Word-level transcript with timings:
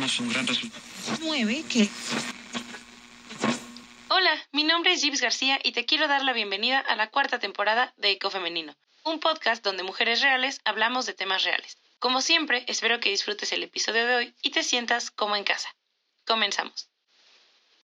logramos 0.00 0.20
un 0.20 0.28
gran 0.30 0.46
resultado. 0.46 0.82
Nueve 1.20 1.64
que... 1.68 1.88
Hola, 4.08 4.30
mi 4.52 4.64
nombre 4.64 4.92
es 4.92 5.02
Gibbs 5.02 5.20
García 5.20 5.58
y 5.62 5.72
te 5.72 5.84
quiero 5.84 6.08
dar 6.08 6.24
la 6.24 6.32
bienvenida 6.32 6.78
a 6.78 6.96
la 6.96 7.10
cuarta 7.10 7.38
temporada 7.38 7.92
de 7.98 8.12
Eco 8.12 8.30
Femenino, 8.30 8.74
un 9.04 9.20
podcast 9.20 9.62
donde 9.62 9.82
mujeres 9.82 10.22
reales 10.22 10.60
hablamos 10.64 11.04
de 11.04 11.12
temas 11.12 11.44
reales. 11.44 11.76
Como 11.98 12.22
siempre, 12.22 12.64
espero 12.66 12.98
que 12.98 13.10
disfrutes 13.10 13.52
el 13.52 13.62
episodio 13.62 14.06
de 14.06 14.14
hoy 14.14 14.34
y 14.42 14.50
te 14.50 14.62
sientas 14.62 15.10
como 15.10 15.36
en 15.36 15.44
casa. 15.44 15.68
Comenzamos. 16.26 16.88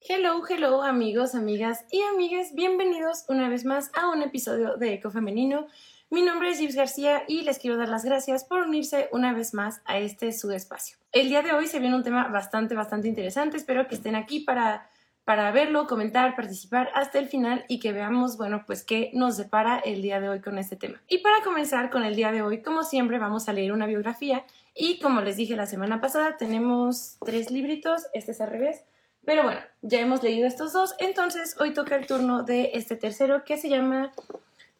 Hello, 0.02 0.42
hello 0.46 0.82
amigos, 0.82 1.34
amigas 1.34 1.84
y 1.90 2.02
amigas, 2.02 2.54
bienvenidos 2.54 3.24
una 3.28 3.48
vez 3.48 3.64
más 3.64 3.90
a 3.94 4.08
un 4.08 4.22
episodio 4.22 4.76
de 4.76 4.94
Eco 4.94 5.10
Femenino. 5.10 5.66
Mi 6.12 6.20
nombre 6.20 6.50
es 6.50 6.58
Gibbs 6.58 6.74
García 6.74 7.24
y 7.26 7.40
les 7.40 7.58
quiero 7.58 7.78
dar 7.78 7.88
las 7.88 8.04
gracias 8.04 8.44
por 8.44 8.60
unirse 8.60 9.08
una 9.12 9.32
vez 9.32 9.54
más 9.54 9.80
a 9.86 9.96
este 9.96 10.34
su 10.34 10.50
espacio. 10.50 10.98
El 11.10 11.30
día 11.30 11.40
de 11.40 11.54
hoy 11.54 11.66
se 11.66 11.78
viene 11.78 11.96
un 11.96 12.02
tema 12.02 12.28
bastante, 12.28 12.74
bastante 12.74 13.08
interesante. 13.08 13.56
Espero 13.56 13.88
que 13.88 13.94
estén 13.94 14.14
aquí 14.14 14.40
para, 14.40 14.90
para 15.24 15.50
verlo, 15.52 15.86
comentar, 15.86 16.36
participar 16.36 16.90
hasta 16.94 17.18
el 17.18 17.28
final 17.28 17.64
y 17.66 17.80
que 17.80 17.92
veamos, 17.92 18.36
bueno, 18.36 18.64
pues 18.66 18.84
qué 18.84 19.10
nos 19.14 19.38
depara 19.38 19.78
el 19.78 20.02
día 20.02 20.20
de 20.20 20.28
hoy 20.28 20.42
con 20.42 20.58
este 20.58 20.76
tema. 20.76 21.00
Y 21.08 21.20
para 21.20 21.42
comenzar 21.42 21.88
con 21.88 22.04
el 22.04 22.14
día 22.14 22.30
de 22.30 22.42
hoy, 22.42 22.60
como 22.60 22.82
siempre, 22.82 23.18
vamos 23.18 23.48
a 23.48 23.54
leer 23.54 23.72
una 23.72 23.86
biografía 23.86 24.44
y 24.74 24.98
como 24.98 25.22
les 25.22 25.38
dije 25.38 25.56
la 25.56 25.64
semana 25.64 26.02
pasada, 26.02 26.36
tenemos 26.36 27.16
tres 27.24 27.50
libritos, 27.50 28.02
este 28.12 28.32
es 28.32 28.40
al 28.42 28.50
revés. 28.50 28.82
Pero 29.24 29.44
bueno, 29.44 29.60
ya 29.80 30.00
hemos 30.00 30.22
leído 30.22 30.46
estos 30.46 30.74
dos, 30.74 30.94
entonces 30.98 31.56
hoy 31.58 31.72
toca 31.72 31.96
el 31.96 32.06
turno 32.06 32.42
de 32.42 32.72
este 32.74 32.96
tercero 32.96 33.44
que 33.44 33.56
se 33.56 33.70
llama 33.70 34.12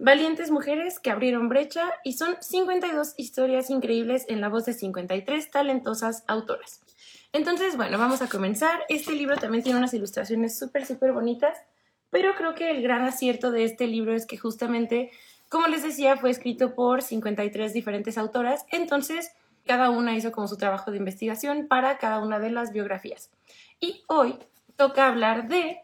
Valientes 0.04 0.50
mujeres 0.50 0.98
que 0.98 1.12
abrieron 1.12 1.48
brecha 1.48 1.92
y 2.02 2.14
son 2.14 2.34
52 2.40 3.14
historias 3.18 3.70
increíbles 3.70 4.24
en 4.26 4.40
la 4.40 4.48
voz 4.48 4.64
de 4.64 4.72
53 4.72 5.48
talentosas 5.48 6.24
autoras. 6.26 6.80
Entonces, 7.32 7.76
bueno, 7.76 7.98
vamos 7.98 8.20
a 8.20 8.28
comenzar. 8.28 8.80
Este 8.88 9.12
libro 9.12 9.36
también 9.36 9.62
tiene 9.62 9.78
unas 9.78 9.94
ilustraciones 9.94 10.58
súper, 10.58 10.86
súper 10.86 11.12
bonitas, 11.12 11.56
pero 12.10 12.34
creo 12.34 12.56
que 12.56 12.72
el 12.72 12.82
gran 12.82 13.04
acierto 13.04 13.52
de 13.52 13.62
este 13.62 13.86
libro 13.86 14.12
es 14.12 14.26
que 14.26 14.36
justamente, 14.36 15.12
como 15.48 15.68
les 15.68 15.84
decía, 15.84 16.16
fue 16.16 16.30
escrito 16.30 16.74
por 16.74 17.02
53 17.02 17.72
diferentes 17.72 18.18
autoras, 18.18 18.66
entonces 18.72 19.30
cada 19.66 19.90
una 19.90 20.16
hizo 20.16 20.32
como 20.32 20.48
su 20.48 20.56
trabajo 20.56 20.90
de 20.90 20.96
investigación 20.96 21.68
para 21.68 21.98
cada 21.98 22.18
una 22.18 22.40
de 22.40 22.50
las 22.50 22.72
biografías. 22.72 23.30
Y 23.78 24.02
hoy 24.08 24.36
toca 24.74 25.06
hablar 25.06 25.46
de 25.46 25.81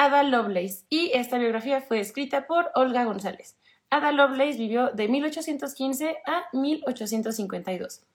Ada 0.00 0.22
Lovelace 0.22 0.84
y 0.88 1.10
esta 1.14 1.38
biografía 1.38 1.80
fue 1.80 1.98
escrita 1.98 2.46
por 2.46 2.70
Olga 2.76 3.04
González. 3.04 3.56
Ada 3.90 4.12
Lovelace 4.12 4.56
vivió 4.56 4.92
de 4.92 5.08
1815 5.08 6.18
a 6.24 6.44
1852. 6.52 8.06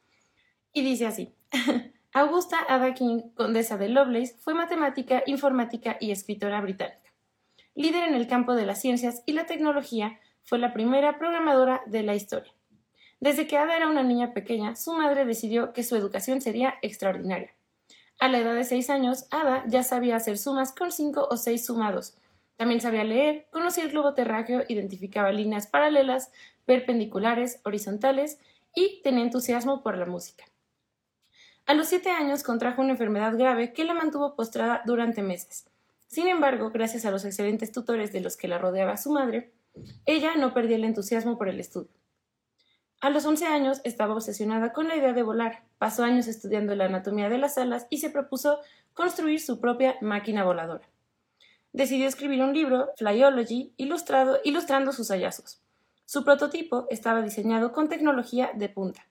Y 0.71 0.81
dice 0.81 1.07
así. 1.07 1.33
Augusta 2.13 2.57
Ada 2.69 2.93
King, 2.93 3.23
condesa 3.35 3.75
de 3.75 3.89
Lovelace, 3.89 4.33
fue 4.39 4.53
matemática, 4.53 5.23
informática 5.25 5.97
y 5.99 6.11
escritora 6.11 6.61
británica. 6.61 7.11
Líder 7.75 8.07
en 8.07 8.15
el 8.15 8.27
campo 8.27 8.55
de 8.55 8.65
las 8.65 8.79
ciencias 8.79 9.21
y 9.25 9.33
la 9.33 9.45
tecnología, 9.45 10.21
fue 10.43 10.59
la 10.59 10.71
primera 10.71 11.17
programadora 11.17 11.81
de 11.85 12.03
la 12.03 12.15
historia. 12.15 12.53
Desde 13.19 13.45
que 13.45 13.57
Ada 13.57 13.75
era 13.75 13.89
una 13.89 14.03
niña 14.03 14.33
pequeña, 14.33 14.77
su 14.77 14.93
madre 14.93 15.25
decidió 15.25 15.73
que 15.73 15.83
su 15.83 15.97
educación 15.97 16.39
sería 16.39 16.75
extraordinaria. 16.81 17.53
A 18.19 18.27
la 18.29 18.39
edad 18.39 18.55
de 18.55 18.63
seis 18.63 18.89
años, 18.89 19.25
Ada 19.31 19.63
ya 19.67 19.83
sabía 19.83 20.15
hacer 20.15 20.37
sumas 20.37 20.71
con 20.73 20.91
cinco 20.91 21.27
o 21.29 21.37
seis 21.37 21.65
sumados. 21.65 22.15
También 22.55 22.81
sabía 22.81 23.03
leer, 23.03 23.47
conocía 23.51 23.83
el 23.83 23.91
globo 23.91 24.13
terráqueo, 24.13 24.63
identificaba 24.67 25.31
líneas 25.31 25.67
paralelas, 25.67 26.31
perpendiculares, 26.65 27.59
horizontales 27.63 28.39
y 28.75 29.01
tenía 29.03 29.23
entusiasmo 29.23 29.83
por 29.83 29.97
la 29.97 30.05
música. 30.05 30.45
A 31.65 31.73
los 31.73 31.87
siete 31.87 32.11
años 32.11 32.43
contrajo 32.43 32.81
una 32.81 32.91
enfermedad 32.91 33.37
grave 33.37 33.73
que 33.73 33.85
la 33.85 33.93
mantuvo 33.93 34.35
postrada 34.35 34.81
durante 34.85 35.21
meses. 35.21 35.65
Sin 36.07 36.27
embargo, 36.27 36.71
gracias 36.71 37.05
a 37.05 37.11
los 37.11 37.25
excelentes 37.25 37.71
tutores 37.71 38.11
de 38.11 38.21
los 38.21 38.37
que 38.37 38.47
la 38.47 38.57
rodeaba 38.57 38.97
su 38.97 39.11
madre, 39.11 39.51
ella 40.05 40.35
no 40.35 40.53
perdía 40.53 40.75
el 40.75 40.83
entusiasmo 40.83 41.37
por 41.37 41.49
el 41.49 41.59
estudio. 41.59 41.89
A 43.03 43.09
los 43.09 43.25
11 43.25 43.47
años 43.47 43.81
estaba 43.83 44.13
obsesionada 44.13 44.71
con 44.71 44.87
la 44.87 44.95
idea 44.95 45.11
de 45.11 45.23
volar, 45.23 45.65
pasó 45.77 46.05
años 46.05 46.27
estudiando 46.27 46.73
la 46.73 46.85
anatomía 46.85 47.27
de 47.27 47.37
las 47.37 47.57
alas 47.57 47.85
y 47.89 47.97
se 47.97 48.09
propuso 48.09 48.59
construir 48.93 49.41
su 49.41 49.59
propia 49.59 49.97
máquina 49.99 50.45
voladora. 50.45 50.87
Decidió 51.73 52.07
escribir 52.07 52.41
un 52.41 52.53
libro, 52.53 52.91
Flyology, 52.95 53.73
ilustrado, 53.75 54.39
ilustrando 54.45 54.93
sus 54.93 55.09
hallazgos. 55.09 55.61
Su 56.05 56.23
prototipo 56.23 56.87
estaba 56.89 57.21
diseñado 57.21 57.73
con 57.73 57.89
tecnología 57.89 58.51
de 58.55 58.69
punta. 58.69 59.05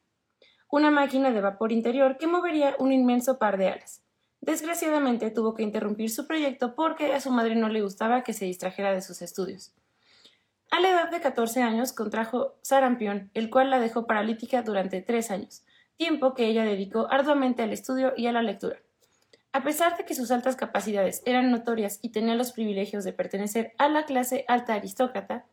Una 0.71 0.91
máquina 0.91 1.31
de 1.31 1.43
vapor 1.43 1.71
interior 1.71 2.17
que 2.17 2.27
movería 2.27 2.75
un 2.79 2.93
inmenso 2.93 3.39
par 3.39 3.59
de 3.59 3.69
alas. 3.69 4.01
Desgraciadamente 4.41 5.31
tuvo 5.31 5.53
que 5.53 5.65
interrumpir 5.65 6.09
su 6.09 6.27
proyecto 6.27 6.75
porque 6.75 7.13
a 7.13 7.21
su 7.21 7.31
madre 7.31 7.57
no 7.57 7.69
le 7.69 7.83
gustaba 7.83 8.25
que 8.25 8.33
se 8.33 8.47
distrajera 8.47 8.95
de 8.95 9.03
sus 9.03 9.21
estudios. 9.21 9.75
A 10.73 10.81
la 10.81 10.89
edad 10.89 11.11
de 11.11 11.21
14 11.21 11.61
años 11.61 11.93
contrajo 11.93 12.55
sarampión, 12.63 13.31
el 13.35 13.51
cual 13.51 13.69
la 13.69 13.79
dejó 13.79 14.07
paralítica 14.07 14.63
durante 14.63 15.03
tres 15.03 15.31
años, 15.31 15.67
tiempo 15.99 16.33
que 16.33 16.47
ella 16.47 16.65
dedicó 16.65 17.09
arduamente 17.11 17.63
al 17.63 17.75
estudio 17.75 18.15
y 18.17 18.27
a 18.27 18.33
la 18.33 18.41
lectura. 18.41 18.79
A 19.53 19.63
pesar 19.63 19.99
de 19.99 20.07
que 20.07 20.15
sus 20.15 20.31
altas 20.31 20.57
capacidades 20.57 21.23
eran 21.27 21.51
notorias 21.51 21.99
y 22.01 22.09
tenía 22.09 22.37
los 22.37 22.53
privilegios 22.53 23.05
de 23.05 23.13
pertenecer 23.13 23.75
a 23.77 23.91
la 23.91 24.07
clase 24.07 24.47
alta 24.49 24.73
aristócrata, 24.73 25.45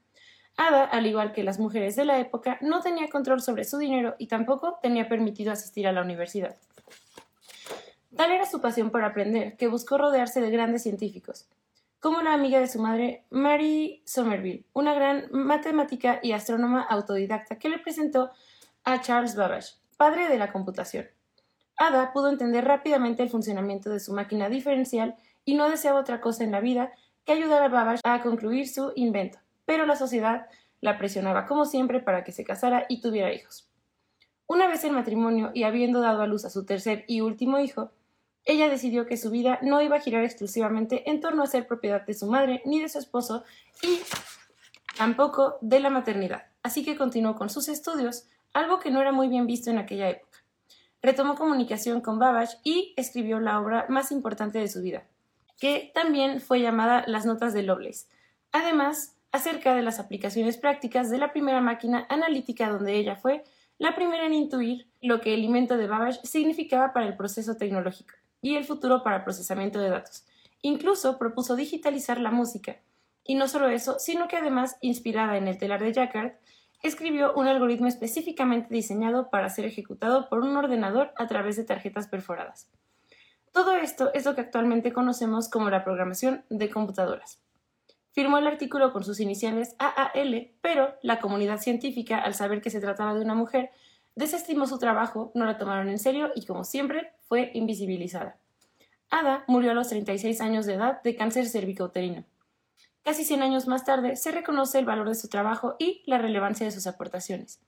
Ada, 0.56 0.85
al 0.85 1.06
igual 1.06 1.34
que 1.34 1.44
las 1.44 1.59
mujeres 1.59 1.97
de 1.97 2.06
la 2.06 2.18
época, 2.18 2.58
no 2.62 2.79
tenía 2.79 3.09
control 3.09 3.41
sobre 3.41 3.66
su 3.66 3.78
dinero 3.78 4.16
y 4.19 4.28
tampoco 4.28 4.79
tenía 4.81 5.09
permitido 5.09 5.52
asistir 5.52 5.85
a 5.85 5.91
la 5.91 6.02
universidad. 6.02 6.56
Tal 8.16 8.31
era 8.31 8.46
su 8.46 8.62
pasión 8.62 8.90
por 8.90 9.03
aprender 9.03 9.58
que 9.58 9.68
buscó 9.68 9.97
rodearse 9.97 10.40
de 10.40 10.50
grandes 10.50 10.84
científicos, 10.84 11.50
como 12.00 12.22
la 12.22 12.34
amiga 12.34 12.60
de 12.60 12.68
su 12.68 12.82
madre, 12.82 13.26
Mary 13.30 14.02
Somerville, 14.06 14.66
una 14.74 14.94
gran 14.94 15.28
matemática 15.32 16.20
y 16.24 16.32
astrónoma 16.32 16.82
autodidacta 16.82 17.60
que 17.60 17.70
le 17.70 17.80
presentó 17.80 18.32
a 18.84 19.02
Charles 19.02 19.36
Babbage, 19.36 19.76
padre 19.98 20.30
de 20.30 20.38
la 20.38 20.52
computación. 20.52 21.08
Ada 21.78 22.14
pudo 22.14 22.30
entender 22.30 22.66
rápidamente 22.66 23.24
el 23.24 23.30
funcionamiento 23.30 23.90
de 23.90 24.00
su 24.00 24.14
máquina 24.14 24.50
diferencial 24.50 25.16
y 25.44 25.56
no 25.56 25.70
deseaba 25.70 26.00
otra 26.00 26.22
cosa 26.22 26.44
en 26.44 26.52
la 26.52 26.62
vida 26.62 26.92
que 27.26 27.34
ayudar 27.34 27.64
a 27.64 27.70
Babbage 27.70 28.02
a 28.04 28.22
concluir 28.22 28.68
su 28.68 28.94
invento, 28.96 29.40
pero 29.66 29.86
la 29.86 29.96
sociedad 29.96 30.48
la 30.82 30.98
presionaba 30.98 31.46
como 31.46 31.66
siempre 31.66 32.00
para 32.00 32.24
que 32.24 32.32
se 32.32 32.46
casara 32.46 32.86
y 32.88 33.02
tuviera 33.02 33.34
hijos. 33.34 33.70
Una 34.48 34.68
vez 34.68 34.84
en 34.84 34.94
matrimonio 34.94 35.52
y 35.54 35.64
habiendo 35.64 36.00
dado 36.00 36.22
a 36.22 36.28
luz 36.28 36.46
a 36.46 36.50
su 36.50 36.66
tercer 36.66 37.04
y 37.08 37.22
último 37.22 37.59
hijo, 37.59 37.92
ella 38.50 38.68
decidió 38.68 39.06
que 39.06 39.16
su 39.16 39.30
vida 39.30 39.60
no 39.62 39.80
iba 39.80 39.98
a 39.98 40.02
girar 40.02 40.24
exclusivamente 40.24 41.08
en 41.08 41.22
torno 41.22 41.44
a 41.44 41.48
ser 41.48 41.68
propiedad 41.68 42.04
de 42.04 42.16
su 42.16 42.26
madre 42.26 42.64
ni 42.66 42.82
de 42.82 42.90
su 42.90 42.98
esposo 42.98 43.44
y 43.84 44.00
tampoco 44.98 45.60
de 45.62 45.80
la 45.80 45.92
maternidad, 45.92 46.48
así 46.64 46.84
que 46.84 46.98
continuó 46.98 47.36
con 47.36 47.52
sus 47.52 47.70
estudios, 47.70 48.26
algo 48.52 48.80
que 48.80 48.90
no 48.90 49.02
era 49.02 49.12
muy 49.12 49.28
bien 49.28 49.46
visto 49.46 49.70
en 49.70 49.78
aquella 49.78 50.09
época. 50.09 50.40
Retomó 51.04 51.36
comunicación 51.36 52.02
con 52.02 52.18
Babbage 52.18 52.58
y 52.64 52.96
escribió 52.98 53.40
la 53.40 53.62
obra 53.62 53.86
más 53.88 54.12
importante 54.12 54.58
de 54.58 54.68
su 54.68 54.82
vida, 54.82 55.04
que 55.59 55.92
también 55.94 56.42
fue 56.42 56.59
llamada 56.59 57.04
Las 57.06 57.28
Notas 57.28 57.54
de 57.54 57.62
Lovelace. 57.62 58.08
Además, 58.52 59.16
acerca 59.32 59.76
de 59.76 59.84
las 59.84 60.00
aplicaciones 60.00 60.58
prácticas 60.58 61.12
de 61.12 61.20
la 61.20 61.32
primera 61.34 61.62
máquina 61.62 62.08
analítica 62.09 62.68
donde 62.68 62.96
ella 62.96 63.16
fue 63.16 63.44
la 63.78 63.94
primera 63.94 64.26
en 64.26 64.34
intuir 64.34 64.88
lo 65.02 65.22
que 65.22 65.36
el 65.36 65.44
invento 65.44 65.78
de 65.78 65.86
Babbage 65.86 66.22
significaba 66.24 66.94
para 66.94 67.06
el 67.06 67.16
proceso 67.16 67.56
tecnológico 67.56 68.16
y 68.42 68.56
el 68.56 68.66
futuro 68.66 69.04
para 69.04 69.24
procesamiento 69.24 69.80
de 69.80 69.90
datos. 69.90 70.26
Incluso 70.62 71.18
propuso 71.18 71.56
digitalizar 71.56 72.20
la 72.20 72.32
música. 72.32 72.78
Y 73.24 73.36
no 73.36 73.48
solo 73.48 73.70
eso, 73.70 74.00
sino 74.00 74.28
que 74.28 74.38
además, 74.38 74.78
inspirada 74.82 75.38
en 75.38 75.48
el 75.48 75.58
telar 75.58 75.82
de 75.82 75.94
Jacquard, 75.94 76.34
escribió 76.82 77.34
un 77.34 77.48
algoritmo 77.48 77.88
específicamente 77.88 78.74
diseñado 78.74 79.30
para 79.30 79.50
ser 79.50 79.66
ejecutado 79.66 80.30
por 80.30 80.40
un 80.40 80.56
ordenador 80.56 81.14
a 81.18 81.28
través 81.28 81.58
de 81.58 81.66
tarjetas 81.66 82.08
perforadas. 82.08 82.68
Todo 83.52 83.76
esto 83.76 84.12
es 84.14 84.26
lo 84.26 84.36
que 84.36 84.42
actualmente 84.42 84.94
conocemos 84.94 85.50
como 85.50 85.70
la 85.70 85.84
programación 85.84 86.46
de 86.50 86.70
computadoras. 86.70 87.42
Firmó 88.12 88.38
el 88.38 88.47
artículo 88.47 88.92
con 88.92 89.03
sus 89.03 89.20
iniciales 89.20 89.76
AAL, 89.80 90.52
pero 90.62 90.96
la 91.02 91.20
comunidad 91.20 91.59
científica, 91.59 92.20
al 92.20 92.35
saber 92.35 92.62
que 92.62 92.70
se 92.70 92.80
trataba 92.80 93.14
de 93.14 93.22
una 93.22 93.35
mujer, 93.35 93.72
desestimó 94.16 94.67
su 94.67 94.79
trabajo, 94.79 95.32
no 95.35 95.46
la 95.46 95.58
tomaron 95.58 95.90
en 95.90 96.00
serio 96.00 96.32
y, 96.35 96.46
como 96.46 96.64
siempre, 96.64 97.14
fue 97.28 97.52
invisibilizada. 97.53 98.38
Ada 99.09 99.44
murió 99.47 99.72
a 99.72 99.73
los 99.73 99.90
36 99.90 100.40
años 100.41 100.66
de 100.66 100.76
edad 100.76 101.02
de 101.02 101.16
cáncer 101.16 101.47
cervicouterino. 101.47 102.26
Casi 103.03 103.23
100 103.23 103.41
años 103.41 103.67
más 103.67 103.85
tarde 103.85 104.16
se 104.16 104.32
reconoce 104.32 104.78
el 104.78 104.85
valor 104.85 105.08
de 105.08 105.16
su 105.16 105.29
trabajo 105.29 105.76
y 105.79 106.03
la 106.06 106.17
relevancia 106.17 106.66
de 106.66 106.72
sus 106.72 106.85
aportaciones. 106.85 107.59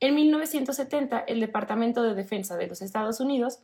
En 0.00 0.14
1970, 0.14 1.20
el 1.20 1.40
Departamento 1.40 2.02
de 2.02 2.14
Defensa 2.14 2.56
de 2.56 2.66
los 2.66 2.82
Estados 2.82 3.20
Unidos 3.20 3.60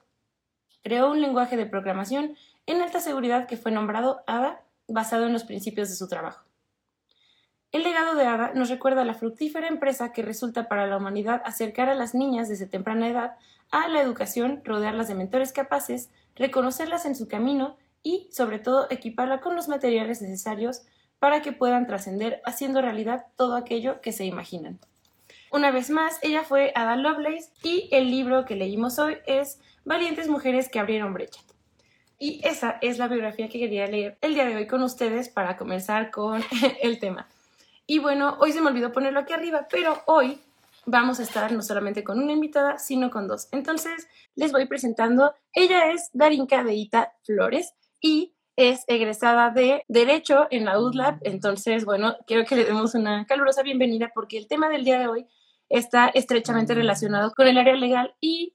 creó 0.82 1.10
un 1.10 1.20
lenguaje 1.20 1.56
de 1.56 1.66
programación 1.66 2.36
en 2.66 2.80
alta 2.80 3.00
seguridad 3.00 3.46
que 3.46 3.56
fue 3.56 3.72
nombrado 3.72 4.22
ADA 4.26 4.62
basado 4.86 5.26
en 5.26 5.32
los 5.32 5.44
principios 5.44 5.88
de 5.88 5.96
su 5.96 6.08
trabajo. 6.08 6.47
El 7.70 7.82
legado 7.82 8.14
de 8.14 8.24
Ada 8.24 8.52
nos 8.54 8.70
recuerda 8.70 9.04
la 9.04 9.12
fructífera 9.12 9.68
empresa 9.68 10.12
que 10.12 10.22
resulta 10.22 10.68
para 10.68 10.86
la 10.86 10.96
humanidad 10.96 11.42
acercar 11.44 11.90
a 11.90 11.94
las 11.94 12.14
niñas 12.14 12.48
desde 12.48 12.66
temprana 12.66 13.08
edad 13.08 13.36
a 13.70 13.88
la 13.88 14.00
educación, 14.00 14.62
rodearlas 14.64 15.08
de 15.08 15.14
mentores 15.14 15.52
capaces, 15.52 16.08
reconocerlas 16.34 17.04
en 17.04 17.14
su 17.14 17.28
camino 17.28 17.76
y, 18.02 18.28
sobre 18.30 18.58
todo, 18.58 18.86
equiparla 18.88 19.40
con 19.40 19.54
los 19.54 19.68
materiales 19.68 20.22
necesarios 20.22 20.82
para 21.18 21.42
que 21.42 21.52
puedan 21.52 21.86
trascender 21.86 22.40
haciendo 22.46 22.80
realidad 22.80 23.26
todo 23.36 23.54
aquello 23.56 24.00
que 24.00 24.12
se 24.12 24.24
imaginan. 24.24 24.78
Una 25.52 25.70
vez 25.70 25.90
más, 25.90 26.18
ella 26.22 26.44
fue 26.44 26.72
Ada 26.74 26.96
Lovelace 26.96 27.50
y 27.62 27.88
el 27.92 28.10
libro 28.10 28.46
que 28.46 28.56
leímos 28.56 28.98
hoy 28.98 29.18
es 29.26 29.60
Valientes 29.84 30.28
Mujeres 30.28 30.70
que 30.70 30.78
abrieron 30.78 31.12
brecha. 31.12 31.40
Y 32.18 32.40
esa 32.44 32.78
es 32.80 32.98
la 32.98 33.08
biografía 33.08 33.48
que 33.48 33.58
quería 33.58 33.86
leer 33.86 34.16
el 34.22 34.34
día 34.34 34.46
de 34.46 34.56
hoy 34.56 34.66
con 34.66 34.82
ustedes 34.82 35.28
para 35.28 35.56
comenzar 35.58 36.10
con 36.10 36.42
el 36.82 36.98
tema. 36.98 37.28
Y 37.90 38.00
bueno, 38.00 38.36
hoy 38.38 38.52
se 38.52 38.60
me 38.60 38.68
olvidó 38.68 38.92
ponerlo 38.92 39.20
aquí 39.20 39.32
arriba, 39.32 39.66
pero 39.70 40.02
hoy 40.04 40.38
vamos 40.84 41.20
a 41.20 41.22
estar 41.22 41.50
no 41.52 41.62
solamente 41.62 42.04
con 42.04 42.22
una 42.22 42.32
invitada, 42.34 42.76
sino 42.76 43.10
con 43.10 43.26
dos. 43.26 43.48
Entonces, 43.50 44.06
les 44.34 44.52
voy 44.52 44.66
presentando. 44.66 45.34
Ella 45.54 45.90
es 45.90 46.10
Darinka 46.12 46.62
Deita 46.64 47.14
Flores 47.24 47.72
y 47.98 48.34
es 48.56 48.84
egresada 48.88 49.48
de 49.48 49.84
Derecho 49.88 50.48
en 50.50 50.66
la 50.66 50.78
UDLAB. 50.78 51.20
Entonces, 51.22 51.86
bueno, 51.86 52.18
quiero 52.26 52.44
que 52.44 52.56
le 52.56 52.66
demos 52.66 52.94
una 52.94 53.24
calurosa 53.24 53.62
bienvenida 53.62 54.12
porque 54.14 54.36
el 54.36 54.48
tema 54.48 54.68
del 54.68 54.84
día 54.84 54.98
de 54.98 55.08
hoy 55.08 55.26
está 55.70 56.08
estrechamente 56.08 56.74
relacionado 56.74 57.32
con 57.34 57.46
el 57.46 57.56
área 57.56 57.74
legal 57.74 58.14
y 58.20 58.54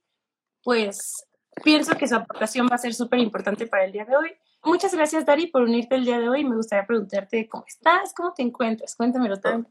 pues 0.62 1.26
pienso 1.64 1.98
que 1.98 2.08
su 2.08 2.14
aportación 2.14 2.68
va 2.72 2.76
a 2.76 2.78
ser 2.78 2.94
súper 2.94 3.18
importante 3.18 3.66
para 3.66 3.86
el 3.86 3.94
día 3.94 4.06
de 4.06 4.16
hoy. 4.16 4.32
Muchas 4.66 4.96
gracias, 4.96 5.26
Dari, 5.26 5.48
por 5.48 5.64
unirte 5.64 5.96
el 5.96 6.06
día 6.06 6.20
de 6.20 6.30
hoy. 6.30 6.46
Me 6.46 6.56
gustaría 6.56 6.88
preguntarte 6.88 7.48
cómo 7.50 7.66
estás, 7.68 8.14
cómo 8.14 8.34
te 8.34 8.44
encuentras. 8.44 8.96
Cuéntamelo 8.96 9.40
todo. 9.40 9.66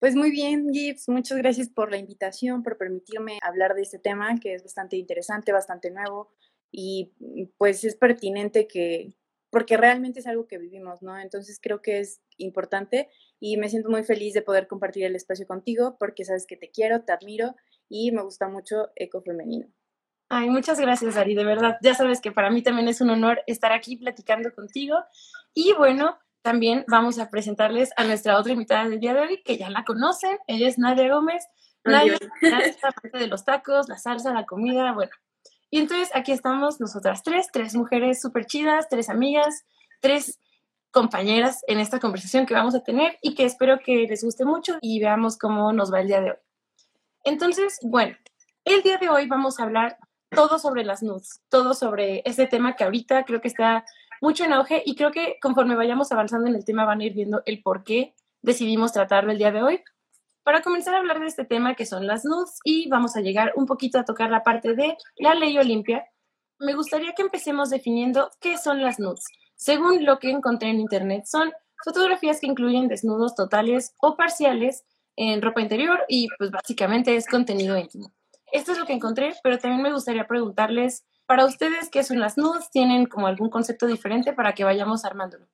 Pues 0.00 0.16
muy 0.16 0.32
bien, 0.32 0.68
Gibbs. 0.72 1.08
Muchas 1.08 1.38
gracias 1.38 1.68
por 1.68 1.92
la 1.92 1.96
invitación, 1.96 2.64
por 2.64 2.76
permitirme 2.76 3.38
hablar 3.40 3.74
de 3.74 3.82
este 3.82 4.00
tema 4.00 4.36
que 4.40 4.54
es 4.54 4.64
bastante 4.64 4.96
interesante, 4.96 5.52
bastante 5.52 5.92
nuevo 5.92 6.32
y 6.72 7.12
pues 7.56 7.84
es 7.84 7.94
pertinente 7.94 8.66
que, 8.66 9.14
porque 9.50 9.76
realmente 9.76 10.18
es 10.18 10.26
algo 10.26 10.48
que 10.48 10.58
vivimos, 10.58 11.02
¿no? 11.02 11.16
Entonces 11.16 11.60
creo 11.62 11.80
que 11.80 12.00
es 12.00 12.20
importante 12.36 13.10
y 13.38 13.58
me 13.58 13.68
siento 13.68 13.90
muy 13.90 14.02
feliz 14.02 14.34
de 14.34 14.42
poder 14.42 14.66
compartir 14.66 15.04
el 15.04 15.14
espacio 15.14 15.46
contigo 15.46 15.96
porque 16.00 16.24
sabes 16.24 16.46
que 16.46 16.56
te 16.56 16.70
quiero, 16.70 17.04
te 17.04 17.12
admiro 17.12 17.54
y 17.88 18.10
me 18.10 18.22
gusta 18.22 18.48
mucho 18.48 18.90
Eco 18.96 19.22
Femenino. 19.22 19.68
Ay, 20.34 20.48
muchas 20.48 20.80
gracias, 20.80 21.16
Ari, 21.18 21.34
de 21.34 21.44
verdad. 21.44 21.76
Ya 21.82 21.94
sabes 21.94 22.22
que 22.22 22.32
para 22.32 22.48
mí 22.48 22.62
también 22.62 22.88
es 22.88 23.02
un 23.02 23.10
honor 23.10 23.42
estar 23.46 23.70
aquí 23.70 23.96
platicando 23.96 24.50
contigo. 24.54 24.96
Y 25.52 25.74
bueno, 25.74 26.18
también 26.40 26.86
vamos 26.88 27.18
a 27.18 27.28
presentarles 27.28 27.90
a 27.98 28.04
nuestra 28.04 28.38
otra 28.38 28.54
invitada 28.54 28.88
del 28.88 28.98
día 28.98 29.12
de 29.12 29.20
hoy, 29.20 29.42
que 29.44 29.58
ya 29.58 29.68
la 29.68 29.84
conocen. 29.84 30.38
Ella 30.46 30.68
es 30.68 30.78
Nadia 30.78 31.12
Gómez. 31.12 31.46
Nadia 31.84 32.14
es 32.40 32.82
la 32.82 32.92
parte 32.92 33.18
de 33.18 33.26
los 33.26 33.44
tacos, 33.44 33.90
la 33.90 33.98
salsa, 33.98 34.32
la 34.32 34.46
comida, 34.46 34.92
bueno, 34.92 35.10
y 35.74 35.78
entonces 35.78 36.10
aquí 36.14 36.32
estamos 36.32 36.80
nosotras 36.80 37.22
tres, 37.22 37.48
tres 37.50 37.74
mujeres 37.74 38.20
súper 38.20 38.44
chidas, 38.44 38.88
tres 38.90 39.08
amigas, 39.08 39.64
tres 40.00 40.38
compañeras 40.90 41.62
en 41.66 41.78
esta 41.78 41.98
conversación 41.98 42.44
que 42.44 42.52
vamos 42.52 42.74
a 42.74 42.82
tener 42.82 43.16
y 43.22 43.34
que 43.34 43.44
espero 43.44 43.78
que 43.78 44.06
les 44.06 44.22
guste 44.22 44.44
mucho 44.44 44.76
y 44.82 45.00
veamos 45.00 45.38
cómo 45.38 45.72
nos 45.72 45.90
va 45.90 46.02
el 46.02 46.08
día 46.08 46.20
de 46.20 46.30
hoy. 46.32 46.36
Entonces, 47.24 47.78
bueno, 47.82 48.14
el 48.66 48.82
día 48.82 48.98
de 48.98 49.08
hoy 49.08 49.26
vamos 49.26 49.58
a 49.58 49.62
hablar 49.62 49.96
todo 50.34 50.58
sobre 50.58 50.84
las 50.84 51.02
nudes, 51.02 51.42
todo 51.48 51.74
sobre 51.74 52.22
ese 52.24 52.46
tema 52.46 52.76
que 52.76 52.84
ahorita 52.84 53.24
creo 53.24 53.40
que 53.40 53.48
está 53.48 53.84
mucho 54.20 54.44
en 54.44 54.52
auge 54.52 54.82
y 54.84 54.94
creo 54.94 55.10
que 55.10 55.38
conforme 55.40 55.74
vayamos 55.76 56.12
avanzando 56.12 56.48
en 56.48 56.54
el 56.54 56.64
tema 56.64 56.84
van 56.84 57.00
a 57.00 57.04
ir 57.04 57.14
viendo 57.14 57.42
el 57.46 57.62
por 57.62 57.84
qué 57.84 58.14
decidimos 58.40 58.92
tratarlo 58.92 59.32
el 59.32 59.38
día 59.38 59.52
de 59.52 59.62
hoy 59.62 59.82
para 60.42 60.62
comenzar 60.62 60.94
a 60.94 60.98
hablar 60.98 61.20
de 61.20 61.26
este 61.26 61.44
tema 61.44 61.74
que 61.74 61.86
son 61.86 62.06
las 62.06 62.24
nudes 62.24 62.58
y 62.64 62.88
vamos 62.88 63.16
a 63.16 63.20
llegar 63.20 63.52
un 63.56 63.66
poquito 63.66 63.98
a 63.98 64.04
tocar 64.04 64.30
la 64.30 64.42
parte 64.42 64.74
de 64.74 64.96
la 65.16 65.34
ley 65.34 65.56
Olimpia, 65.58 66.06
me 66.58 66.74
gustaría 66.74 67.12
que 67.12 67.22
empecemos 67.22 67.70
definiendo 67.70 68.30
qué 68.40 68.58
son 68.58 68.82
las 68.82 68.98
nudes. 68.98 69.24
Según 69.56 70.04
lo 70.04 70.18
que 70.18 70.30
encontré 70.30 70.70
en 70.70 70.80
internet, 70.80 71.24
son 71.26 71.52
fotografías 71.84 72.40
que 72.40 72.46
incluyen 72.46 72.88
desnudos 72.88 73.34
totales 73.34 73.94
o 74.00 74.16
parciales 74.16 74.84
en 75.16 75.42
ropa 75.42 75.60
interior 75.60 76.00
y 76.08 76.28
pues 76.38 76.50
básicamente 76.50 77.14
es 77.16 77.26
contenido 77.26 77.76
íntimo. 77.76 78.12
Esto 78.52 78.72
es 78.72 78.78
lo 78.78 78.86
que 78.86 78.92
encontré, 78.92 79.34
pero 79.42 79.58
también 79.58 79.82
me 79.82 79.92
gustaría 79.92 80.26
preguntarles, 80.28 81.04
para 81.26 81.46
ustedes, 81.46 81.90
¿qué 81.90 82.04
son 82.04 82.20
las 82.20 82.38
nudes? 82.38 82.70
¿Tienen 82.70 83.06
como 83.06 83.26
algún 83.26 83.50
concepto 83.50 83.86
diferente 83.86 84.32
para 84.32 84.54
que 84.54 84.64
vayamos 84.64 85.04
armándolo? 85.04 85.48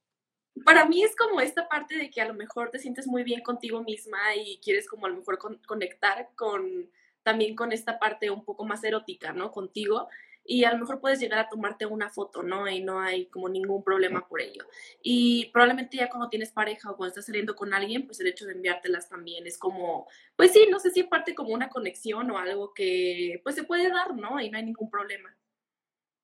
para 0.65 0.85
mí 0.87 1.03
es 1.03 1.15
como 1.17 1.41
esta 1.41 1.69
parte 1.69 1.97
de 1.97 2.11
que 2.11 2.21
a 2.21 2.27
lo 2.27 2.35
mejor 2.35 2.71
te 2.71 2.79
sientes 2.79 3.07
muy 3.07 3.23
bien 3.23 3.43
contigo 3.43 3.83
misma 3.83 4.19
y 4.37 4.59
quieres 4.59 4.89
como 4.89 5.07
a 5.07 5.09
lo 5.09 5.17
mejor 5.17 5.39
conectar 5.67 6.31
con 6.35 6.91
también 7.23 7.55
con 7.55 7.73
esta 7.73 7.99
parte 7.99 8.31
un 8.31 8.45
poco 8.45 8.65
más 8.65 8.83
erótica, 8.85 9.33
¿no? 9.33 9.51
Contigo 9.51 10.09
y 10.51 10.65
a 10.65 10.73
lo 10.73 10.79
mejor 10.79 10.99
puedes 10.99 11.21
llegar 11.21 11.41
a 11.41 11.49
tomarte 11.51 11.85
una 11.85 12.09
foto, 12.09 12.43
¿no? 12.43 12.67
Y 12.67 12.83
no 12.83 13.01
hay 13.01 13.27
como 13.27 13.51
ningún 13.51 13.85
problema 13.85 14.27
por 14.27 14.41
ello. 14.41 14.65
Y 15.03 15.51
probablemente 15.53 15.99
ya 15.99 16.09
cuando 16.09 16.31
tienes 16.31 16.53
pareja 16.53 16.91
o 16.91 16.97
cuando 16.97 17.11
estás 17.11 17.27
saliendo 17.27 17.55
con 17.55 17.75
alguien, 17.75 18.07
pues 18.07 18.19
el 18.21 18.29
hecho 18.29 18.47
de 18.47 18.55
enviártelas 18.55 19.11
también 19.11 19.47
es 19.47 19.59
como, 19.59 20.09
pues 20.37 20.53
sí, 20.53 20.67
no 20.71 20.81
sé 20.81 20.91
si 20.91 21.03
parte 21.03 21.35
como 21.35 21.53
una 21.53 21.69
conexión 21.69 22.31
o 22.31 22.39
algo 22.39 22.73
que 22.73 23.43
pues 23.45 23.57
se 23.57 23.65
puede 23.65 23.91
dar, 23.91 24.17
¿no? 24.17 24.41
Y 24.41 24.49
no 24.49 24.57
hay 24.57 24.65
ningún 24.65 24.89
problema. 24.89 25.37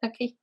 Ok. 0.02 0.34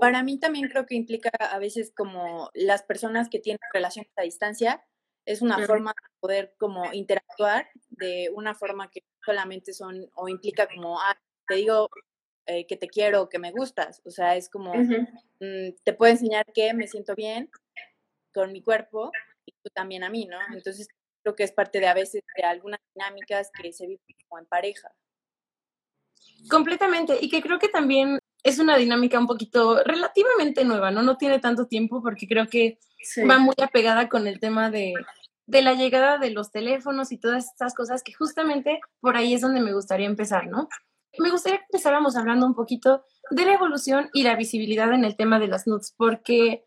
Para 0.00 0.24
mí 0.24 0.40
también 0.40 0.68
creo 0.68 0.84
que 0.84 0.96
implica 0.96 1.30
a 1.38 1.60
veces 1.60 1.92
como 1.96 2.50
las 2.54 2.82
personas 2.82 3.28
que 3.28 3.38
tienen 3.38 3.60
relaciones 3.72 4.10
a 4.16 4.22
distancia, 4.22 4.84
es 5.24 5.42
una 5.42 5.64
forma 5.64 5.92
de 5.92 6.18
poder 6.18 6.54
como 6.58 6.92
interactuar 6.92 7.68
de 7.90 8.30
una 8.34 8.56
forma 8.56 8.90
que 8.90 9.04
solamente 9.24 9.72
son 9.72 10.10
o 10.16 10.28
implica 10.28 10.66
como, 10.66 10.98
ah, 10.98 11.16
te 11.46 11.56
digo 11.56 11.88
eh, 12.50 12.66
que 12.66 12.78
te 12.78 12.88
quiero, 12.88 13.28
que 13.28 13.38
me 13.38 13.50
gustas, 13.50 14.00
o 14.06 14.10
sea, 14.10 14.34
es 14.34 14.48
como, 14.48 14.72
mm, 14.74 15.74
te 15.84 15.92
puedo 15.92 16.10
enseñar 16.10 16.46
que 16.54 16.72
me 16.72 16.88
siento 16.88 17.14
bien 17.14 17.50
con 18.32 18.52
mi 18.52 18.62
cuerpo 18.62 19.12
y 19.44 19.52
tú 19.52 19.68
también 19.74 20.02
a 20.02 20.08
mí, 20.08 20.24
¿no? 20.24 20.38
Entonces 20.54 20.88
creo 21.22 21.36
que 21.36 21.44
es 21.44 21.52
parte 21.52 21.78
de 21.78 21.88
a 21.88 21.92
veces 21.92 22.22
de 22.34 22.42
algunas 22.44 22.80
dinámicas 22.94 23.50
que 23.52 23.70
se 23.74 23.86
viven 23.86 24.00
como 24.26 24.38
en 24.38 24.46
pareja. 24.46 24.90
Completamente, 26.48 27.18
y 27.20 27.28
que 27.28 27.42
creo 27.42 27.58
que 27.58 27.68
también 27.68 28.18
es 28.42 28.58
una 28.58 28.78
dinámica 28.78 29.18
un 29.18 29.26
poquito 29.26 29.84
relativamente 29.84 30.64
nueva, 30.64 30.90
¿no? 30.90 31.02
No 31.02 31.18
tiene 31.18 31.40
tanto 31.40 31.66
tiempo 31.66 32.02
porque 32.02 32.26
creo 32.26 32.48
que 32.48 32.78
va 33.28 33.38
muy 33.38 33.56
apegada 33.62 34.08
con 34.08 34.26
el 34.26 34.40
tema 34.40 34.70
de, 34.70 34.94
de 35.44 35.60
la 35.60 35.74
llegada 35.74 36.16
de 36.16 36.30
los 36.30 36.50
teléfonos 36.50 37.12
y 37.12 37.18
todas 37.18 37.50
estas 37.50 37.74
cosas 37.74 38.02
que 38.02 38.14
justamente 38.14 38.80
por 39.00 39.18
ahí 39.18 39.34
es 39.34 39.42
donde 39.42 39.60
me 39.60 39.74
gustaría 39.74 40.06
empezar, 40.06 40.46
¿no? 40.46 40.66
Me 41.18 41.30
gustaría 41.30 41.58
que 41.58 41.64
empezáramos 41.70 42.16
hablando 42.16 42.46
un 42.46 42.54
poquito 42.54 43.04
de 43.30 43.44
la 43.44 43.54
evolución 43.54 44.10
y 44.12 44.22
la 44.22 44.36
visibilidad 44.36 44.92
en 44.92 45.04
el 45.04 45.16
tema 45.16 45.38
de 45.38 45.48
las 45.48 45.66
nudes, 45.66 45.94
porque, 45.96 46.64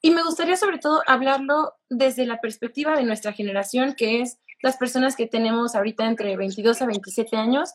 y 0.00 0.10
me 0.10 0.22
gustaría 0.22 0.56
sobre 0.56 0.78
todo 0.78 1.02
hablarlo 1.06 1.74
desde 1.88 2.26
la 2.26 2.40
perspectiva 2.40 2.96
de 2.96 3.04
nuestra 3.04 3.32
generación, 3.32 3.94
que 3.94 4.20
es 4.20 4.38
las 4.62 4.76
personas 4.76 5.16
que 5.16 5.26
tenemos 5.26 5.74
ahorita 5.74 6.06
entre 6.06 6.36
22 6.36 6.82
a 6.82 6.86
27 6.86 7.36
años. 7.36 7.72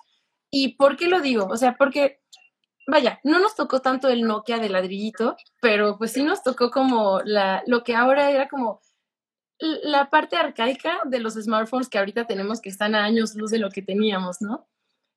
¿Y 0.49 0.75
por 0.75 0.97
qué 0.97 1.07
lo 1.07 1.21
digo? 1.21 1.47
O 1.49 1.57
sea, 1.57 1.75
porque 1.77 2.19
vaya, 2.87 3.19
no 3.23 3.39
nos 3.39 3.55
tocó 3.55 3.81
tanto 3.81 4.09
el 4.09 4.23
Nokia 4.23 4.59
de 4.59 4.69
ladrillito, 4.69 5.35
pero 5.61 5.97
pues 5.97 6.11
sí 6.11 6.23
nos 6.23 6.43
tocó 6.43 6.69
como 6.69 7.21
la, 7.23 7.63
lo 7.67 7.83
que 7.83 7.95
ahora 7.95 8.29
era 8.29 8.47
como 8.47 8.81
la 9.59 10.09
parte 10.09 10.35
arcaica 10.35 10.99
de 11.05 11.19
los 11.19 11.35
smartphones 11.35 11.87
que 11.87 11.97
ahorita 11.97 12.25
tenemos 12.25 12.59
que 12.59 12.69
están 12.69 12.95
a 12.95 13.03
años 13.03 13.35
luz 13.35 13.51
de 13.51 13.59
lo 13.59 13.69
que 13.69 13.81
teníamos, 13.81 14.41
¿no? 14.41 14.67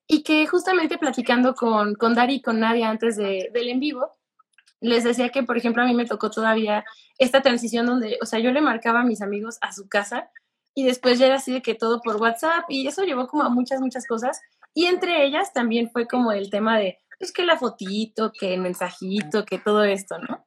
Y 0.09 0.23
que 0.23 0.47
justamente 0.47 0.99
platicando 0.99 1.55
con, 1.55 1.95
con 1.95 2.15
Dari 2.15 2.35
y 2.35 2.43
con 2.43 2.61
Nadia 2.61 2.91
antes 2.91 3.17
de, 3.17 3.51
del 3.53 3.69
en 3.69 3.81
vivo, 3.81 4.13
les 4.81 5.05
decía 5.05 5.31
que, 5.31 5.43
por 5.43 5.57
ejemplo, 5.57 5.83
a 5.83 5.87
mí 5.87 5.95
me 5.95 6.07
tocó 6.07 6.31
todavía 6.31 6.85
esta 7.19 7.43
transición 7.43 7.87
donde, 7.87 8.19
o 8.21 8.27
sea, 8.27 8.39
yo 8.39 8.53
le 8.53 8.61
marcaba 8.61 9.01
a 9.01 9.05
mis 9.05 9.23
amigos 9.23 9.59
a 9.61 9.73
su 9.73 9.89
casa 9.89 10.31
y 10.75 10.85
después 10.85 11.19
ya 11.19 11.27
era 11.27 11.37
así 11.37 11.53
de 11.53 11.63
que 11.63 11.75
todo 11.75 12.01
por 12.03 12.17
WhatsApp 12.17 12.65
y 12.69 12.87
eso 12.87 13.03
llevó 13.05 13.27
como 13.27 13.43
a 13.43 13.49
muchas, 13.49 13.81
muchas 13.81 14.07
cosas. 14.07 14.41
Y 14.75 14.85
entre 14.85 15.25
ellas 15.25 15.53
también 15.53 15.91
fue 15.91 16.07
como 16.07 16.33
el 16.33 16.51
tema 16.51 16.79
de, 16.79 16.99
es 17.19 17.33
que 17.33 17.47
la 17.47 17.57
fotito, 17.57 18.33
que 18.33 18.55
el 18.55 18.61
mensajito, 18.61 19.45
que 19.45 19.59
todo 19.59 19.85
esto, 19.85 20.19
¿no? 20.19 20.47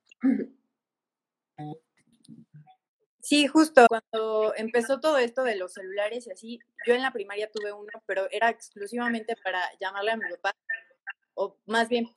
Sí, 3.30 3.46
justo 3.46 3.86
cuando 3.88 4.56
empezó 4.56 5.00
todo 5.00 5.20
esto 5.20 5.44
de 5.44 5.56
los 5.56 5.74
celulares 5.74 6.26
y 6.26 6.32
así, 6.32 6.60
yo 6.88 6.96
en 6.96 7.04
la 7.04 7.14
primaria 7.14 7.48
tuve 7.52 7.72
uno, 7.72 7.92
pero 8.08 8.28
era 8.32 8.50
exclusivamente 8.50 9.36
para 9.44 9.62
llamarle 9.80 10.10
a 10.14 10.18
mi 10.18 10.28
papá, 10.32 10.56
o 11.36 11.56
más 11.68 11.90
bien 11.90 12.08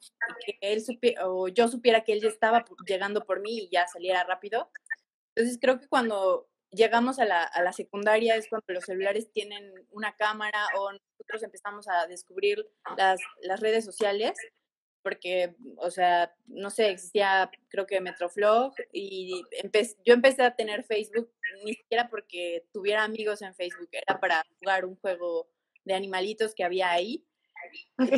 que 0.47 0.57
él 0.63 0.83
supiera, 0.83 1.29
o 1.29 1.49
yo 1.49 1.69
supiera 1.69 2.03
que 2.03 2.15
él 2.15 2.23
ya 2.23 2.29
estaba 2.29 2.65
llegando 2.87 3.27
por 3.27 3.41
mí 3.41 3.59
y 3.59 3.69
ya 3.71 3.87
saliera 3.89 4.25
rápido. 4.25 4.71
Entonces 5.35 5.59
creo 5.61 5.79
que 5.79 5.87
cuando 5.87 6.49
llegamos 6.71 7.19
a 7.19 7.27
la, 7.27 7.43
a 7.43 7.63
la 7.63 7.75
secundaria 7.75 8.35
es 8.37 8.49
cuando 8.49 8.73
los 8.73 8.85
celulares 8.85 9.31
tienen 9.33 9.71
una 9.91 10.17
cámara 10.17 10.67
o 10.79 10.93
nosotros 10.93 11.43
empezamos 11.43 11.89
a 11.89 12.07
descubrir 12.07 12.67
las, 12.97 13.21
las 13.43 13.61
redes 13.61 13.85
sociales 13.85 14.33
porque, 15.03 15.55
o 15.77 15.91
sea, 15.91 16.35
no 16.47 16.71
sé, 16.71 16.91
existía 16.91 17.51
creo 17.69 17.87
que 17.87 18.01
Metroflog 18.01 18.75
y 18.93 19.43
yo 20.05 20.15
empecé 20.15 20.43
a 20.43 20.55
tener 20.55 20.85
Facebook 20.85 21.31
ni 21.65 21.75
siquiera 21.75 22.09
porque 22.09 22.65
tuviera 22.73 23.05
amigos 23.05 23.43
en 23.43 23.55
Facebook, 23.55 23.89
era 23.93 24.19
para 24.21 24.45
jugar 24.59 24.85
un 24.85 24.97
juego 24.97 25.49
de 25.85 25.95
animalitos 25.95 26.55
que 26.55 26.65
había 26.65 26.91
ahí. 26.91 27.25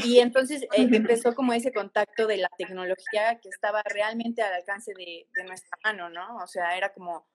Y 0.04 0.20
entonces 0.20 0.62
eh, 0.72 0.88
empezó 0.92 1.34
como 1.34 1.52
ese 1.52 1.72
contacto 1.72 2.26
de 2.26 2.38
la 2.38 2.50
tecnología 2.56 3.38
que 3.40 3.48
estaba 3.48 3.82
realmente 3.82 4.42
al 4.42 4.54
alcance 4.54 4.92
de, 4.94 5.26
de 5.34 5.44
nuestra 5.44 5.76
mano, 5.82 6.08
¿no? 6.08 6.36
O 6.36 6.46
sea, 6.46 6.76
era 6.76 6.92
como, 6.92 7.26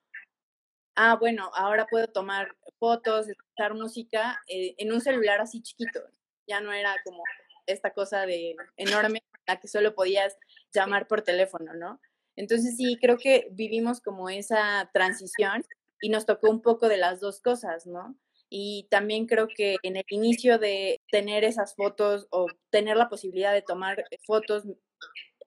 ah, 0.95 1.15
bueno, 1.15 1.51
ahora 1.55 1.85
puedo 1.85 2.07
tomar 2.07 2.55
fotos, 2.79 3.27
escuchar 3.29 3.73
música 3.73 4.41
eh, 4.47 4.75
en 4.77 4.91
un 4.91 5.01
celular 5.01 5.41
así 5.41 5.61
chiquito. 5.61 6.01
Ya 6.47 6.61
no 6.61 6.73
era 6.73 6.95
como 7.03 7.23
esta 7.65 7.93
cosa 7.93 8.25
de 8.25 8.55
enorme 8.77 9.21
la 9.49 9.59
que 9.59 9.67
solo 9.67 9.95
podías 9.95 10.37
llamar 10.73 11.07
por 11.07 11.23
teléfono, 11.23 11.73
¿no? 11.73 11.99
Entonces 12.35 12.77
sí, 12.77 12.97
creo 13.01 13.17
que 13.17 13.49
vivimos 13.51 13.99
como 13.99 14.29
esa 14.29 14.89
transición 14.93 15.65
y 16.01 16.09
nos 16.09 16.25
tocó 16.25 16.49
un 16.49 16.61
poco 16.61 16.87
de 16.87 16.97
las 16.97 17.19
dos 17.19 17.41
cosas, 17.41 17.85
¿no? 17.87 18.15
Y 18.49 18.87
también 18.89 19.25
creo 19.25 19.47
que 19.47 19.77
en 19.83 19.97
el 19.97 20.05
inicio 20.09 20.57
de 20.57 21.01
tener 21.11 21.43
esas 21.43 21.75
fotos 21.75 22.27
o 22.31 22.45
tener 22.69 22.95
la 22.95 23.09
posibilidad 23.09 23.53
de 23.53 23.61
tomar 23.61 24.05
fotos 24.25 24.63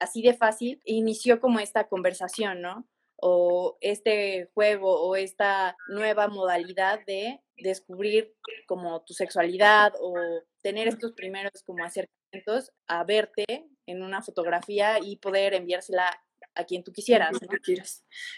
así 0.01 0.21
de 0.23 0.35
fácil, 0.35 0.81
inició 0.85 1.41
como 1.41 1.61
esta 1.61 1.89
conversación, 1.89 2.61
¿no? 2.61 2.89
O 3.17 3.79
este 3.81 4.51
juego 4.53 5.01
o 5.01 5.15
esta 5.15 5.77
nueva 5.89 6.27
modalidad 6.27 7.01
de 7.07 7.41
descubrir 7.57 8.35
como 8.67 9.03
tu 9.03 9.15
sexualidad 9.15 9.93
o 10.01 10.15
tener 10.61 10.89
estos 10.89 11.13
primeros 11.13 11.63
como 11.65 11.85
acercamientos 11.85 12.73
a 12.89 13.05
verte 13.05 13.67
en 13.87 14.03
una 14.03 14.23
fotografía 14.23 14.99
y 15.01 15.17
poder 15.17 15.55
enviársela 15.55 16.23
a 16.55 16.65
quien 16.65 16.85
tú 16.85 16.93
quisieras. 16.93 17.33
¿no? 17.33 17.49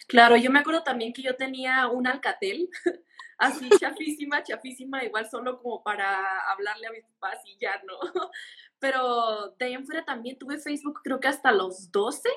Claro, 0.07 0.37
yo 0.37 0.51
me 0.51 0.61
acuerdo 0.61 0.83
también 0.83 1.13
que 1.13 1.23
yo 1.23 1.37
tenía 1.37 1.89
un 1.89 2.07
Alcatel, 2.07 2.69
así 3.39 3.69
chafísima, 3.81 4.43
chafísima, 4.43 5.05
igual 5.05 5.29
solo 5.29 5.61
como 5.61 5.83
para 5.83 6.51
hablarle 6.51 6.87
a 6.87 6.93
mis 6.93 7.05
papás 7.05 7.41
y 7.45 7.57
ya 7.61 7.81
no. 7.87 7.99
Pero 8.79 9.55
de 9.59 9.67
ahí 9.67 9.75
en 9.75 9.87
fuera 9.87 10.05
también 10.05 10.39
tuve 10.39 10.59
Facebook 10.59 11.01
creo 11.03 11.21
que 11.21 11.29
hasta 11.29 11.53
los 11.53 11.91
12 11.91 12.29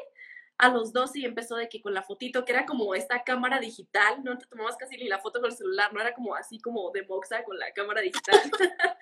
a 0.57 0.69
los 0.69 0.91
12 0.91 1.19
y 1.19 1.25
empezó 1.25 1.55
de 1.55 1.69
que 1.69 1.81
con 1.81 1.93
la 1.93 2.01
fotito, 2.01 2.43
que 2.43 2.51
era 2.51 2.65
como 2.65 2.95
esta 2.95 3.23
cámara 3.23 3.59
digital, 3.59 4.23
no 4.23 4.37
te 4.37 4.47
tomabas 4.47 4.75
casi 4.75 4.97
ni 4.97 5.07
la 5.07 5.19
foto 5.19 5.39
con 5.39 5.51
el 5.51 5.55
celular, 5.55 5.93
no 5.93 6.01
era 6.01 6.13
como 6.13 6.35
así 6.35 6.59
como 6.59 6.89
de 6.91 7.03
moxa 7.03 7.43
con 7.43 7.57
la 7.59 7.71
cámara 7.73 8.01
digital. 8.01 8.35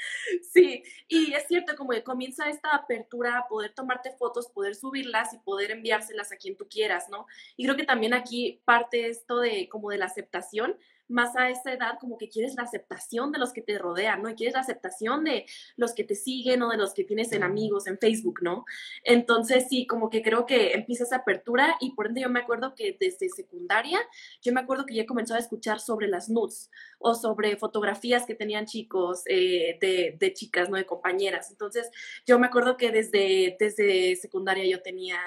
sí, 0.53 0.83
y 1.07 1.33
es 1.33 1.47
cierto, 1.47 1.75
como 1.75 1.91
que 1.91 2.03
comienza 2.03 2.49
esta 2.49 2.75
apertura 2.75 3.37
a 3.37 3.47
poder 3.47 3.73
tomarte 3.73 4.11
fotos, 4.11 4.49
poder 4.49 4.75
subirlas 4.75 5.33
y 5.33 5.39
poder 5.39 5.71
enviárselas 5.71 6.31
a 6.31 6.37
quien 6.37 6.57
tú 6.57 6.67
quieras, 6.69 7.09
¿no? 7.09 7.25
Y 7.55 7.63
creo 7.63 7.77
que 7.77 7.85
también 7.85 8.13
aquí 8.13 8.61
parte 8.65 9.07
esto 9.07 9.39
de 9.39 9.69
como 9.69 9.89
de 9.89 9.97
la 9.97 10.05
aceptación, 10.05 10.77
más 11.07 11.35
a 11.35 11.49
esa 11.49 11.73
edad 11.73 11.97
como 11.99 12.17
que 12.17 12.29
quieres 12.29 12.55
la 12.55 12.63
aceptación 12.63 13.31
de 13.31 13.39
los 13.39 13.53
que 13.53 13.61
te 13.61 13.77
rodean, 13.77 14.21
¿no? 14.21 14.29
Y 14.29 14.35
quieres 14.35 14.55
la 14.55 14.61
aceptación 14.61 15.23
de 15.23 15.45
los 15.75 15.93
que 15.93 16.03
te 16.03 16.15
siguen 16.15 16.61
o 16.63 16.69
de 16.69 16.77
los 16.77 16.93
que 16.93 17.03
tienes 17.03 17.31
en 17.31 17.43
amigos, 17.43 17.87
en 17.87 17.97
Facebook, 17.97 18.39
¿no? 18.41 18.65
Entonces 19.03 19.67
sí, 19.69 19.85
como 19.85 20.09
que 20.09 20.21
creo 20.21 20.45
que 20.45 20.73
empieza 20.73 21.03
esa 21.03 21.17
apertura 21.17 21.75
y 21.79 21.91
por 21.91 22.07
ende 22.07 22.21
yo 22.21 22.29
me 22.29 22.39
acuerdo 22.39 22.75
que 22.75 22.97
desde 22.99 23.29
secundaria, 23.29 23.99
yo 24.41 24.53
me 24.53 24.61
acuerdo 24.61 24.85
que 24.85 24.95
ya 24.95 25.05
comenzó 25.05 25.35
a 25.35 25.39
escuchar 25.39 25.79
sobre 25.79 26.07
las 26.07 26.29
nudes 26.29 26.69
o 26.99 27.13
sobre 27.13 27.57
fotografías 27.57 28.25
que 28.25 28.35
tenían 28.35 28.65
chicos 28.65 29.23
eh, 29.27 29.77
de, 29.81 30.33
chicas, 30.33 30.69
¿no? 30.69 30.77
De 30.77 30.85
compañeras. 30.85 31.51
Entonces 31.51 31.89
yo 32.25 32.39
me 32.39 32.47
acuerdo 32.47 32.77
que 32.77 32.91
desde, 32.91 33.55
desde 33.59 34.15
secundaria 34.15 34.65
yo 34.65 34.81
tenía, 34.81 35.19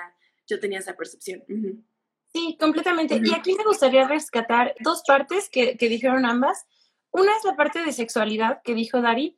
yo 0.47 0.59
tenía 0.61 0.81
esa 0.81 0.97
percepción. 0.97 1.45
Sí, 2.33 2.57
completamente. 2.61 3.21
Y 3.25 3.35
aquí 3.35 3.55
me 3.55 3.65
gustaría 3.65 4.07
rescatar 4.07 4.75
dos 4.81 5.03
partes 5.07 5.49
que, 5.51 5.77
que, 5.77 5.89
dijeron 5.89 6.27
ambas. 6.27 6.67
Una 7.11 7.35
es 7.37 7.45
la 7.45 7.57
parte 7.57 7.85
de 7.85 7.93
sexualidad 7.93 8.61
que 8.63 8.75
dijo 8.75 9.01
Dari 9.01 9.37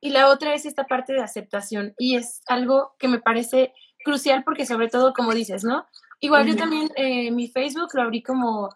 y 0.00 0.10
la 0.10 0.28
otra 0.28 0.54
es 0.54 0.66
esta 0.66 0.84
parte 0.84 1.12
de 1.12 1.22
aceptación. 1.22 1.94
Y 1.98 2.16
es 2.16 2.42
algo 2.46 2.94
que 2.98 3.08
me 3.08 3.20
parece 3.20 3.72
crucial 4.04 4.42
porque 4.44 4.66
sobre 4.66 4.88
todo, 4.88 5.12
como 5.12 5.32
dices, 5.32 5.64
¿no? 5.64 5.86
Igual 6.20 6.46
yo 6.46 6.56
también 6.56 6.90
eh, 6.96 7.30
mi 7.30 7.48
Facebook 7.48 7.90
lo 7.94 8.02
abrí 8.02 8.22
como 8.22 8.68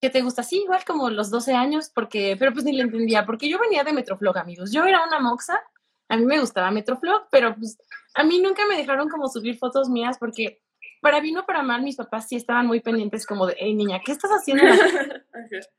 que 0.00 0.10
te 0.10 0.22
gusta, 0.22 0.42
sí, 0.42 0.62
igual 0.62 0.84
como 0.86 1.10
los 1.10 1.30
12 1.30 1.54
años, 1.54 1.90
porque, 1.92 2.36
pero 2.38 2.52
pues 2.52 2.64
ni 2.64 2.72
le 2.72 2.82
entendía, 2.82 3.26
porque 3.26 3.48
yo 3.48 3.58
venía 3.58 3.82
de 3.82 3.92
Metroflog, 3.92 4.38
amigos. 4.38 4.72
Yo 4.72 4.84
era 4.84 5.04
una 5.04 5.18
moxa, 5.18 5.60
a 6.08 6.16
mí 6.16 6.24
me 6.24 6.38
gustaba 6.38 6.70
Metroflog, 6.70 7.28
pero 7.30 7.54
pues 7.56 7.78
a 8.14 8.24
mí 8.24 8.40
nunca 8.40 8.62
me 8.66 8.76
dejaron 8.76 9.08
como 9.08 9.28
subir 9.28 9.58
fotos 9.58 9.88
mías 9.88 10.16
porque 10.18 10.62
para 11.00 11.20
bien 11.20 11.38
o 11.38 11.46
para 11.46 11.62
mal, 11.62 11.82
mis 11.82 11.96
papás 11.96 12.28
sí 12.28 12.36
estaban 12.36 12.66
muy 12.66 12.80
pendientes 12.80 13.26
como 13.26 13.46
de, 13.46 13.56
hey 13.58 13.74
niña, 13.74 14.00
¿qué 14.04 14.12
estás 14.12 14.30
haciendo? 14.30 14.64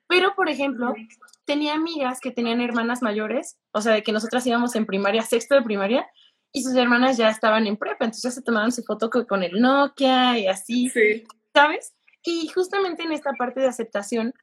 Pero, 0.08 0.36
por 0.36 0.50
ejemplo, 0.50 0.94
tenía 1.46 1.74
amigas 1.74 2.20
que 2.20 2.32
tenían 2.32 2.62
hermanas 2.62 3.02
mayores, 3.02 3.58
o 3.72 3.82
sea, 3.82 3.94
de 3.94 4.04
que 4.04 4.12
nosotras 4.12 4.46
íbamos 4.48 4.76
en 4.76 4.86
primaria, 4.86 5.22
sexto 5.22 5.56
de 5.56 5.62
primaria, 5.62 6.08
y 6.52 6.64
sus 6.64 6.76
hermanas 6.76 7.18
ya 7.18 7.30
estaban 7.30 7.68
en 7.68 7.78
prepa, 7.78 8.06
entonces 8.06 8.24
ya 8.24 8.32
se 8.32 8.42
tomaban 8.42 8.72
su 8.72 8.84
foto 8.84 9.10
con 9.10 9.44
el 9.44 9.60
Nokia 9.60 10.38
y 10.40 10.48
así, 10.48 10.92
¿sabes? 11.54 11.94
Y 12.24 12.48
justamente 12.48 13.04
en 13.04 13.12
esta 13.12 13.34
parte 13.34 13.60
de 13.60 13.68
aceptación, 13.68 14.34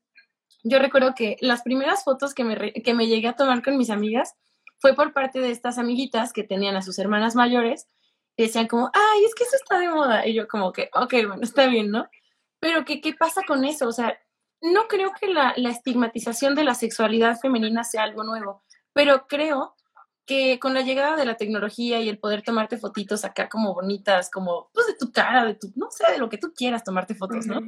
yo 0.62 0.78
recuerdo 0.78 1.14
que 1.14 1.36
las 1.40 1.62
primeras 1.62 2.04
fotos 2.04 2.32
que 2.34 2.44
me, 2.44 2.72
que 2.72 2.94
me 2.94 3.06
llegué 3.06 3.28
a 3.28 3.36
tomar 3.36 3.62
con 3.62 3.76
mis 3.76 3.90
amigas 3.90 4.34
fue 4.78 4.94
por 4.94 5.12
parte 5.12 5.40
de 5.40 5.50
estas 5.50 5.78
amiguitas 5.78 6.32
que 6.32 6.44
tenían 6.44 6.76
a 6.76 6.82
sus 6.82 6.98
hermanas 6.98 7.34
mayores 7.34 7.88
y 8.36 8.44
decían 8.44 8.66
como, 8.66 8.90
ay, 8.92 9.24
es 9.24 9.34
que 9.34 9.44
eso 9.44 9.56
está 9.56 9.78
de 9.78 9.88
moda. 9.88 10.26
Y 10.26 10.34
yo 10.34 10.46
como 10.46 10.72
que, 10.72 10.90
ok, 10.92 11.12
bueno, 11.26 11.42
está 11.42 11.66
bien, 11.66 11.90
¿no? 11.90 12.08
Pero 12.60 12.84
¿qué, 12.84 13.00
qué 13.00 13.14
pasa 13.14 13.42
con 13.46 13.64
eso? 13.64 13.88
O 13.88 13.92
sea, 13.92 14.18
no 14.60 14.88
creo 14.88 15.12
que 15.18 15.28
la, 15.28 15.54
la 15.56 15.70
estigmatización 15.70 16.54
de 16.54 16.64
la 16.64 16.74
sexualidad 16.74 17.38
femenina 17.38 17.84
sea 17.84 18.02
algo 18.02 18.24
nuevo, 18.24 18.62
pero 18.92 19.26
creo 19.26 19.74
que 20.26 20.58
con 20.58 20.74
la 20.74 20.82
llegada 20.82 21.16
de 21.16 21.24
la 21.24 21.36
tecnología 21.36 22.00
y 22.00 22.08
el 22.08 22.18
poder 22.18 22.42
tomarte 22.42 22.78
fotitos 22.78 23.24
acá 23.24 23.48
como 23.48 23.74
bonitas, 23.74 24.28
como 24.30 24.70
pues 24.74 24.88
de 24.88 24.94
tu 24.94 25.12
cara, 25.12 25.44
de 25.44 25.54
tu, 25.54 25.72
no 25.76 25.88
sé, 25.90 26.10
de 26.10 26.18
lo 26.18 26.28
que 26.28 26.38
tú 26.38 26.52
quieras 26.54 26.82
tomarte 26.82 27.14
fotos, 27.14 27.46
¿no? 27.46 27.60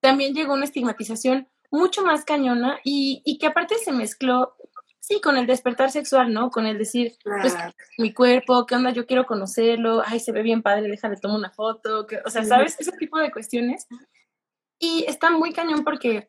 También 0.00 0.34
llegó 0.34 0.52
una 0.52 0.66
estigmatización 0.66 1.48
mucho 1.70 2.04
más 2.04 2.24
cañona 2.24 2.78
y, 2.84 3.22
y 3.24 3.38
que 3.38 3.46
aparte 3.46 3.76
se 3.78 3.92
mezcló 3.92 4.54
Sí, 5.08 5.20
con 5.20 5.36
el 5.36 5.46
despertar 5.46 5.92
sexual, 5.92 6.32
¿no? 6.32 6.50
Con 6.50 6.66
el 6.66 6.78
decir, 6.78 7.16
pues, 7.22 7.54
mi 7.96 8.12
cuerpo, 8.12 8.66
¿qué 8.66 8.74
onda? 8.74 8.90
Yo 8.90 9.06
quiero 9.06 9.24
conocerlo, 9.24 10.02
ay, 10.04 10.18
se 10.18 10.32
ve 10.32 10.42
bien 10.42 10.62
padre, 10.62 10.88
déjale, 10.88 11.16
tomo 11.16 11.36
una 11.36 11.50
foto, 11.50 12.08
o 12.24 12.30
sea, 12.30 12.42
¿sabes? 12.42 12.74
Ese 12.80 12.90
tipo 12.90 13.16
de 13.20 13.30
cuestiones. 13.30 13.86
Y 14.80 15.04
está 15.06 15.30
muy 15.30 15.52
cañón 15.52 15.84
porque 15.84 16.28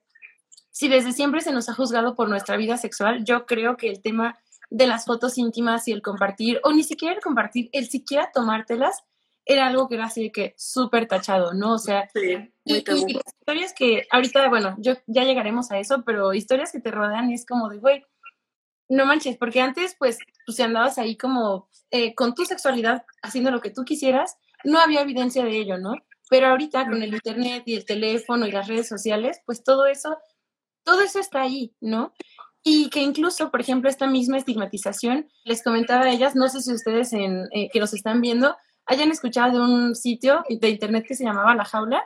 si 0.69 0.89
desde 0.89 1.11
siempre 1.11 1.41
se 1.41 1.51
nos 1.51 1.69
ha 1.69 1.73
juzgado 1.73 2.13
por 2.13 2.29
nuestra 2.29 2.55
vida 2.55 2.77
sexual, 2.77 3.25
yo 3.25 3.47
creo 3.47 3.77
que 3.77 3.89
el 3.89 3.99
tema 3.99 4.37
de 4.69 4.85
las 4.85 5.05
fotos 5.05 5.39
íntimas 5.39 5.87
y 5.87 5.91
el 5.91 6.03
compartir, 6.03 6.59
o 6.63 6.71
ni 6.71 6.83
siquiera 6.83 7.15
el 7.15 7.21
compartir, 7.21 7.71
el 7.71 7.89
siquiera 7.89 8.29
tomártelas, 8.31 9.03
era 9.43 9.65
algo 9.65 9.89
que 9.89 9.95
era 9.95 10.05
así 10.05 10.25
de 10.25 10.31
que 10.31 10.53
súper 10.55 11.07
tachado, 11.07 11.55
¿no? 11.55 11.73
O 11.73 11.79
sea, 11.79 12.07
sí, 12.13 12.53
y, 12.63 12.75
historias 12.75 13.73
que 13.73 14.05
ahorita, 14.11 14.49
bueno, 14.49 14.75
yo 14.77 14.93
ya 15.07 15.23
llegaremos 15.23 15.71
a 15.71 15.79
eso, 15.79 16.03
pero 16.05 16.35
historias 16.35 16.71
que 16.71 16.79
te 16.79 16.91
rodean 16.91 17.31
y 17.31 17.33
es 17.33 17.43
como 17.43 17.69
de, 17.69 17.79
güey, 17.79 18.05
no 18.89 19.05
manches, 19.05 19.37
porque 19.37 19.61
antes, 19.61 19.95
pues, 19.97 20.17
pues 20.45 20.59
andabas 20.59 20.97
ahí 20.97 21.17
como 21.17 21.69
eh, 21.91 22.15
con 22.15 22.33
tu 22.33 22.45
sexualidad 22.45 23.05
haciendo 23.21 23.51
lo 23.51 23.61
que 23.61 23.69
tú 23.69 23.83
quisieras, 23.83 24.37
no 24.63 24.79
había 24.79 25.01
evidencia 25.01 25.43
de 25.43 25.57
ello, 25.57 25.77
¿no? 25.77 25.95
Pero 26.29 26.47
ahorita 26.47 26.85
con 26.85 27.01
el 27.01 27.13
internet 27.13 27.63
y 27.65 27.75
el 27.75 27.85
teléfono 27.85 28.47
y 28.47 28.51
las 28.51 28.67
redes 28.67 28.87
sociales, 28.87 29.41
pues 29.45 29.63
todo 29.63 29.85
eso, 29.85 30.17
todo 30.83 31.01
eso 31.01 31.19
está 31.19 31.41
ahí, 31.41 31.73
¿no? 31.79 32.13
Y 32.63 32.89
que 32.89 33.01
incluso, 33.01 33.51
por 33.51 33.61
ejemplo, 33.61 33.89
esta 33.89 34.07
misma 34.07 34.37
estigmatización, 34.37 35.29
les 35.45 35.63
comentaba 35.63 36.05
a 36.05 36.11
ellas, 36.11 36.35
no 36.35 36.49
sé 36.49 36.61
si 36.61 36.73
ustedes 36.73 37.13
en, 37.13 37.47
eh, 37.53 37.69
que 37.71 37.79
nos 37.79 37.93
están 37.93 38.21
viendo 38.21 38.55
hayan 38.87 39.11
escuchado 39.11 39.53
de 39.53 39.59
un 39.59 39.95
sitio 39.95 40.43
de 40.49 40.69
internet 40.69 41.05
que 41.07 41.15
se 41.15 41.25
llamaba 41.25 41.55
La 41.55 41.65
Jaula, 41.65 42.03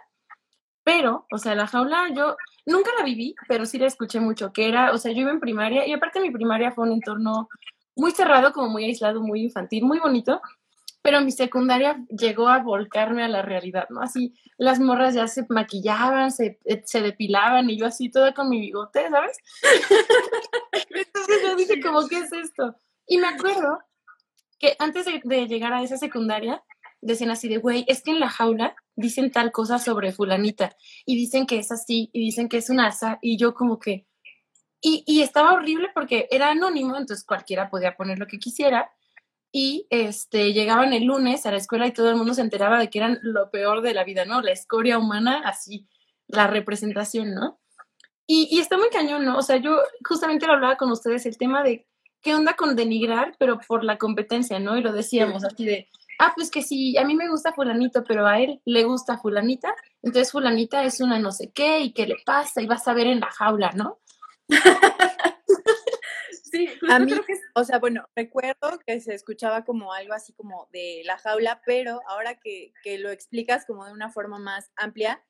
pero, 0.83 1.27
o 1.31 1.37
sea, 1.37 1.55
La 1.55 1.67
Jaula 1.67 2.09
yo 2.15 2.35
Nunca 2.65 2.91
la 2.97 3.03
viví, 3.03 3.35
pero 3.47 3.65
sí 3.65 3.77
la 3.77 3.87
escuché 3.87 4.19
mucho, 4.19 4.53
que 4.53 4.67
era, 4.67 4.91
o 4.91 4.97
sea, 4.97 5.11
yo 5.11 5.21
iba 5.21 5.31
en 5.31 5.39
primaria 5.39 5.87
y 5.87 5.93
aparte 5.93 6.19
mi 6.19 6.31
primaria 6.31 6.71
fue 6.71 6.85
un 6.85 6.93
entorno 6.93 7.49
muy 7.95 8.11
cerrado, 8.11 8.53
como 8.53 8.69
muy 8.69 8.85
aislado, 8.85 9.21
muy 9.21 9.43
infantil, 9.43 9.83
muy 9.83 9.99
bonito, 9.99 10.41
pero 11.01 11.21
mi 11.21 11.31
secundaria 11.31 12.03
llegó 12.09 12.47
a 12.47 12.59
volcarme 12.59 13.23
a 13.23 13.27
la 13.27 13.41
realidad, 13.41 13.87
¿no? 13.89 14.01
Así, 14.01 14.35
las 14.57 14.79
morras 14.79 15.15
ya 15.15 15.27
se 15.27 15.45
maquillaban, 15.49 16.31
se, 16.31 16.59
eh, 16.65 16.83
se 16.85 17.01
depilaban 17.01 17.69
y 17.69 17.77
yo 17.77 17.87
así 17.87 18.09
toda 18.09 18.33
con 18.33 18.49
mi 18.49 18.59
bigote, 18.59 19.09
¿sabes? 19.09 19.37
Entonces 20.89 21.41
yo 21.43 21.55
dije, 21.55 21.81
como, 21.81 22.07
¿qué 22.07 22.19
es 22.19 22.31
esto? 22.31 22.75
Y 23.07 23.17
me 23.17 23.27
acuerdo 23.27 23.79
que 24.59 24.75
antes 24.77 25.05
de, 25.05 25.21
de 25.23 25.47
llegar 25.47 25.73
a 25.73 25.81
esa 25.81 25.97
secundaria, 25.97 26.63
decían 27.01 27.31
así 27.31 27.49
de, 27.49 27.57
güey, 27.57 27.85
es 27.87 28.01
que 28.03 28.11
en 28.11 28.19
la 28.19 28.29
jaula 28.29 28.75
dicen 28.95 29.31
tal 29.31 29.51
cosa 29.51 29.79
sobre 29.79 30.11
fulanita 30.11 30.75
y 31.05 31.15
dicen 31.15 31.45
que 31.45 31.59
es 31.59 31.71
así 31.71 32.09
y 32.13 32.19
dicen 32.19 32.47
que 32.47 32.57
es 32.57 32.69
un 32.69 32.79
asa 32.79 33.19
y 33.21 33.37
yo 33.37 33.53
como 33.53 33.79
que... 33.79 34.07
Y, 34.83 35.03
y 35.05 35.21
estaba 35.21 35.53
horrible 35.53 35.89
porque 35.93 36.27
era 36.31 36.49
anónimo, 36.49 36.97
entonces 36.97 37.23
cualquiera 37.23 37.69
podía 37.69 37.95
poner 37.95 38.17
lo 38.17 38.25
que 38.25 38.39
quisiera, 38.39 38.91
y 39.51 39.85
este, 39.89 40.53
llegaban 40.53 40.93
el 40.93 41.03
lunes 41.03 41.45
a 41.45 41.51
la 41.51 41.57
escuela 41.57 41.85
y 41.85 41.91
todo 41.91 42.09
el 42.09 42.15
mundo 42.15 42.33
se 42.33 42.41
enteraba 42.41 42.79
de 42.79 42.89
que 42.89 42.99
eran 42.99 43.19
lo 43.21 43.51
peor 43.51 43.81
de 43.81 43.93
la 43.93 44.03
vida, 44.03 44.25
¿no? 44.25 44.41
La 44.41 44.51
escoria 44.51 44.97
humana, 44.97 45.41
así, 45.45 45.87
la 46.27 46.47
representación, 46.47 47.33
¿no? 47.35 47.59
Y, 48.25 48.47
y 48.49 48.59
está 48.59 48.77
muy 48.77 48.89
cañón, 48.89 49.25
¿no? 49.25 49.37
O 49.37 49.41
sea, 49.41 49.57
yo 49.57 49.77
justamente 50.07 50.47
lo 50.47 50.53
hablaba 50.53 50.77
con 50.77 50.89
ustedes, 50.89 51.25
el 51.25 51.37
tema 51.37 51.63
de 51.63 51.85
qué 52.21 52.33
onda 52.33 52.53
con 52.53 52.75
denigrar, 52.77 53.35
pero 53.37 53.59
por 53.67 53.83
la 53.83 53.97
competencia, 53.97 54.59
¿no? 54.59 54.77
Y 54.77 54.81
lo 54.81 54.93
decíamos 54.93 55.43
así 55.43 55.65
de, 55.65 55.89
ah, 56.19 56.33
pues 56.35 56.51
que 56.51 56.61
sí, 56.61 56.97
a 56.97 57.05
mí 57.05 57.15
me 57.15 57.29
gusta 57.29 57.53
fulanito, 57.53 58.03
pero 58.03 58.25
a 58.25 58.39
él 58.39 58.61
le 58.65 58.83
gusta 58.83 59.17
fulanita, 59.17 59.73
entonces 60.01 60.31
fulanita 60.31 60.83
es 60.83 61.01
una 61.01 61.19
no 61.19 61.31
sé 61.31 61.51
qué 61.51 61.79
y 61.81 61.93
qué 61.93 62.07
le 62.07 62.17
pasa 62.25 62.61
y 62.61 62.67
vas 62.67 62.87
a 62.87 62.93
ver 62.93 63.07
en 63.07 63.19
la 63.19 63.31
jaula, 63.31 63.71
¿no? 63.71 63.99
Sí, 66.51 66.67
a 66.89 66.99
mí, 66.99 67.13
que... 67.25 67.39
o 67.55 67.63
sea, 67.63 67.79
bueno, 67.79 68.09
recuerdo 68.13 68.77
que 68.85 68.99
se 68.99 69.13
escuchaba 69.13 69.63
como 69.63 69.93
algo 69.93 70.13
así 70.13 70.33
como 70.33 70.67
de 70.73 71.01
la 71.05 71.17
jaula, 71.17 71.61
pero 71.65 72.01
ahora 72.07 72.35
que, 72.35 72.73
que 72.83 72.97
lo 72.97 73.09
explicas 73.09 73.65
como 73.65 73.85
de 73.85 73.93
una 73.93 74.09
forma 74.09 74.37
más 74.37 74.69
amplia, 74.75 75.23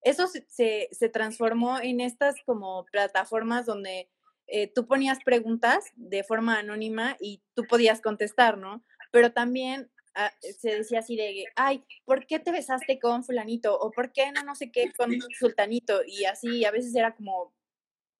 eso 0.00 0.26
se, 0.28 0.46
se, 0.48 0.88
se 0.90 1.10
transformó 1.10 1.78
en 1.78 2.00
estas 2.00 2.36
como 2.46 2.86
plataformas 2.86 3.66
donde 3.66 4.08
eh, 4.46 4.72
tú 4.72 4.86
ponías 4.86 5.18
preguntas 5.22 5.92
de 5.94 6.24
forma 6.24 6.58
anónima 6.58 7.16
y 7.20 7.42
tú 7.54 7.64
podías 7.66 8.00
contestar, 8.00 8.56
¿no? 8.56 8.82
Pero 9.10 9.32
también 9.32 9.90
ah, 10.14 10.32
se 10.40 10.76
decía 10.76 11.00
así 11.00 11.16
de, 11.16 11.44
ay, 11.56 11.84
¿por 12.04 12.26
qué 12.26 12.38
te 12.38 12.52
besaste 12.52 12.98
con 12.98 13.24
fulanito? 13.24 13.78
O 13.78 13.90
¿por 13.90 14.12
qué 14.12 14.32
no 14.32 14.42
no 14.42 14.54
sé 14.54 14.70
qué 14.70 14.92
con 14.96 15.12
sultanito? 15.38 16.02
Y 16.06 16.24
así 16.24 16.64
a 16.64 16.70
veces 16.70 16.94
era 16.94 17.14
como, 17.14 17.52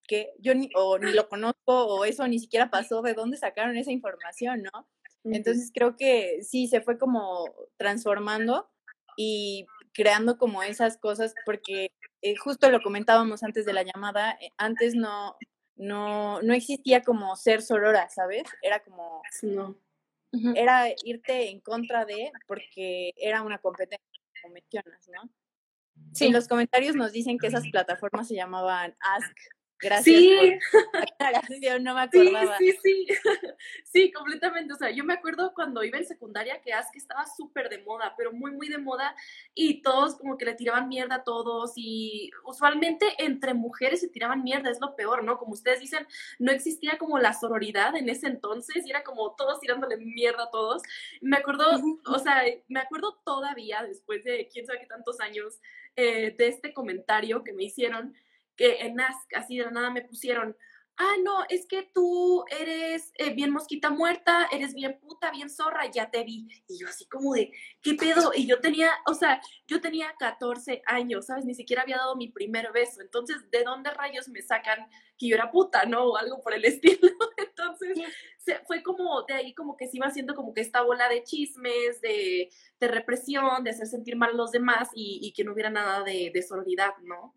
que 0.06 0.34
yo 0.38 0.54
ni, 0.54 0.70
o 0.74 0.98
ni 0.98 1.12
lo 1.12 1.28
conozco 1.28 1.86
o 1.86 2.04
eso 2.04 2.26
ni 2.28 2.38
siquiera 2.38 2.70
pasó, 2.70 3.02
¿de 3.02 3.14
dónde 3.14 3.36
sacaron 3.36 3.76
esa 3.76 3.92
información, 3.92 4.62
no? 4.62 4.88
Entonces 5.24 5.70
creo 5.72 5.96
que 5.96 6.42
sí, 6.42 6.66
se 6.66 6.80
fue 6.80 6.98
como 6.98 7.44
transformando 7.76 8.68
y 9.16 9.66
creando 9.94 10.36
como 10.36 10.62
esas 10.62 10.98
cosas, 10.98 11.34
porque 11.46 11.92
eh, 12.22 12.36
justo 12.36 12.70
lo 12.70 12.82
comentábamos 12.82 13.42
antes 13.42 13.64
de 13.64 13.72
la 13.72 13.84
llamada, 13.84 14.32
eh, 14.40 14.50
antes 14.56 14.94
no, 14.94 15.36
no, 15.76 16.42
no 16.42 16.54
existía 16.54 17.02
como 17.02 17.36
ser 17.36 17.62
sorora, 17.62 18.08
¿sabes? 18.08 18.42
Era 18.62 18.80
como, 18.80 19.22
no. 19.42 19.76
Era 20.54 20.88
irte 21.04 21.50
en 21.50 21.60
contra 21.60 22.04
de, 22.04 22.32
porque 22.46 23.12
era 23.16 23.42
una 23.42 23.58
competencia, 23.58 24.20
como 24.40 24.54
mencionas, 24.54 25.08
¿no? 25.08 25.30
Sí. 26.12 26.26
En 26.26 26.32
los 26.32 26.48
comentarios 26.48 26.96
nos 26.96 27.12
dicen 27.12 27.38
que 27.38 27.48
esas 27.48 27.68
plataformas 27.68 28.28
se 28.28 28.34
llamaban 28.34 28.96
Ask 29.00 29.36
Gracias 29.82 30.16
sí. 30.16 30.58
no 31.80 31.94
me 31.94 32.00
acordaba. 32.02 32.56
Sí, 32.58 32.72
sí, 32.72 32.78
sí. 32.82 33.06
Sí, 33.84 34.12
completamente. 34.12 34.72
O 34.72 34.76
sea, 34.76 34.90
yo 34.90 35.04
me 35.04 35.12
acuerdo 35.12 35.52
cuando 35.54 35.84
iba 35.84 35.98
en 35.98 36.06
secundaria 36.06 36.62
que 36.62 36.72
Ask 36.72 36.96
estaba 36.96 37.26
súper 37.26 37.68
de 37.68 37.78
moda, 37.78 38.14
pero 38.16 38.32
muy, 38.32 38.52
muy 38.52 38.68
de 38.68 38.78
moda 38.78 39.14
y 39.54 39.82
todos 39.82 40.16
como 40.16 40.38
que 40.38 40.46
le 40.46 40.54
tiraban 40.54 40.88
mierda 40.88 41.16
a 41.16 41.24
todos 41.24 41.72
y 41.76 42.30
usualmente 42.44 43.06
entre 43.18 43.52
mujeres 43.52 44.00
se 44.00 44.08
tiraban 44.08 44.42
mierda, 44.42 44.70
es 44.70 44.80
lo 44.80 44.96
peor, 44.96 45.24
¿no? 45.24 45.36
Como 45.36 45.52
ustedes 45.52 45.80
dicen, 45.80 46.06
no 46.38 46.52
existía 46.52 46.96
como 46.96 47.18
la 47.18 47.34
sororidad 47.34 47.94
en 47.96 48.08
ese 48.08 48.28
entonces 48.28 48.86
y 48.86 48.90
era 48.90 49.02
como 49.02 49.34
todos 49.34 49.60
tirándole 49.60 49.96
mierda 49.98 50.44
a 50.44 50.50
todos. 50.50 50.82
Me 51.20 51.36
acuerdo, 51.36 51.66
o 52.06 52.18
sea, 52.18 52.44
me 52.68 52.80
acuerdo 52.80 53.20
todavía 53.24 53.82
después 53.82 54.24
de 54.24 54.48
quién 54.50 54.64
sabe 54.64 54.80
qué 54.80 54.86
tantos 54.86 55.20
años 55.20 55.60
eh, 55.96 56.34
de 56.38 56.48
este 56.48 56.72
comentario 56.72 57.44
que 57.44 57.52
me 57.52 57.64
hicieron 57.64 58.14
que 58.56 58.80
en 58.80 59.00
Ask, 59.00 59.34
así 59.34 59.56
de 59.56 59.64
la 59.64 59.70
nada 59.70 59.90
me 59.90 60.02
pusieron, 60.02 60.56
ah, 60.96 61.16
no, 61.22 61.44
es 61.48 61.66
que 61.66 61.90
tú 61.94 62.44
eres 62.50 63.12
eh, 63.16 63.30
bien 63.34 63.50
mosquita 63.50 63.90
muerta, 63.90 64.48
eres 64.52 64.74
bien 64.74 64.98
puta, 65.00 65.30
bien 65.30 65.50
zorra, 65.50 65.90
ya 65.90 66.10
te 66.10 66.22
vi. 66.24 66.48
Y 66.68 66.78
yo 66.78 66.88
así 66.88 67.06
como 67.06 67.34
de, 67.34 67.52
¿qué 67.80 67.94
pedo? 67.94 68.32
Y 68.34 68.46
yo 68.46 68.60
tenía, 68.60 68.90
o 69.06 69.14
sea, 69.14 69.40
yo 69.66 69.80
tenía 69.80 70.14
14 70.18 70.82
años, 70.86 71.26
¿sabes? 71.26 71.44
Ni 71.44 71.54
siquiera 71.54 71.82
había 71.82 71.96
dado 71.96 72.16
mi 72.16 72.28
primer 72.28 72.72
beso. 72.72 73.00
Entonces, 73.00 73.38
¿de 73.50 73.64
dónde 73.64 73.90
rayos 73.90 74.28
me 74.28 74.42
sacan 74.42 74.88
que 75.18 75.28
yo 75.28 75.34
era 75.34 75.50
puta, 75.50 75.84
no? 75.86 76.04
O 76.10 76.16
algo 76.16 76.40
por 76.42 76.54
el 76.54 76.64
estilo. 76.64 77.08
Entonces, 77.36 77.98
se, 78.38 78.58
fue 78.66 78.82
como 78.82 79.22
de 79.22 79.34
ahí 79.34 79.54
como 79.54 79.76
que 79.76 79.88
se 79.88 79.96
iba 79.96 80.06
haciendo 80.06 80.34
como 80.34 80.54
que 80.54 80.60
esta 80.60 80.82
bola 80.82 81.08
de 81.08 81.22
chismes, 81.22 82.00
de, 82.00 82.50
de 82.80 82.88
represión, 82.88 83.64
de 83.64 83.70
hacer 83.70 83.86
sentir 83.86 84.16
mal 84.16 84.30
a 84.30 84.34
los 84.34 84.52
demás 84.52 84.88
y, 84.94 85.20
y 85.22 85.32
que 85.32 85.44
no 85.44 85.52
hubiera 85.52 85.70
nada 85.70 86.02
de, 86.02 86.30
de 86.32 86.42
sororidad, 86.42 86.94
¿no? 87.02 87.34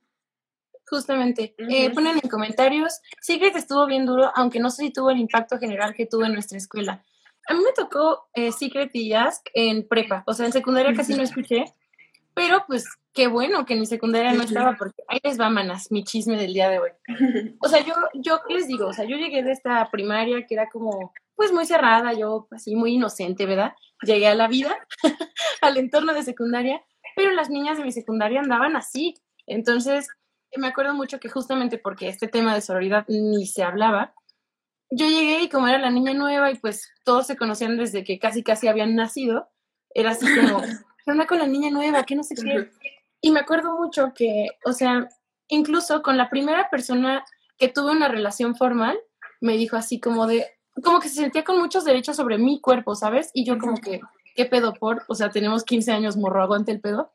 Justamente. 0.88 1.56
Eh, 1.58 1.90
ponen 1.90 2.20
en 2.22 2.30
comentarios, 2.30 3.02
Secret 3.20 3.56
estuvo 3.56 3.86
bien 3.88 4.06
duro, 4.06 4.32
aunque 4.36 4.60
no 4.60 4.70
sé 4.70 4.84
si 4.84 4.94
tuvo 4.94 5.10
el 5.10 5.20
impacto 5.20 5.58
general 5.58 5.94
que 5.96 6.06
tuvo 6.06 6.26
en 6.26 6.34
nuestra 6.34 6.58
escuela. 6.58 7.04
A 7.48 7.54
mí 7.54 7.60
me 7.64 7.74
tocó 7.74 8.28
eh, 8.34 8.52
Secret 8.52 8.92
y 8.94 9.14
Ask 9.14 9.48
en 9.54 9.88
prepa, 9.88 10.24
o 10.26 10.34
sea, 10.34 10.46
en 10.46 10.52
secundaria 10.52 10.94
casi 10.94 11.14
no 11.16 11.24
escuché, 11.24 11.66
pero 12.34 12.64
pues 12.68 12.86
qué 13.14 13.28
bueno 13.28 13.66
que 13.66 13.74
en 13.74 13.80
mi 13.80 13.86
secundaria 13.86 14.34
no 14.34 14.44
estaba, 14.44 14.76
porque 14.78 15.04
ahí 15.08 15.20
les 15.24 15.40
va, 15.40 15.50
manas, 15.50 15.92
mi 15.92 16.04
chisme 16.04 16.38
del 16.38 16.54
día 16.54 16.70
de 16.70 16.80
hoy. 16.80 16.92
O 17.62 17.68
sea, 17.68 17.84
yo, 17.84 17.94
yo 18.14 18.42
les 18.50 18.68
digo, 18.68 18.88
o 18.88 18.94
sea, 18.94 19.06
yo 19.06 19.16
llegué 19.18 19.42
de 19.42 19.52
esta 19.52 19.90
primaria 19.90 20.46
que 20.46 20.54
era 20.54 20.70
como, 20.70 21.14
pues 21.36 21.52
muy 21.52 21.66
cerrada, 21.66 22.14
yo 22.14 22.48
así 22.52 22.76
muy 22.76 22.96
inocente, 22.96 23.46
¿verdad? 23.46 23.74
Llegué 24.04 24.28
a 24.28 24.36
la 24.36 24.48
vida, 24.48 24.76
al 25.62 25.78
entorno 25.78 26.14
de 26.14 26.24
secundaria, 26.24 26.84
pero 27.16 27.32
las 27.32 27.50
niñas 27.50 27.78
de 27.78 27.86
mi 27.86 27.92
secundaria 27.92 28.42
andaban 28.42 28.76
así. 28.76 29.16
Entonces, 29.48 30.08
me 30.58 30.68
acuerdo 30.68 30.94
mucho 30.94 31.20
que 31.20 31.30
justamente 31.30 31.78
porque 31.78 32.08
este 32.08 32.28
tema 32.28 32.54
de 32.54 32.62
sororidad 32.62 33.06
ni 33.08 33.46
se 33.46 33.64
hablaba, 33.64 34.14
yo 34.90 35.08
llegué 35.08 35.42
y 35.44 35.50
como 35.50 35.68
era 35.68 35.80
la 35.80 35.92
niña 35.92 36.14
nueva 36.14 36.52
y 36.52 36.56
pues 36.56 36.92
todos 37.04 37.28
se 37.28 37.36
conocían 37.36 37.78
desde 37.78 38.04
que 38.04 38.20
casi 38.20 38.44
casi 38.44 38.68
habían 38.68 38.96
nacido, 38.96 39.50
era 39.94 40.12
así 40.12 40.26
como, 40.26 40.62
¿qué 41.06 41.12
onda 41.12 41.28
con 41.28 41.40
la 41.40 41.48
niña 41.48 41.72
nueva? 41.72 42.04
¿Qué 42.04 42.16
no 42.16 42.24
sé 42.24 42.36
qué? 42.36 42.70
Y 43.22 43.32
me 43.32 43.40
acuerdo 43.40 43.76
mucho 43.78 44.14
que, 44.14 44.48
o 44.66 44.74
sea, 44.74 45.10
incluso 45.48 46.02
con 46.02 46.18
la 46.18 46.30
primera 46.30 46.70
persona 46.70 47.26
que 47.58 47.70
tuve 47.70 47.92
una 47.92 48.08
relación 48.08 48.56
formal, 48.56 49.00
me 49.42 49.58
dijo 49.58 49.78
así 49.78 50.00
como 50.00 50.28
de, 50.28 50.46
como 50.84 51.00
que 51.00 51.10
se 51.10 51.22
sentía 51.22 51.44
con 51.44 51.58
muchos 51.58 51.86
derechos 51.86 52.16
sobre 52.16 52.38
mi 52.38 52.60
cuerpo, 52.60 52.96
¿sabes? 52.96 53.32
Y 53.34 53.46
yo 53.46 53.58
como 53.58 53.78
que, 53.78 54.02
¿qué 54.36 54.46
pedo 54.46 54.74
por? 54.74 55.04
O 55.08 55.16
sea, 55.16 55.30
tenemos 55.30 55.64
15 55.64 55.92
años, 55.92 56.18
morro, 56.18 56.44
aguante 56.44 56.72
el 56.72 56.82
pedo. 56.82 57.14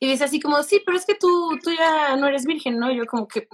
Y 0.00 0.08
dice 0.08 0.24
así 0.24 0.40
como, 0.40 0.62
sí, 0.62 0.82
pero 0.84 0.96
es 0.96 1.04
que 1.04 1.14
tú, 1.14 1.58
tú 1.62 1.70
ya 1.70 2.16
no 2.16 2.26
eres 2.26 2.46
virgen, 2.46 2.78
¿no? 2.78 2.90
Y 2.90 2.96
yo 2.96 3.06
como 3.06 3.28
que, 3.28 3.46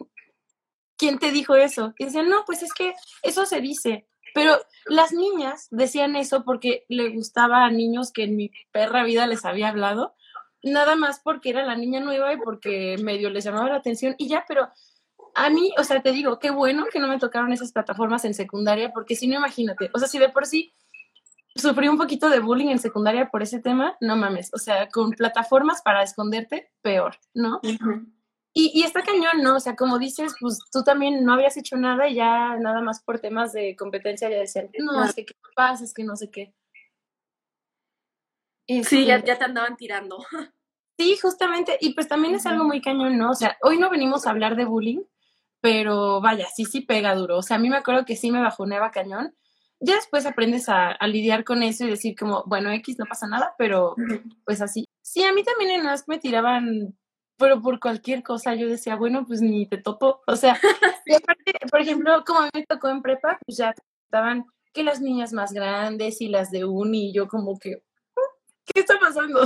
¿quién 0.97 1.19
te 1.19 1.33
dijo 1.33 1.57
eso? 1.57 1.93
Y 1.99 2.07
dice, 2.07 2.23
no, 2.23 2.45
pues 2.47 2.63
es 2.63 2.73
que 2.73 2.95
eso 3.23 3.45
se 3.45 3.61
dice. 3.61 4.07
Pero 4.33 4.57
las 4.87 5.13
niñas 5.13 5.67
decían 5.71 6.15
eso 6.15 6.45
porque 6.45 6.85
le 6.89 7.11
gustaba 7.11 7.65
a 7.65 7.71
niños 7.71 8.13
que 8.13 8.25
en 8.25 8.37
mi 8.37 8.53
perra 8.71 9.03
vida 9.03 9.27
les 9.27 9.45
había 9.45 9.69
hablado, 9.69 10.15
nada 10.63 10.95
más 10.95 11.21
porque 11.21 11.51
era 11.51 11.65
la 11.65 11.77
niña 11.77 12.01
nueva 12.01 12.33
y 12.33 12.37
porque 12.37 12.97
medio 13.03 13.31
les 13.31 13.45
llamaba 13.45 13.69
la 13.69 13.77
atención 13.77 14.15
y 14.19 14.29
ya, 14.29 14.45
pero 14.47 14.69
a 15.35 15.51
mí, 15.51 15.73
o 15.79 15.85
sea, 15.85 16.03
te 16.03 16.13
digo, 16.13 16.39
qué 16.39 16.51
bueno 16.51 16.87
que 16.91 16.99
no 16.99 17.09
me 17.09 17.19
tocaron 17.19 17.53
esas 17.53 17.73
plataformas 17.73 18.25
en 18.25 18.35
secundaria, 18.35 18.93
porque 18.93 19.17
si 19.17 19.27
no, 19.27 19.37
imagínate, 19.37 19.91
o 19.93 19.99
sea, 19.99 20.09
si 20.09 20.19
de 20.19 20.29
por 20.29 20.47
sí 20.47 20.75
sufrí 21.57 21.89
un 21.89 21.97
poquito 21.97 22.29
de 22.29 22.41
bullying 22.41 22.69
en 22.69 22.79
secundaria 22.79 23.31
por 23.31 23.43
ese 23.43 23.61
tema, 23.61 23.97
no 24.01 24.17
mames, 24.17 24.51
o 24.53 24.59
sea, 24.59 24.89
con 24.89 25.11
plataformas 25.11 25.83
para 25.83 26.03
esconderte, 26.03 26.71
peor, 26.83 27.17
¿no? 27.35 27.61
y, 28.53 28.73
y, 28.75 28.83
está 28.83 29.03
cañón, 29.03 29.43
¿no? 29.43 29.57
O 29.57 29.61
sea, 29.61 29.77
como 29.77 29.99
dices, 29.99 30.35
pues 30.41 30.59
tú 30.73 30.83
también 30.83 31.25
no 31.25 31.35
habías 31.35 31.57
hecho 31.57 31.77
nada 31.77 32.09
y 32.09 32.15
ya 32.15 32.57
nada 32.57 32.81
más 32.81 33.03
por 33.03 33.21
temas 33.21 33.53
de 33.53 33.77
competencia 33.77 34.31
ya 34.31 34.39
decían, 34.39 34.71
no, 34.79 35.05
es 35.05 35.15
que 35.15 35.27
qué 35.27 35.35
pasa, 35.55 35.85
es 35.85 35.93
que 35.93 36.05
no 36.05 36.17
sé 36.17 36.31
qué. 36.31 36.55
sí, 38.67 39.05
ya, 39.05 39.17
este 39.17 39.27
ya 39.29 39.39
te 39.39 39.45
andaban 39.45 39.77
tirando. 39.77 40.19
Sí, 40.99 41.15
justamente, 41.21 41.77
y 41.79 41.93
pues 41.93 42.09
también 42.09 42.35
es 42.35 42.47
algo 42.47 42.65
muy 42.65 42.81
cañón, 42.81 43.19
¿no? 43.19 43.33
O 43.33 43.35
sea, 43.35 43.59
hoy 43.61 43.77
no 43.77 43.91
venimos 43.91 44.27
a 44.27 44.31
hablar 44.31 44.57
de 44.57 44.65
bullying, 44.65 45.03
pero 45.61 46.23
vaya, 46.23 46.47
sí, 46.49 46.65
sí 46.65 46.81
pega 46.81 47.15
duro. 47.15 47.37
O 47.37 47.43
sea, 47.43 47.57
a 47.57 47.59
mí 47.59 47.69
me 47.69 47.77
acuerdo 47.77 48.07
que 48.07 48.17
sí 48.17 48.31
me 48.31 48.41
bajoneaba 48.41 48.91
cañón 48.91 49.37
ya 49.81 49.95
después 49.97 50.27
aprendes 50.27 50.69
a, 50.69 50.97
lidiar 51.07 51.45
con 51.45 51.63
eso 51.63 51.85
y 51.85 51.91
decir 51.91 52.17
como, 52.17 52.45
bueno, 52.47 52.71
X 52.73 52.99
no 52.99 53.07
pasa 53.07 53.27
nada, 53.27 53.55
pero 53.59 53.95
pues 54.45 54.63
así. 54.63 54.87
Sí, 55.03 55.25
a 55.25 55.33
mí 55.33 55.43
también 55.45 55.81
en 55.81 55.87
Ask 55.87 56.09
me 56.09 56.19
tiraban, 56.19 56.97
pero 57.37 57.61
por 57.61 57.79
cualquier 57.79 58.23
cosa 58.23 58.55
yo 58.55 58.69
decía, 58.69 58.97
bueno, 58.97 59.27
pues 59.27 59.43
ni 59.43 59.69
te 59.69 59.79
topo. 59.79 60.23
O 60.27 60.37
sea, 60.37 60.59
por 61.71 61.81
ejemplo, 61.81 62.25
como 62.27 62.41
a 62.41 62.45
mí 62.45 62.51
me 62.55 62.67
tocó 62.67 62.89
en 62.89 63.03
prepa, 63.03 63.39
pues 63.45 63.59
ya 63.59 63.75
estaban 64.05 64.47
que 64.73 64.83
las 64.83 65.01
niñas 65.01 65.33
más 65.33 65.53
grandes 65.53 66.21
y 66.21 66.29
las 66.29 66.51
de 66.51 66.65
uni, 66.65 67.11
y 67.11 67.13
yo 67.15 67.29
como 67.29 67.59
que, 67.59 67.83
¿qué 68.67 68.81
está 68.81 68.99
pasando? 68.99 69.41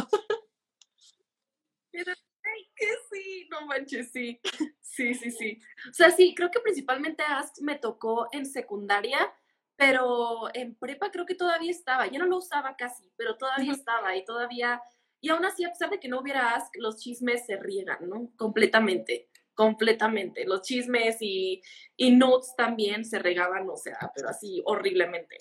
Ay, 1.92 2.68
que 2.74 2.86
sí, 3.10 3.48
no 3.50 3.66
manches, 3.66 4.10
sí. 4.12 4.40
Sí, 4.80 5.14
sí, 5.14 5.30
sí. 5.30 5.60
O 5.88 5.94
sea, 5.94 6.10
sí, 6.10 6.34
creo 6.34 6.50
que 6.50 6.58
principalmente 6.60 7.22
Ask 7.22 7.60
me 7.60 7.78
tocó 7.78 8.28
en 8.32 8.44
secundaria 8.44 9.32
pero 9.80 10.50
en 10.52 10.74
prepa 10.74 11.10
creo 11.10 11.24
que 11.24 11.34
todavía 11.34 11.70
estaba, 11.70 12.06
ya 12.06 12.18
no 12.18 12.26
lo 12.26 12.36
usaba 12.36 12.76
casi, 12.76 13.10
pero 13.16 13.38
todavía 13.38 13.72
estaba 13.72 14.14
y 14.14 14.26
todavía, 14.26 14.82
y 15.22 15.30
aún 15.30 15.42
así, 15.46 15.64
a 15.64 15.70
pesar 15.70 15.88
de 15.88 15.98
que 15.98 16.06
no 16.06 16.20
hubiera 16.20 16.54
Ask, 16.54 16.76
los 16.76 16.98
chismes 16.98 17.46
se 17.46 17.56
riegan, 17.56 18.06
¿no? 18.06 18.30
Completamente, 18.36 19.30
completamente. 19.54 20.44
Los 20.44 20.60
chismes 20.60 21.16
y, 21.20 21.62
y 21.96 22.10
notes 22.10 22.52
también 22.58 23.06
se 23.06 23.20
regaban, 23.20 23.70
o 23.70 23.76
sea, 23.78 23.96
pero 24.14 24.28
así 24.28 24.60
horriblemente. 24.66 25.38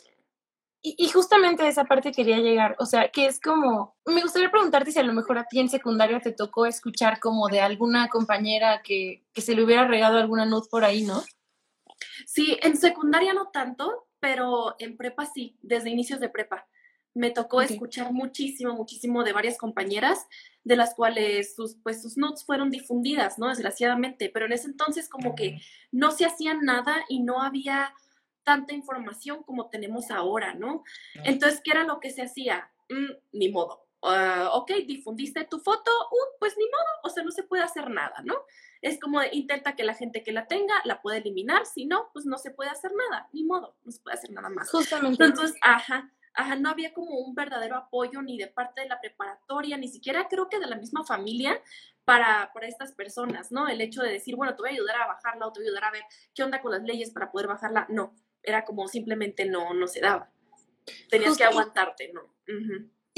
Y, 0.82 1.10
justamente 1.10 1.64
a 1.64 1.68
esa 1.68 1.84
parte 1.84 2.14
quería 2.14 2.38
llegar, 2.38 2.78
o 2.80 2.86
sea, 2.86 3.10
que 3.10 3.26
es 3.26 3.42
como, 3.42 3.98
me 4.06 4.22
gustaría 4.22 4.50
preguntarte 4.50 4.94
si 4.94 5.00
a 5.00 5.04
lo 5.04 5.12
mejor 5.12 5.38
a 5.38 5.44
ti 5.44 5.60
en 5.60 5.68
secundaria 5.68 6.22
te 6.22 6.32
tocó 6.32 6.66
escuchar 6.66 7.20
como 7.20 7.50
de 7.50 7.60
alguna 7.60 8.08
compañera 8.08 8.82
que, 8.82 9.26
que 9.34 9.42
se 9.42 9.54
le 9.54 9.66
hubiera 9.66 9.86
regado 9.86 10.18
alguna 10.18 10.46
nud 10.46 10.64
por 10.72 10.86
ahí, 10.86 11.04
¿no? 11.04 11.22
Sí, 12.26 12.58
en 12.62 12.78
secundaria 12.78 13.34
no 13.34 13.50
tanto, 13.50 14.09
pero 14.20 14.76
en 14.80 14.98
prepa 14.98 15.26
sí, 15.26 15.56
desde 15.62 15.90
inicios 15.90 16.20
de 16.20 16.30
prepa. 16.30 16.68
Me 17.14 17.32
tocó 17.32 17.62
escuchar 17.62 18.14
muchísimo, 18.14 18.74
muchísimo 18.74 19.24
de 19.24 19.34
varias 19.34 19.58
compañeras, 19.58 20.28
de 20.64 20.76
las 20.76 20.94
cuales 20.94 21.56
sus, 21.56 21.76
pues, 21.84 22.02
sus 22.02 22.18
notes 22.18 22.46
fueron 22.46 22.70
difundidas, 22.70 23.40
¿no? 23.40 23.48
Desgraciadamente, 23.48 24.30
pero 24.30 24.46
en 24.46 24.54
ese 24.54 24.68
entonces 24.68 25.10
como 25.10 25.36
que 25.36 25.60
no 25.92 26.12
se 26.12 26.26
hacía 26.26 26.54
nada 26.54 27.04
y 27.10 27.22
no 27.22 27.42
había 27.42 27.94
tanta 28.44 28.74
información 28.74 29.44
como 29.44 29.70
tenemos 29.70 30.12
ahora, 30.12 30.54
¿no? 30.54 30.84
Entonces, 31.24 31.62
¿qué 31.64 31.72
era 31.72 31.84
lo 31.84 32.00
que 32.00 32.12
se 32.12 32.22
hacía? 32.22 32.72
Mm, 32.90 33.12
ni 33.34 33.50
modo. 33.50 33.86
Ah, 34.02 34.52
ok, 34.54 34.72
difundiste 34.88 35.46
tu 35.46 35.60
foto, 35.60 35.92
uh, 36.12 36.40
pues 36.40 36.56
ni 36.58 36.66
modo, 36.66 36.86
o 37.04 37.10
sea, 37.10 37.24
no 37.24 37.32
se 37.32 37.44
puede 37.44 37.64
hacer 37.64 37.90
nada, 37.90 38.22
¿no? 38.24 38.36
Es 38.82 39.00
como 39.00 39.22
intenta 39.32 39.76
que 39.76 39.84
la 39.84 39.94
gente 39.94 40.24
que 40.24 40.32
la 40.32 40.48
tenga 40.48 40.74
la 40.86 41.02
pueda 41.02 41.18
eliminar, 41.18 41.66
si 41.66 41.86
no, 41.86 42.10
pues 42.14 42.26
no 42.26 42.38
se 42.38 42.52
puede 42.52 42.70
hacer 42.70 42.92
nada, 42.94 43.28
ni 43.34 43.44
modo, 43.44 43.76
no 43.84 43.92
se 43.92 44.00
puede 44.02 44.16
hacer 44.16 44.32
nada 44.32 44.50
más. 44.50 44.70
Justamente. 44.70 45.24
Entonces, 45.24 45.58
ajá, 45.62 46.12
ajá, 46.34 46.56
no 46.56 46.70
había 46.70 46.94
como 46.94 47.18
un 47.20 47.36
verdadero 47.36 47.76
apoyo 47.76 48.22
ni 48.22 48.38
de 48.38 48.48
parte 48.48 48.82
de 48.82 48.88
la 48.88 49.02
preparatoria, 49.02 49.78
ni 49.78 49.88
siquiera 49.88 50.28
creo 50.30 50.48
que 50.50 50.60
de 50.60 50.68
la 50.68 50.78
misma 50.78 51.04
familia 51.04 51.62
para, 52.06 52.52
para 52.54 52.68
estas 52.68 52.94
personas, 52.94 53.52
¿no? 53.52 53.68
El 53.68 53.82
hecho 53.82 54.02
de 54.02 54.12
decir, 54.12 54.36
bueno, 54.36 54.56
te 54.56 54.62
voy 54.62 54.72
a 54.72 54.74
ayudar 54.74 55.02
a 55.02 55.08
bajarla 55.08 55.48
o 55.48 55.52
te 55.52 55.60
voy 55.60 55.68
a 55.68 55.70
ayudar 55.70 55.84
a 55.86 55.92
ver 55.92 56.04
qué 56.34 56.44
onda 56.44 56.62
con 56.62 56.72
las 56.72 56.84
leyes 56.84 57.12
para 57.12 57.32
poder 57.32 57.48
bajarla, 57.48 57.86
no 57.90 58.16
era 58.44 58.66
como 58.66 58.88
simplemente 58.88 59.46
no, 59.46 59.74
no 59.74 59.88
se 59.88 60.02
daba. 60.02 60.32
Tenías 61.10 61.38
que 61.38 61.44
aguantarte, 61.44 62.12
¿no? 62.14 62.34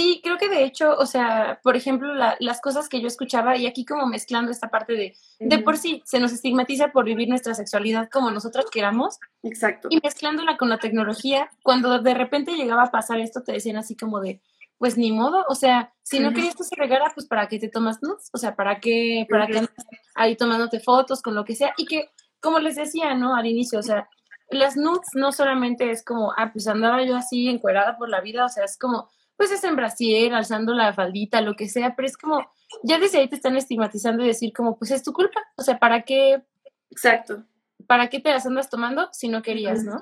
Sí, 0.02 0.20
creo 0.24 0.40
que 0.40 0.50
de 0.50 0.64
hecho, 0.64 0.96
o 0.98 1.06
sea, 1.06 1.60
por 1.62 1.76
ejemplo, 1.76 2.12
las 2.16 2.60
cosas 2.60 2.90
que 2.90 3.02
yo 3.02 3.08
escuchaba, 3.08 3.56
y 3.56 3.68
aquí 3.68 3.86
como 3.86 4.08
mezclando 4.08 4.50
esta 4.50 4.70
parte 4.70 4.94
de, 4.94 5.16
de 5.40 5.60
por 5.60 5.78
sí, 5.78 6.02
se 6.06 6.20
nos 6.20 6.32
estigmatiza 6.32 6.88
por 6.88 7.06
vivir 7.06 7.30
nuestra 7.30 7.54
sexualidad 7.54 8.10
como 8.12 8.32
nosotros 8.32 8.66
queramos. 8.72 9.20
Exacto. 9.44 9.90
Y 9.92 10.00
mezclándola 10.02 10.58
con 10.58 10.70
la 10.70 10.80
tecnología, 10.80 11.52
cuando 11.62 12.00
de 12.00 12.16
repente 12.16 12.56
llegaba 12.56 12.86
a 12.86 12.92
pasar 12.92 13.20
esto, 13.20 13.44
te 13.44 13.52
decían 13.52 13.78
así 13.78 13.96
como 13.96 14.20
de, 14.22 14.42
pues 14.80 14.98
ni 14.98 15.12
modo, 15.12 15.46
o 15.48 15.54
sea, 15.54 15.94
si 16.02 16.20
no 16.20 16.34
querías 16.34 16.56
que 16.56 16.64
se 16.64 16.76
regara, 16.76 17.12
pues 17.14 17.28
para 17.28 17.48
qué 17.48 17.60
te 17.60 17.70
tomas 17.70 18.02
nudes, 18.02 18.32
o 18.34 18.40
sea, 18.40 18.56
para 18.56 18.80
qué, 18.80 19.28
para 19.30 19.46
qué 19.46 19.68
ahí 20.16 20.36
tomándote 20.36 20.80
fotos 20.80 21.22
con 21.22 21.36
lo 21.36 21.46
que 21.46 21.54
sea, 21.54 21.76
y 21.78 21.86
que, 21.86 22.10
como 22.40 22.58
les 22.58 22.76
decía, 22.76 23.14
¿no? 23.14 23.36
Al 23.36 23.46
inicio, 23.46 23.78
o 23.78 23.84
sea, 23.84 24.10
las 24.50 24.76
nudes 24.78 25.10
no 25.14 25.32
solamente 25.32 25.92
es 25.92 26.04
como, 26.04 26.34
ah, 26.36 26.50
pues 26.52 26.68
andaba 26.68 27.04
yo 27.06 27.16
así 27.16 27.48
encuerada 27.50 27.98
por 28.00 28.10
la 28.10 28.22
vida, 28.22 28.46
o 28.46 28.50
sea, 28.50 28.66
es 28.66 28.80
como, 28.80 29.08
pues 29.42 29.50
es 29.50 29.64
en 29.64 29.76
brasier, 29.76 30.36
alzando 30.36 30.72
la 30.76 30.94
faldita, 30.94 31.42
lo 31.42 31.56
que 31.56 31.68
sea, 31.68 31.96
pero 31.96 32.08
es 32.08 32.16
como, 32.16 32.46
ya 32.84 33.00
desde 33.00 33.18
ahí 33.18 33.28
te 33.28 33.38
están 33.38 33.58
estigmatizando 33.58 34.24
y 34.24 34.28
decir 34.28 34.54
como, 34.54 34.78
pues 34.78 34.92
es 34.92 35.02
tu 35.02 35.14
culpa, 35.14 35.42
o 35.56 35.64
sea, 35.64 35.80
¿para 35.80 36.04
qué? 36.04 36.44
Exacto. 36.92 37.44
¿Para 37.88 38.08
qué 38.08 38.20
te 38.20 38.30
las 38.30 38.46
andas 38.46 38.70
tomando 38.70 39.10
si 39.12 39.30
no 39.30 39.42
querías, 39.42 39.84
no? 39.84 39.98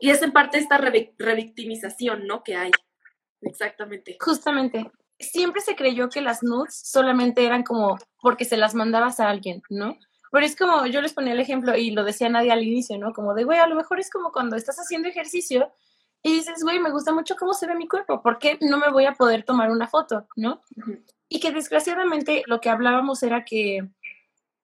Y 0.00 0.10
es 0.10 0.22
en 0.22 0.32
parte 0.32 0.58
esta 0.58 0.76
revictimización, 0.76 2.26
¿no? 2.26 2.42
Que 2.42 2.56
hay. 2.56 2.72
Exactamente. 3.42 4.16
Justamente. 4.18 4.90
Siempre 5.20 5.60
se 5.60 5.76
creyó 5.76 6.08
que 6.08 6.20
las 6.20 6.42
nudes 6.42 6.74
solamente 6.74 7.46
eran 7.46 7.62
como 7.62 7.96
porque 8.20 8.44
se 8.44 8.56
las 8.56 8.74
mandabas 8.74 9.20
a 9.20 9.28
alguien, 9.28 9.62
¿no? 9.70 9.96
Pero 10.32 10.44
es 10.44 10.56
como, 10.56 10.84
yo 10.86 11.00
les 11.00 11.12
ponía 11.12 11.34
el 11.34 11.38
ejemplo 11.38 11.76
y 11.76 11.92
lo 11.92 12.02
decía 12.02 12.28
nadie 12.28 12.50
al 12.50 12.64
inicio, 12.64 12.98
¿no? 12.98 13.12
Como 13.12 13.34
de, 13.34 13.44
güey, 13.44 13.60
a 13.60 13.68
lo 13.68 13.76
mejor 13.76 14.00
es 14.00 14.10
como 14.10 14.32
cuando 14.32 14.56
estás 14.56 14.78
haciendo 14.78 15.08
ejercicio 15.08 15.72
y 16.24 16.32
dices, 16.32 16.62
güey, 16.62 16.80
me 16.80 16.90
gusta 16.90 17.12
mucho 17.12 17.36
cómo 17.36 17.52
se 17.52 17.66
ve 17.66 17.74
mi 17.74 17.86
cuerpo, 17.86 18.22
¿por 18.22 18.38
qué 18.38 18.56
no 18.62 18.78
me 18.78 18.90
voy 18.90 19.04
a 19.04 19.12
poder 19.12 19.44
tomar 19.44 19.70
una 19.70 19.86
foto, 19.86 20.26
¿no? 20.36 20.62
Y 21.28 21.38
que 21.38 21.52
desgraciadamente 21.52 22.42
lo 22.46 22.62
que 22.62 22.70
hablábamos 22.70 23.22
era 23.22 23.44
que, 23.44 23.86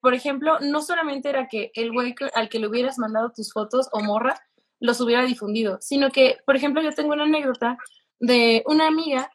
por 0.01 0.14
ejemplo, 0.14 0.59
no 0.61 0.81
solamente 0.81 1.29
era 1.29 1.49
que 1.49 1.70
el 1.75 1.92
güey 1.92 2.14
al 2.35 2.49
que 2.49 2.59
le 2.59 2.66
hubieras 2.66 2.99
mandado 2.99 3.31
tus 3.31 3.53
fotos 3.53 3.90
o 3.92 4.01
morra 4.01 4.40
los 4.81 5.03
hubiera 5.03 5.23
difundido, 5.23 5.77
sino 5.83 6.11
que, 6.11 6.38
por 6.46 6.57
ejemplo, 6.57 6.81
yo 6.81 6.94
tengo 6.94 7.12
una 7.12 7.25
anécdota 7.25 7.77
de 8.18 8.62
una 8.64 8.87
amiga 8.87 9.31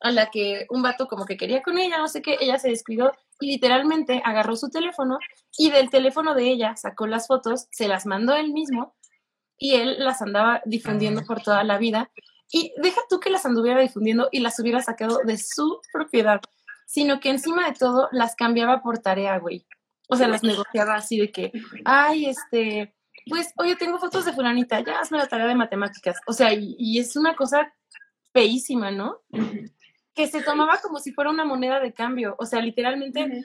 a 0.00 0.10
la 0.10 0.30
que 0.30 0.66
un 0.70 0.82
vato 0.82 1.06
como 1.06 1.24
que 1.24 1.36
quería 1.36 1.62
con 1.62 1.78
ella, 1.78 1.98
no 1.98 2.08
sé 2.08 2.20
qué, 2.20 2.36
ella 2.40 2.58
se 2.58 2.70
descuidó 2.70 3.12
y 3.38 3.46
literalmente 3.46 4.20
agarró 4.24 4.56
su 4.56 4.70
teléfono 4.70 5.18
y 5.56 5.70
del 5.70 5.88
teléfono 5.88 6.34
de 6.34 6.48
ella 6.50 6.74
sacó 6.74 7.06
las 7.06 7.28
fotos, 7.28 7.68
se 7.70 7.86
las 7.86 8.06
mandó 8.06 8.34
él 8.34 8.52
mismo 8.52 8.96
y 9.58 9.74
él 9.74 9.96
las 9.98 10.22
andaba 10.22 10.62
difundiendo 10.64 11.24
por 11.24 11.42
toda 11.42 11.64
la 11.64 11.78
vida. 11.78 12.10
Y 12.50 12.72
deja 12.78 13.00
tú 13.10 13.20
que 13.20 13.30
las 13.30 13.44
anduviera 13.44 13.80
difundiendo 13.80 14.28
y 14.32 14.40
las 14.40 14.58
hubiera 14.58 14.80
sacado 14.80 15.20
de 15.24 15.36
su 15.36 15.80
propiedad, 15.92 16.40
sino 16.86 17.20
que 17.20 17.30
encima 17.30 17.66
de 17.66 17.74
todo 17.74 18.08
las 18.12 18.34
cambiaba 18.34 18.80
por 18.80 18.98
tarea, 18.98 19.38
güey. 19.38 19.66
O 20.08 20.16
sea, 20.16 20.28
las 20.28 20.42
negociaba 20.42 20.94
así 20.94 21.18
de 21.18 21.30
que, 21.30 21.52
ay, 21.84 22.26
este, 22.26 22.94
pues, 23.28 23.52
oye, 23.56 23.76
tengo 23.76 23.98
fotos 23.98 24.24
de 24.24 24.32
fulanita, 24.32 24.80
ya 24.80 25.00
hazme 25.00 25.18
la 25.18 25.26
tarea 25.26 25.46
de 25.46 25.54
matemáticas. 25.54 26.18
O 26.26 26.32
sea, 26.32 26.54
y, 26.54 26.98
es 26.98 27.14
una 27.16 27.36
cosa 27.36 27.74
feísima, 28.32 28.90
¿no? 28.90 29.20
que 30.14 30.26
se 30.26 30.42
tomaba 30.42 30.78
como 30.78 30.98
si 30.98 31.12
fuera 31.12 31.30
una 31.30 31.44
moneda 31.44 31.78
de 31.78 31.92
cambio, 31.92 32.34
o 32.40 32.46
sea, 32.46 32.60
literalmente. 32.60 33.44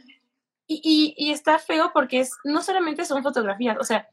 y, 0.66 1.14
y, 1.18 1.32
está 1.32 1.60
feo 1.60 1.92
porque 1.94 2.22
es, 2.22 2.32
no 2.46 2.64
solamente 2.64 3.06
son 3.06 3.22
fotografías, 3.22 3.78
o 3.80 3.84
sea, 3.84 4.08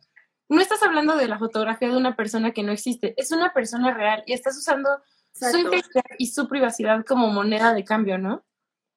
no 0.51 0.61
estás 0.61 0.83
hablando 0.83 1.17
de 1.17 1.29
la 1.29 1.39
fotografía 1.39 1.89
de 1.89 1.97
una 1.97 2.17
persona 2.17 2.53
que 2.53 2.63
no 2.63 2.73
existe, 2.73 3.15
es 3.17 3.31
una 3.33 3.53
persona 3.53 3.95
real 3.95 4.23
y 4.27 4.33
estás 4.33 4.59
usando 4.59 4.89
su 5.33 5.57
integridad 5.57 6.05
y 6.19 6.27
su 6.27 6.49
privacidad 6.49 7.05
como 7.07 7.29
moneda 7.29 7.73
de 7.73 7.85
cambio, 7.85 8.19
¿no? 8.19 8.45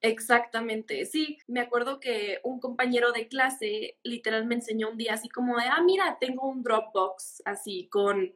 Exactamente, 0.00 1.06
sí, 1.06 1.38
me 1.46 1.60
acuerdo 1.60 1.98
que 1.98 2.40
un 2.42 2.60
compañero 2.60 3.12
de 3.12 3.28
clase 3.28 3.98
literal 4.02 4.44
me 4.44 4.56
enseñó 4.56 4.90
un 4.90 4.98
día 4.98 5.14
así 5.14 5.30
como 5.30 5.56
de, 5.56 5.64
ah, 5.64 5.80
mira, 5.82 6.18
tengo 6.20 6.46
un 6.46 6.62
Dropbox 6.62 7.42
así 7.46 7.88
con 7.88 8.34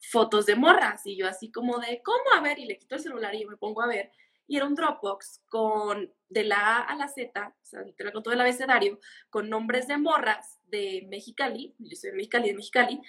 fotos 0.00 0.46
de 0.46 0.56
morras 0.56 1.02
y 1.04 1.16
yo 1.16 1.28
así 1.28 1.52
como 1.52 1.78
de, 1.78 2.00
¿cómo? 2.02 2.22
A 2.34 2.40
ver, 2.40 2.58
y 2.58 2.64
le 2.64 2.78
quito 2.78 2.94
el 2.94 3.02
celular 3.02 3.34
y 3.34 3.42
yo 3.42 3.50
me 3.50 3.58
pongo 3.58 3.82
a 3.82 3.86
ver 3.86 4.12
y 4.50 4.56
era 4.56 4.66
un 4.66 4.74
Dropbox 4.74 5.42
con 5.48 6.12
de 6.28 6.42
la 6.42 6.78
A 6.78 6.82
a 6.82 6.96
la 6.96 7.06
Z, 7.06 7.54
o 7.56 7.64
sea, 7.64 7.82
literal 7.82 8.12
con 8.12 8.24
todo 8.24 8.34
el 8.34 8.40
abecedario, 8.40 8.98
con 9.30 9.48
nombres 9.48 9.86
de 9.86 9.96
morras 9.96 10.58
de 10.70 11.06
Mexicali, 11.08 11.74
yo 11.78 11.96
soy 11.96 12.10
de 12.10 12.16
Mexicali, 12.16 12.48
de 12.48 12.54
Mexicali, 12.54 13.00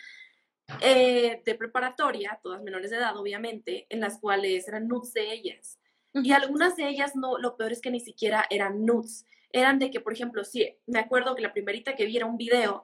eh, 0.82 1.42
de 1.46 1.56
preparatoria, 1.56 2.40
todas 2.42 2.62
menores 2.64 2.92
de 2.92 2.98
edad, 2.98 3.18
obviamente, 3.18 3.88
en 3.90 4.00
las 4.00 4.20
cuales 4.20 4.68
eran 4.68 4.88
nudes 4.88 5.14
de 5.14 5.32
ellas. 5.32 5.80
Y 6.14 6.32
algunas 6.32 6.76
de 6.76 6.90
ellas 6.90 7.16
no, 7.16 7.38
lo 7.38 7.58
peor 7.58 7.72
es 7.72 7.82
que 7.82 7.92
ni 7.92 8.00
siquiera 8.00 8.46
eran 8.50 8.86
nudes, 8.86 9.26
eran 9.52 9.80
de 9.80 9.92
que, 9.92 10.00
por 10.00 10.14
ejemplo, 10.14 10.44
sí, 10.44 10.78
me 10.88 11.00
acuerdo 11.00 11.36
que 11.36 11.42
la 11.42 11.54
primerita 11.54 11.96
que 11.96 12.06
vi 12.06 12.18
era 12.18 12.26
un 12.26 12.38
video 12.38 12.84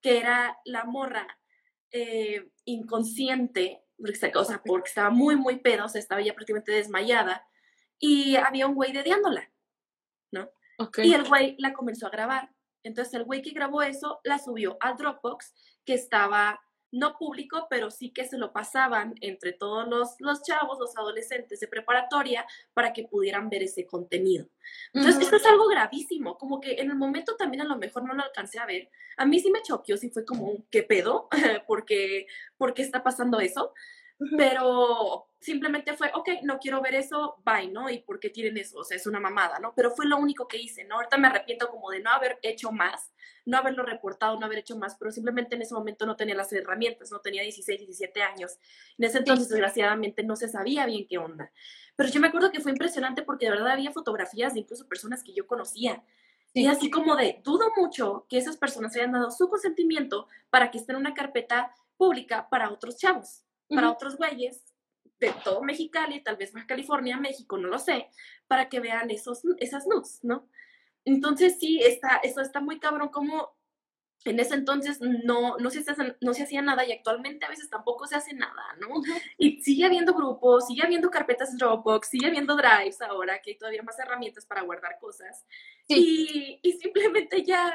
que 0.00 0.18
era 0.18 0.58
la 0.64 0.84
morra 0.84 1.38
eh, 1.92 2.50
inconsciente, 2.64 3.82
o 4.34 4.44
sea, 4.44 4.62
porque 4.64 4.88
estaba 4.88 5.10
muy, 5.10 5.36
muy 5.36 5.58
pedo, 5.58 5.84
o 5.84 5.88
sea, 5.88 6.00
estaba 6.00 6.20
ya 6.20 6.34
prácticamente 6.34 6.72
desmayada, 6.72 7.46
y 7.98 8.36
había 8.36 8.66
un 8.66 8.74
güey 8.74 8.92
dediándola, 8.92 9.52
¿no? 10.32 10.50
Y 10.98 11.12
el 11.12 11.28
güey 11.28 11.56
la 11.58 11.74
comenzó 11.74 12.06
a 12.06 12.10
grabar. 12.10 12.50
Entonces 12.82 13.14
el 13.14 13.24
güey 13.24 13.42
que 13.42 13.50
grabó 13.50 13.82
eso 13.82 14.20
la 14.24 14.38
subió 14.38 14.76
al 14.80 14.96
Dropbox, 14.96 15.54
que 15.84 15.94
estaba 15.94 16.60
no 16.92 17.16
público, 17.16 17.66
pero 17.70 17.90
sí 17.90 18.10
que 18.10 18.26
se 18.26 18.36
lo 18.36 18.52
pasaban 18.52 19.14
entre 19.20 19.52
todos 19.52 19.86
los, 19.88 20.16
los 20.18 20.42
chavos, 20.42 20.78
los 20.78 20.96
adolescentes 20.96 21.60
de 21.60 21.68
preparatoria, 21.68 22.44
para 22.74 22.92
que 22.92 23.04
pudieran 23.04 23.48
ver 23.48 23.62
ese 23.62 23.86
contenido. 23.86 24.48
Entonces, 24.92 25.22
esto 25.22 25.36
es 25.36 25.46
algo 25.46 25.68
gravísimo, 25.68 26.36
como 26.36 26.60
que 26.60 26.80
en 26.80 26.90
el 26.90 26.96
momento 26.96 27.36
también 27.36 27.62
a 27.62 27.68
lo 27.68 27.76
mejor 27.76 28.04
no 28.04 28.14
lo 28.14 28.22
alcancé 28.22 28.58
a 28.58 28.66
ver. 28.66 28.90
A 29.16 29.24
mí 29.24 29.38
sí 29.40 29.50
me 29.50 29.62
choqueó, 29.62 29.96
sí 29.96 30.10
fue 30.10 30.24
como, 30.24 30.64
¿qué 30.70 30.82
pedo? 30.82 31.28
porque, 31.66 32.26
¿Por 32.56 32.74
qué 32.74 32.82
está 32.82 33.02
pasando 33.02 33.40
eso? 33.40 33.72
Pero 34.36 35.28
simplemente 35.40 35.94
fue, 35.94 36.10
ok, 36.14 36.28
no 36.42 36.58
quiero 36.58 36.82
ver 36.82 36.94
eso, 36.94 37.40
bye, 37.44 37.68
¿no? 37.68 37.88
¿Y 37.88 38.00
por 38.00 38.20
qué 38.20 38.28
tienen 38.28 38.58
eso? 38.58 38.80
O 38.80 38.84
sea, 38.84 38.96
es 38.96 39.06
una 39.06 39.18
mamada, 39.18 39.58
¿no? 39.58 39.72
Pero 39.74 39.90
fue 39.92 40.06
lo 40.06 40.18
único 40.18 40.46
que 40.46 40.58
hice, 40.58 40.84
¿no? 40.84 40.96
Ahorita 40.96 41.16
me 41.16 41.28
arrepiento 41.28 41.70
como 41.70 41.90
de 41.90 42.00
no 42.00 42.10
haber 42.10 42.38
hecho 42.42 42.70
más, 42.70 43.12
no 43.46 43.56
haberlo 43.56 43.82
reportado, 43.82 44.38
no 44.38 44.44
haber 44.44 44.58
hecho 44.58 44.76
más, 44.76 44.96
pero 44.96 45.10
simplemente 45.10 45.56
en 45.56 45.62
ese 45.62 45.72
momento 45.72 46.04
no 46.04 46.16
tenía 46.16 46.34
las 46.34 46.52
herramientas, 46.52 47.10
no 47.10 47.20
tenía 47.20 47.42
16, 47.42 47.80
17 47.80 48.22
años. 48.22 48.58
En 48.98 49.06
ese 49.06 49.18
entonces, 49.18 49.48
desgraciadamente, 49.48 50.22
no 50.22 50.36
se 50.36 50.48
sabía 50.48 50.84
bien 50.84 51.06
qué 51.08 51.16
onda. 51.16 51.50
Pero 51.96 52.10
yo 52.10 52.20
me 52.20 52.28
acuerdo 52.28 52.52
que 52.52 52.60
fue 52.60 52.72
impresionante 52.72 53.22
porque 53.22 53.46
de 53.46 53.52
verdad 53.52 53.72
había 53.72 53.92
fotografías 53.92 54.52
de 54.52 54.60
incluso 54.60 54.86
personas 54.86 55.22
que 55.22 55.32
yo 55.32 55.46
conocía. 55.46 56.02
Y 56.52 56.66
así 56.66 56.90
como 56.90 57.16
de, 57.16 57.40
dudo 57.42 57.72
mucho 57.76 58.26
que 58.28 58.36
esas 58.36 58.58
personas 58.58 58.94
hayan 58.96 59.12
dado 59.12 59.30
su 59.30 59.48
consentimiento 59.48 60.26
para 60.50 60.70
que 60.70 60.78
esté 60.78 60.92
en 60.92 60.98
una 60.98 61.14
carpeta 61.14 61.74
pública 61.96 62.48
para 62.50 62.70
otros 62.70 62.96
chavos 62.98 63.44
para 63.70 63.90
otros 63.90 64.16
güeyes 64.16 64.62
de 65.18 65.32
todo 65.44 65.62
Mexicali, 65.62 66.22
tal 66.22 66.36
vez 66.36 66.54
más 66.54 66.66
California, 66.66 67.16
México, 67.16 67.58
no 67.58 67.68
lo 67.68 67.78
sé, 67.78 68.08
para 68.46 68.68
que 68.68 68.80
vean 68.80 69.10
esos, 69.10 69.42
esas 69.58 69.86
nudes, 69.86 70.20
¿no? 70.22 70.48
Entonces 71.04 71.58
sí, 71.58 71.80
está, 71.82 72.16
eso 72.22 72.40
está 72.40 72.60
muy 72.60 72.78
cabrón 72.78 73.08
como 73.08 73.54
en 74.24 74.38
ese 74.38 74.54
entonces 74.54 74.98
no, 75.00 75.56
no, 75.56 75.70
se, 75.70 75.82
no 76.20 76.34
se 76.34 76.42
hacía 76.42 76.60
nada 76.60 76.84
y 76.84 76.92
actualmente 76.92 77.46
a 77.46 77.48
veces 77.48 77.70
tampoco 77.70 78.06
se 78.06 78.16
hace 78.16 78.34
nada, 78.34 78.62
¿no? 78.78 78.88
Y 79.38 79.62
sigue 79.62 79.86
habiendo 79.86 80.12
grupos, 80.12 80.66
sigue 80.66 80.82
habiendo 80.82 81.10
carpetas 81.10 81.56
Dropbox, 81.56 82.08
sigue 82.08 82.26
habiendo 82.26 82.54
drives 82.54 83.00
ahora, 83.00 83.40
que 83.40 83.52
hay 83.52 83.58
todavía 83.58 83.82
más 83.82 83.98
herramientas 83.98 84.44
para 84.44 84.62
guardar 84.62 84.98
cosas. 85.00 85.46
Y, 85.88 86.60
y, 86.62 86.72
simplemente 86.72 87.42
ya 87.42 87.72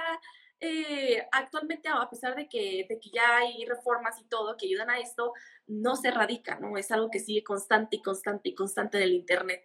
eh, 0.59 1.25
actualmente, 1.31 1.89
a 1.89 2.09
pesar 2.09 2.35
de 2.35 2.47
que, 2.47 2.85
de 2.87 2.99
que 2.99 3.09
ya 3.09 3.37
hay 3.37 3.65
reformas 3.65 4.19
y 4.19 4.25
todo 4.25 4.55
que 4.57 4.67
ayudan 4.67 4.89
a 4.89 4.99
esto, 4.99 5.33
no 5.67 5.95
se 5.95 6.09
erradica, 6.09 6.59
¿no? 6.59 6.77
Es 6.77 6.91
algo 6.91 7.09
que 7.09 7.19
sigue 7.19 7.43
constante 7.43 7.97
y 7.97 8.01
constante 8.01 8.49
y 8.49 8.55
constante 8.55 8.97
en 8.97 9.03
el 9.03 9.13
Internet. 9.13 9.63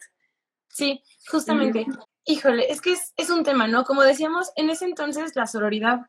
Sí, 0.69 1.03
justamente. 1.31 1.87
Híjole, 2.25 2.71
es 2.71 2.81
que 2.81 2.93
es, 2.93 3.13
es, 3.17 3.31
un 3.31 3.45
tema, 3.45 3.67
¿no? 3.67 3.85
Como 3.85 4.03
decíamos, 4.03 4.53
en 4.57 4.71
ese 4.71 4.85
entonces 4.85 5.35
la 5.35 5.47
sororidad 5.47 6.01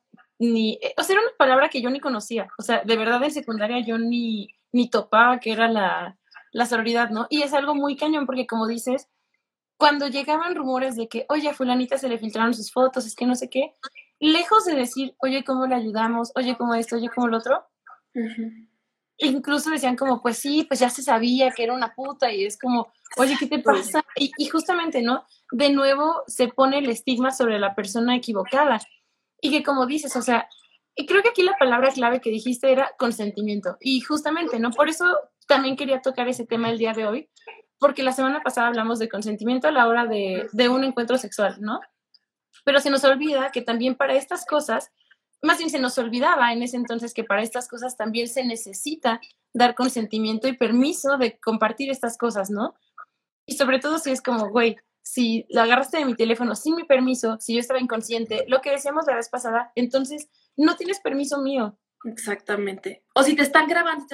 ni, 0.42 0.80
eh, 0.82 0.94
o 0.98 1.04
sea, 1.04 1.14
era 1.16 1.24
una 1.24 1.38
palabra 1.38 1.70
que 1.70 1.82
yo 1.82 1.90
ni 1.92 2.00
conocía, 2.00 2.50
o 2.58 2.64
sea, 2.64 2.84
de 2.84 2.98
verdad 2.98 3.24
en 3.24 3.32
secundaria 3.32 3.80
yo 3.86 4.00
ni, 4.00 4.50
ni 4.72 4.90
topaba 4.90 5.40
que 5.40 5.52
era 5.52 5.68
la, 5.68 6.18
la 6.52 6.66
sororidad, 6.66 7.12
¿no? 7.12 7.28
Y 7.30 7.44
es 7.44 7.54
algo 7.54 7.76
muy 7.76 7.96
cañón 7.96 8.26
porque 8.26 8.48
como 8.48 8.68
dices, 8.68 9.08
cuando 9.78 10.08
llegaban 10.08 10.56
rumores 10.56 10.96
de 10.96 11.08
que, 11.08 11.26
oye, 11.30 11.50
a 11.50 11.54
fulanita 11.54 11.98
se 11.98 12.10
le 12.10 12.18
filtraron 12.18 12.56
sus 12.56 12.72
fotos, 12.72 13.06
es 13.06 13.16
que 13.16 13.28
no 13.28 13.36
sé 13.36 13.50
qué, 13.50 13.74
lejos 14.22 14.66
de 14.66 14.76
decir, 14.76 15.16
oye, 15.20 15.44
¿cómo 15.44 15.66
le 15.66 15.76
ayudamos? 15.76 16.32
Oye, 16.36 16.56
¿cómo 16.56 16.76
esto? 16.76 16.96
Oye, 16.96 17.10
¿cómo 17.14 17.28
lo 17.28 17.40
otro? 17.40 17.66
Incluso 19.18 19.70
decían 19.72 19.96
como, 19.98 20.22
pues 20.22 20.38
sí, 20.38 20.64
pues 20.64 20.80
ya 20.80 20.90
se 20.90 21.02
sabía 21.02 21.52
que 21.52 21.64
era 21.64 21.74
una 21.74 21.94
puta 21.94 22.32
y 22.32 22.46
es 22.46 22.58
como, 22.58 22.94
oye, 23.18 23.36
¿qué 23.40 23.48
te 23.48 23.60
pasa? 23.60 24.04
Y, 24.16 24.32
y 24.38 24.48
justamente, 24.48 25.02
¿no? 25.02 25.26
De 25.52 25.72
nuevo 25.72 26.24
se 26.28 26.48
pone 26.48 26.78
el 26.80 26.90
estigma 26.90 27.32
sobre 27.32 27.60
la 27.60 27.76
persona 27.76 28.16
equivocada. 28.16 28.80
Y 29.42 29.50
que 29.50 29.64
como 29.64 29.88
dices, 29.88 30.16
o 30.16 30.22
sea, 30.22 30.48
y 30.96 31.06
creo 31.06 31.24
que 31.24 31.30
aquí 31.30 31.42
la 31.42 31.58
palabra 31.58 31.92
clave 31.92 32.22
que 32.22 32.30
dijiste 32.30 32.72
era 32.72 32.92
consentimiento. 32.98 33.78
Y 33.80 34.02
justamente, 34.02 34.60
¿no? 34.60 34.72
Por 34.72 34.90
eso 34.90 35.06
también 35.48 35.76
quería 35.76 36.02
tocar 36.02 36.28
ese 36.28 36.46
tema 36.46 36.70
el 36.70 36.78
día 36.78 36.94
de 36.94 37.06
hoy, 37.06 37.30
porque 37.80 38.04
la 38.04 38.12
semana 38.12 38.42
pasada 38.44 38.68
hablamos 38.68 39.00
de 39.00 39.10
consentimiento 39.10 39.68
a 39.68 39.72
la 39.72 39.88
hora 39.88 40.06
de, 40.06 40.48
de 40.52 40.70
un 40.70 40.84
encuentro 40.84 41.18
sexual, 41.18 41.58
¿no? 41.60 41.80
Pero 42.64 42.80
se 42.80 42.90
nos 42.90 43.04
olvida 43.04 43.52
que 43.52 43.62
también 43.62 43.96
para 43.96 44.16
estas 44.16 44.46
cosas, 44.46 44.92
más 45.42 45.58
bien 45.58 45.70
se 45.70 45.80
nos 45.80 45.98
olvidaba 45.98 46.54
en 46.54 46.62
ese 46.64 46.78
entonces 46.78 47.14
que 47.14 47.24
para 47.24 47.42
estas 47.42 47.68
cosas 47.68 47.98
también 47.98 48.28
se 48.28 48.44
necesita 48.44 49.20
dar 49.54 49.76
consentimiento 49.76 50.48
y 50.48 50.58
permiso 50.58 51.18
de 51.18 51.40
compartir 51.40 51.90
estas 51.90 52.18
cosas, 52.18 52.50
¿no? 52.50 52.76
Y 53.46 53.54
sobre 53.54 53.80
todo 53.80 53.98
si 53.98 54.12
es 54.12 54.22
como, 54.22 54.50
güey, 54.50 54.78
si 55.02 55.46
la 55.50 55.64
agarraste 55.64 55.98
de 55.98 56.06
mi 56.06 56.16
teléfono 56.16 56.56
sin 56.56 56.76
mi 56.76 56.84
permiso, 56.84 57.38
si 57.40 57.54
yo 57.54 57.60
estaba 57.60 57.80
inconsciente, 57.80 58.46
lo 58.48 58.62
que 58.62 58.72
decíamos 58.72 59.06
la 59.08 59.16
vez 59.16 59.30
pasada, 59.30 59.72
entonces 59.76 60.30
no 60.56 60.76
tienes 60.76 61.00
permiso 61.00 61.42
mío. 61.42 61.78
Exactamente. 62.04 63.04
O 63.14 63.24
si 63.24 63.36
te 63.36 63.44
están 63.44 63.68
grabando, 63.68 64.06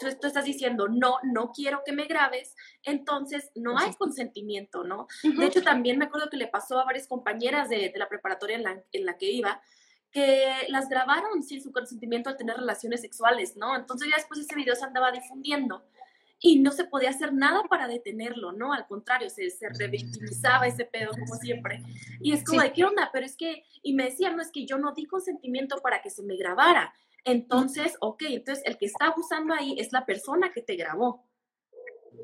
tú 0.00 0.26
estás 0.26 0.44
diciendo, 0.44 0.88
no, 0.88 1.18
no 1.22 1.52
quiero 1.52 1.82
que 1.84 1.92
me 1.92 2.06
grabes, 2.06 2.56
entonces 2.82 3.50
no 3.54 3.78
hay 3.78 3.94
consentimiento, 3.94 4.82
¿no? 4.82 5.06
De 5.22 5.46
hecho, 5.46 5.62
también 5.62 5.98
me 5.98 6.06
acuerdo 6.06 6.30
que 6.30 6.36
le 6.36 6.48
pasó 6.48 6.80
a 6.80 6.84
varias 6.84 7.06
compañeras 7.06 7.68
de, 7.68 7.90
de 7.90 7.98
la 7.98 8.08
preparatoria 8.08 8.56
en 8.56 8.64
la, 8.64 8.82
en 8.92 9.06
la, 9.06 9.16
que 9.16 9.30
iba, 9.30 9.60
que 10.10 10.66
las 10.68 10.88
grabaron 10.88 11.42
sin 11.44 11.62
su 11.62 11.70
consentimiento 11.70 12.28
al 12.28 12.36
tener 12.36 12.56
relaciones 12.56 13.02
sexuales, 13.02 13.56
¿no? 13.56 13.76
Entonces 13.76 14.08
ya 14.08 14.16
después 14.16 14.40
ese 14.40 14.56
video 14.56 14.74
se 14.74 14.84
andaba 14.84 15.12
difundiendo 15.12 15.84
y 16.40 16.60
no 16.60 16.70
se 16.70 16.84
podía 16.84 17.10
hacer 17.10 17.32
nada 17.32 17.62
para 17.68 17.88
detenerlo, 17.88 18.52
¿no? 18.52 18.72
Al 18.72 18.86
contrario, 18.86 19.28
se, 19.28 19.50
se 19.50 19.68
revictimizaba 19.68 20.66
ese 20.66 20.84
pedo 20.84 21.10
como 21.10 21.34
siempre. 21.36 21.82
Y 22.20 22.32
es 22.32 22.44
como 22.44 22.62
de, 22.62 22.72
¿qué 22.72 22.84
onda? 22.84 23.10
Pero 23.12 23.26
es 23.26 23.36
que, 23.36 23.64
y 23.82 23.94
me 23.94 24.04
decían, 24.04 24.36
no, 24.36 24.42
es 24.42 24.50
que 24.50 24.64
yo 24.64 24.78
no 24.78 24.92
di 24.92 25.06
consentimiento 25.06 25.78
para 25.78 26.00
que 26.00 26.10
se 26.10 26.22
me 26.22 26.36
grabara. 26.36 26.94
Entonces, 27.24 27.96
ok, 28.00 28.22
entonces 28.28 28.64
el 28.66 28.78
que 28.78 28.86
está 28.86 29.06
abusando 29.06 29.54
ahí 29.54 29.76
es 29.78 29.92
la 29.92 30.06
persona 30.06 30.50
que 30.52 30.62
te 30.62 30.76
grabó. 30.76 31.26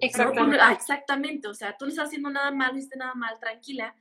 Exactamente. 0.00 0.58
Ah, 0.60 0.72
exactamente, 0.72 1.48
o 1.48 1.54
sea, 1.54 1.76
tú 1.76 1.84
no 1.84 1.90
estás 1.90 2.06
haciendo 2.06 2.30
nada 2.30 2.50
mal, 2.50 2.72
no 2.72 2.78
hiciste 2.78 2.98
nada 2.98 3.14
mal, 3.14 3.38
tranquila, 3.38 3.94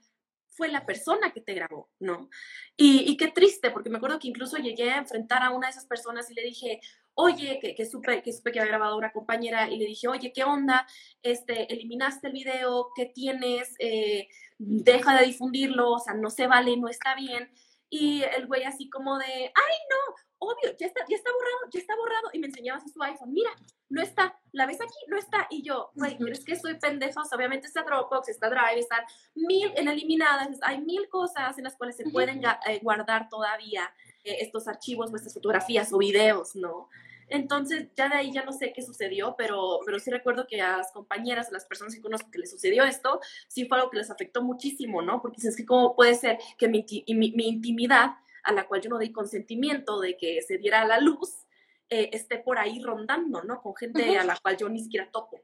fue 0.47 0.69
la 0.69 0.85
persona 0.85 1.31
que 1.31 1.41
te 1.41 1.53
grabó, 1.53 1.89
¿no? 1.99 2.29
Y, 2.77 3.11
y, 3.11 3.17
qué 3.17 3.29
triste, 3.29 3.71
porque 3.71 3.89
me 3.89 3.97
acuerdo 3.97 4.19
que 4.19 4.27
incluso 4.27 4.57
llegué 4.57 4.91
a 4.91 4.99
enfrentar 4.99 5.41
a 5.41 5.49
una 5.49 5.67
de 5.67 5.71
esas 5.71 5.85
personas 5.85 6.29
y 6.29 6.35
le 6.35 6.43
dije, 6.43 6.79
oye, 7.15 7.59
que, 7.59 7.75
que, 7.75 7.85
supe, 7.85 8.21
que 8.21 8.33
supe 8.33 8.51
que 8.51 8.59
había 8.59 8.71
grabado 8.71 8.97
una 8.97 9.11
compañera 9.11 9.69
y 9.69 9.77
le 9.77 9.85
dije, 9.85 10.07
oye, 10.07 10.31
¿qué 10.31 10.43
onda? 10.43 10.87
Este, 11.21 11.71
eliminaste 11.73 12.27
el 12.27 12.33
video, 12.33 12.89
¿qué 12.95 13.05
tienes? 13.07 13.75
Eh, 13.79 14.27
deja 14.57 15.19
de 15.19 15.25
difundirlo, 15.25 15.91
o 15.91 15.99
sea, 15.99 16.13
no 16.13 16.29
se 16.29 16.47
vale, 16.47 16.77
no 16.77 16.87
está 16.87 17.15
bien. 17.15 17.51
Y 17.95 18.23
el 18.23 18.47
güey 18.47 18.63
así 18.63 18.89
como 18.89 19.19
de, 19.19 19.25
ay, 19.25 19.75
no, 19.91 20.15
obvio, 20.39 20.75
ya 20.79 20.87
está, 20.87 21.01
ya 21.07 21.15
está 21.15 21.29
borrado, 21.31 21.69
ya 21.71 21.79
está 21.79 21.95
borrado. 21.95 22.29
Y 22.33 22.39
me 22.39 22.47
enseñabas 22.47 22.91
su 22.91 23.03
iPhone, 23.03 23.31
mira, 23.31 23.51
no 23.87 24.01
está, 24.01 24.35
la 24.51 24.65
ves 24.65 24.81
aquí, 24.81 24.97
no 25.09 25.15
está. 25.15 25.45
Y 25.51 25.61
yo, 25.61 25.91
güey, 25.93 26.17
pero 26.17 26.31
es 26.31 26.43
que 26.43 26.55
soy 26.55 26.73
pendejo, 26.79 27.21
obviamente 27.31 27.67
está 27.67 27.83
Dropbox, 27.83 28.29
está 28.29 28.49
Drive, 28.49 28.79
están 28.79 29.03
mil 29.35 29.71
en 29.75 29.87
eliminadas, 29.87 30.57
hay 30.63 30.81
mil 30.81 31.07
cosas 31.07 31.55
en 31.59 31.65
las 31.65 31.75
cuales 31.75 31.95
se 31.95 32.09
pueden 32.09 32.41
eh, 32.43 32.79
guardar 32.81 33.29
todavía 33.29 33.93
eh, 34.23 34.37
estos 34.39 34.67
archivos 34.67 35.13
o 35.13 35.15
estas 35.15 35.35
fotografías 35.35 35.93
o 35.93 35.99
videos, 35.99 36.55
¿no? 36.55 36.89
Entonces, 37.29 37.87
ya 37.95 38.09
de 38.09 38.15
ahí 38.15 38.31
ya 38.31 38.43
no 38.43 38.51
sé 38.51 38.73
qué 38.73 38.81
sucedió, 38.81 39.35
pero, 39.37 39.79
pero 39.85 39.99
sí 39.99 40.11
recuerdo 40.11 40.47
que 40.47 40.61
a 40.61 40.77
las 40.77 40.91
compañeras, 40.91 41.49
a 41.49 41.53
las 41.53 41.65
personas 41.65 41.95
que 41.95 42.01
conozco 42.01 42.29
que 42.31 42.39
les 42.39 42.51
sucedió 42.51 42.83
esto, 42.83 43.19
sí 43.47 43.65
fue 43.65 43.77
algo 43.77 43.89
que 43.89 43.97
les 43.97 44.11
afectó 44.11 44.43
muchísimo, 44.43 45.01
¿no? 45.01 45.21
Porque 45.21 45.45
es 45.47 45.55
que 45.55 45.65
cómo 45.65 45.95
puede 45.95 46.15
ser 46.15 46.37
que 46.57 46.67
mi, 46.67 46.85
mi, 47.07 47.47
intimidad, 47.47 48.17
a 48.43 48.51
la 48.51 48.67
cual 48.67 48.81
yo 48.81 48.89
no 48.89 48.97
di 48.97 49.11
consentimiento 49.11 49.99
de 49.99 50.17
que 50.17 50.41
se 50.41 50.57
diera 50.57 50.81
a 50.81 50.85
la 50.85 50.99
luz, 50.99 51.45
eh, 51.89 52.09
esté 52.13 52.37
por 52.37 52.57
ahí 52.57 52.81
rondando, 52.81 53.43
¿no? 53.43 53.61
Con 53.61 53.75
gente 53.75 54.17
a 54.17 54.23
la 54.23 54.37
cual 54.37 54.57
yo 54.57 54.69
ni 54.69 54.81
siquiera 54.81 55.09
toco. 55.11 55.39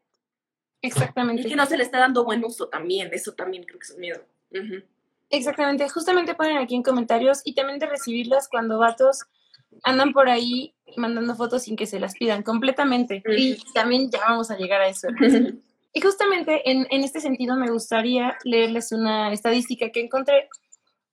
Exactamente. 0.81 1.43
Y 1.43 1.49
que 1.49 1.55
no 1.55 1.65
se 1.65 1.77
le 1.77 1.83
esté 1.83 1.97
dando 1.97 2.23
buen 2.23 2.43
uso 2.43 2.69
también, 2.69 3.09
eso 3.13 3.33
también 3.33 3.63
creo 3.63 3.79
que 3.79 3.85
es 3.85 3.91
un 3.91 3.99
miedo. 3.99 4.21
Exactamente, 5.29 5.87
justamente 5.89 6.33
ponen 6.33 6.57
aquí 6.57 6.75
en 6.75 6.83
comentarios 6.83 7.41
y 7.43 7.53
también 7.53 7.77
de 7.79 7.85
recibirlas 7.85 8.47
cuando 8.47 8.79
vatos 8.79 9.25
andan 9.83 10.13
por 10.13 10.29
ahí 10.29 10.75
mandando 10.97 11.35
fotos 11.35 11.63
sin 11.63 11.75
que 11.75 11.85
se 11.85 11.99
las 11.99 12.15
pidan 12.15 12.43
completamente. 12.43 13.23
Y 13.37 13.57
también 13.73 14.09
ya 14.09 14.19
vamos 14.19 14.51
a 14.51 14.57
llegar 14.57 14.81
a 14.81 14.87
eso. 14.87 15.07
y 15.93 16.01
justamente 16.01 16.69
en, 16.69 16.87
en, 16.89 17.03
este 17.03 17.21
sentido 17.21 17.55
me 17.55 17.69
gustaría 17.69 18.37
leerles 18.43 18.91
una 18.91 19.31
estadística 19.31 19.89
que 19.91 20.01
encontré, 20.01 20.49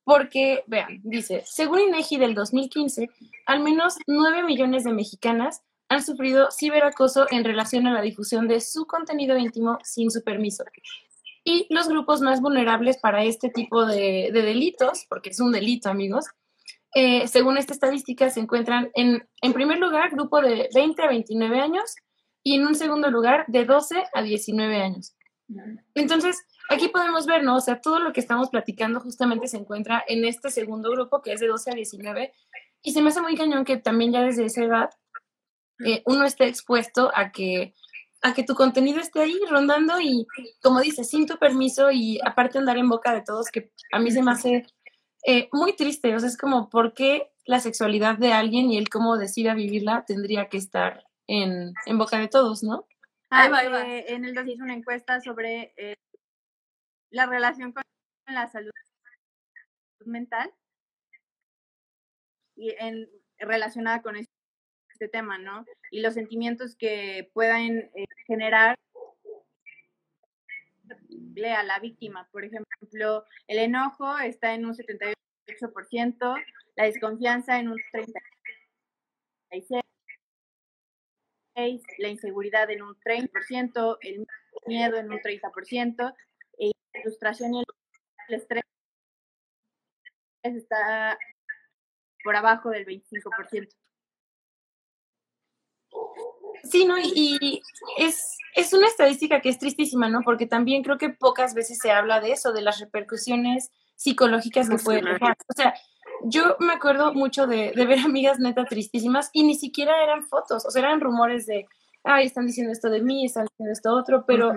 porque, 0.05 0.62
vean, 0.69 1.01
dice, 1.03 1.42
según 1.45 1.81
INEGI 1.81 2.19
del 2.19 2.35
2015, 2.35 3.11
al 3.47 3.61
menos 3.61 3.97
9 4.07 4.45
millones 4.45 4.85
de 4.85 4.92
mexicanas 4.92 5.62
han 5.88 6.03
sufrido 6.03 6.49
ciberacoso 6.57 7.27
en 7.31 7.45
relación 7.45 7.87
a 7.87 7.92
la 7.92 8.03
difusión 8.03 8.49
de 8.49 8.61
su 8.61 8.87
contenido 8.87 9.37
íntimo 9.37 9.79
sin 9.83 10.11
su 10.11 10.23
permiso. 10.23 10.64
Y 11.45 11.66
los 11.71 11.88
grupos 11.88 12.21
más 12.21 12.40
vulnerables 12.40 12.99
para 12.99 13.25
este 13.25 13.51
tipo 13.51 13.87
de, 13.87 14.31
delitos, 14.33 15.07
porque 15.09 15.31
es 15.31 15.40
un 15.40 15.53
delito, 15.53 15.88
amigos, 15.88 16.27
eh, 16.99 17.29
según 17.29 17.59
esta 17.59 17.75
estadística, 17.75 18.31
se 18.31 18.41
encuentran 18.41 18.91
en, 18.95 19.29
en 19.43 19.53
primer 19.53 19.77
lugar, 19.79 20.09
grupo 20.13 20.41
de 20.41 20.71
20 20.75 21.03
a 21.03 21.09
29 21.09 21.61
años 21.61 21.95
y 22.43 22.55
en 22.55 22.67
un 22.67 22.75
segundo 22.75 23.11
lugar, 23.11 23.45
de 23.49 23.67
12 23.67 24.05
a 24.15 24.23
19 24.23 24.81
años. 24.81 25.15
Entonces, 25.95 26.39
aquí 26.71 26.89
podemos 26.89 27.27
ver, 27.27 27.45
¿no? 27.45 27.57
O 27.57 27.61
sea, 27.61 27.83
todo 27.83 27.99
lo 27.99 28.15
que 28.15 28.21
estamos 28.21 28.49
platicando 28.49 28.99
justamente 29.01 29.47
se 29.47 29.59
encuentra 29.59 30.03
en 30.09 30.25
este 30.25 30.49
segundo 30.49 30.91
grupo, 30.91 31.21
que 31.21 31.35
es 31.35 31.41
de 31.41 31.49
12 31.49 31.73
a 31.73 31.75
19, 31.75 32.33
y 32.81 32.93
se 32.93 33.03
me 33.03 33.11
hace 33.11 33.21
muy 33.21 33.37
cañón 33.37 33.67
que 33.67 33.77
también 33.77 34.13
ya 34.13 34.23
desde 34.23 34.47
esa 34.47 34.65
edad 34.65 34.91
eh, 35.85 36.03
uno 36.07 36.25
esté 36.25 36.47
expuesto 36.47 37.13
a 37.15 37.31
que 37.31 37.75
a 38.23 38.33
que 38.33 38.43
tu 38.43 38.55
contenido 38.55 39.01
esté 39.01 39.21
ahí 39.21 39.39
rondando 39.51 40.01
y, 40.01 40.27
como 40.63 40.81
dices, 40.81 41.11
sin 41.11 41.27
tu 41.27 41.37
permiso 41.37 41.91
y 41.91 42.19
aparte 42.25 42.57
andar 42.57 42.79
en 42.79 42.89
boca 42.89 43.13
de 43.13 43.21
todos, 43.21 43.51
que 43.51 43.71
a 43.93 43.99
mí 43.99 44.11
se 44.11 44.23
me 44.23 44.33
hace 44.33 44.65
eh, 45.27 45.49
muy 45.53 45.75
triste. 45.75 46.15
O 46.15 46.19
sea, 46.21 46.29
es 46.29 46.39
como, 46.39 46.71
¿por 46.71 46.95
qué 46.95 47.31
la 47.45 47.61
sexualidad 47.61 48.17
de 48.17 48.33
alguien 48.33 48.71
y 48.71 48.79
el 48.79 48.89
cómo 48.89 49.17
decida 49.17 49.55
vivirla 49.55 50.05
tendría 50.07 50.49
que 50.49 50.57
estar 50.57 51.05
en, 51.27 51.75
en 51.85 51.99
boca 51.99 52.19
de 52.19 52.29
todos, 52.29 52.62
no? 52.62 52.87
Ah, 53.31 53.49
eh, 53.65 54.05
en 54.09 54.25
el 54.25 54.35
2000 54.35 54.55
hizo 54.55 54.65
una 54.65 54.75
encuesta 54.75 55.21
sobre 55.21 55.75
eh, 55.77 55.97
la 57.11 57.27
relación 57.27 57.73
con 57.73 57.83
la 58.29 58.47
salud 58.47 58.71
mental 60.05 60.53
y 62.55 62.71
en, 62.79 63.11
relacionada 63.39 64.03
con 64.03 64.17
esto 64.17 64.33
este 64.97 65.09
tema, 65.09 65.37
¿no? 65.39 65.67
Y 65.91 66.01
los 66.01 66.15
sentimientos 66.15 66.75
que 66.75 67.31
puedan 67.35 67.91
eh, 67.95 68.07
generar 71.35 71.61
a 71.61 71.62
la 71.62 71.79
víctima. 71.79 72.29
Por 72.33 72.44
ejemplo, 72.44 73.24
el 73.46 73.59
enojo 73.59 74.18
está 74.18 74.55
en 74.55 74.66
un 74.66 74.74
78%, 74.74 76.44
la 76.76 76.85
desconfianza 76.85 77.59
en 77.59 77.68
un 77.68 77.79
36%, 77.92 79.83
la 81.98 82.09
inseguridad 82.09 82.70
en 82.70 82.83
un 82.83 82.96
30%, 83.00 83.98
el 84.02 84.26
miedo 84.66 84.96
en 84.96 85.11
un 85.11 85.18
30%, 85.18 86.14
y 86.59 86.72
la 86.92 87.02
frustración 87.02 87.55
y 87.55 87.64
el 88.29 88.35
estrés 88.35 88.62
está 90.42 91.18
por 92.22 92.37
abajo 92.37 92.70
del 92.70 92.87
25%. 92.87 93.68
Sí, 96.64 96.85
¿no? 96.85 96.97
Y 96.99 97.62
es, 97.99 98.37
es 98.55 98.73
una 98.73 98.87
estadística 98.87 99.40
que 99.40 99.49
es 99.49 99.59
tristísima, 99.59 100.09
¿no? 100.09 100.21
Porque 100.25 100.47
también 100.47 100.83
creo 100.83 100.99
que 100.99 101.11
pocas 101.11 101.55
veces 101.55 101.79
se 101.79 101.90
habla 101.90 102.21
de 102.21 102.33
eso, 102.33 102.53
de 102.53 102.62
las 102.62 102.81
repercusiones 102.81 103.71
psicológicas 103.95 104.69
que 104.69 104.77
puede 104.79 105.03
dejar. 105.03 105.37
O 105.49 105.53
sea, 105.55 105.75
yo 106.25 106.57
me 106.61 106.73
acuerdo 106.73 107.12
mucho 107.12 107.47
de, 107.47 107.73
de, 107.75 107.87
ver 107.87 107.99
amigas 108.01 108.38
neta 108.38 108.64
tristísimas 108.64 109.31
y 109.33 109.45
ni 109.45 109.55
siquiera 109.55 110.03
eran 110.03 110.25
fotos, 110.25 110.64
o 110.66 110.71
sea, 110.71 110.83
eran 110.83 111.01
rumores 111.01 111.47
de, 111.47 111.66
ay, 112.05 112.27
están 112.27 112.47
diciendo 112.47 112.73
esto 112.73 112.90
de 112.90 113.03
mí, 113.03 113.25
están 113.25 113.47
diciendo 113.47 113.73
esto 113.73 113.95
otro, 113.95 114.25
pero 114.27 114.53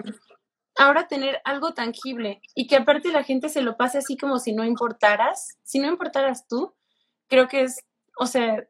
ahora 0.77 1.07
tener 1.07 1.41
algo 1.43 1.73
tangible 1.73 2.41
y 2.55 2.67
que 2.67 2.77
aparte 2.77 3.11
la 3.11 3.23
gente 3.23 3.49
se 3.49 3.61
lo 3.61 3.75
pase 3.75 3.97
así 3.97 4.17
como 4.17 4.39
si 4.39 4.53
no 4.53 4.63
importaras, 4.63 5.57
si 5.63 5.79
no 5.79 5.87
importaras 5.87 6.47
tú, 6.47 6.73
creo 7.27 7.47
que 7.47 7.61
es, 7.63 7.83
o 8.17 8.25
sea, 8.25 8.65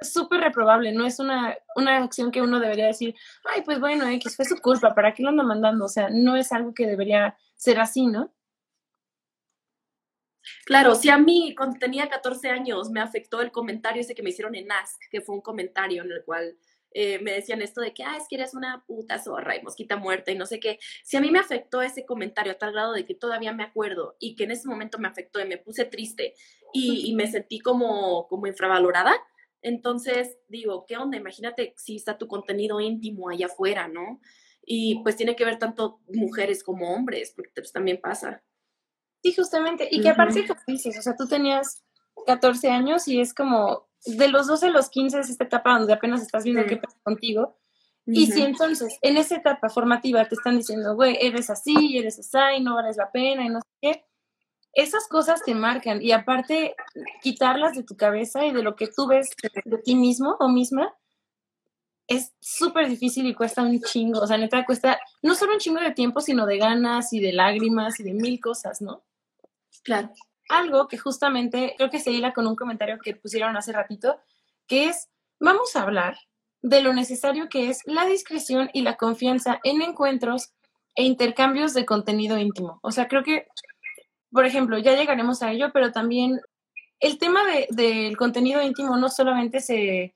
súper 0.00 0.40
reprobable, 0.40 0.92
no 0.92 1.06
es 1.06 1.18
una, 1.18 1.56
una 1.76 1.98
acción 1.98 2.30
que 2.30 2.42
uno 2.42 2.60
debería 2.60 2.86
decir, 2.86 3.14
ay, 3.44 3.62
pues 3.62 3.80
bueno, 3.80 4.06
X 4.08 4.36
fue 4.36 4.44
su 4.44 4.56
culpa, 4.56 4.94
¿para 4.94 5.14
qué 5.14 5.22
lo 5.22 5.30
anda 5.30 5.42
mandando? 5.42 5.84
O 5.84 5.88
sea, 5.88 6.08
no 6.10 6.36
es 6.36 6.52
algo 6.52 6.74
que 6.74 6.86
debería 6.86 7.36
ser 7.56 7.80
así, 7.80 8.06
¿no? 8.06 8.32
Claro, 10.64 10.94
si 10.94 11.10
a 11.10 11.18
mí 11.18 11.54
cuando 11.56 11.78
tenía 11.78 12.08
14 12.08 12.48
años 12.48 12.90
me 12.90 13.00
afectó 13.00 13.40
el 13.40 13.50
comentario 13.50 14.00
ese 14.00 14.14
que 14.14 14.22
me 14.22 14.30
hicieron 14.30 14.54
en 14.54 14.70
Ask, 14.72 15.00
que 15.10 15.20
fue 15.20 15.34
un 15.34 15.40
comentario 15.40 16.02
en 16.02 16.12
el 16.12 16.24
cual 16.24 16.56
eh, 16.92 17.18
me 17.20 17.32
decían 17.32 17.60
esto 17.60 17.80
de 17.80 17.92
que, 17.92 18.02
ah, 18.02 18.16
es 18.16 18.26
que 18.28 18.36
eres 18.36 18.54
una 18.54 18.84
puta 18.86 19.18
zorra 19.18 19.56
y 19.56 19.62
mosquita 19.62 19.96
muerta 19.96 20.30
y 20.30 20.36
no 20.36 20.46
sé 20.46 20.58
qué. 20.58 20.78
Si 21.04 21.16
a 21.16 21.20
mí 21.20 21.30
me 21.30 21.38
afectó 21.38 21.82
ese 21.82 22.06
comentario 22.06 22.52
a 22.52 22.56
tal 22.56 22.72
grado 22.72 22.92
de 22.92 23.04
que 23.04 23.14
todavía 23.14 23.52
me 23.52 23.62
acuerdo 23.62 24.16
y 24.18 24.36
que 24.36 24.44
en 24.44 24.52
ese 24.52 24.68
momento 24.68 24.98
me 24.98 25.08
afectó 25.08 25.40
y 25.40 25.46
me 25.46 25.58
puse 25.58 25.84
triste 25.84 26.34
y, 26.72 27.10
y 27.10 27.14
me 27.14 27.30
sentí 27.30 27.60
como, 27.60 28.26
como 28.28 28.46
infravalorada, 28.46 29.14
entonces 29.62 30.38
digo, 30.48 30.84
¿qué 30.86 30.96
onda? 30.96 31.16
Imagínate 31.16 31.74
si 31.76 31.96
está 31.96 32.18
tu 32.18 32.28
contenido 32.28 32.80
íntimo 32.80 33.28
allá 33.28 33.46
afuera, 33.46 33.88
¿no? 33.88 34.20
Y 34.64 35.02
pues 35.02 35.16
tiene 35.16 35.34
que 35.34 35.44
ver 35.44 35.58
tanto 35.58 36.00
mujeres 36.08 36.62
como 36.62 36.94
hombres, 36.94 37.32
porque 37.34 37.50
pues, 37.54 37.72
también 37.72 38.00
pasa. 38.00 38.42
Sí, 39.22 39.32
justamente. 39.34 39.88
Y 39.90 40.00
que 40.00 40.10
aparte, 40.10 40.46
como 40.46 40.60
dices, 40.66 40.98
o 40.98 41.02
sea, 41.02 41.16
tú 41.16 41.26
tenías 41.26 41.82
14 42.26 42.68
años 42.70 43.08
y 43.08 43.20
es 43.20 43.34
como 43.34 43.88
de 44.04 44.28
los 44.28 44.46
12 44.46 44.66
a 44.66 44.70
los 44.70 44.90
15 44.90 45.20
es 45.20 45.30
esta 45.30 45.44
etapa 45.44 45.78
donde 45.78 45.92
apenas 45.92 46.22
estás 46.22 46.44
viendo 46.44 46.64
qué 46.66 46.76
pasa 46.76 46.98
contigo. 47.02 47.58
Y 48.10 48.26
si 48.26 48.42
entonces 48.42 48.98
en 49.02 49.18
esa 49.18 49.36
etapa 49.36 49.68
formativa 49.68 50.24
te 50.26 50.34
están 50.34 50.56
diciendo, 50.56 50.94
güey, 50.94 51.18
eres 51.20 51.50
así, 51.50 51.98
eres 51.98 52.18
así, 52.18 52.62
no 52.62 52.74
vales 52.74 52.96
la 52.96 53.10
pena 53.10 53.44
y 53.44 53.50
no 53.50 53.60
sé 53.60 53.66
qué, 53.82 54.04
esas 54.72 55.08
cosas 55.08 55.42
te 55.42 55.54
marcan. 55.54 56.02
Y 56.02 56.12
aparte, 56.12 56.74
quitarlas 57.22 57.74
de 57.74 57.82
tu 57.82 57.96
cabeza 57.96 58.46
y 58.46 58.52
de 58.52 58.62
lo 58.62 58.76
que 58.76 58.88
tú 58.88 59.06
ves 59.06 59.28
de 59.64 59.78
ti 59.78 59.94
mismo 59.94 60.36
o 60.38 60.48
misma, 60.48 60.94
es 62.06 62.32
súper 62.40 62.88
difícil 62.88 63.26
y 63.26 63.34
cuesta 63.34 63.62
un 63.62 63.80
chingo. 63.80 64.20
O 64.20 64.26
sea, 64.26 64.38
neta, 64.38 64.64
cuesta 64.64 64.98
no 65.22 65.34
solo 65.34 65.52
un 65.52 65.58
chingo 65.58 65.80
de 65.80 65.92
tiempo, 65.92 66.20
sino 66.20 66.46
de 66.46 66.58
ganas 66.58 67.12
y 67.12 67.20
de 67.20 67.32
lágrimas 67.32 68.00
y 68.00 68.02
de 68.02 68.14
mil 68.14 68.40
cosas, 68.40 68.80
¿no? 68.80 69.04
Claro. 69.84 70.10
Algo 70.48 70.88
que 70.88 70.96
justamente 70.96 71.74
creo 71.76 71.90
que 71.90 72.00
se 72.00 72.10
hila 72.10 72.32
con 72.32 72.46
un 72.46 72.56
comentario 72.56 72.98
que 72.98 73.14
pusieron 73.14 73.56
hace 73.56 73.72
ratito, 73.72 74.18
que 74.66 74.88
es, 74.88 75.10
vamos 75.38 75.76
a 75.76 75.82
hablar 75.82 76.16
de 76.62 76.80
lo 76.80 76.94
necesario 76.94 77.48
que 77.48 77.68
es 77.68 77.82
la 77.84 78.06
discreción 78.06 78.70
y 78.72 78.82
la 78.82 78.96
confianza 78.96 79.60
en 79.62 79.82
encuentros 79.82 80.52
e 80.96 81.04
intercambios 81.04 81.74
de 81.74 81.86
contenido 81.86 82.38
íntimo. 82.38 82.80
O 82.82 82.90
sea, 82.90 83.06
creo 83.06 83.22
que, 83.22 83.46
por 84.32 84.46
ejemplo, 84.46 84.78
ya 84.78 84.94
llegaremos 84.94 85.42
a 85.42 85.52
ello, 85.52 85.70
pero 85.72 85.92
también 85.92 86.40
el 87.00 87.18
tema 87.18 87.40
del 87.44 87.66
de, 87.70 88.16
contenido 88.16 88.62
íntimo 88.62 88.96
no 88.96 89.08
solamente 89.08 89.60
se, 89.60 90.14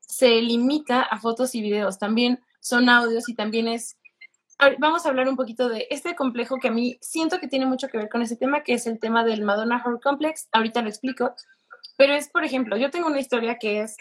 se 0.00 0.40
limita 0.42 1.02
a 1.02 1.18
fotos 1.18 1.54
y 1.54 1.62
videos, 1.62 1.98
también 1.98 2.40
son 2.60 2.88
audios 2.88 3.28
y 3.28 3.34
también 3.34 3.68
es 3.68 3.96
vamos 4.78 5.04
a 5.04 5.08
hablar 5.08 5.28
un 5.28 5.36
poquito 5.36 5.68
de 5.68 5.86
este 5.90 6.14
complejo 6.14 6.58
que 6.58 6.68
a 6.68 6.72
mí 6.72 6.98
siento 7.00 7.38
que 7.40 7.48
tiene 7.48 7.66
mucho 7.66 7.88
que 7.88 7.98
ver 7.98 8.08
con 8.08 8.22
ese 8.22 8.36
tema, 8.36 8.62
que 8.62 8.74
es 8.74 8.86
el 8.86 8.98
tema 8.98 9.24
del 9.24 9.42
Madonna 9.42 9.82
Horror 9.84 10.00
Complex. 10.00 10.48
Ahorita 10.52 10.82
lo 10.82 10.88
explico. 10.88 11.34
Pero 11.96 12.14
es, 12.14 12.28
por 12.28 12.44
ejemplo, 12.44 12.76
yo 12.76 12.90
tengo 12.90 13.06
una 13.06 13.20
historia 13.20 13.58
que 13.58 13.80
es 13.80 13.96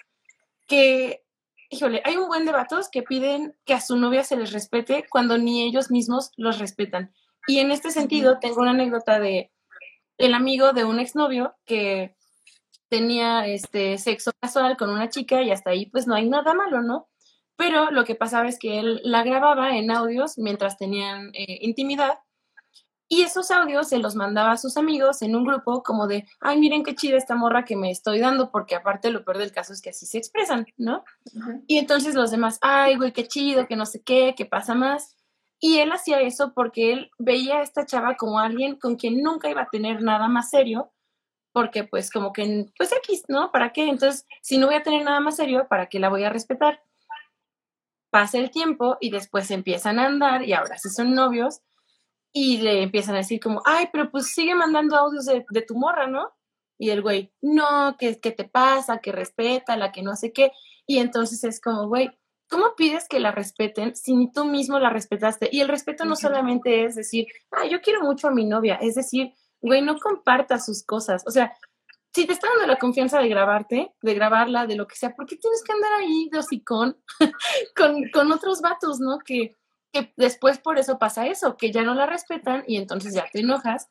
que, 0.67 1.23
híjole, 1.69 2.01
hay 2.05 2.17
un 2.17 2.27
buen 2.27 2.45
de 2.45 2.51
vatos 2.51 2.89
que 2.89 3.03
piden 3.03 3.55
que 3.65 3.73
a 3.73 3.81
su 3.81 3.97
novia 3.97 4.23
se 4.23 4.37
les 4.37 4.51
respete 4.51 5.05
cuando 5.09 5.37
ni 5.37 5.63
ellos 5.63 5.91
mismos 5.91 6.31
los 6.37 6.59
respetan. 6.59 7.13
Y 7.49 7.59
en 7.59 7.71
este 7.71 7.91
sentido, 7.91 8.39
tengo 8.39 8.61
una 8.61 8.71
anécdota 8.71 9.19
de 9.19 9.51
el 10.17 10.33
amigo 10.33 10.73
de 10.73 10.83
un 10.83 10.99
exnovio 10.99 11.55
que 11.65 12.15
tenía 12.89 13.47
este 13.47 13.97
sexo 13.97 14.31
casual 14.39 14.77
con 14.77 14.89
una 14.89 15.09
chica 15.09 15.41
y 15.41 15.51
hasta 15.51 15.71
ahí 15.71 15.85
pues 15.87 16.07
no 16.07 16.15
hay 16.15 16.29
nada 16.29 16.53
malo, 16.53 16.81
¿no? 16.81 17.09
pero 17.59 17.91
lo 17.91 18.05
que 18.05 18.15
pasaba 18.15 18.47
es 18.47 18.57
que 18.57 18.79
él 18.79 19.01
la 19.03 19.21
grababa 19.21 19.75
en 19.75 19.91
audios 19.91 20.37
mientras 20.37 20.77
tenían 20.77 21.31
eh, 21.33 21.59
intimidad 21.59 22.19
y 23.09 23.23
esos 23.23 23.51
audios 23.51 23.89
se 23.89 23.97
los 23.97 24.15
mandaba 24.15 24.53
a 24.53 24.57
sus 24.57 24.77
amigos 24.77 25.21
en 25.23 25.35
un 25.35 25.43
grupo 25.43 25.83
como 25.83 26.07
de, 26.07 26.25
ay, 26.39 26.57
miren 26.57 26.83
qué 26.83 26.95
chida 26.95 27.17
esta 27.17 27.35
morra 27.35 27.65
que 27.65 27.75
me 27.75 27.91
estoy 27.91 28.19
dando, 28.19 28.49
porque 28.49 28.75
aparte 28.75 29.09
lo 29.09 29.25
peor 29.25 29.39
del 29.39 29.51
caso 29.51 29.73
es 29.73 29.81
que 29.81 29.89
así 29.89 30.05
se 30.05 30.19
expresan, 30.19 30.67
¿no? 30.77 31.03
Y 31.67 31.79
entonces 31.79 32.15
los 32.15 32.31
demás, 32.31 32.59
ay, 32.61 32.95
güey, 32.95 33.11
qué 33.11 33.27
chido, 33.27 33.67
que 33.67 33.75
no 33.75 33.85
sé 33.85 34.03
qué, 34.03 34.35
qué 34.37 34.45
pasa 34.45 34.73
más. 34.73 35.17
Y 35.59 35.79
él 35.79 35.91
hacía 35.91 36.21
eso 36.21 36.53
porque 36.53 36.93
él 36.93 37.11
veía 37.17 37.57
a 37.57 37.63
esta 37.63 37.85
chava 37.85 38.15
como 38.15 38.39
alguien 38.39 38.77
con 38.77 38.95
quien 38.95 39.21
nunca 39.21 39.49
iba 39.49 39.63
a 39.63 39.69
tener 39.69 40.01
nada 40.01 40.27
más 40.27 40.49
serio, 40.49 40.91
porque 41.51 41.83
pues 41.83 42.11
como 42.11 42.31
que, 42.31 42.67
pues 42.77 42.91
X, 42.93 43.23
¿no? 43.27 43.51
¿Para 43.51 43.73
qué? 43.73 43.89
Entonces, 43.89 44.25
si 44.41 44.57
no 44.57 44.67
voy 44.67 44.75
a 44.75 44.83
tener 44.83 45.03
nada 45.03 45.19
más 45.19 45.35
serio, 45.35 45.67
¿para 45.69 45.87
qué 45.87 45.99
la 45.99 46.09
voy 46.09 46.23
a 46.23 46.29
respetar? 46.29 46.81
pasa 48.09 48.37
el 48.37 48.51
tiempo 48.51 48.97
y 48.99 49.11
después 49.11 49.51
empiezan 49.51 49.99
a 49.99 50.07
andar 50.07 50.43
y 50.43 50.53
ahora 50.53 50.77
sí 50.77 50.89
son 50.89 51.13
novios 51.13 51.61
y 52.31 52.57
le 52.57 52.83
empiezan 52.83 53.15
a 53.15 53.19
decir 53.19 53.39
como, 53.39 53.61
ay, 53.65 53.89
pero 53.91 54.11
pues 54.11 54.33
sigue 54.33 54.53
mandando 54.55 54.95
audios 54.95 55.25
de, 55.25 55.43
tu 55.61 55.75
morra, 55.75 56.07
¿no? 56.07 56.31
Y 56.77 56.91
el 56.91 57.01
güey, 57.01 57.33
no, 57.41 57.95
¿qué, 57.97 58.19
¿qué 58.19 58.31
te 58.31 58.45
pasa? 58.45 58.99
Que 58.99 59.11
respeta, 59.11 59.75
la 59.77 59.91
que 59.91 60.03
no 60.03 60.15
sé 60.15 60.31
qué. 60.31 60.51
Y 60.85 60.99
entonces 60.99 61.43
es 61.43 61.59
como, 61.59 61.87
güey, 61.87 62.11
¿cómo 62.49 62.75
pides 62.75 63.07
que 63.07 63.19
la 63.19 63.31
respeten 63.31 63.95
si 63.95 64.15
ni 64.15 64.31
tú 64.31 64.45
mismo 64.45 64.79
la 64.79 64.89
respetaste? 64.89 65.49
Y 65.51 65.61
el 65.61 65.67
respeto 65.67 66.05
no 66.05 66.15
solamente 66.15 66.83
es 66.83 66.95
decir, 66.95 67.27
ah, 67.51 67.65
yo 67.65 67.81
quiero 67.81 68.01
mucho 68.01 68.27
a 68.27 68.31
mi 68.31 68.45
novia, 68.45 68.75
es 68.75 68.95
decir, 68.95 69.33
güey, 69.61 69.81
no 69.81 69.97
compartas 69.97 70.65
sus 70.65 70.83
cosas. 70.83 71.23
O 71.27 71.31
sea, 71.31 71.53
si 72.13 72.25
te 72.25 72.33
está 72.33 72.47
dando 72.49 72.65
la 72.65 72.79
confianza 72.79 73.19
de 73.19 73.29
grabarte, 73.29 73.93
de 74.01 74.13
grabarla, 74.13 74.65
de 74.65 74.75
lo 74.75 74.87
que 74.87 74.95
sea, 74.95 75.15
¿por 75.15 75.27
qué 75.27 75.37
tienes 75.37 75.63
que 75.63 75.71
andar 75.71 75.91
ahí 75.93 76.29
de 76.31 76.39
hocicón 76.39 76.97
con, 77.75 78.09
con 78.11 78.31
otros 78.31 78.61
vatos, 78.61 78.99
¿no? 78.99 79.19
Que, 79.19 79.55
que 79.91 80.11
después 80.17 80.59
por 80.59 80.79
eso 80.79 80.97
pasa 80.97 81.27
eso, 81.27 81.55
que 81.55 81.71
ya 81.71 81.83
no 81.83 81.93
la 81.93 82.07
respetan 82.07 82.63
y 82.67 82.77
entonces 82.77 83.13
ya 83.13 83.27
te 83.31 83.41
enojas. 83.41 83.89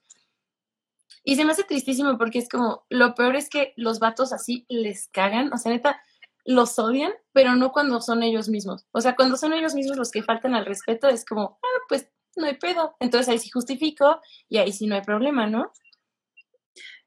Y 1.22 1.36
se 1.36 1.44
me 1.44 1.52
hace 1.52 1.64
tristísimo 1.64 2.16
porque 2.18 2.38
es 2.38 2.48
como, 2.48 2.86
lo 2.88 3.14
peor 3.14 3.36
es 3.36 3.48
que 3.48 3.72
los 3.76 3.98
vatos 4.00 4.32
así 4.32 4.66
les 4.68 5.08
cagan, 5.08 5.52
o 5.52 5.58
sea, 5.58 5.72
neta, 5.72 6.00
los 6.48 6.78
odian, 6.78 7.12
pero 7.32 7.56
no 7.56 7.72
cuando 7.72 8.00
son 8.00 8.22
ellos 8.22 8.48
mismos. 8.48 8.87
O 8.92 9.02
sea, 9.02 9.14
cuando 9.14 9.37
son 9.37 9.52
ellos 9.52 9.74
mismos 9.74 9.98
los 9.98 10.11
que 10.11 10.22
faltan 10.22 10.54
al 10.54 10.64
respeto, 10.64 11.06
es 11.06 11.26
como, 11.26 11.58
ah, 11.62 11.80
pues 11.90 12.08
no 12.37 12.46
hay 12.46 12.56
pedo. 12.56 12.96
Entonces 13.00 13.28
ahí 13.28 13.38
sí 13.38 13.50
justifico 13.50 14.22
y 14.48 14.56
ahí 14.56 14.72
sí 14.72 14.87
no 14.87 14.94
hay 14.94 15.02
problema, 15.02 15.46
¿no? 15.46 15.70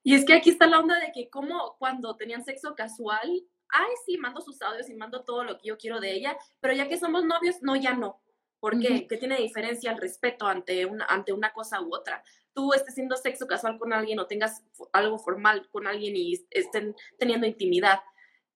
Y 0.03 0.13
es 0.13 0.25
que 0.25 0.33
aquí 0.33 0.51
está 0.51 0.67
la 0.67 0.79
onda 0.79 0.99
de 0.99 1.11
que 1.11 1.27
como 1.31 1.75
cuando 1.79 2.15
tenían 2.17 2.45
sexo 2.45 2.75
casual, 2.75 3.43
ay, 3.69 3.89
sí, 4.05 4.15
mando 4.19 4.41
sus 4.41 4.61
audios 4.61 4.87
y 4.89 4.93
mando 4.93 5.23
todo 5.23 5.43
lo 5.43 5.57
que 5.57 5.69
yo 5.69 5.77
quiero 5.77 5.99
de 5.99 6.13
ella, 6.13 6.37
pero 6.59 6.75
ya 6.75 6.87
que 6.87 6.99
somos 6.99 7.25
novios, 7.25 7.55
no, 7.61 7.75
ya 7.75 7.95
no. 7.95 8.21
¿Por 8.59 8.79
qué? 8.79 9.07
¿Qué 9.07 9.17
tiene 9.17 9.37
diferencia 9.37 9.91
el 9.91 9.97
respeto 9.97 10.45
ante 10.45 10.85
una, 10.85 11.05
ante 11.05 11.33
una 11.33 11.51
cosa 11.51 11.81
u 11.81 11.95
otra? 11.95 12.23
Tú 12.53 12.73
estés 12.73 12.89
haciendo 12.89 13.17
sexo 13.17 13.47
casual 13.47 13.79
con 13.79 13.91
alguien 13.91 14.19
o 14.19 14.27
tengas 14.27 14.63
algo 14.93 15.17
formal 15.17 15.67
con 15.71 15.87
alguien 15.87 16.15
y 16.15 16.45
estén 16.51 16.95
teniendo 17.17 17.47
intimidad. 17.47 18.01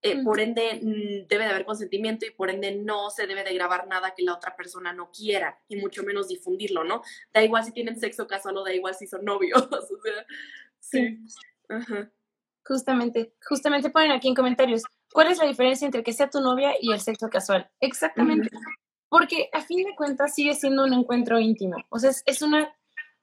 Eh, 0.08 0.22
por 0.24 0.40
ende, 0.40 0.80
mm, 0.84 1.28
debe 1.28 1.46
de 1.46 1.50
haber 1.50 1.66
consentimiento 1.66 2.28
y 2.28 2.32
por 2.32 2.52
ende 2.52 2.76
no 2.76 3.10
se 3.10 3.26
debe 3.26 3.44
de 3.44 3.56
grabar 3.56 3.88
nada 3.88 4.14
que 4.16 4.22
la 4.22 4.36
otra 4.36 4.56
persona 4.56 4.94
no 4.94 5.10
quiera 5.10 5.60
y 5.68 5.78
mucho 5.78 6.04
menos 6.04 6.28
difundirlo, 6.28 6.84
¿no? 6.84 7.02
Da 7.34 7.44
igual 7.44 7.66
si 7.66 7.72
tienen 7.72 8.00
sexo 8.00 8.28
casual 8.28 8.58
o 8.58 8.64
da 8.64 8.72
igual 8.72 8.94
si 8.94 9.08
son 9.08 9.26
novios. 9.26 9.62
o 9.72 9.82
sea, 9.82 10.26
Sí. 10.80 11.20
Justamente, 12.64 13.34
justamente 13.48 13.90
ponen 13.90 14.12
aquí 14.12 14.28
en 14.28 14.36
comentarios, 14.36 14.84
¿cuál 15.12 15.32
es 15.32 15.38
la 15.38 15.46
diferencia 15.46 15.86
entre 15.86 16.04
que 16.04 16.14
sea 16.14 16.30
tu 16.30 16.40
novia 16.40 16.74
y 16.80 16.92
el 16.92 17.00
sexo 17.00 17.30
casual? 17.30 17.70
Exactamente. 17.80 18.50
Porque 19.10 19.50
a 19.54 19.62
fin 19.62 19.86
de 19.86 19.96
cuentas 19.96 20.34
sigue 20.34 20.54
siendo 20.56 20.84
un 20.84 20.94
encuentro 20.94 21.40
íntimo. 21.40 21.78
O 21.90 22.00
sea, 22.00 22.12
es, 22.26 22.42
una, 22.42 22.76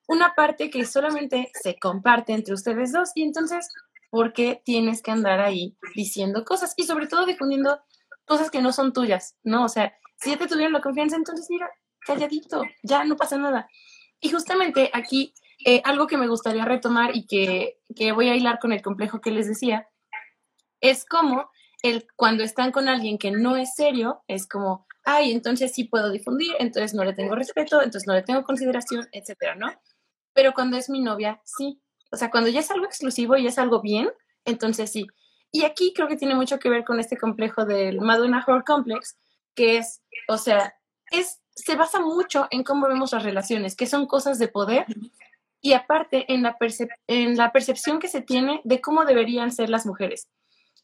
una 0.09 0.35
parte 0.35 0.71
que 0.71 0.85
solamente 0.85 1.51
se 1.55 1.79
comparte 1.79 2.33
entre 2.33 2.55
ustedes 2.55 2.93
dos. 2.93 3.11
Y 3.15 3.23
entonces, 3.23 3.69
¿por 4.13 4.35
qué 4.35 4.61
tienes 4.63 5.01
que 5.01 5.11
andar 5.11 5.41
ahí 5.41 5.79
diciendo 5.95 6.45
cosas? 6.45 6.75
Y 6.77 6.83
sobre 6.83 7.07
todo 7.07 7.25
difundiendo 7.25 7.81
cosas 8.27 8.51
que 8.51 8.61
no 8.61 8.71
son 8.71 8.93
tuyas, 8.93 9.39
¿no? 9.43 9.65
O 9.65 9.69
sea, 9.71 9.97
si 10.17 10.31
ya 10.31 10.37
te 10.37 10.47
tuvieron 10.47 10.75
la 10.75 10.83
confianza, 10.83 11.17
entonces 11.17 11.47
mira, 11.49 11.71
calladito, 12.05 12.63
ya 12.83 13.05
no 13.05 13.17
pasa 13.17 13.39
nada. 13.39 13.71
Y 14.21 14.29
justamente 14.29 14.91
aquí 14.93 15.33
eh, 15.65 15.81
algo 15.87 16.07
que 16.07 16.19
me 16.19 16.29
gustaría 16.29 16.67
retomar 16.67 17.17
y 17.17 17.27
que, 17.27 17.79
voy 18.13 18.29
a 18.29 18.37
hilar 18.37 18.59
con 18.59 18.73
el 18.73 18.83
complejo 18.83 19.23
que 19.23 19.31
les 19.31 19.49
decía, 19.49 19.89
Es 20.83 21.07
como 21.07 21.51
el, 21.83 22.07
cuando 22.15 22.45
están 22.45 22.71
con 22.71 22.91
alguien 22.91 23.17
que 23.17 23.31
no 23.31 23.57
es 23.57 23.75
serio, 23.75 24.23
es 24.29 24.47
como, 24.47 24.87
ay, 25.05 25.33
entonces 25.33 25.73
sí 25.73 25.85
puedo 25.85 26.11
difundir, 26.11 26.55
entonces 26.59 26.93
no 26.93 27.03
le 27.03 27.15
tengo 27.15 27.35
respeto, 27.35 27.81
entonces 27.81 28.07
no 28.07 28.13
le 28.13 28.23
tengo 28.23 28.43
consideración, 28.43 29.09
etcétera, 29.11 29.55
¿no? 29.55 29.73
Pero 30.35 30.53
cuando 30.53 30.77
es 30.77 30.91
mi 30.91 31.01
novia, 31.01 31.41
sí. 31.47 31.81
O 32.13 32.17
sea, 32.17 32.31
cuando 32.31 32.51
ya 32.51 32.61
es 32.61 32.71
algo 32.71 32.85
exclusivo 32.85 33.37
y 33.37 33.47
es 33.47 33.59
algo 33.59 33.81
bien, 33.81 34.11
entonces 34.45 34.93
sí. 34.93 35.07
Y 35.51 35.65
aquí 35.65 35.93
creo 35.95 36.09
que 36.09 36.17
tiene 36.17 36.35
mucho 36.35 36.59
que 36.59 36.69
ver 36.69 36.85
con 36.85 37.01
este 37.01 37.17
complejo 37.17 37.65
del 37.65 38.01
Madonna 38.01 38.45
Horror 38.47 38.65
Complex, 38.65 39.17
que 39.55 39.79
es, 39.79 40.03
o 40.29 40.39
sea, 40.39 40.75
es, 41.11 41.41
se 41.55 41.77
basa 41.77 42.01
mucho 42.01 42.49
en 42.51 42.65
cómo 42.65 42.87
vemos 42.89 43.13
las 43.13 43.23
relaciones, 43.23 43.77
que 43.77 43.87
son 43.87 44.07
cosas 44.07 44.39
de 44.39 44.49
poder, 44.49 44.87
y 45.61 45.75
aparte 45.75 46.33
en 46.33 46.43
la, 46.43 46.57
en 47.07 47.37
la 47.37 47.53
percepción 47.53 47.99
que 47.99 48.09
se 48.09 48.23
tiene 48.23 48.61
de 48.65 48.81
cómo 48.81 49.05
deberían 49.05 49.53
ser 49.53 49.71
las 49.71 49.87
mujeres. 49.87 50.29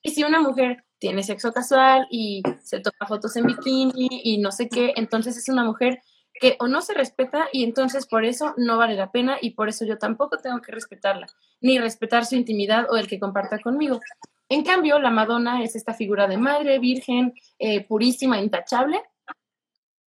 Y 0.03 0.11
si 0.11 0.23
una 0.23 0.41
mujer 0.41 0.85
tiene 0.99 1.23
sexo 1.23 1.53
casual 1.53 2.07
y 2.11 2.43
se 2.63 2.81
toma 2.81 3.07
fotos 3.09 3.37
en 3.37 3.47
bikini 3.47 4.09
y 4.09 4.39
no 4.39 4.53
sé 4.53 4.69
qué, 4.69 4.93
entonces 4.97 5.37
es 5.37 5.49
una 5.49 5.65
mujer 5.65 6.01
que 6.41 6.57
o 6.61 6.69
no 6.69 6.81
se 6.81 6.95
respeta 6.95 7.49
y 7.53 7.65
entonces 7.65 8.07
por 8.07 8.25
eso 8.25 8.55
no 8.57 8.79
vale 8.79 8.95
la 8.95 9.11
pena 9.11 9.39
y 9.41 9.51
por 9.51 9.69
eso 9.69 9.85
yo 9.85 9.99
tampoco 9.99 10.39
tengo 10.39 10.61
que 10.61 10.73
respetarla, 10.73 11.27
ni 11.61 11.79
respetar 11.79 12.25
su 12.25 12.37
intimidad 12.37 12.87
o 12.91 12.97
el 12.97 13.07
que 13.07 13.21
comparta 13.21 13.59
conmigo. 13.59 14.01
En 14.49 14.65
cambio, 14.65 14.99
la 14.99 15.11
Madonna 15.11 15.63
es 15.63 15.77
esta 15.77 15.95
figura 15.95 16.27
de 16.27 16.39
madre, 16.39 16.79
virgen, 16.79 17.35
eh, 17.59 17.85
purísima, 17.85 18.41
intachable. 18.41 19.03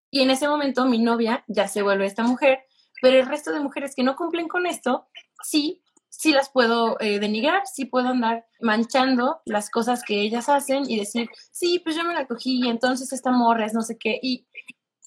Y 0.10 0.22
en 0.22 0.32
ese 0.32 0.48
momento 0.48 0.86
mi 0.86 1.00
novia 1.00 1.44
ya 1.48 1.68
se 1.68 1.82
vuelve 1.84 2.06
esta 2.06 2.24
mujer, 2.24 2.60
pero 3.02 3.20
el 3.20 3.28
resto 3.28 3.52
de 3.52 3.60
mujeres 3.60 3.96
que 3.96 4.04
no 4.04 4.16
cumplen 4.16 4.48
con 4.48 4.66
esto, 4.66 5.08
sí 5.44 5.82
sí 6.12 6.34
las 6.34 6.50
puedo 6.50 7.00
eh, 7.00 7.20
denigrar, 7.20 7.64
sí 7.66 7.86
puedo 7.86 8.10
andar 8.10 8.46
manchando 8.60 9.42
las 9.46 9.70
cosas 9.72 10.04
que 10.04 10.22
ellas 10.22 10.50
hacen 10.50 10.88
y 10.88 11.00
decir, 11.00 11.30
sí, 11.52 11.80
pues 11.80 11.96
yo 11.96 12.04
me 12.04 12.14
la 12.14 12.28
cogí 12.28 12.60
y 12.64 12.70
entonces 12.70 13.12
esta 13.12 13.32
morra 13.32 13.66
es 13.66 13.74
no 13.74 13.82
sé 13.82 13.98
qué. 13.98 14.20
Y 14.22 14.46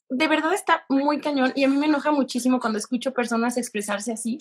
de 0.08 0.28
verdad 0.28 0.52
está 0.52 0.84
muy 0.88 1.20
cañón 1.20 1.52
y 1.54 1.64
a 1.64 1.68
mí 1.68 1.76
me 1.76 1.86
enoja 1.86 2.10
muchísimo 2.12 2.60
cuando 2.60 2.78
escucho 2.78 3.12
personas 3.12 3.56
expresarse 3.56 4.12
así, 4.12 4.38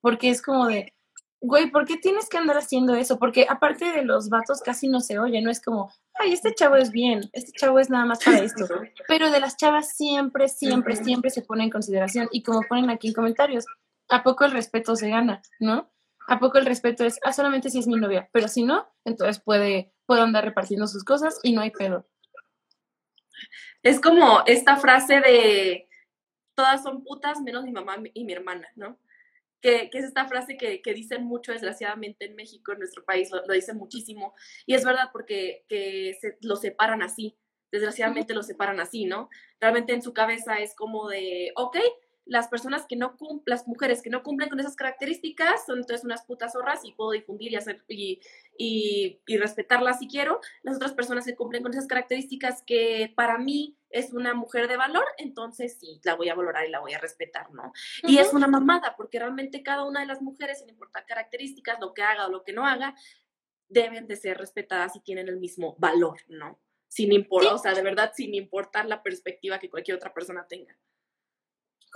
porque 0.00 0.30
es 0.30 0.42
como 0.42 0.66
de, 0.66 0.94
güey, 1.40 1.70
¿por 1.70 1.86
qué 1.86 1.96
tienes 1.96 2.28
que 2.28 2.38
andar 2.38 2.56
haciendo 2.56 2.94
eso? 2.94 3.18
Porque 3.18 3.46
aparte 3.48 3.92
de 3.92 4.04
los 4.04 4.28
vatos 4.28 4.60
casi 4.60 4.88
no 4.88 5.00
se 5.00 5.18
oye, 5.18 5.40
no 5.40 5.50
es 5.50 5.60
como, 5.60 5.92
ay, 6.14 6.32
este 6.32 6.54
chavo 6.54 6.76
es 6.76 6.90
bien, 6.90 7.28
este 7.32 7.52
chavo 7.52 7.78
es 7.78 7.90
nada 7.90 8.04
más 8.04 8.22
para 8.24 8.38
esto. 8.38 8.66
Pero 9.08 9.30
de 9.30 9.40
las 9.40 9.56
chavas 9.56 9.96
siempre, 9.96 10.48
siempre, 10.48 10.96
siempre 10.96 11.30
se 11.30 11.42
pone 11.42 11.64
en 11.64 11.70
consideración 11.70 12.28
y 12.30 12.42
como 12.42 12.62
ponen 12.62 12.90
aquí 12.90 13.08
en 13.08 13.14
comentarios, 13.14 13.64
¿a 14.08 14.22
poco 14.22 14.44
el 14.44 14.52
respeto 14.52 14.96
se 14.96 15.08
gana, 15.08 15.42
no? 15.60 15.90
¿A 16.28 16.40
poco 16.40 16.58
el 16.58 16.66
respeto 16.66 17.04
es, 17.04 17.20
ah, 17.24 17.32
solamente 17.32 17.70
si 17.70 17.78
es 17.78 17.86
mi 17.86 17.94
novia? 17.94 18.28
Pero 18.32 18.48
si 18.48 18.64
no, 18.64 18.88
entonces 19.04 19.40
puede, 19.40 19.92
puedo 20.06 20.22
andar 20.22 20.44
repartiendo 20.44 20.88
sus 20.88 21.04
cosas 21.04 21.38
y 21.42 21.52
no 21.52 21.60
hay 21.60 21.70
pedo. 21.70 22.06
Es 23.82 24.00
como 24.00 24.42
esta 24.46 24.76
frase 24.76 25.20
de 25.20 25.88
todas 26.54 26.82
son 26.82 27.04
putas 27.04 27.40
menos 27.40 27.64
mi 27.64 27.72
mamá 27.72 27.96
y 28.14 28.24
mi 28.24 28.32
hermana, 28.32 28.68
¿no? 28.74 28.98
Que, 29.60 29.90
es 29.92 30.04
esta 30.04 30.26
frase 30.26 30.56
que, 30.56 30.94
dicen 30.94 31.24
mucho, 31.24 31.52
desgraciadamente, 31.52 32.26
en 32.26 32.34
México, 32.34 32.72
en 32.72 32.78
nuestro 32.78 33.04
país, 33.04 33.30
lo, 33.30 33.52
dicen 33.52 33.76
muchísimo. 33.76 34.34
Y 34.64 34.74
es 34.74 34.84
verdad 34.84 35.10
porque 35.12 35.64
que 35.68 36.16
se, 36.20 36.38
lo 36.40 36.56
separan 36.56 37.02
así. 37.02 37.36
Desgraciadamente 37.72 38.34
lo 38.34 38.42
separan 38.42 38.80
así, 38.80 39.04
¿no? 39.04 39.28
Realmente 39.60 39.92
en 39.92 40.02
su 40.02 40.12
cabeza 40.14 40.58
es 40.58 40.74
como 40.74 41.08
de, 41.08 41.52
ok, 41.56 41.76
las 42.26 42.48
personas 42.48 42.86
que 42.86 42.96
no 42.96 43.16
cumplen, 43.16 43.42
las 43.46 43.66
mujeres 43.68 44.02
que 44.02 44.10
no 44.10 44.24
cumplen 44.24 44.50
con 44.50 44.58
esas 44.58 44.74
características 44.74 45.64
son 45.64 45.78
entonces 45.78 46.04
unas 46.04 46.24
putas 46.24 46.52
zorras 46.52 46.84
y 46.84 46.92
puedo 46.92 47.12
difundir 47.12 47.52
y 47.52 47.56
hacer 47.56 47.84
y, 47.88 48.20
y, 48.58 49.36
respetarlas 49.38 50.00
si 50.00 50.08
quiero. 50.08 50.40
Las 50.62 50.76
otras 50.76 50.92
personas 50.92 51.24
que 51.24 51.36
cumplen 51.36 51.62
con 51.62 51.72
esas 51.72 51.86
características 51.86 52.62
que 52.66 53.12
para 53.14 53.38
mí 53.38 53.78
es 53.90 54.12
una 54.12 54.34
mujer 54.34 54.66
de 54.66 54.76
valor, 54.76 55.04
entonces 55.18 55.78
sí, 55.78 56.00
la 56.02 56.14
voy 56.14 56.28
a 56.28 56.34
valorar 56.34 56.66
y 56.66 56.70
la 56.70 56.80
voy 56.80 56.94
a 56.94 56.98
respetar, 56.98 57.52
¿no? 57.52 57.72
Y 58.02 58.18
es 58.18 58.34
una 58.34 58.48
mamada, 58.48 58.94
porque 58.96 59.20
realmente 59.20 59.62
cada 59.62 59.84
una 59.84 60.00
de 60.00 60.06
las 60.06 60.20
mujeres, 60.20 60.58
sin 60.58 60.68
importar 60.68 61.06
características, 61.06 61.78
lo 61.80 61.94
que 61.94 62.02
haga 62.02 62.26
o 62.26 62.30
lo 62.30 62.42
que 62.42 62.52
no 62.52 62.66
haga, 62.66 62.94
deben 63.68 64.08
de 64.08 64.16
ser 64.16 64.36
respetadas 64.36 64.96
y 64.96 65.00
tienen 65.00 65.28
el 65.28 65.38
mismo 65.38 65.76
valor, 65.78 66.18
¿no? 66.26 66.58
Sin 66.88 67.12
importar, 67.12 67.54
o 67.54 67.58
sea, 67.58 67.72
de 67.72 67.82
verdad, 67.82 68.12
sin 68.14 68.34
importar 68.34 68.86
la 68.86 69.02
perspectiva 69.02 69.60
que 69.60 69.70
cualquier 69.70 69.96
otra 69.96 70.12
persona 70.12 70.46
tenga. 70.48 70.76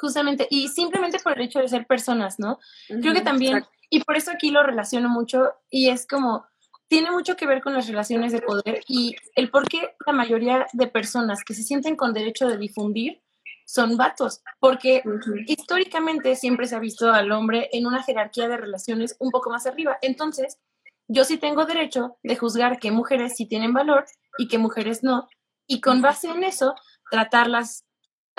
Justamente, 0.01 0.47
y 0.51 0.69
simplemente 0.69 1.19
por 1.19 1.39
el 1.39 1.45
hecho 1.45 1.59
de 1.59 1.69
ser 1.69 1.87
personas, 1.87 2.39
¿no? 2.39 2.59
Creo 2.89 3.13
que 3.13 3.21
también, 3.21 3.67
y 3.91 4.03
por 4.03 4.17
eso 4.17 4.31
aquí 4.31 4.51
lo 4.51 4.63
relaciono 4.63 5.11
mucho, 5.11 5.53
y 5.69 5.91
es 5.91 6.07
como, 6.07 6.47
tiene 6.89 7.11
mucho 7.11 7.37
que 7.37 7.47
ver 7.47 7.63
con 7.63 7.75
las 7.75 7.87
relaciones 7.87 8.33
de 8.33 8.43
poder 8.43 8.81
y 8.89 9.15
el 9.37 9.51
por 9.51 9.69
qué 9.69 9.95
la 10.07 10.13
mayoría 10.13 10.67
de 10.73 10.87
personas 10.89 11.45
que 11.45 11.55
se 11.55 11.63
sienten 11.63 11.95
con 11.95 12.13
derecho 12.13 12.49
de 12.49 12.57
difundir 12.57 13.23
son 13.65 13.97
vatos, 13.97 14.43
porque 14.59 15.03
históricamente 15.47 16.35
siempre 16.35 16.67
se 16.67 16.75
ha 16.75 16.81
visto 16.81 17.13
al 17.13 17.31
hombre 17.31 17.69
en 17.73 17.87
una 17.87 18.03
jerarquía 18.03 18.49
de 18.49 18.57
relaciones 18.57 19.17
un 19.21 19.31
poco 19.31 19.51
más 19.51 19.67
arriba. 19.67 19.99
Entonces, 20.03 20.59
yo 21.07 21.25
sí 21.25 21.37
tengo 21.37 21.65
derecho 21.65 22.17
de 22.25 22.35
juzgar 22.35 22.81
que 22.81 22.91
mujeres 22.91 23.37
sí 23.37 23.47
tienen 23.47 23.73
valor 23.73 24.07
y 24.39 24.49
que 24.49 24.59
mujeres 24.59 25.05
no, 25.05 25.29
y 25.69 25.81
con 25.81 26.03
base 26.03 26.29
en 26.29 26.43
eso, 26.43 26.75
tratarlas 27.11 27.85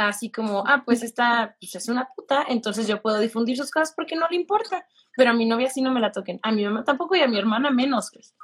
así 0.07 0.31
como, 0.31 0.63
ah, 0.67 0.83
pues 0.85 1.03
esta 1.03 1.55
pues 1.59 1.75
es 1.75 1.89
una 1.89 2.09
puta, 2.15 2.45
entonces 2.47 2.87
yo 2.87 3.01
puedo 3.01 3.19
difundir 3.19 3.57
sus 3.57 3.71
cosas 3.71 3.93
porque 3.95 4.15
no 4.15 4.27
le 4.29 4.35
importa, 4.35 4.85
pero 5.15 5.31
a 5.31 5.33
mi 5.33 5.45
novia 5.45 5.69
sí 5.69 5.81
no 5.81 5.91
me 5.91 5.99
la 5.99 6.11
toquen, 6.11 6.39
a 6.43 6.51
mi 6.51 6.63
mamá 6.63 6.83
tampoco 6.83 7.15
y 7.15 7.21
a 7.21 7.27
mi 7.27 7.37
hermana 7.37 7.71
menos. 7.71 8.09
Pues. 8.13 8.35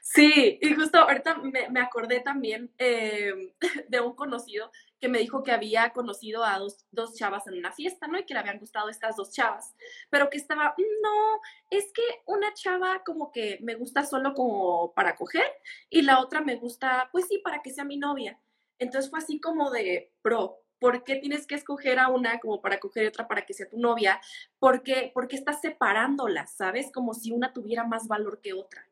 Sí, 0.00 0.58
y 0.60 0.74
justo 0.74 0.98
ahorita 0.98 1.36
me, 1.70 1.80
acordé 1.80 2.20
también 2.20 2.72
em, 2.78 3.52
de 3.88 4.00
un 4.00 4.14
conocido 4.14 4.70
que 5.00 5.08
me 5.08 5.18
dijo 5.18 5.42
que 5.42 5.50
había 5.50 5.90
conocido 5.90 6.44
a 6.44 6.58
dos, 6.58 6.86
dos, 6.90 7.16
chavas 7.16 7.46
en 7.48 7.58
una 7.58 7.72
fiesta, 7.72 8.06
¿no? 8.06 8.18
Y 8.18 8.24
que 8.24 8.34
le 8.34 8.40
habían 8.40 8.58
gustado 8.58 8.88
estas 8.88 9.16
dos 9.16 9.32
chavas, 9.32 9.74
pero 10.10 10.30
que 10.30 10.36
estaba, 10.36 10.74
no, 10.78 11.40
es 11.70 11.92
que 11.92 12.02
una 12.26 12.54
chava 12.54 13.02
como 13.04 13.32
que 13.32 13.58
me 13.62 13.74
gusta 13.74 14.04
solo 14.04 14.32
como 14.34 14.92
para 14.94 15.16
coger 15.16 15.46
y 15.90 16.02
la 16.02 16.20
otra 16.20 16.40
me 16.40 16.56
gusta, 16.56 17.08
pues 17.10 17.26
sí, 17.26 17.38
para 17.38 17.62
que 17.62 17.72
sea 17.72 17.84
mi 17.84 17.96
novia. 17.96 18.38
Entonces 18.78 19.10
fue 19.10 19.18
así 19.20 19.40
como 19.40 19.70
de, 19.70 20.12
pro, 20.22 20.61
¿por 20.82 21.04
qué 21.04 21.14
tienes 21.14 21.46
que 21.46 21.54
escoger 21.54 22.00
a 22.00 22.08
una 22.08 22.40
como 22.40 22.60
para 22.60 22.80
coger 22.80 23.06
otra 23.06 23.28
para 23.28 23.46
que 23.46 23.54
sea 23.54 23.68
tu 23.68 23.78
novia? 23.78 24.20
¿Por 24.58 24.82
qué, 24.82 25.12
porque 25.14 25.36
estás 25.36 25.60
separándolas, 25.60 26.56
sabes? 26.56 26.90
Como 26.90 27.14
si 27.14 27.30
una 27.30 27.52
tuviera 27.52 27.84
más 27.84 28.08
valor 28.08 28.40
que 28.42 28.52
otra. 28.52 28.84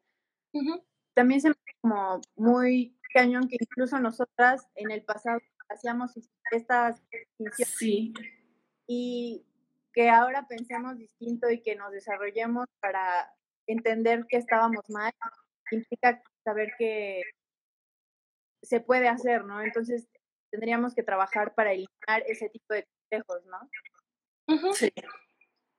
También 1.15 1.41
se 1.41 1.49
me 1.49 1.57
como 1.81 2.21
muy 2.37 2.97
cañón 3.13 3.49
que 3.49 3.57
incluso 3.59 3.99
nosotras 3.99 4.69
en 4.77 4.93
el 4.93 5.03
pasado 5.03 5.41
hacíamos 5.69 6.13
estas 6.53 7.03
sí. 7.77 8.15
y 8.87 9.45
que 9.93 10.11
ahora 10.11 10.47
pensemos 10.47 10.97
distinto 10.97 11.51
y 11.51 11.61
que 11.61 11.75
nos 11.75 11.91
desarrollemos 11.91 12.67
para 12.79 13.35
entender 13.67 14.27
que 14.29 14.37
estábamos 14.37 14.89
mal, 14.89 15.13
implica 15.73 16.23
saber 16.45 16.73
que 16.79 17.23
se 18.63 18.79
puede 18.79 19.09
hacer, 19.09 19.45
¿no? 19.45 19.61
Entonces, 19.61 20.07
tendríamos 20.51 20.95
que 20.95 21.03
trabajar 21.03 21.55
para 21.55 21.73
eliminar 21.73 22.23
ese 22.27 22.49
tipo 22.49 22.75
de 22.75 22.87
complejos, 22.87 23.45
¿no? 23.47 24.75
Sí. 24.75 24.93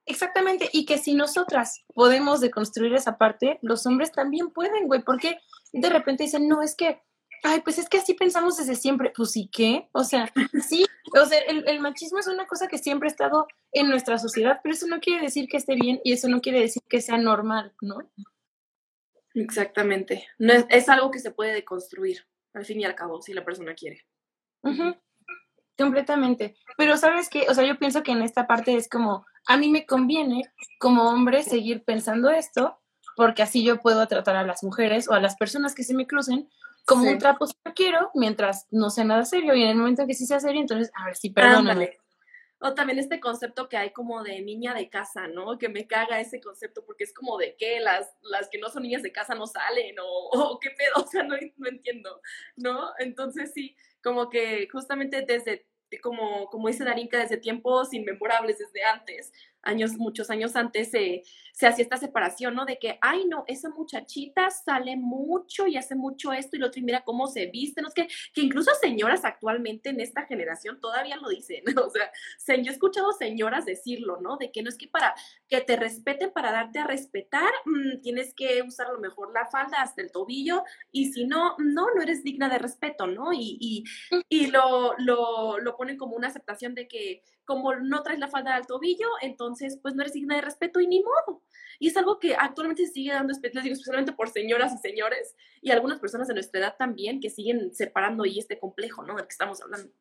Exactamente, 0.06 0.70
y 0.74 0.86
que 0.86 0.98
si 0.98 1.14
nosotras 1.14 1.86
podemos 1.94 2.42
deconstruir 2.42 2.94
esa 2.94 3.18
parte, 3.18 3.60
los 3.62 3.86
hombres 3.86 4.12
también 4.12 4.50
pueden, 4.50 4.88
güey, 4.88 5.04
porque 5.04 5.38
de 5.74 5.90
repente 5.90 6.24
dicen, 6.24 6.48
no, 6.48 6.62
es 6.64 6.76
que, 6.76 7.02
ay, 7.44 7.62
pues 7.62 7.78
es 7.78 7.88
que 7.88 8.00
así 8.00 8.14
pensamos 8.14 8.58
desde 8.58 8.76
siempre, 8.76 9.14
pues 9.16 9.32
sí, 9.32 9.50
¿qué? 9.52 9.90
O 9.92 10.04
sea, 10.04 10.32
sí, 10.68 10.86
o 11.14 11.26
sea, 11.26 11.40
el, 11.40 11.68
el 11.68 11.80
machismo 11.80 12.20
es 12.20 12.28
una 12.28 12.48
cosa 12.48 12.68
que 12.68 12.80
siempre 12.80 13.08
ha 13.08 13.12
estado 13.12 13.48
en 13.72 13.90
nuestra 13.90 14.18
sociedad, 14.18 14.60
pero 14.64 14.74
eso 14.74 14.88
no 14.88 15.00
quiere 15.00 15.22
decir 15.22 15.48
que 15.48 15.58
esté 15.58 15.76
bien 15.76 16.02
y 16.04 16.14
eso 16.14 16.28
no 16.28 16.42
quiere 16.42 16.60
decir 16.60 16.82
que 16.90 17.02
sea 17.02 17.18
normal, 17.18 17.74
¿no? 17.82 18.12
Exactamente, 19.36 20.28
no 20.40 20.52
es, 20.52 20.66
es 20.70 20.90
algo 20.90 21.12
que 21.12 21.20
se 21.20 21.32
puede 21.32 21.54
deconstruir, 21.54 22.26
al 22.54 22.66
fin 22.66 22.82
y 22.82 22.86
al 22.86 22.96
cabo, 22.96 23.22
si 23.22 23.34
la 23.34 23.46
persona 23.46 23.76
quiere. 23.76 24.06
Completamente. 25.78 26.56
Pero 26.78 26.98
sabes 26.98 27.30
que, 27.30 27.48
o 27.50 27.54
sea, 27.54 27.66
yo 27.66 27.78
pienso 27.78 28.04
que 28.04 28.12
en 28.12 28.22
esta 28.22 28.48
parte 28.48 28.76
es 28.76 28.88
como, 28.88 29.26
a 29.48 29.58
mí 29.58 29.70
me 29.70 29.86
conviene 29.86 30.44
como 30.80 31.10
hombre 31.10 31.44
seguir 31.44 31.84
pensando 31.84 32.30
esto, 32.30 32.80
porque 33.16 33.44
así 33.44 33.64
yo 33.64 33.82
puedo 33.82 34.08
tratar 34.08 34.36
a 34.36 34.46
las 34.46 34.64
mujeres 34.64 35.10
o 35.10 35.14
a 35.14 35.20
las 35.20 35.36
personas 35.36 35.76
que 35.76 35.84
se 35.84 35.94
me 35.94 36.08
crucen 36.08 36.50
como 36.86 37.10
un 37.10 37.18
trapo 37.18 37.46
quiero, 37.76 38.12
mientras 38.14 38.68
no 38.72 38.90
sea 38.90 39.04
nada 39.04 39.26
serio. 39.26 39.56
Y 39.56 39.64
en 39.64 39.70
el 39.70 39.78
momento 39.78 40.06
que 40.08 40.14
sí 40.14 40.26
sea 40.26 40.40
serio, 40.40 40.62
entonces, 40.62 40.92
a 40.96 41.06
ver, 41.06 41.16
sí, 41.16 41.30
perdóname. 41.30 41.98
O 42.64 42.76
también 42.76 43.00
este 43.00 43.20
concepto 43.20 43.68
que 43.68 43.76
hay 43.76 43.90
como 43.92 44.24
de 44.24 44.40
niña 44.42 44.76
de 44.76 44.88
casa, 44.88 45.28
¿no? 45.28 45.58
Que 45.58 45.68
me 45.68 45.88
caga 45.88 46.20
ese 46.20 46.40
concepto 46.40 46.86
porque 46.86 47.06
es 47.06 47.14
como 47.14 47.38
de 47.38 47.56
que 47.56 47.80
las, 47.80 48.14
las 48.22 48.50
que 48.50 48.60
no 48.60 48.70
son 48.70 48.84
niñas 48.84 49.02
de 49.02 49.12
casa 49.12 49.34
no 49.34 49.48
salen 49.48 49.96
o, 50.00 50.60
qué 50.62 50.70
pedo, 50.70 51.04
o 51.04 51.08
sea, 51.08 51.24
no, 51.24 51.36
no 51.58 51.68
entiendo, 51.68 52.22
¿no? 52.56 52.92
Entonces 53.00 53.52
sí, 53.54 53.76
como 54.04 54.30
que 54.30 54.68
justamente 54.72 55.26
desde, 55.28 55.66
como, 56.04 56.46
como 56.52 56.68
dice 56.68 56.84
Darinka, 56.84 57.18
desde 57.18 57.38
tiempos 57.38 57.94
inmemorables, 57.94 58.60
desde 58.60 58.84
antes, 58.84 59.34
años, 59.64 59.98
muchos 59.98 60.30
años 60.30 60.56
antes, 60.56 60.92
se, 60.92 61.24
se 61.54 61.68
hacía 61.68 61.84
esta 61.84 61.98
separación, 61.98 62.56
¿no? 62.56 62.66
De 62.66 62.80
que, 62.80 62.98
ay, 63.02 63.26
no, 63.26 63.44
esa 63.48 63.70
muchachita 63.70 64.50
sale 64.50 64.96
mucho 64.98 65.68
y 65.68 65.78
hace 65.78 65.96
mucho 65.96 66.34
esto 66.34 66.56
y 66.56 66.60
lo 66.60 66.68
otro, 66.68 66.80
y 66.80 66.84
mira 66.84 67.04
cómo 67.04 67.28
se 67.28 67.48
viste, 67.48 67.82
¿no? 67.82 67.88
Es 67.88 67.94
que, 67.94 68.08
que 68.34 68.42
incluso 68.42 68.72
señoras 68.82 69.26
actualmente 69.26 69.90
en 69.90 70.00
esta 70.00 70.26
generación 70.26 70.80
todavía 70.80 71.18
lo 71.18 71.30
dicen, 71.30 71.64
o 71.78 71.90
sea, 71.90 72.56
yo 72.56 72.72
he 72.72 72.74
escuchado 72.74 73.12
señoras 73.14 73.66
decirlo, 73.66 74.20
¿no? 74.22 74.38
De 74.38 74.52
que 74.52 74.64
no 74.64 74.70
es 74.70 74.78
que 74.78 74.88
para 74.88 75.14
que 75.48 75.62
te 75.62 75.76
respeten, 75.76 76.32
para 76.32 76.52
darte 76.52 76.80
a 76.80 76.88
respetar, 76.88 77.52
mm, 77.66 78.02
tienes 78.02 78.34
que 78.34 78.62
usar 78.62 78.88
a 78.88 78.94
lo 78.94 79.00
mejor 79.00 79.34
la 79.34 79.46
falda 79.46 79.82
hasta 79.82 80.02
el 80.02 80.12
tobillo, 80.12 80.64
y 80.92 81.12
si 81.12 81.26
no, 81.26 81.56
no, 81.60 81.88
no 81.96 82.02
eres 82.02 82.24
digna 82.24 82.50
de 82.50 82.58
respeto, 82.58 83.08
¿no? 83.08 83.34
Y, 83.34 83.58
y, 83.60 83.84
y 84.30 84.48
lo, 84.48 84.96
lo, 84.98 85.60
lo 85.60 85.78
ponen 85.78 85.98
como 85.98 86.16
una 86.16 86.28
aceptación 86.28 86.76
de 86.76 86.88
que 86.88 87.24
como 87.46 87.76
no 87.76 88.02
traes 88.02 88.20
la 88.20 88.30
falda 88.30 88.56
al 88.56 88.66
tobillo, 88.66 89.08
entonces 89.22 89.51
pues 89.82 89.96
no 89.96 90.02
eres 90.02 90.14
digna 90.14 90.36
de 90.36 90.42
respeto 90.42 90.80
y 90.80 90.88
ni 90.88 91.02
modo. 91.02 91.44
Y 91.80 91.88
es 91.88 91.98
algo 91.98 92.20
que 92.20 92.36
actualmente 92.36 92.86
se 92.86 92.94
sigue 92.94 93.12
dando, 93.12 93.34
les 93.34 93.64
digo, 93.64 93.74
especialmente 93.74 94.14
por 94.14 94.30
señoras 94.30 94.74
y 94.74 94.78
señores 94.78 95.36
y 95.62 95.72
algunas 95.72 96.00
personas 96.00 96.28
de 96.28 96.36
nuestra 96.36 96.60
edad 96.60 96.76
también 96.78 97.20
que 97.20 97.30
siguen 97.30 97.74
separando 97.74 98.26
y 98.26 98.40
este 98.40 98.60
complejo, 98.60 99.04
¿no? 99.04 99.16
Del 99.16 99.26
que 99.26 99.32
estamos 99.32 99.62
hablando. 99.62 99.92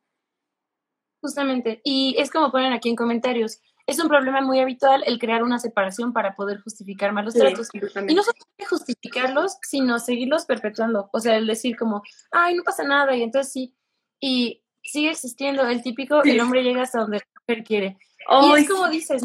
Justamente. 1.23 1.81
Y 1.85 2.17
es 2.19 2.31
como 2.31 2.51
ponen 2.51 2.73
aquí 2.73 2.89
en 2.89 2.97
comentarios, 2.97 3.61
es 3.87 3.99
un 3.99 4.09
problema 4.09 4.41
muy 4.41 4.61
habitual 4.61 5.03
el 5.07 5.19
crear 5.19 5.43
una 5.43 5.59
separación 5.59 6.13
para 6.13 6.35
poder 6.35 6.61
justificar 6.61 7.13
malos 7.13 7.35
tratos. 7.35 7.69
Y 7.75 8.15
no 8.15 8.23
solo 8.23 8.39
justificarlos, 8.69 9.57
sino 9.63 9.99
seguirlos 9.99 10.45
perpetuando. 10.45 11.11
O 11.13 11.19
sea, 11.19 11.37
el 11.37 11.47
decir 11.47 11.77
como, 11.77 12.03
ay, 12.31 12.55
no 12.55 12.63
pasa 12.63 12.85
nada, 12.85 13.17
y 13.17 13.23
entonces 13.23 13.53
sí. 13.53 13.75
Y 14.21 14.63
sigue 14.83 15.11
existiendo 15.11 15.67
el 15.67 15.83
típico, 15.83 16.23
el 16.23 16.41
hombre 16.41 16.63
llega 16.63 16.83
hasta 16.83 17.01
donde 17.01 17.21
quiere. 17.65 17.99
Y 18.31 18.61
es 18.61 18.69
como 18.69 18.89
dices, 18.89 19.23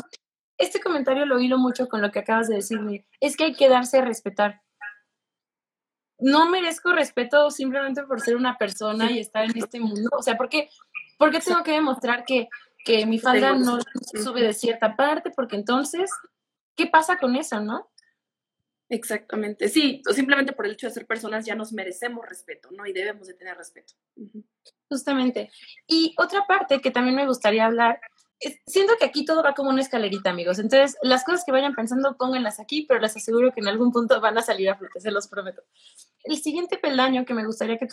este 0.58 0.80
comentario 0.80 1.26
lo 1.26 1.40
hilo 1.40 1.58
mucho 1.58 1.88
con 1.88 2.02
lo 2.02 2.12
que 2.12 2.20
acabas 2.20 2.48
de 2.48 2.56
decirme, 2.56 3.06
es 3.20 3.36
que 3.36 3.46
hay 3.46 3.54
que 3.54 3.70
darse 3.70 4.00
a 4.00 4.06
respetar. 4.06 4.62
No 6.18 6.50
merezco 6.50 6.94
respeto 6.94 7.52
simplemente 7.52 8.04
por 8.04 8.22
ser 8.22 8.38
una 8.38 8.58
persona 8.58 9.12
y 9.12 9.20
estar 9.20 9.44
en 9.44 9.58
este 9.58 9.80
mundo. 9.80 10.10
O 10.14 10.24
sea, 10.24 10.38
¿por 10.38 10.48
qué, 10.48 10.70
tengo 11.44 11.64
que 11.64 11.74
demostrar 11.74 12.24
que, 12.26 12.48
que 12.86 13.06
mi 13.06 13.20
falda 13.20 13.54
no 13.54 13.80
sube 14.24 14.42
de 14.42 14.54
cierta 14.54 14.96
parte? 14.96 15.32
Porque 15.32 15.58
entonces, 15.58 16.10
¿qué 16.76 16.88
pasa 16.88 17.18
con 17.18 17.36
eso, 17.36 17.60
no? 17.60 17.90
Exactamente, 18.88 19.68
sí, 19.68 20.04
o 20.08 20.14
simplemente 20.14 20.54
por 20.54 20.68
el 20.68 20.74
hecho 20.74 20.86
de 20.86 20.94
ser 20.94 21.08
personas 21.08 21.44
ya 21.44 21.56
nos 21.56 21.74
merecemos 21.74 22.24
respeto, 22.24 22.70
¿no? 22.72 22.86
Y 22.86 22.94
debemos 22.94 23.28
de 23.28 23.34
tener 23.34 23.58
respeto. 23.58 23.96
Justamente. 24.88 25.50
Y 25.88 26.14
otra 26.18 26.46
parte 26.46 26.80
que 26.80 26.92
también 26.92 27.16
me 27.16 27.26
gustaría 27.26 27.66
hablar 27.66 28.00
siento 28.68 28.94
que 29.00 29.06
aquí 29.06 29.26
todo 29.26 29.44
va 29.44 29.54
como 29.54 29.70
una 29.70 29.82
escalerita, 29.82 30.30
amigos. 30.30 30.60
Entonces, 30.60 30.98
las 31.02 31.24
cosas 31.24 31.44
que 31.46 31.52
vayan 31.52 31.76
pensando, 31.76 32.18
pónganlas 32.18 32.60
aquí, 32.60 32.86
pero 32.88 33.00
les 33.00 33.16
aseguro 33.16 33.52
que 33.54 33.62
en 33.62 33.68
algún 33.68 33.92
punto 33.92 34.20
van 34.22 34.38
a 34.38 34.42
salir 34.42 34.70
a 34.70 34.76
flote, 34.76 35.00
se 35.00 35.12
los 35.12 35.28
prometo. 35.28 35.64
El 36.24 36.38
siguiente 36.38 36.78
peldaño 36.78 37.26
que 37.26 37.34
me 37.34 37.46
gustaría 37.46 37.78
que, 37.78 37.88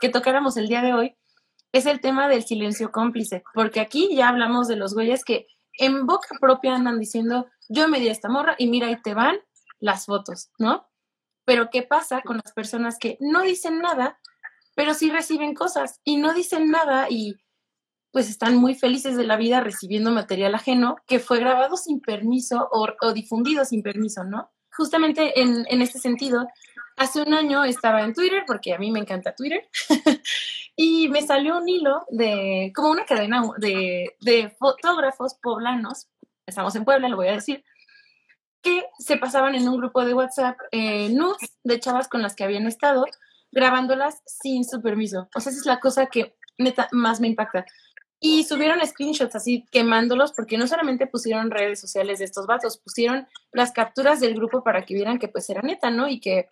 que, 0.00 0.08
tocáramos 0.08 0.56
el 0.56 0.68
día 0.68 0.82
de 0.82 0.94
hoy 0.94 1.16
es 1.72 1.86
el 1.86 2.00
tema 2.00 2.28
del 2.28 2.44
silencio 2.44 2.92
cómplice, 2.92 3.42
porque 3.54 3.80
aquí 3.80 4.14
ya 4.14 4.28
hablamos 4.28 4.68
de 4.68 4.76
los 4.76 4.94
güeyes 4.94 5.24
que 5.24 5.46
en 5.78 6.06
boca 6.06 6.36
propia 6.40 6.74
andan 6.74 6.98
diciendo, 6.98 7.46
yo 7.68 7.88
me 7.88 8.00
di 8.00 8.08
a 8.08 8.12
esta 8.12 8.28
morra 8.28 8.54
y 8.58 8.68
mira, 8.68 8.86
ahí 8.86 9.00
te 9.02 9.14
van 9.14 9.38
las 9.80 10.06
fotos, 10.06 10.50
¿no? 10.58 10.88
Pero 11.44 11.68
¿qué 11.70 11.82
pasa 11.82 12.22
con 12.22 12.40
las 12.42 12.52
personas 12.52 12.98
que 12.98 13.18
no 13.20 13.42
dicen 13.42 13.80
nada, 13.80 14.18
pero 14.74 14.94
sí 14.94 15.10
reciben 15.10 15.54
cosas 15.54 16.00
y 16.04 16.16
no 16.16 16.32
dicen 16.32 16.70
nada 16.70 17.06
y 17.10 17.36
pues 18.14 18.30
están 18.30 18.54
muy 18.54 18.76
felices 18.76 19.16
de 19.16 19.24
la 19.24 19.36
vida 19.36 19.58
recibiendo 19.58 20.12
material 20.12 20.54
ajeno 20.54 20.94
que 21.04 21.18
fue 21.18 21.40
grabado 21.40 21.76
sin 21.76 22.00
permiso 22.00 22.68
o, 22.70 23.12
difundido 23.12 23.64
sin 23.64 23.82
permiso, 23.82 24.22
¿no? 24.22 24.52
Justamente 24.70 25.40
en, 25.40 25.82
este 25.82 25.98
sentido, 25.98 26.46
hace 26.96 27.22
un 27.22 27.34
año 27.34 27.64
estaba 27.64 28.02
en 28.02 28.14
Twitter, 28.14 28.44
porque 28.46 28.72
a 28.72 28.78
mí 28.78 28.92
me 28.92 29.00
encanta 29.00 29.34
Twitter, 29.34 29.68
y 30.76 31.08
me 31.08 31.22
salió 31.22 31.58
un 31.58 31.68
hilo 31.68 32.04
de, 32.08 32.70
como 32.72 32.90
una 32.90 33.04
cadena 33.04 33.42
de, 33.58 34.14
de 34.20 34.48
fotógrafos 34.60 35.34
poblanos, 35.42 36.06
estamos 36.46 36.76
en 36.76 36.84
Puebla, 36.84 37.08
lo 37.08 37.16
voy 37.16 37.26
a 37.26 37.32
decir, 37.32 37.64
que 38.62 38.84
se 38.96 39.16
pasaban 39.16 39.56
en 39.56 39.66
un 39.66 39.76
grupo 39.76 40.04
de 40.04 40.14
WhatsApp 40.14 40.56
eh, 40.70 41.08
nudes 41.08 41.58
de 41.64 41.80
chavas 41.80 42.06
con 42.06 42.22
las 42.22 42.36
que 42.36 42.44
habían 42.44 42.68
estado, 42.68 43.06
grabándolas 43.50 44.22
sin 44.24 44.64
su 44.64 44.80
permiso. 44.80 45.28
O 45.34 45.40
sea, 45.40 45.50
esa 45.50 45.60
es 45.60 45.66
la 45.66 45.80
cosa 45.80 46.06
que 46.06 46.36
más 46.92 47.20
me 47.20 47.26
impacta. 47.26 47.66
Y 48.26 48.42
subieron 48.44 48.80
screenshots 48.86 49.34
así 49.34 49.66
quemándolos 49.70 50.32
porque 50.32 50.56
no 50.56 50.66
solamente 50.66 51.06
pusieron 51.06 51.50
redes 51.50 51.78
sociales 51.78 52.20
de 52.20 52.24
estos 52.24 52.46
vatos, 52.46 52.78
pusieron 52.78 53.28
las 53.52 53.70
capturas 53.70 54.18
del 54.18 54.34
grupo 54.34 54.64
para 54.64 54.86
que 54.86 54.94
vieran 54.94 55.18
que 55.18 55.28
pues 55.28 55.50
era 55.50 55.60
neta, 55.60 55.90
¿no? 55.90 56.08
Y 56.08 56.20
que 56.20 56.48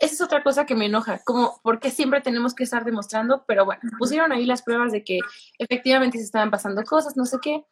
esa 0.00 0.14
es 0.14 0.20
otra 0.20 0.42
cosa 0.42 0.66
que 0.66 0.74
me 0.74 0.86
enoja, 0.86 1.22
como 1.22 1.60
porque 1.62 1.92
siempre 1.92 2.22
tenemos 2.22 2.56
que 2.56 2.64
estar 2.64 2.84
demostrando, 2.84 3.44
pero 3.46 3.64
bueno, 3.64 3.82
pusieron 4.00 4.32
ahí 4.32 4.46
las 4.46 4.62
pruebas 4.62 4.90
de 4.90 5.04
que 5.04 5.20
efectivamente 5.60 6.18
se 6.18 6.24
estaban 6.24 6.50
pasando 6.50 6.82
cosas, 6.82 7.16
no 7.16 7.24
sé 7.24 7.38
qué. 7.40 7.64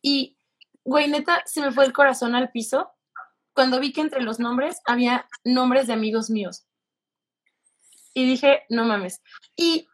Y, 0.00 0.38
güey, 0.84 1.06
neta, 1.10 1.42
se 1.44 1.60
me 1.60 1.70
fue 1.70 1.84
el 1.84 1.92
corazón 1.92 2.34
al 2.34 2.50
piso 2.50 2.90
cuando 3.52 3.78
vi 3.78 3.92
que 3.92 4.00
entre 4.00 4.22
los 4.22 4.40
nombres 4.40 4.80
había 4.86 5.28
nombres 5.44 5.86
de 5.86 5.92
amigos 5.92 6.30
míos. 6.30 6.66
Y 8.14 8.24
dije, 8.24 8.62
no 8.70 8.86
mames. 8.86 9.20
Y 9.54 9.86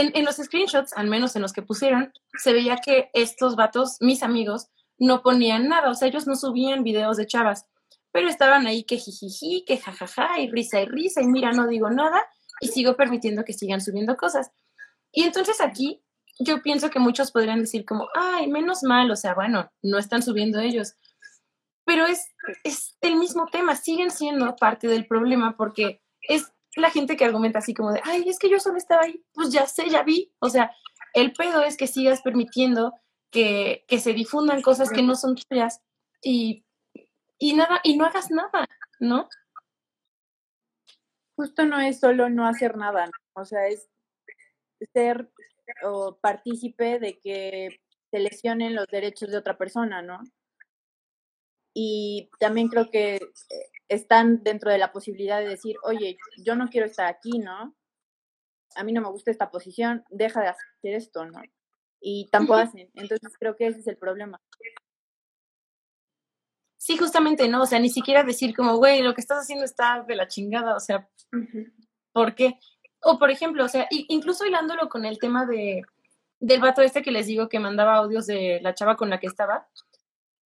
en, 0.00 0.24
los 0.24 0.36
screenshots, 0.36 0.92
al 0.94 1.08
menos 1.08 1.36
en 1.36 1.42
los 1.42 1.52
que 1.52 1.62
pusieron, 1.62 2.12
se 2.38 2.52
veía 2.52 2.76
que 2.76 3.10
estos 3.12 3.56
vatos, 3.56 3.96
mis 4.00 4.22
amigos, 4.22 4.68
no 4.98 5.22
ponían 5.22 5.68
nada, 5.68 5.90
o 5.90 5.94
sea, 5.94 6.08
ellos 6.08 6.26
no 6.26 6.36
subían 6.36 6.82
videos 6.82 7.16
de 7.16 7.26
chavas, 7.26 7.66
pero 8.12 8.28
estaban 8.28 8.66
ahí 8.66 8.84
que 8.84 8.96
jijiji, 8.96 9.64
que 9.66 9.76
jajaja, 9.76 10.40
y 10.40 10.50
risa 10.50 10.80
y 10.80 10.86
risa, 10.86 11.22
y 11.22 11.26
mira, 11.26 11.52
no 11.52 11.66
digo 11.66 11.90
nada, 11.90 12.24
y 12.60 12.68
sigo 12.68 12.96
permitiendo 12.96 13.44
que 13.44 13.52
sigan 13.52 13.80
subiendo 13.80 14.16
cosas. 14.16 14.50
Y 15.12 15.22
entonces 15.22 15.60
aquí 15.60 16.02
yo 16.38 16.62
pienso 16.62 16.90
que 16.90 16.98
muchos 16.98 17.30
podrían 17.30 17.60
decir 17.60 17.84
como, 17.84 18.08
ay, 18.14 18.48
menos 18.48 18.82
mal, 18.82 19.10
o 19.10 19.16
sea, 19.16 19.34
bueno, 19.34 19.70
no 19.82 19.98
están 19.98 20.22
subiendo 20.22 20.60
ellos. 20.60 20.94
Pero 21.84 22.06
es, 22.06 22.28
es 22.64 22.96
el 23.00 23.16
mismo 23.16 23.46
tema, 23.46 23.76
siguen 23.76 24.10
siendo 24.10 24.56
parte 24.56 24.88
del 24.88 25.06
problema 25.06 25.56
porque 25.56 26.02
es 26.22 26.52
la 26.76 26.90
gente 26.90 27.16
que 27.16 27.24
argumenta 27.24 27.58
así 27.58 27.74
como 27.74 27.92
de, 27.92 28.00
ay, 28.04 28.28
es 28.28 28.38
que 28.38 28.50
yo 28.50 28.60
solo 28.60 28.76
estaba 28.76 29.02
ahí, 29.02 29.24
pues 29.32 29.50
ya 29.50 29.66
sé, 29.66 29.88
ya 29.88 30.02
vi. 30.02 30.32
O 30.38 30.50
sea, 30.50 30.70
el 31.14 31.32
pedo 31.32 31.62
es 31.62 31.76
que 31.76 31.86
sigas 31.86 32.20
permitiendo 32.20 32.92
que, 33.30 33.84
se 33.98 34.12
difundan 34.12 34.62
cosas 34.62 34.90
que 34.90 35.02
no 35.02 35.14
son 35.14 35.36
tuyas 35.36 35.80
y, 36.22 36.64
y 37.38 37.54
nada, 37.54 37.80
y 37.82 37.96
no 37.96 38.04
hagas 38.04 38.30
nada, 38.30 38.66
¿no? 39.00 39.28
Justo 41.34 41.64
no 41.64 41.80
es 41.80 41.98
solo 42.00 42.28
no 42.28 42.46
hacer 42.46 42.76
nada, 42.76 43.10
o 43.34 43.44
sea, 43.44 43.66
es 43.68 43.88
ser 44.92 45.30
o 45.84 46.16
partícipe 46.20 46.98
de 46.98 47.18
que 47.18 47.80
se 48.10 48.18
lesionen 48.18 48.74
los 48.74 48.86
derechos 48.86 49.30
de 49.30 49.38
otra 49.38 49.58
persona, 49.58 50.02
¿no? 50.02 50.22
Y 51.74 52.30
también 52.38 52.68
creo 52.68 52.90
que 52.90 53.16
eh, 53.16 53.70
están 53.88 54.42
dentro 54.42 54.70
de 54.70 54.78
la 54.78 54.92
posibilidad 54.92 55.40
de 55.40 55.48
decir, 55.48 55.76
oye, 55.82 56.16
yo 56.38 56.54
no 56.56 56.68
quiero 56.68 56.86
estar 56.86 57.06
aquí, 57.06 57.38
¿no? 57.38 57.74
A 58.74 58.84
mí 58.84 58.92
no 58.92 59.00
me 59.00 59.10
gusta 59.10 59.30
esta 59.30 59.50
posición, 59.50 60.04
deja 60.10 60.40
de 60.40 60.48
hacer 60.48 60.66
esto, 60.82 61.24
¿no? 61.24 61.40
Y 62.00 62.28
tampoco 62.30 62.60
hacen. 62.60 62.90
Entonces 62.94 63.32
creo 63.38 63.56
que 63.56 63.68
ese 63.68 63.80
es 63.80 63.86
el 63.86 63.96
problema. 63.96 64.40
Sí, 66.76 66.96
justamente, 66.96 67.48
¿no? 67.48 67.62
O 67.62 67.66
sea, 67.66 67.80
ni 67.80 67.88
siquiera 67.88 68.22
decir 68.22 68.54
como, 68.54 68.76
güey, 68.76 69.02
lo 69.02 69.14
que 69.14 69.20
estás 69.20 69.38
haciendo 69.38 69.64
está 69.64 70.04
de 70.06 70.14
la 70.14 70.28
chingada, 70.28 70.76
o 70.76 70.80
sea, 70.80 71.08
¿por 72.12 72.34
qué? 72.34 72.58
O 73.02 73.18
por 73.18 73.30
ejemplo, 73.30 73.64
o 73.64 73.68
sea, 73.68 73.86
incluso 73.90 74.46
hilándolo 74.46 74.88
con 74.88 75.04
el 75.04 75.18
tema 75.18 75.46
de 75.46 75.82
del 76.38 76.60
vato 76.60 76.82
este 76.82 77.02
que 77.02 77.10
les 77.10 77.26
digo 77.26 77.48
que 77.48 77.58
mandaba 77.58 77.96
audios 77.96 78.26
de 78.26 78.60
la 78.62 78.74
chava 78.74 78.96
con 78.96 79.08
la 79.08 79.18
que 79.18 79.26
estaba, 79.26 79.68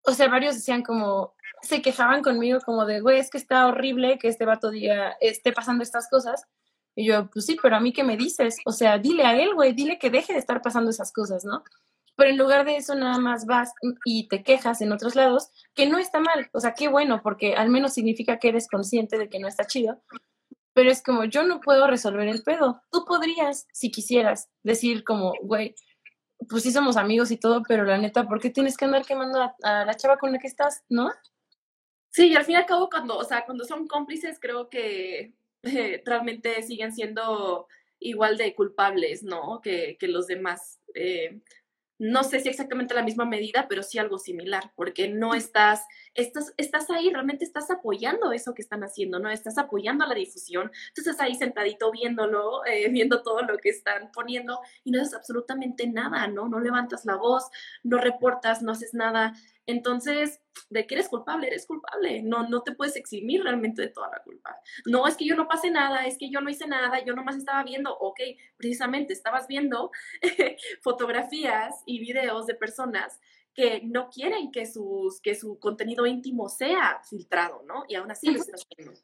o 0.03 0.11
sea, 0.11 0.27
varios 0.27 0.55
decían 0.55 0.83
como, 0.83 1.34
se 1.65 1.81
quejaban 1.81 2.21
conmigo 2.21 2.59
como 2.65 2.85
de, 2.85 3.01
güey, 3.01 3.19
es 3.19 3.29
que 3.29 3.37
está 3.37 3.67
horrible 3.67 4.17
que 4.19 4.27
este 4.27 4.45
vato 4.45 4.69
diga, 4.69 5.15
esté 5.19 5.51
pasando 5.51 5.83
estas 5.83 6.09
cosas. 6.09 6.45
Y 6.95 7.05
yo, 7.05 7.29
pues 7.29 7.45
sí, 7.45 7.57
pero 7.61 7.75
a 7.75 7.79
mí 7.79 7.91
qué 7.91 8.03
me 8.03 8.17
dices? 8.17 8.57
O 8.65 8.71
sea, 8.71 8.97
dile 8.97 9.25
a 9.25 9.35
él, 9.37 9.53
güey, 9.53 9.73
dile 9.73 9.99
que 9.99 10.09
deje 10.09 10.33
de 10.33 10.39
estar 10.39 10.61
pasando 10.61 10.91
esas 10.91 11.11
cosas, 11.11 11.43
¿no? 11.43 11.63
Pero 12.15 12.29
en 12.29 12.37
lugar 12.37 12.65
de 12.65 12.77
eso 12.77 12.95
nada 12.95 13.17
más 13.17 13.45
vas 13.45 13.73
y 14.05 14.29
te 14.29 14.43
quejas 14.43 14.79
en 14.81 14.93
otros 14.93 15.15
lados, 15.15 15.49
que 15.73 15.87
no 15.87 15.97
está 15.97 16.21
mal, 16.21 16.49
o 16.53 16.61
sea, 16.61 16.73
qué 16.73 16.87
bueno, 16.87 17.21
porque 17.21 17.55
al 17.55 17.69
menos 17.69 17.93
significa 17.93 18.39
que 18.39 18.49
eres 18.49 18.69
consciente 18.69 19.17
de 19.17 19.27
que 19.27 19.39
no 19.39 19.47
está 19.47 19.65
chido. 19.65 20.01
Pero 20.73 20.91
es 20.91 21.01
como, 21.01 21.25
yo 21.25 21.43
no 21.43 21.61
puedo 21.61 21.87
resolver 21.87 22.27
el 22.27 22.43
pedo. 22.43 22.81
Tú 22.91 23.05
podrías, 23.05 23.67
si 23.73 23.91
quisieras, 23.91 24.49
decir 24.63 25.03
como, 25.03 25.33
güey, 25.41 25.75
pues 26.49 26.63
sí 26.63 26.71
somos 26.71 26.97
amigos 26.97 27.31
y 27.31 27.37
todo, 27.37 27.63
pero 27.67 27.83
la 27.85 27.97
neta, 27.97 28.27
¿por 28.27 28.39
qué 28.39 28.49
tienes 28.49 28.77
que 28.77 28.85
andar 28.85 29.05
quemando 29.05 29.41
a, 29.41 29.55
a 29.63 29.85
la 29.85 29.93
chava 29.95 30.17
con 30.17 30.31
la 30.31 30.39
que 30.39 30.47
estás, 30.47 30.83
no? 30.89 31.11
Sí, 32.15 32.29
y 32.29 32.35
al 32.35 32.45
fin 32.45 32.53
y 32.53 32.55
al 32.55 32.65
cabo, 32.65 32.89
cuando, 32.89 33.17
o 33.17 33.25
sea, 33.25 33.43
cuando 33.43 33.65
son 33.65 33.87
cómplices, 33.89 34.39
creo 34.39 34.69
que 34.69 35.33
eh, 35.63 36.01
realmente 36.05 36.61
siguen 36.63 36.93
siendo 36.93 37.67
igual 37.99 38.37
de 38.37 38.55
culpables, 38.55 39.21
¿no? 39.23 39.59
Que, 39.61 39.97
que 39.99 40.07
los 40.07 40.25
demás. 40.25 40.79
Eh, 40.93 41.41
no 41.97 42.23
sé 42.23 42.39
si 42.39 42.47
exactamente 42.49 42.93
la 42.93 43.03
misma 43.03 43.25
medida, 43.25 43.67
pero 43.69 43.83
sí 43.83 43.99
algo 43.99 44.17
similar, 44.17 44.71
porque 44.75 45.09
no 45.09 45.33
estás, 45.35 45.85
estás, 46.13 46.53
estás 46.57 46.89
ahí, 46.89 47.09
realmente 47.09 47.43
estás 47.43 47.69
apoyando 47.71 48.31
eso 48.33 48.53
que 48.53 48.61
están 48.61 48.83
haciendo, 48.83 49.19
¿no? 49.19 49.29
Estás 49.29 49.57
apoyando 49.57 50.05
la 50.05 50.15
difusión, 50.15 50.71
tú 50.93 51.01
estás 51.01 51.19
ahí 51.19 51.35
sentadito 51.35 51.91
viéndolo, 51.91 52.65
eh, 52.65 52.89
viendo 52.89 53.23
todo 53.23 53.41
lo 53.41 53.57
que 53.57 53.69
están 53.69 54.11
poniendo 54.13 54.59
y 54.85 54.91
no 54.91 55.01
haces 55.01 55.15
absolutamente 55.15 55.87
nada, 55.87 56.27
¿no? 56.27 56.47
No 56.47 56.59
levantas 56.61 57.05
la 57.05 57.15
voz, 57.17 57.49
no 57.83 57.97
reportas, 57.97 58.61
no 58.61 58.71
haces 58.73 58.93
nada. 58.93 59.33
Entonces, 59.67 60.41
de 60.69 60.85
que 60.85 60.95
eres 60.95 61.09
culpable, 61.09 61.47
eres 61.47 61.65
culpable. 61.65 62.21
No, 62.21 62.47
no 62.47 62.61
te 62.61 62.73
puedes 62.73 62.95
eximir 62.95 63.43
realmente 63.43 63.81
de 63.81 63.87
toda 63.89 64.09
la 64.09 64.21
culpa. 64.23 64.57
No 64.85 65.07
es 65.07 65.15
que 65.15 65.25
yo 65.25 65.35
no 65.35 65.47
pase 65.47 65.71
nada, 65.71 66.05
es 66.05 66.17
que 66.17 66.29
yo 66.29 66.41
no 66.41 66.49
hice 66.49 66.67
nada, 66.67 67.03
yo 67.03 67.15
nomás 67.15 67.35
estaba 67.35 67.63
viendo, 67.63 67.95
ok, 67.97 68.19
precisamente 68.57 69.13
estabas 69.13 69.47
viendo 69.47 69.91
fotografías 70.81 71.75
y 71.85 71.99
videos 71.99 72.45
de 72.45 72.55
personas 72.55 73.19
que 73.53 73.81
no 73.83 74.09
quieren 74.09 74.51
que, 74.51 74.65
sus, 74.65 75.21
que 75.21 75.33
su 75.33 75.57
contenido 75.59 76.05
íntimo 76.05 76.49
sea 76.49 77.01
filtrado, 77.09 77.63
¿no? 77.65 77.85
Y 77.87 77.95
aún 77.95 78.11
así 78.11 78.29
lo 78.29 78.41
estás 78.41 78.67
viendo. 78.75 78.99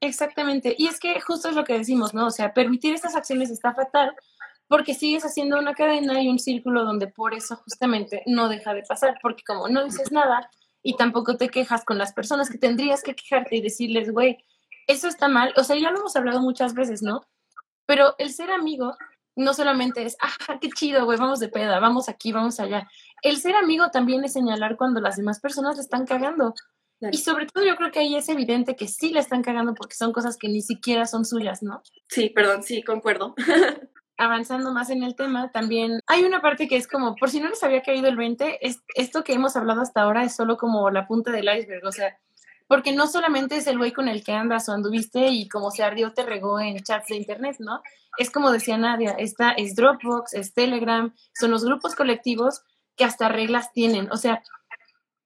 Exactamente. 0.00 0.74
Y 0.76 0.86
es 0.86 0.98
que 0.98 1.20
justo 1.20 1.50
es 1.50 1.54
lo 1.54 1.64
que 1.64 1.78
decimos, 1.78 2.14
¿no? 2.14 2.26
O 2.26 2.30
sea, 2.30 2.54
permitir 2.54 2.94
estas 2.94 3.14
acciones 3.14 3.50
está 3.50 3.74
fatal 3.74 4.14
porque 4.72 4.94
sigues 4.94 5.22
haciendo 5.22 5.58
una 5.58 5.74
cadena 5.74 6.22
y 6.22 6.30
un 6.30 6.38
círculo 6.38 6.82
donde 6.82 7.06
por 7.06 7.34
eso 7.34 7.56
justamente 7.56 8.22
no 8.24 8.48
deja 8.48 8.72
de 8.72 8.82
pasar, 8.82 9.18
porque 9.20 9.42
como 9.46 9.68
no 9.68 9.84
dices 9.84 10.10
nada 10.10 10.48
y 10.82 10.96
tampoco 10.96 11.36
te 11.36 11.50
quejas 11.50 11.84
con 11.84 11.98
las 11.98 12.14
personas 12.14 12.48
que 12.48 12.56
tendrías 12.56 13.02
que 13.02 13.14
quejarte 13.14 13.56
y 13.56 13.60
decirles, 13.60 14.10
güey, 14.10 14.38
eso 14.86 15.08
está 15.08 15.28
mal, 15.28 15.52
o 15.58 15.62
sea, 15.62 15.76
ya 15.76 15.90
lo 15.90 15.98
hemos 15.98 16.16
hablado 16.16 16.40
muchas 16.40 16.72
veces, 16.72 17.02
¿no? 17.02 17.20
Pero 17.84 18.14
el 18.16 18.32
ser 18.32 18.50
amigo 18.50 18.96
no 19.36 19.52
solamente 19.52 20.06
es, 20.06 20.16
ah, 20.22 20.58
qué 20.58 20.70
chido, 20.70 21.04
güey, 21.04 21.18
vamos 21.18 21.38
de 21.38 21.50
peda, 21.50 21.78
vamos 21.78 22.08
aquí, 22.08 22.32
vamos 22.32 22.58
allá. 22.58 22.88
El 23.20 23.36
ser 23.36 23.56
amigo 23.56 23.90
también 23.90 24.24
es 24.24 24.32
señalar 24.32 24.78
cuando 24.78 25.02
las 25.02 25.16
demás 25.16 25.38
personas 25.38 25.76
le 25.76 25.82
están 25.82 26.06
cagando. 26.06 26.54
Y 27.10 27.18
sobre 27.18 27.44
todo 27.44 27.62
yo 27.62 27.76
creo 27.76 27.90
que 27.90 27.98
ahí 27.98 28.16
es 28.16 28.30
evidente 28.30 28.74
que 28.74 28.88
sí 28.88 29.10
le 29.10 29.20
están 29.20 29.42
cagando 29.42 29.74
porque 29.74 29.96
son 29.96 30.12
cosas 30.12 30.38
que 30.38 30.48
ni 30.48 30.62
siquiera 30.62 31.04
son 31.04 31.26
suyas, 31.26 31.62
¿no? 31.62 31.82
Sí, 32.08 32.30
perdón, 32.30 32.62
sí, 32.62 32.82
concuerdo. 32.82 33.34
avanzando 34.16 34.72
más 34.72 34.90
en 34.90 35.02
el 35.02 35.14
tema, 35.14 35.50
también 35.50 36.00
hay 36.06 36.24
una 36.24 36.40
parte 36.40 36.68
que 36.68 36.76
es 36.76 36.86
como, 36.86 37.16
por 37.16 37.30
si 37.30 37.40
no 37.40 37.48
les 37.48 37.62
había 37.62 37.82
caído 37.82 38.08
el 38.08 38.16
20, 38.16 38.66
es, 38.66 38.82
esto 38.94 39.24
que 39.24 39.32
hemos 39.32 39.56
hablado 39.56 39.80
hasta 39.80 40.02
ahora 40.02 40.24
es 40.24 40.34
solo 40.34 40.56
como 40.56 40.90
la 40.90 41.06
punta 41.06 41.30
del 41.30 41.48
iceberg, 41.56 41.84
o 41.86 41.92
sea, 41.92 42.18
porque 42.68 42.92
no 42.92 43.06
solamente 43.06 43.56
es 43.56 43.66
el 43.66 43.78
güey 43.78 43.92
con 43.92 44.08
el 44.08 44.24
que 44.24 44.32
andas 44.32 44.68
o 44.68 44.72
anduviste 44.72 45.28
y 45.28 45.48
como 45.48 45.70
se 45.70 45.82
ardió 45.82 46.12
te 46.12 46.22
regó 46.22 46.60
en 46.60 46.82
chats 46.82 47.08
de 47.08 47.16
internet, 47.16 47.56
¿no? 47.58 47.82
Es 48.18 48.30
como 48.30 48.50
decía 48.50 48.78
Nadia, 48.78 49.12
esta 49.12 49.50
es 49.52 49.74
Dropbox, 49.74 50.34
es 50.34 50.54
Telegram, 50.54 51.14
son 51.34 51.50
los 51.50 51.64
grupos 51.64 51.94
colectivos 51.94 52.62
que 52.96 53.04
hasta 53.04 53.28
reglas 53.28 53.72
tienen, 53.72 54.10
o 54.10 54.16
sea, 54.16 54.42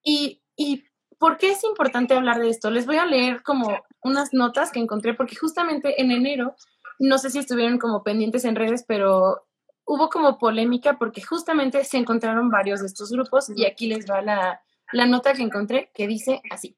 y, 0.03 0.43
y 0.57 0.85
¿por 1.19 1.37
qué 1.39 1.51
es 1.51 1.65
importante 1.65 2.15
hablar 2.15 2.39
de 2.39 2.51
esto? 2.51 2.71
Les 2.71 2.87
voy 2.87 2.97
a 2.97 3.07
leer 3.07 3.43
como 3.43 3.85
unas 4.01 4.33
notas 4.33 4.71
que 4.71 4.79
encontré, 4.79 5.15
porque 5.15 5.37
justamente 5.37 6.01
en 6.01 6.11
enero 6.13 6.55
no 6.99 7.19
sé 7.19 7.31
si 7.31 7.39
estuvieron 7.39 7.79
como 7.79 8.03
pendientes 8.03 8.45
en 8.45 8.57
redes, 8.57 8.85
pero 8.87 9.47
hubo 9.85 10.09
como 10.09 10.39
polémica 10.39 10.99
porque 10.99 11.23
justamente 11.23 11.85
se 11.85 11.97
encontraron 11.97 12.51
varios 12.51 12.81
de 12.81 12.87
estos 12.87 13.11
grupos 13.11 13.51
y 13.55 13.65
aquí 13.65 13.87
les 13.87 14.11
va 14.11 14.21
la, 14.23 14.61
la 14.93 15.07
nota 15.07 15.33
que 15.33 15.43
encontré 15.43 15.91
que 15.95 16.07
dice 16.07 16.43
así. 16.51 16.77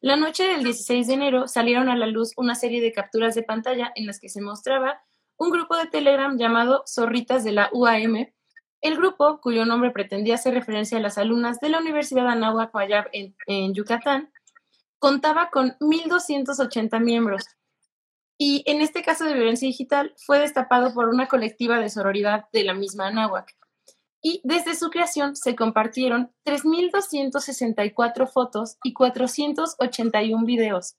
La 0.00 0.16
noche 0.16 0.44
del 0.44 0.62
16 0.62 1.06
de 1.06 1.14
enero 1.14 1.48
salieron 1.48 1.88
a 1.88 1.96
la 1.96 2.06
luz 2.06 2.32
una 2.36 2.54
serie 2.54 2.82
de 2.82 2.92
capturas 2.92 3.34
de 3.34 3.42
pantalla 3.42 3.90
en 3.94 4.06
las 4.06 4.20
que 4.20 4.28
se 4.28 4.42
mostraba 4.42 5.00
un 5.36 5.50
grupo 5.50 5.76
de 5.76 5.86
Telegram 5.86 6.36
llamado 6.36 6.84
Zorritas 6.86 7.42
de 7.42 7.52
la 7.52 7.70
UAM. 7.72 8.30
El 8.82 8.96
grupo, 8.96 9.40
cuyo 9.40 9.64
nombre 9.64 9.90
pretendía 9.90 10.34
hacer 10.34 10.52
referencia 10.52 10.98
a 10.98 11.00
las 11.00 11.16
alumnas 11.16 11.58
de 11.60 11.70
la 11.70 11.78
Universidad 11.78 12.28
Anáhuac 12.28 12.70
en, 13.12 13.34
en 13.46 13.72
Yucatán, 13.72 14.30
contaba 14.98 15.48
con 15.50 15.70
1.280 15.80 17.00
miembros 17.00 17.44
y 18.46 18.62
en 18.66 18.82
este 18.82 19.02
caso 19.02 19.24
de 19.24 19.32
violencia 19.32 19.66
digital 19.66 20.12
fue 20.18 20.38
destapado 20.38 20.92
por 20.92 21.08
una 21.08 21.28
colectiva 21.28 21.80
de 21.80 21.88
sororidad 21.88 22.44
de 22.52 22.62
la 22.62 22.74
misma 22.74 23.06
Anáhuac. 23.06 23.56
Y 24.20 24.42
desde 24.44 24.74
su 24.74 24.90
creación 24.90 25.34
se 25.34 25.56
compartieron 25.56 26.30
3.264 26.44 28.30
fotos 28.30 28.76
y 28.84 28.92
481 28.92 30.44
videos. 30.44 30.96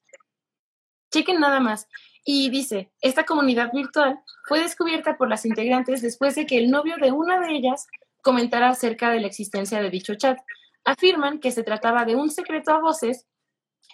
Chequen 1.11 1.39
nada 1.39 1.59
más. 1.59 1.87
Y 2.23 2.49
dice, 2.49 2.91
esta 2.99 3.25
comunidad 3.25 3.71
virtual 3.71 4.19
fue 4.47 4.61
descubierta 4.61 5.15
por 5.15 5.29
las 5.29 5.45
integrantes 5.45 6.01
después 6.01 6.33
de 6.33 6.47
que 6.47 6.57
el 6.57 6.71
novio 6.71 6.95
de 6.99 7.11
una 7.11 7.39
de 7.39 7.53
ellas 7.53 7.85
comentara 8.23 8.69
acerca 8.69 9.11
de 9.11 9.19
la 9.19 9.27
existencia 9.27 9.83
de 9.83 9.91
dicho 9.91 10.15
chat. 10.15 10.39
Afirman 10.83 11.39
que 11.39 11.51
se 11.51 11.61
trataba 11.61 12.05
de 12.05 12.15
un 12.15 12.31
secreto 12.31 12.71
a 12.71 12.79
voces 12.79 13.27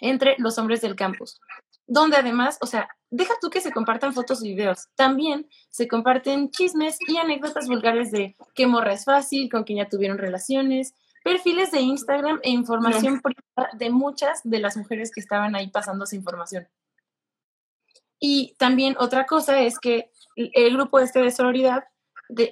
entre 0.00 0.36
los 0.38 0.56
hombres 0.56 0.80
del 0.80 0.96
campus 0.96 1.38
donde 1.86 2.16
además, 2.16 2.58
o 2.60 2.66
sea, 2.66 2.88
deja 3.12 3.34
tú 3.40 3.50
que 3.50 3.60
se 3.60 3.70
compartan 3.70 4.14
fotos 4.14 4.42
y 4.42 4.54
videos, 4.54 4.88
también 4.96 5.48
se 5.70 5.86
comparten 5.86 6.50
chismes 6.50 6.96
y 7.06 7.18
anécdotas 7.18 7.68
vulgares 7.68 8.10
de 8.10 8.36
qué 8.54 8.66
morra 8.66 8.94
es 8.94 9.04
fácil, 9.04 9.50
con 9.50 9.64
quien 9.64 9.78
ya 9.78 9.88
tuvieron 9.88 10.18
relaciones, 10.18 10.94
perfiles 11.22 11.70
de 11.70 11.80
Instagram 11.80 12.40
e 12.42 12.50
información 12.50 13.20
privada 13.20 13.70
de 13.74 13.90
muchas 13.90 14.40
de 14.44 14.58
las 14.58 14.76
mujeres 14.76 15.12
que 15.14 15.20
estaban 15.20 15.54
ahí 15.54 15.68
pasando 15.68 16.04
esa 16.04 16.16
información. 16.16 16.66
Y 18.18 18.54
también 18.58 18.96
otra 18.98 19.26
cosa 19.26 19.60
es 19.60 19.78
que 19.78 20.10
el 20.36 20.72
grupo 20.72 20.98
este 20.98 21.20
de 21.20 21.30
sororidad 21.30 21.84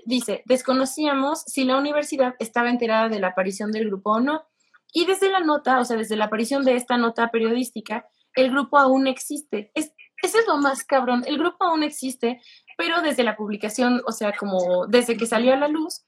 dice, 0.04 0.42
desconocíamos 0.44 1.42
si 1.46 1.64
la 1.64 1.78
universidad 1.78 2.34
estaba 2.38 2.68
enterada 2.68 3.08
de 3.08 3.18
la 3.18 3.28
aparición 3.28 3.72
del 3.72 3.86
grupo 3.86 4.12
o 4.12 4.20
no. 4.20 4.44
Y 4.92 5.06
desde 5.06 5.30
la 5.30 5.40
nota, 5.40 5.80
o 5.80 5.84
sea, 5.84 5.96
desde 5.96 6.16
la 6.16 6.26
aparición 6.26 6.64
de 6.64 6.74
esta 6.74 6.98
nota 6.98 7.30
periodística, 7.30 8.06
el 8.34 8.50
grupo 8.50 8.78
aún 8.78 9.06
existe. 9.06 9.70
Es, 9.74 9.92
ese 10.23 10.39
es 10.39 10.47
lo 10.47 10.59
más 10.59 10.85
cabrón, 10.85 11.25
el 11.27 11.39
grupo 11.39 11.64
aún 11.64 11.83
existe, 11.83 12.41
pero 12.77 13.03
desde 13.03 13.25
la 13.25 13.37
publicación, 13.37 14.03
o 14.07 14.12
sea, 14.12 14.33
como 14.37 14.87
desde 14.87 15.16
que 15.16 15.27
salió 15.27 15.53
a 15.53 15.57
la 15.57 15.68
luz, 15.68 16.05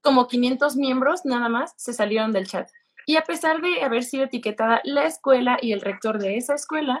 como 0.00 0.28
500 0.28 0.76
miembros 0.76 1.24
nada 1.24 1.48
más 1.48 1.74
se 1.76 1.92
salieron 1.92 2.32
del 2.32 2.46
chat. 2.46 2.68
Y 3.06 3.16
a 3.16 3.22
pesar 3.22 3.60
de 3.60 3.82
haber 3.82 4.04
sido 4.04 4.24
etiquetada 4.24 4.80
la 4.84 5.04
escuela 5.04 5.58
y 5.60 5.72
el 5.72 5.80
rector 5.80 6.18
de 6.18 6.36
esa 6.36 6.54
escuela, 6.54 7.00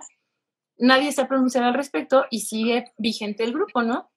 nadie 0.78 1.12
se 1.12 1.20
ha 1.20 1.28
pronunciado 1.28 1.66
al 1.66 1.74
respecto 1.74 2.24
y 2.30 2.40
sigue 2.40 2.92
vigente 2.96 3.44
el 3.44 3.52
grupo, 3.52 3.82
¿no? 3.82 4.10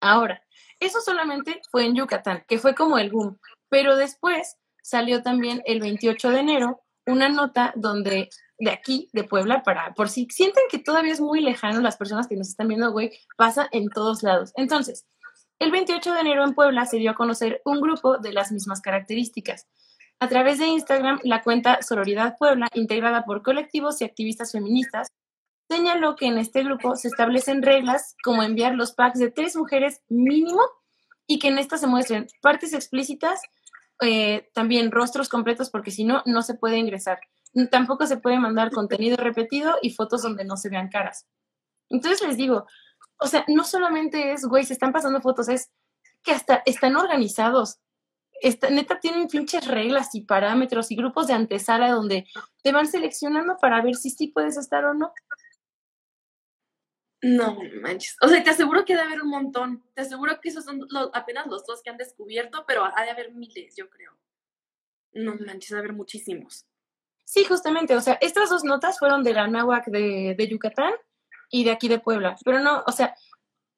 Ahora, 0.00 0.42
eso 0.80 1.00
solamente 1.00 1.60
fue 1.70 1.84
en 1.84 1.96
Yucatán, 1.96 2.44
que 2.48 2.58
fue 2.58 2.74
como 2.74 2.98
el 2.98 3.10
boom, 3.10 3.38
pero 3.68 3.96
después 3.96 4.56
salió 4.82 5.22
también 5.22 5.62
el 5.66 5.80
28 5.80 6.30
de 6.30 6.40
enero 6.40 6.82
una 7.06 7.28
nota 7.28 7.72
donde 7.74 8.28
de 8.58 8.70
aquí, 8.70 9.08
de 9.12 9.24
Puebla, 9.24 9.62
para, 9.62 9.94
por 9.94 10.08
si 10.08 10.26
sienten 10.30 10.64
que 10.70 10.78
todavía 10.78 11.12
es 11.12 11.20
muy 11.20 11.40
lejano 11.40 11.80
las 11.80 11.96
personas 11.96 12.26
que 12.26 12.36
nos 12.36 12.48
están 12.48 12.68
viendo, 12.68 12.90
güey, 12.92 13.12
pasa 13.36 13.68
en 13.70 13.88
todos 13.88 14.22
lados. 14.22 14.52
Entonces, 14.56 15.06
el 15.58 15.70
28 15.70 16.12
de 16.12 16.20
enero 16.20 16.44
en 16.44 16.54
Puebla 16.54 16.84
se 16.86 16.98
dio 16.98 17.10
a 17.10 17.14
conocer 17.14 17.62
un 17.64 17.80
grupo 17.80 18.18
de 18.18 18.32
las 18.32 18.52
mismas 18.52 18.80
características. 18.80 19.66
A 20.20 20.28
través 20.28 20.58
de 20.58 20.66
Instagram, 20.66 21.20
la 21.22 21.42
cuenta 21.42 21.80
Sororidad 21.82 22.36
Puebla, 22.38 22.68
integrada 22.74 23.24
por 23.24 23.42
colectivos 23.42 24.00
y 24.00 24.04
activistas 24.04 24.52
feministas, 24.52 25.08
señaló 25.68 26.16
que 26.16 26.26
en 26.26 26.38
este 26.38 26.64
grupo 26.64 26.96
se 26.96 27.08
establecen 27.08 27.62
reglas 27.62 28.16
como 28.24 28.42
enviar 28.42 28.74
los 28.74 28.92
packs 28.92 29.18
de 29.18 29.30
tres 29.30 29.54
mujeres 29.54 30.00
mínimo 30.08 30.62
y 31.26 31.38
que 31.38 31.48
en 31.48 31.58
estas 31.58 31.80
se 31.80 31.86
muestren 31.86 32.26
partes 32.40 32.72
explícitas, 32.72 33.42
eh, 34.00 34.48
también 34.54 34.90
rostros 34.90 35.28
completos, 35.28 35.70
porque 35.70 35.90
si 35.90 36.04
no, 36.04 36.22
no 36.24 36.42
se 36.42 36.54
puede 36.54 36.78
ingresar. 36.78 37.20
Tampoco 37.70 38.06
se 38.06 38.18
puede 38.18 38.38
mandar 38.38 38.70
contenido 38.70 39.16
repetido 39.16 39.76
y 39.82 39.90
fotos 39.90 40.22
donde 40.22 40.44
no 40.44 40.56
se 40.56 40.68
vean 40.68 40.88
caras. 40.88 41.26
Entonces 41.88 42.26
les 42.26 42.36
digo, 42.36 42.66
o 43.18 43.26
sea, 43.26 43.44
no 43.48 43.64
solamente 43.64 44.32
es, 44.32 44.44
güey, 44.44 44.64
se 44.64 44.74
están 44.74 44.92
pasando 44.92 45.20
fotos, 45.20 45.48
es 45.48 45.70
que 46.22 46.32
hasta 46.32 46.62
están 46.66 46.96
organizados. 46.96 47.78
Esta, 48.40 48.70
neta 48.70 49.00
tienen 49.00 49.26
pinches 49.26 49.66
reglas 49.66 50.14
y 50.14 50.22
parámetros 50.22 50.90
y 50.90 50.96
grupos 50.96 51.26
de 51.26 51.32
antesala 51.32 51.90
donde 51.90 52.26
te 52.62 52.72
van 52.72 52.86
seleccionando 52.86 53.56
para 53.60 53.82
ver 53.82 53.96
si 53.96 54.10
sí 54.10 54.28
puedes 54.28 54.56
estar 54.56 54.84
o 54.84 54.94
no. 54.94 55.12
No 57.20 57.58
manches. 57.82 58.16
O 58.22 58.28
sea, 58.28 58.44
te 58.44 58.50
aseguro 58.50 58.84
que 58.84 58.94
debe 58.94 59.06
haber 59.06 59.22
un 59.22 59.30
montón. 59.30 59.82
Te 59.94 60.02
aseguro 60.02 60.40
que 60.40 60.50
esos 60.50 60.64
son 60.64 60.86
apenas 61.12 61.48
los 61.48 61.66
dos 61.66 61.82
que 61.82 61.90
han 61.90 61.96
descubierto, 61.96 62.64
pero 62.66 62.84
ha 62.84 63.02
de 63.02 63.10
haber 63.10 63.32
miles, 63.32 63.74
yo 63.76 63.90
creo. 63.90 64.16
No 65.12 65.34
manches, 65.34 65.72
ha 65.72 65.76
de 65.76 65.80
haber 65.80 65.94
muchísimos. 65.94 66.64
Sí, 67.28 67.44
justamente, 67.44 67.94
o 67.94 68.00
sea, 68.00 68.14
estas 68.22 68.48
dos 68.48 68.64
notas 68.64 68.98
fueron 68.98 69.22
de 69.22 69.34
la 69.34 69.46
náhuac 69.46 69.84
de, 69.88 70.34
de 70.34 70.48
Yucatán 70.48 70.94
y 71.50 71.62
de 71.62 71.72
aquí 71.72 71.86
de 71.86 71.98
Puebla, 71.98 72.38
pero 72.42 72.60
no, 72.60 72.82
o 72.86 72.90
sea, 72.90 73.14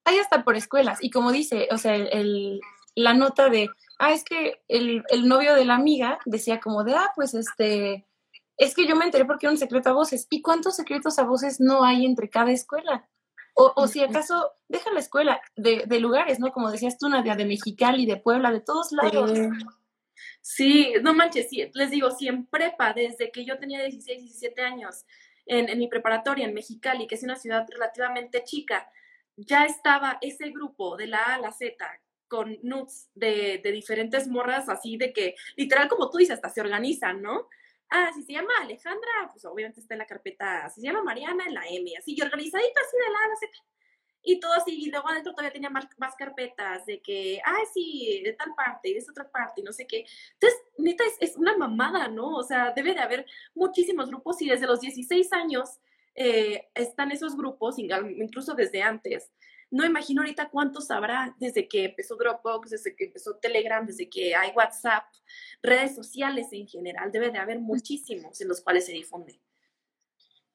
hay 0.04 0.18
hasta 0.18 0.44
por 0.44 0.54
escuelas 0.54 1.02
y 1.02 1.10
como 1.10 1.32
dice, 1.32 1.66
o 1.72 1.76
sea, 1.76 1.96
el, 1.96 2.60
la 2.94 3.12
nota 3.12 3.48
de, 3.48 3.68
ah, 3.98 4.12
es 4.12 4.22
que 4.22 4.62
el, 4.68 5.02
el, 5.08 5.26
novio 5.26 5.56
de 5.56 5.64
la 5.64 5.74
amiga 5.74 6.20
decía 6.26 6.60
como 6.60 6.84
de, 6.84 6.94
ah, 6.94 7.10
pues 7.16 7.34
este, 7.34 8.06
es 8.56 8.72
que 8.72 8.86
yo 8.86 8.94
me 8.94 9.04
enteré 9.04 9.24
porque 9.24 9.46
era 9.46 9.52
un 9.52 9.58
secreto 9.58 9.90
a 9.90 9.94
voces. 9.94 10.28
¿Y 10.30 10.42
cuántos 10.42 10.76
secretos 10.76 11.18
a 11.18 11.24
voces 11.24 11.58
no 11.58 11.82
hay 11.82 12.06
entre 12.06 12.30
cada 12.30 12.52
escuela? 12.52 13.08
O, 13.54 13.72
o 13.74 13.88
si 13.88 14.00
acaso, 14.00 14.52
deja 14.68 14.92
la 14.92 15.00
escuela 15.00 15.40
de, 15.56 15.86
de, 15.88 15.98
lugares, 15.98 16.38
¿no? 16.38 16.52
Como 16.52 16.70
decías 16.70 16.98
tú, 16.98 17.08
Nadia, 17.08 17.34
de 17.34 17.46
Mexicali, 17.46 18.06
de 18.06 18.16
Puebla, 18.16 18.52
de 18.52 18.60
todos 18.60 18.92
lados. 18.92 19.32
Sí, 19.34 19.48
no 21.02 21.14
manches, 21.14 21.48
sí, 21.48 21.70
les 21.74 21.90
digo, 21.90 22.10
sí, 22.10 22.28
en 22.28 22.46
prepa, 22.46 22.92
desde 22.92 23.30
que 23.30 23.44
yo 23.44 23.58
tenía 23.58 23.82
16, 23.82 24.22
17 24.22 24.62
años, 24.62 25.04
en, 25.46 25.78
mi 25.78 25.88
preparatoria 25.88 26.46
en 26.46 26.54
Mexicali, 26.54 27.06
que 27.06 27.16
es 27.16 27.22
una 27.22 27.36
ciudad 27.36 27.66
relativamente 27.68 28.44
chica, 28.44 28.88
ya 29.36 29.64
estaba 29.64 30.18
ese 30.20 30.50
grupo 30.50 30.96
de 30.96 31.06
la 31.06 31.18
A 31.18 31.34
a 31.34 31.38
la 31.38 31.52
Z 31.52 31.74
con 32.28 32.58
nudes 32.62 33.10
de, 33.14 33.60
de, 33.62 33.72
diferentes 33.72 34.28
morras, 34.28 34.68
así 34.68 34.96
de 34.96 35.12
que, 35.12 35.34
literal, 35.56 35.88
como 35.88 36.10
tú 36.10 36.18
dices, 36.18 36.36
hasta 36.36 36.48
se 36.48 36.60
organizan, 36.60 37.20
¿no? 37.20 37.48
Ah, 37.90 38.12
si 38.14 38.22
se 38.22 38.34
llama 38.34 38.52
Alejandra, 38.60 39.28
pues 39.32 39.44
obviamente 39.44 39.80
está 39.80 39.94
en 39.94 39.98
la 39.98 40.06
carpeta, 40.06 40.68
si 40.68 40.80
se 40.80 40.86
llama 40.86 41.02
Mariana, 41.02 41.44
en 41.46 41.54
la 41.54 41.66
M, 41.66 41.92
así, 41.98 42.14
y 42.16 42.22
organizadito 42.22 42.80
así 42.80 42.96
de 42.96 43.12
la 43.12 43.18
A 43.18 43.24
a 43.24 43.28
la 43.28 43.36
Z. 43.36 43.52
Y 44.22 44.38
todo 44.38 44.52
así, 44.52 44.74
y 44.74 44.90
luego 44.90 45.08
adentro 45.08 45.32
todavía 45.32 45.52
tenía 45.52 45.70
más, 45.70 45.86
más 45.98 46.14
carpetas 46.14 46.84
de 46.86 47.00
que, 47.00 47.40
ah, 47.44 47.62
sí, 47.72 48.20
de 48.24 48.32
tal 48.34 48.54
parte, 48.54 48.90
y 48.90 48.92
de 48.92 48.98
esa 48.98 49.12
otra 49.12 49.30
parte, 49.30 49.60
y 49.60 49.64
no 49.64 49.72
sé 49.72 49.86
qué. 49.86 50.04
Entonces, 50.34 50.60
neta, 50.78 51.04
es, 51.04 51.30
es, 51.30 51.36
una 51.36 51.56
mamada, 51.56 52.08
¿no? 52.08 52.36
O 52.36 52.42
sea, 52.42 52.72
debe 52.72 52.94
de 52.94 53.00
haber 53.00 53.26
muchísimos 53.54 54.08
grupos 54.08 54.40
y 54.42 54.48
desde 54.48 54.66
los 54.66 54.80
16 54.80 55.32
años 55.32 55.80
eh, 56.14 56.68
están 56.74 57.12
esos 57.12 57.36
grupos, 57.36 57.78
incluso 57.78 58.54
desde 58.54 58.82
antes. 58.82 59.30
No 59.70 59.86
imagino 59.86 60.22
ahorita 60.22 60.50
cuántos 60.50 60.90
habrá 60.90 61.34
desde 61.38 61.68
que 61.68 61.84
empezó 61.84 62.16
Dropbox, 62.16 62.70
desde 62.70 62.96
que 62.96 63.04
empezó 63.04 63.36
Telegram, 63.36 63.86
desde 63.86 64.10
que 64.10 64.34
hay 64.34 64.50
WhatsApp, 64.50 65.04
redes 65.62 65.94
sociales 65.94 66.48
en 66.52 66.66
general. 66.66 67.12
Debe 67.12 67.30
de 67.30 67.38
haber 67.38 67.60
muchísimos 67.60 68.40
en 68.40 68.48
los 68.48 68.60
cuales 68.60 68.86
se 68.86 68.92
difunde. 68.92 69.40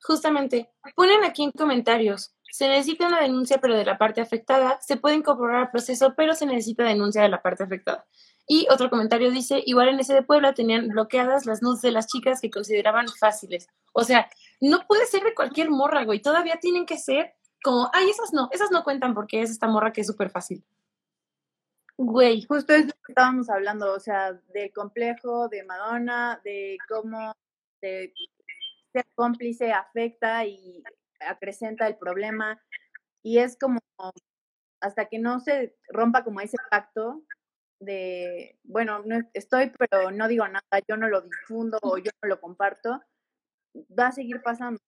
Justamente, 0.05 0.69
ponen 0.95 1.23
aquí 1.23 1.43
en 1.43 1.51
comentarios, 1.51 2.35
se 2.51 2.67
necesita 2.67 3.07
una 3.07 3.21
denuncia 3.21 3.57
pero 3.59 3.75
de 3.75 3.85
la 3.85 3.97
parte 3.97 4.21
afectada, 4.21 4.79
se 4.79 4.97
puede 4.97 5.15
incorporar 5.15 5.55
al 5.55 5.71
proceso 5.71 6.13
pero 6.15 6.35
se 6.35 6.45
necesita 6.45 6.83
denuncia 6.83 7.23
de 7.23 7.29
la 7.29 7.41
parte 7.41 7.63
afectada. 7.63 8.05
Y 8.47 8.67
otro 8.69 8.91
comentario 8.91 9.31
dice, 9.31 9.63
igual 9.65 9.89
en 9.89 9.99
ese 9.99 10.13
de 10.13 10.21
Puebla 10.21 10.53
tenían 10.53 10.89
bloqueadas 10.89 11.47
las 11.47 11.63
nudes 11.63 11.81
de 11.81 11.91
las 11.91 12.05
chicas 12.05 12.39
que 12.39 12.51
consideraban 12.51 13.07
fáciles. 13.07 13.67
O 13.93 14.03
sea, 14.03 14.29
no 14.61 14.85
puede 14.87 15.07
ser 15.07 15.23
de 15.23 15.33
cualquier 15.33 15.71
morra, 15.71 16.05
güey, 16.05 16.21
todavía 16.21 16.59
tienen 16.61 16.85
que 16.85 16.99
ser 16.99 17.33
como, 17.63 17.89
ay, 17.91 18.07
esas 18.07 18.31
no, 18.31 18.49
esas 18.51 18.69
no 18.69 18.83
cuentan 18.83 19.15
porque 19.15 19.41
es 19.41 19.49
esta 19.49 19.67
morra 19.67 19.91
que 19.91 20.01
es 20.01 20.07
súper 20.07 20.29
fácil. 20.29 20.63
Güey. 21.97 22.45
Justo 22.47 22.73
es 22.73 22.85
lo 22.85 22.91
que 22.91 23.11
estábamos 23.11 23.49
hablando, 23.49 23.91
o 23.91 23.99
sea, 23.99 24.33
del 24.53 24.71
complejo 24.71 25.49
de 25.49 25.63
Madonna, 25.63 26.39
de 26.43 26.77
cómo 26.87 27.33
ser 28.95 29.05
cómplice 29.13 29.73
afecta 29.73 30.45
y 30.45 30.81
acrecenta 31.19 31.87
el 31.87 31.97
problema. 31.97 32.61
Y 33.23 33.39
es 33.39 33.57
como, 33.57 33.79
hasta 34.79 35.05
que 35.05 35.19
no 35.19 35.39
se 35.39 35.75
rompa 35.89 36.23
como 36.23 36.39
ese 36.39 36.57
pacto 36.69 37.23
de, 37.79 38.57
bueno, 38.63 39.01
no 39.05 39.19
estoy, 39.33 39.71
pero 39.77 40.11
no 40.11 40.27
digo 40.27 40.47
nada, 40.47 40.63
yo 40.87 40.95
no 40.95 41.09
lo 41.09 41.21
difundo 41.21 41.77
o 41.81 41.97
yo 41.97 42.11
no 42.21 42.29
lo 42.29 42.39
comparto, 42.39 43.01
va 43.97 44.07
a 44.07 44.11
seguir 44.11 44.41
pasando. 44.41 44.79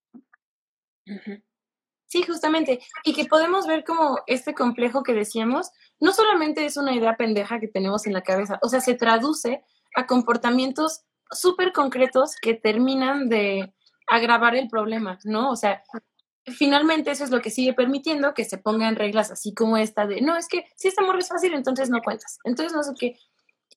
Sí, 2.06 2.24
justamente. 2.24 2.80
Y 3.04 3.14
que 3.14 3.26
podemos 3.26 3.68
ver 3.68 3.84
como 3.84 4.20
este 4.28 4.54
complejo 4.54 5.04
que 5.04 5.14
decíamos, 5.14 5.72
no 6.00 6.14
solamente 6.14 6.66
es 6.66 6.78
una 6.78 6.96
idea 6.96 7.18
pendeja 7.18 7.60
que 7.60 7.68
tenemos 7.68 8.08
en 8.08 8.14
la 8.14 8.24
cabeza, 8.24 8.60
o 8.62 8.70
sea, 8.70 8.80
se 8.80 8.96
traduce 8.96 9.64
a 9.96 10.06
comportamientos 10.06 11.04
súper 11.30 11.74
concretos 11.74 12.38
que 12.42 12.54
terminan 12.54 13.28
de 13.28 13.74
agravar 14.08 14.56
el 14.56 14.68
problema, 14.70 15.20
¿no? 15.24 15.52
O 15.52 15.56
sea, 15.56 15.84
finalmente 16.46 17.12
eso 17.12 17.24
es 17.24 17.30
lo 17.30 17.42
que 17.42 17.50
sigue 17.50 17.74
permitiendo 17.74 18.34
que 18.34 18.46
se 18.46 18.58
pongan 18.58 18.96
reglas 18.96 19.32
así 19.32 19.54
como 19.54 19.78
esta 19.78 20.08
de, 20.08 20.22
no, 20.22 20.38
es 20.38 20.48
que 20.48 20.66
si 20.76 20.88
esta 20.88 21.04
morra 21.04 21.20
es 21.20 21.28
fácil, 21.28 21.54
entonces 21.54 21.90
no 21.90 22.02
cuentas, 22.02 22.40
entonces 22.44 22.74
no 22.74 22.84
sé 22.84 22.94
qué. 22.98 23.20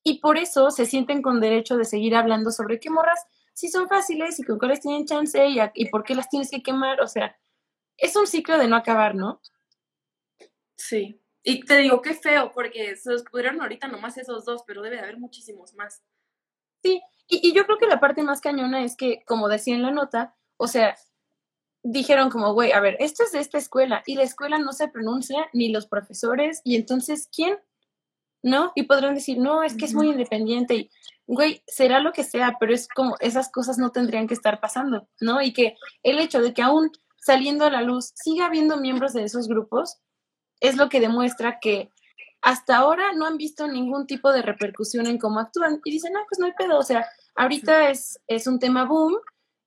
Y 0.03 0.21
por 0.21 0.39
eso 0.39 0.71
se 0.71 0.87
sienten 0.87 1.21
con 1.21 1.41
derecho 1.41 1.77
de 1.77 1.85
seguir 1.85 2.15
hablando 2.15 2.51
sobre 2.51 2.81
qué 2.81 2.89
morras 2.91 3.21
sí 3.53 3.69
son 3.69 3.89
fáciles 3.89 4.39
y 4.39 4.45
con 4.45 4.59
cuáles 4.59 4.81
tienen 4.81 5.05
chance 5.05 5.47
y, 5.47 5.59
y 5.75 5.89
por 5.91 6.05
qué 6.05 6.15
las 6.15 6.31
tienes 6.31 6.51
que 6.51 6.63
quemar, 6.63 7.01
o 7.01 7.07
sea, 7.07 7.39
es 7.97 8.17
un 8.17 8.27
ciclo 8.27 8.57
de 8.59 8.69
no 8.69 8.77
acabar, 8.77 9.15
¿no? 9.15 9.41
Sí. 10.77 11.21
Y 11.43 11.65
te 11.65 11.79
digo, 11.79 12.01
qué 12.03 12.15
feo, 12.15 12.53
porque 12.53 12.97
se 12.97 13.13
descubrieron 13.13 13.61
ahorita 13.61 13.89
nomás 13.89 14.17
esos 14.19 14.45
dos, 14.45 14.63
pero 14.67 14.83
debe 14.83 14.97
de 14.97 15.03
haber 15.03 15.19
muchísimos 15.19 15.75
más. 15.75 16.03
Sí, 16.83 17.03
y, 17.31 17.49
y, 17.49 17.53
yo 17.55 17.65
creo 17.65 17.79
que 17.79 17.87
la 17.87 18.01
parte 18.01 18.23
más 18.23 18.41
cañona 18.41 18.85
es 18.85 18.97
que, 18.97 19.23
como 19.27 19.49
decía 19.49 19.75
en 19.75 19.83
la 19.83 19.91
nota, 19.91 20.35
o 20.57 20.67
sea, 20.67 20.97
dijeron 21.83 22.31
como, 22.31 22.53
güey, 22.53 22.73
a 22.73 22.81
ver, 22.81 22.97
esto 23.01 23.25
es 23.25 23.33
de 23.33 23.41
esta 23.41 23.59
escuela 23.59 24.03
y 24.07 24.15
la 24.15 24.23
escuela 24.23 24.59
no 24.59 24.73
se 24.73 24.89
pronuncia 24.89 25.49
ni 25.53 25.71
los 25.71 25.87
profesores 25.87 26.61
y 26.65 26.77
entonces, 26.77 27.29
¿quién? 27.35 27.59
¿No? 28.43 28.73
Y 28.75 28.85
podrán 28.85 29.15
decir, 29.15 29.39
no, 29.39 29.63
es 29.63 29.75
que 29.75 29.85
es 29.85 29.95
muy 29.95 30.09
independiente 30.09 30.75
y, 30.75 30.91
güey, 31.27 31.63
será 31.67 32.01
lo 32.01 32.13
que 32.13 32.25
sea, 32.25 32.57
pero 32.59 32.75
es 32.75 32.89
como 32.89 33.17
esas 33.21 33.51
cosas 33.51 33.79
no 33.79 33.91
tendrían 33.93 34.27
que 34.27 34.35
estar 34.35 34.61
pasando, 34.61 35.09
¿no? 35.21 35.43
Y 35.43 35.53
que 35.53 35.77
el 36.03 36.19
hecho 36.19 36.41
de 36.41 36.53
que 36.53 36.63
aún 36.63 36.91
saliendo 37.19 37.65
a 37.65 37.71
la 37.71 37.83
luz 37.83 38.13
siga 38.15 38.47
habiendo 38.47 38.79
miembros 38.79 39.13
de 39.13 39.25
esos 39.25 39.47
grupos, 39.49 39.99
es 40.61 40.77
lo 40.77 40.89
que 40.89 41.01
demuestra 41.01 41.59
que 41.61 41.91
hasta 42.43 42.77
ahora 42.77 43.13
no 43.15 43.27
han 43.27 43.37
visto 43.37 43.67
ningún 43.67 44.07
tipo 44.07 44.33
de 44.33 44.43
repercusión 44.43 45.07
en 45.07 45.19
cómo 45.19 45.41
actúan 45.41 45.81
y 45.85 45.91
dicen, 45.91 46.13
no, 46.13 46.21
pues 46.29 46.39
no 46.39 46.47
hay 46.47 46.53
pedo, 46.53 46.79
o 46.79 46.83
sea, 46.83 47.07
ahorita 47.35 47.91
es, 47.91 48.21
es 48.27 48.47
un 48.47 48.59
tema 48.59 48.85
boom 48.85 49.17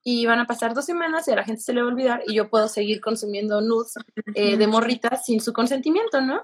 y 0.03 0.26
van 0.26 0.39
a 0.39 0.47
pasar 0.47 0.74
dos 0.74 0.86
semanas 0.86 1.28
y 1.28 1.32
a 1.32 1.36
la 1.36 1.43
gente 1.43 1.61
se 1.61 1.74
le 1.74 1.82
va 1.82 1.88
a 1.88 1.91
olvidar 1.91 2.24
y 2.28 2.36
yo 2.36 2.49
puedo 2.49 2.68
seguir 2.68 2.99
consumiendo 2.99 3.61
nudes 3.61 3.95
eh, 4.36 4.57
de 4.57 4.68
morritas 4.68 5.26
sin 5.26 5.39
su 5.39 5.53
consentimiento, 5.53 6.22
¿no? 6.22 6.41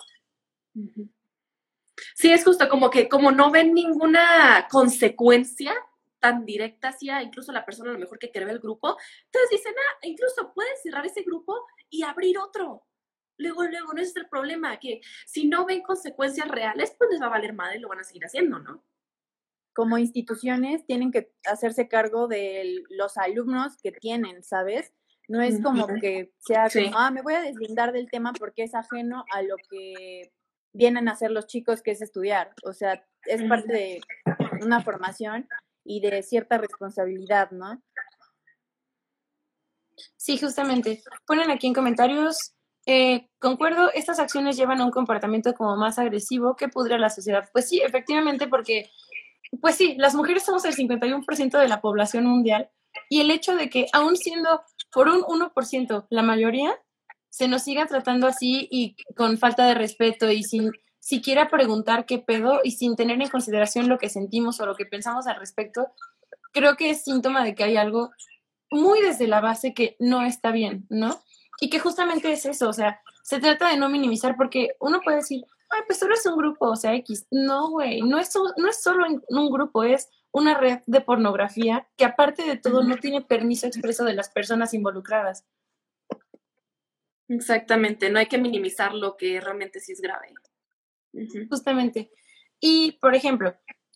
Sí, 2.15 2.31
es 2.31 2.43
justo 2.43 2.69
como 2.69 2.89
que 2.89 3.09
como 3.09 3.31
no 3.31 3.51
ven 3.51 3.73
ninguna 3.73 4.67
consecuencia, 4.71 5.73
tan 6.19 6.45
directa 6.45 6.89
hacia 6.89 7.21
incluso 7.21 7.51
la 7.51 7.65
persona 7.65 7.91
a 7.91 7.93
lo 7.93 7.99
mejor 7.99 8.19
que 8.19 8.31
creó 8.31 8.49
el 8.49 8.59
grupo. 8.59 8.97
Entonces 9.25 9.49
dicen, 9.51 9.73
ah, 9.77 9.97
incluso 10.03 10.53
puedes 10.53 10.81
cerrar 10.81 11.05
ese 11.05 11.23
grupo 11.23 11.65
y 11.89 12.03
abrir 12.03 12.37
otro. 12.37 12.85
Luego, 13.37 13.63
luego, 13.63 13.93
no 13.93 14.01
es 14.01 14.13
el 14.17 14.27
problema, 14.27 14.77
que 14.79 14.99
si 15.25 15.47
no 15.47 15.65
ven 15.65 15.81
consecuencias 15.81 16.49
reales, 16.49 16.93
pues 16.97 17.09
les 17.09 17.21
va 17.21 17.27
a 17.27 17.29
valer 17.29 17.53
madre 17.53 17.77
y 17.77 17.79
lo 17.79 17.87
van 17.87 17.99
a 17.99 18.03
seguir 18.03 18.25
haciendo, 18.25 18.59
¿no? 18.59 18.83
Como 19.79 19.97
instituciones 19.97 20.85
tienen 20.85 21.09
que 21.09 21.31
hacerse 21.45 21.87
cargo 21.87 22.27
de 22.27 22.83
los 22.89 23.15
alumnos 23.15 23.77
que 23.81 23.93
tienen, 23.93 24.43
¿sabes? 24.43 24.91
No 25.29 25.41
es 25.41 25.61
como 25.63 25.87
que 26.01 26.33
sea 26.37 26.67
como, 26.69 26.97
ah, 26.97 27.11
me 27.11 27.21
voy 27.21 27.35
a 27.35 27.41
deslindar 27.41 27.93
del 27.93 28.09
tema 28.09 28.33
porque 28.33 28.63
es 28.63 28.75
ajeno 28.75 29.23
a 29.31 29.41
lo 29.41 29.55
que 29.69 30.33
vienen 30.73 31.07
a 31.07 31.13
hacer 31.13 31.31
los 31.31 31.47
chicos, 31.47 31.81
que 31.81 31.91
es 31.91 32.01
estudiar. 32.01 32.51
O 32.65 32.73
sea, 32.73 33.07
es 33.23 33.41
parte 33.43 33.71
de 33.71 34.01
una 34.61 34.83
formación 34.83 35.47
y 35.85 36.01
de 36.01 36.23
cierta 36.23 36.57
responsabilidad, 36.57 37.51
¿no? 37.51 37.81
Sí, 40.17 40.37
justamente. 40.37 41.01
Ponen 41.25 41.51
aquí 41.51 41.67
en 41.67 41.73
comentarios, 41.73 42.53
eh, 42.85 43.29
concuerdo, 43.37 43.91
estas 43.93 44.19
acciones 44.19 44.57
llevan 44.57 44.81
a 44.81 44.85
un 44.85 44.91
comportamiento 44.91 45.53
como 45.53 45.77
más 45.77 45.99
agresivo 45.99 46.55
que 46.55 46.69
pudre 46.69 46.97
la 46.97 47.11
sociedad. 47.11 47.47
Pues 47.53 47.69
sí, 47.69 47.79
efectivamente, 47.81 48.47
porque, 48.47 48.89
pues 49.61 49.75
sí, 49.75 49.95
las 49.97 50.15
mujeres 50.15 50.43
somos 50.43 50.65
el 50.65 50.75
51% 50.75 51.57
de 51.57 51.67
la 51.67 51.81
población 51.81 52.25
mundial 52.25 52.69
y 53.09 53.21
el 53.21 53.31
hecho 53.31 53.55
de 53.55 53.69
que 53.69 53.87
aún 53.93 54.15
siendo 54.17 54.61
por 54.91 55.07
un 55.07 55.21
1% 55.21 56.07
la 56.09 56.23
mayoría, 56.23 56.75
se 57.29 57.47
nos 57.47 57.63
siga 57.63 57.85
tratando 57.85 58.27
así 58.27 58.67
y 58.71 58.95
con 59.15 59.37
falta 59.37 59.65
de 59.67 59.75
respeto 59.75 60.31
y 60.31 60.43
sin 60.43 60.71
siquiera 60.99 61.49
preguntar 61.49 62.05
qué 62.05 62.19
pedo 62.19 62.59
y 62.63 62.71
sin 62.71 62.95
tener 62.95 63.21
en 63.21 63.29
consideración 63.29 63.87
lo 63.87 63.97
que 63.97 64.09
sentimos 64.09 64.59
o 64.59 64.65
lo 64.65 64.75
que 64.75 64.85
pensamos 64.85 65.27
al 65.27 65.37
respecto, 65.37 65.87
creo 66.51 66.75
que 66.75 66.89
es 66.89 67.03
síntoma 67.03 67.43
de 67.43 67.55
que 67.55 67.63
hay 67.63 67.77
algo 67.77 68.11
muy 68.71 69.01
desde 69.01 69.27
la 69.27 69.41
base 69.41 69.73
que 69.73 69.95
no 69.99 70.23
está 70.23 70.51
bien, 70.51 70.85
¿no? 70.89 71.19
Y 71.61 71.69
que 71.69 71.79
justamente 71.79 72.31
es 72.31 72.45
eso, 72.45 72.69
o 72.69 72.73
sea, 72.73 73.01
se 73.23 73.39
trata 73.39 73.69
de 73.69 73.77
no 73.77 73.89
minimizar 73.89 74.35
porque 74.35 74.69
uno 74.79 75.01
puede 75.01 75.17
decir, 75.17 75.43
ay, 75.69 75.81
pues 75.85 75.99
solo 75.99 76.13
es 76.13 76.25
un 76.25 76.37
grupo, 76.37 76.69
o 76.69 76.75
sea, 76.75 76.95
X. 76.95 77.27
No, 77.31 77.69
güey, 77.69 78.01
no 78.01 78.19
es, 78.19 78.31
no 78.57 78.67
es 78.67 78.81
solo 78.81 79.05
un 79.29 79.51
grupo, 79.51 79.83
es 79.83 80.09
una 80.31 80.57
red 80.57 80.79
de 80.85 81.01
pornografía 81.01 81.87
que 81.97 82.05
aparte 82.05 82.43
de 82.43 82.57
todo 82.57 82.83
no 82.83 82.97
tiene 82.97 83.21
permiso 83.21 83.67
expreso 83.67 84.03
de 84.05 84.13
las 84.13 84.29
personas 84.29 84.73
involucradas. 84.73 85.45
Exactamente, 87.27 88.09
no 88.09 88.19
hay 88.19 88.25
que 88.25 88.39
minimizar 88.39 88.93
lo 88.93 89.15
que 89.15 89.39
realmente 89.39 89.79
sí 89.79 89.91
es 89.91 90.01
grave. 90.01 90.33
Justamente. 91.49 92.11
Y, 92.59 92.93
por 92.93 93.15
ejemplo, 93.15 93.55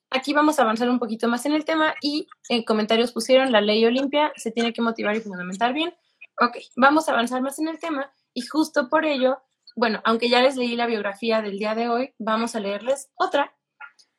aquí 0.09 0.33
vamos 0.33 0.59
a 0.59 0.63
avanzar 0.63 0.89
un 0.89 0.99
poquito 0.99 1.27
más 1.27 1.45
en 1.45 1.53
el 1.53 1.65
tema 1.65 1.95
y 2.01 2.27
en 2.49 2.63
comentarios 2.63 3.11
pusieron 3.11 3.51
la 3.51 3.61
ley 3.61 3.85
Olimpia 3.85 4.31
se 4.35 4.51
tiene 4.51 4.71
que 4.71 4.81
motivar 4.81 5.15
y 5.15 5.21
fundamentar 5.21 5.73
bien. 5.73 5.93
Ok, 6.39 6.57
vamos 6.75 7.07
a 7.07 7.13
avanzar 7.13 7.41
más 7.41 7.59
en 7.59 7.67
el 7.67 7.79
tema 7.79 8.11
y 8.33 8.41
justo 8.41 8.89
por 8.89 9.05
ello, 9.05 9.41
bueno, 9.75 10.01
aunque 10.03 10.29
ya 10.29 10.41
les 10.41 10.55
leí 10.55 10.75
la 10.75 10.85
biografía 10.85 11.41
del 11.41 11.57
día 11.57 11.75
de 11.75 11.89
hoy, 11.89 12.13
vamos 12.19 12.55
a 12.55 12.59
leerles 12.59 13.09
otra. 13.15 13.55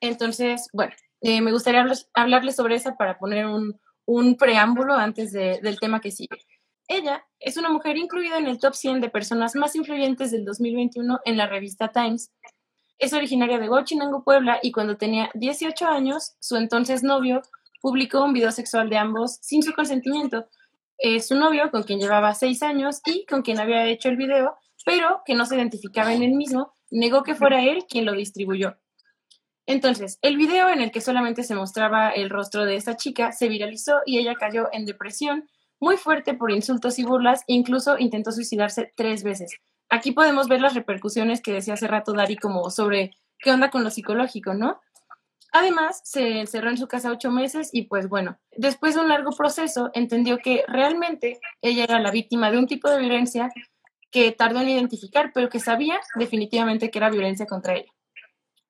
Entonces, 0.00 0.68
bueno, 0.72 0.92
eh, 1.20 1.40
me 1.40 1.52
gustaría 1.52 1.86
hablarles 2.14 2.56
sobre 2.56 2.76
esa 2.76 2.96
para 2.96 3.18
poner 3.18 3.46
un, 3.46 3.78
preámbulo 4.36 4.94
antes 4.94 5.32
de, 5.32 5.60
del 5.62 5.80
tema 5.80 6.00
que 6.00 6.10
sigue. 6.10 6.38
Ella 6.88 7.24
es 7.40 7.56
una 7.56 7.70
mujer 7.70 7.96
incluida 7.96 8.36
en 8.36 8.46
el 8.46 8.58
top 8.58 8.74
100 8.74 9.00
de 9.00 9.08
personas 9.08 9.54
más 9.54 9.74
influyentes 9.74 10.30
del 10.30 10.44
2021 10.44 11.20
en 11.24 11.36
la 11.38 11.46
revista 11.46 11.88
Times. 11.88 12.30
Es 12.98 13.14
originaria 13.14 13.58
de 13.58 13.68
Huachinango, 13.70 14.22
Puebla, 14.22 14.58
y 14.62 14.70
cuando 14.72 14.98
tenía 14.98 15.30
18 15.34 15.86
años, 15.86 16.34
su 16.40 16.56
entonces 16.56 17.02
novio 17.02 17.40
publicó 17.80 18.22
un 18.22 18.34
video 18.34 18.50
sexual 18.50 18.90
de 18.90 18.98
ambos 18.98 19.38
sin 19.40 19.62
su 19.62 19.72
consentimiento. 19.72 20.46
su 21.20 21.34
novio, 21.34 21.70
con 21.70 21.82
quien 21.82 21.98
llevaba 21.98 22.34
6 22.34 22.62
años 22.62 23.00
y 23.06 23.24
con 23.26 23.42
quien 23.42 23.60
había 23.60 23.86
hecho 23.86 24.08
el 24.10 24.16
video, 24.16 24.56
pero 24.84 25.22
que 25.24 25.34
no 25.34 25.46
se 25.46 25.56
identificaba 25.56 26.12
en 26.12 26.22
el 26.22 26.32
mismo, 26.32 26.72
negó 26.90 27.22
que 27.22 27.34
fuera 27.34 27.62
él 27.62 27.84
quien 27.88 28.04
lo 28.04 28.12
distribuyó. 28.12 28.76
Entonces, 29.66 30.18
el 30.20 30.36
video 30.36 30.68
en 30.68 30.80
el 30.80 30.90
que 30.90 31.00
solamente 31.00 31.42
se 31.42 31.54
mostraba 31.54 32.10
el 32.10 32.28
rostro 32.28 32.64
de 32.64 32.76
esta 32.76 32.96
chica 32.96 33.32
se 33.32 33.48
viralizó 33.48 34.00
y 34.04 34.18
ella 34.18 34.34
cayó 34.34 34.68
en 34.72 34.84
depresión 34.84 35.48
muy 35.80 35.96
fuerte 35.96 36.34
por 36.34 36.50
insultos 36.50 36.98
y 36.98 37.04
burlas, 37.04 37.42
e 37.46 37.54
incluso 37.54 37.98
intentó 37.98 38.32
suicidarse 38.32 38.92
tres 38.96 39.22
veces. 39.22 39.56
Aquí 39.90 40.12
podemos 40.12 40.48
ver 40.48 40.60
las 40.60 40.74
repercusiones 40.74 41.40
que 41.40 41.52
decía 41.52 41.74
hace 41.74 41.86
rato 41.86 42.12
Dari 42.12 42.36
como 42.36 42.70
sobre 42.70 43.12
qué 43.38 43.50
onda 43.50 43.70
con 43.70 43.84
lo 43.84 43.90
psicológico, 43.90 44.54
¿no? 44.54 44.80
Además, 45.52 46.00
se 46.02 46.40
encerró 46.40 46.70
en 46.70 46.78
su 46.78 46.88
casa 46.88 47.12
ocho 47.12 47.30
meses 47.30 47.70
y 47.72 47.82
pues 47.82 48.08
bueno, 48.08 48.38
después 48.56 48.94
de 48.94 49.02
un 49.02 49.08
largo 49.08 49.30
proceso, 49.30 49.90
entendió 49.94 50.38
que 50.38 50.64
realmente 50.66 51.38
ella 51.62 51.84
era 51.84 52.00
la 52.00 52.10
víctima 52.10 52.50
de 52.50 52.58
un 52.58 52.66
tipo 52.66 52.90
de 52.90 52.98
violencia 52.98 53.52
que 54.14 54.30
tardó 54.30 54.60
en 54.60 54.68
identificar, 54.68 55.32
pero 55.34 55.48
que 55.48 55.58
sabía 55.58 56.00
definitivamente 56.14 56.88
que 56.88 56.98
era 56.98 57.10
violencia 57.10 57.46
contra 57.46 57.74
ella. 57.74 57.90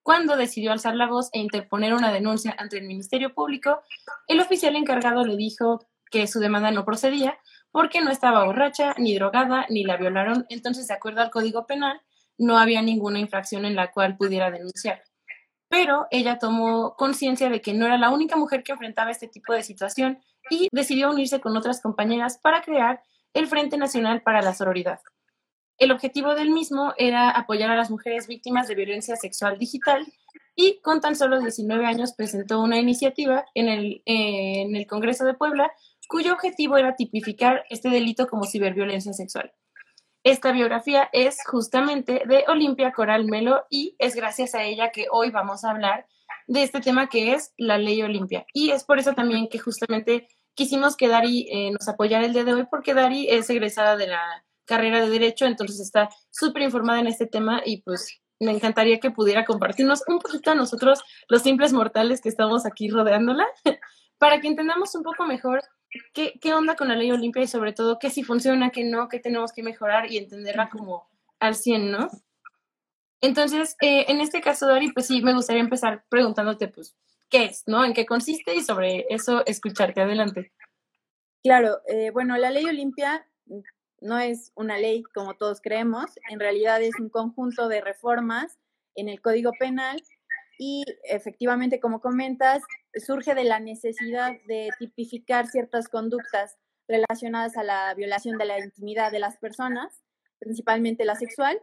Cuando 0.03 0.39
decidió 0.39 0.73
alzar 0.73 0.97
la 0.97 1.07
voz 1.07 1.29
e 1.35 1.39
interponer 1.39 1.93
una 1.93 2.11
denuncia 2.15 2.57
ante 2.57 2.79
el 2.79 2.87
Ministerio 2.87 3.35
Público, 3.35 3.83
el 4.27 4.41
oficial 4.41 4.75
encargado 4.75 5.23
le 5.23 5.37
dijo 5.37 5.85
que 6.11 6.27
su 6.29 6.41
demanda 6.41 6.71
no 6.71 6.87
procedía 6.87 7.39
porque 7.71 8.01
no 8.01 8.11
estaba 8.11 8.47
borracha, 8.47 8.95
ni 8.97 9.15
drogada, 9.15 9.67
ni 9.69 9.85
la 9.85 9.99
violaron. 9.99 10.47
Entonces, 10.49 10.87
de 10.87 10.95
acuerdo 10.95 11.21
al 11.21 11.31
Código 11.31 11.67
Penal, 11.67 12.01
no 12.39 12.57
había 12.57 12.81
ninguna 12.81 13.19
infracción 13.19 13.67
en 13.67 13.77
la 13.77 13.93
cual 13.93 14.17
pudiera 14.17 14.51
denunciar. 14.51 15.03
Pero 15.69 16.07
ella 16.11 16.39
tomó 16.39 16.95
conciencia 16.97 17.51
de 17.51 17.61
que 17.61 17.75
no 17.75 17.85
era 17.85 17.99
la 17.99 18.09
única 18.09 18.37
mujer 18.37 18.63
que 18.63 18.73
enfrentaba 18.73 19.11
este 19.11 19.29
tipo 19.29 19.53
de 19.53 19.63
situación 19.63 20.21
y 20.49 20.69
decidió 20.73 21.11
unirse 21.11 21.43
con 21.43 21.55
otras 21.55 21.83
compañeras 21.83 22.39
para 22.39 22.63
crear 22.63 23.03
el 23.35 23.47
Frente 23.47 23.77
Nacional 23.77 24.23
para 24.23 24.41
la 24.41 24.55
Sororidad. 24.55 25.01
El 25.79 25.91
objetivo 25.91 26.35
del 26.35 26.51
mismo 26.51 26.95
era 26.97 27.31
apoyar 27.31 27.71
a 27.71 27.77
las 27.77 27.91
mujeres 27.91 28.29
víctimas 28.29 28.69
de 28.69 28.75
violencia 28.75 29.17
sexual 29.17 29.59
digital 29.59 30.07
y 30.55 30.81
con 30.81 31.01
tan 31.01 31.17
solo 31.17 31.41
19 31.41 31.85
años 31.85 32.15
presentó 32.15 32.61
una 32.61 32.79
iniciativa 32.79 33.45
en 33.55 33.69
el, 33.69 34.03
en 34.05 34.77
el 34.77 34.87
Congreso 34.87 35.25
de 35.25 35.35
Puebla 35.35 35.73
cuyo 36.09 36.33
objetivo 36.33 36.77
era 36.77 36.97
tipificar 36.97 37.65
este 37.71 37.89
delito 37.89 38.27
como 38.27 38.45
ciberviolencia 38.45 39.13
sexual. 39.13 39.53
Esta 40.23 40.53
biografía 40.53 41.11
es 41.13 41.39
justamente 41.45 42.23
de 42.27 42.45
Olimpia 42.49 42.93
Coral 42.93 43.27
Melo 43.27 43.65
y 43.69 43.95
es 43.99 44.15
gracias 44.15 44.55
a 44.55 44.63
ella 44.63 44.91
que 44.91 45.07
hoy 45.11 45.31
vamos 45.31 45.65
a 45.65 45.71
hablar 45.71 46.07
de 46.47 46.63
este 46.63 46.81
tema 46.81 47.09
que 47.09 47.35
es 47.35 47.53
la 47.57 47.79
ley 47.79 48.03
Olimpia. 48.03 48.47
Y 48.53 48.71
es 48.71 48.85
por 48.85 48.99
eso 48.99 49.15
también 49.15 49.49
que 49.49 49.59
justamente 49.59 50.29
quisimos 50.55 50.97
que 50.97 51.09
Dari 51.09 51.49
eh, 51.51 51.71
nos 51.73 51.89
apoyara 51.89 52.25
el 52.25 52.33
día 52.33 52.45
de 52.45 52.55
hoy 52.55 52.67
porque 52.71 52.95
Dari 52.95 53.29
es 53.29 53.51
egresada 53.51 53.97
de 53.97 54.07
la 54.07 54.44
carrera 54.65 55.01
de 55.01 55.11
Derecho, 55.11 55.47
entonces 55.47 55.81
está 55.81 56.09
súper 56.31 56.63
informada 56.63 57.01
en 57.01 57.07
este 57.07 57.27
tema 57.27 57.63
y 57.65 57.83
pues 57.83 58.21
me 58.41 58.53
encantaría 58.53 59.01
que 59.01 59.11
pudiera 59.11 59.45
compartirnos 59.45 60.03
un 60.07 60.19
poquito 60.19 60.51
a 60.51 60.55
nosotros, 60.55 61.03
los 61.29 61.43
simples 61.43 61.73
mortales 61.73 62.21
que 62.21 62.29
estamos 62.29 62.67
aquí 62.67 62.89
rodeándola, 62.89 63.47
para 64.19 64.41
que 64.41 64.49
entendamos 64.49 64.95
un 64.95 65.03
poco 65.03 65.25
mejor 65.27 65.63
qué, 66.13 66.35
qué 66.41 66.55
onda 66.55 66.77
con 66.77 66.89
la 66.89 66.97
ley 66.97 67.11
Olimpia 67.11 67.43
y 67.43 67.47
sobre 67.47 67.73
todo 67.73 67.99
qué 67.99 68.11
sí 68.11 68.23
funciona, 68.23 68.71
qué 68.71 68.85
no, 68.85 69.09
qué 69.09 69.21
tenemos 69.21 69.53
que 69.53 69.63
mejorar 69.63 70.11
y 70.11 70.19
entenderla 70.19 70.69
como 70.69 71.09
al 71.41 71.55
100, 71.55 71.91
¿no? 71.91 72.11
Entonces, 73.21 73.77
eh, 73.81 74.05
en 74.09 74.21
este 74.21 74.41
caso, 74.41 74.67
Dari, 74.67 74.93
pues 74.93 75.07
sí, 75.07 75.23
me 75.23 75.35
gustaría 75.35 75.63
empezar 75.63 76.05
preguntándote, 76.11 76.69
pues, 76.69 76.95
¿qué 77.31 77.45
es, 77.45 77.65
no? 77.67 77.85
¿En 77.85 77.95
qué 77.95 78.05
consiste? 78.05 78.55
Y 78.55 78.61
sobre 78.61 79.07
eso, 79.09 79.45
escucharte. 79.47 80.03
Adelante. 80.03 80.53
Claro, 81.43 81.79
eh, 81.89 82.11
bueno, 82.11 82.37
la 82.37 82.51
ley 82.51 82.67
Olimpia 82.67 83.27
no 84.05 84.19
es 84.19 84.53
una 84.55 84.79
ley 84.79 85.03
como 85.03 85.35
todos 85.35 85.61
creemos, 85.61 86.11
en 86.31 86.39
realidad 86.39 86.83
es 86.83 86.95
un 87.01 87.09
conjunto 87.09 87.69
de 87.69 87.81
reformas 87.81 88.59
en 88.95 89.09
el 89.09 89.21
Código 89.21 89.51
Penal 89.59 90.01
y 90.59 90.85
efectivamente, 91.05 91.81
como 91.81 92.01
comentas, 92.01 92.63
surge 92.95 93.35
de 93.35 93.45
la 93.45 93.61
necesidad 93.61 94.33
de 94.47 94.69
tipificar 94.79 95.47
ciertas 95.47 95.89
conductas 95.89 96.57
relacionadas 96.87 97.57
a 97.57 97.65
la 97.65 97.95
violación 97.95 98.37
de 98.37 98.45
la 98.45 98.61
intimidad 98.61 99.11
de 99.11 99.19
las 99.19 99.39
personas, 99.39 100.05
principalmente 100.39 101.07
la 101.07 101.17
sexual, 101.17 101.59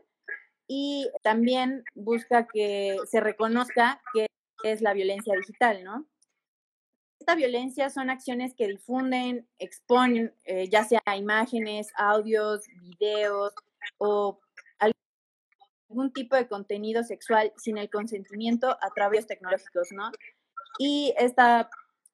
y 0.68 1.10
también 1.22 1.84
busca 1.94 2.48
que 2.52 2.98
se 3.06 3.20
reconozca 3.20 4.02
que 4.14 4.26
es 4.64 4.82
la 4.82 4.94
violencia 4.94 5.36
digital, 5.36 5.84
¿no? 5.84 6.08
Esta 7.22 7.36
violencia 7.36 7.92
son 7.92 8.10
acciones 8.10 8.56
que 8.56 8.68
difunden, 8.68 9.48
exponen, 9.60 10.34
eh, 10.44 10.68
ya 10.70 10.84
sea 10.84 11.04
imágenes, 11.16 11.90
audios, 11.96 12.66
videos 12.82 13.54
o 14.00 14.40
algún 14.80 16.12
tipo 16.14 16.36
de 16.36 16.48
contenido 16.48 17.04
sexual 17.04 17.54
sin 17.58 17.78
el 17.78 17.92
consentimiento 17.92 18.72
a 18.72 18.90
través 18.96 19.28
tecnológicos, 19.28 19.90
¿no? 19.92 20.10
Y 20.80 21.14
esta 21.16 21.70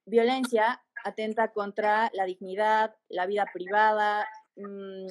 violencia 0.06 0.84
atenta 1.06 1.54
contra 1.54 2.12
la 2.12 2.26
dignidad, 2.26 2.94
la 3.08 3.28
vida 3.28 3.46
privada, 3.54 4.28
mm, 4.58 5.08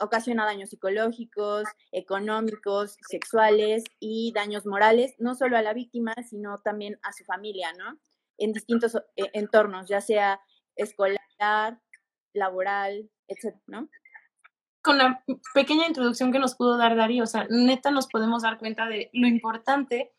ocasiona 0.00 0.44
daños 0.44 0.70
psicológicos, 0.70 1.68
económicos, 1.92 2.96
sexuales 3.08 3.84
y 4.00 4.32
daños 4.34 4.66
morales, 4.66 5.14
no 5.18 5.36
solo 5.36 5.56
a 5.56 5.62
la 5.62 5.72
víctima, 5.72 6.14
sino 6.28 6.58
también 6.58 6.98
a 7.04 7.12
su 7.12 7.24
familia, 7.24 7.72
¿no? 7.74 7.96
En 8.40 8.52
distintos 8.52 8.96
eh, 8.96 9.30
entornos, 9.34 9.88
ya 9.88 10.00
sea 10.00 10.40
escolar, 10.74 11.78
laboral, 12.32 13.08
etcétera, 13.28 13.62
¿no? 13.66 13.88
con 14.82 14.98
la 14.98 15.22
pequeña 15.54 15.86
introducción 15.86 16.32
que 16.32 16.38
nos 16.38 16.54
pudo 16.54 16.76
dar 16.76 16.96
Dari, 16.96 17.20
o 17.20 17.26
sea, 17.26 17.46
neta 17.50 17.90
nos 17.90 18.06
podemos 18.06 18.42
dar 18.42 18.58
cuenta 18.58 18.86
de 18.86 19.10
lo 19.12 19.28
importante 19.28 20.10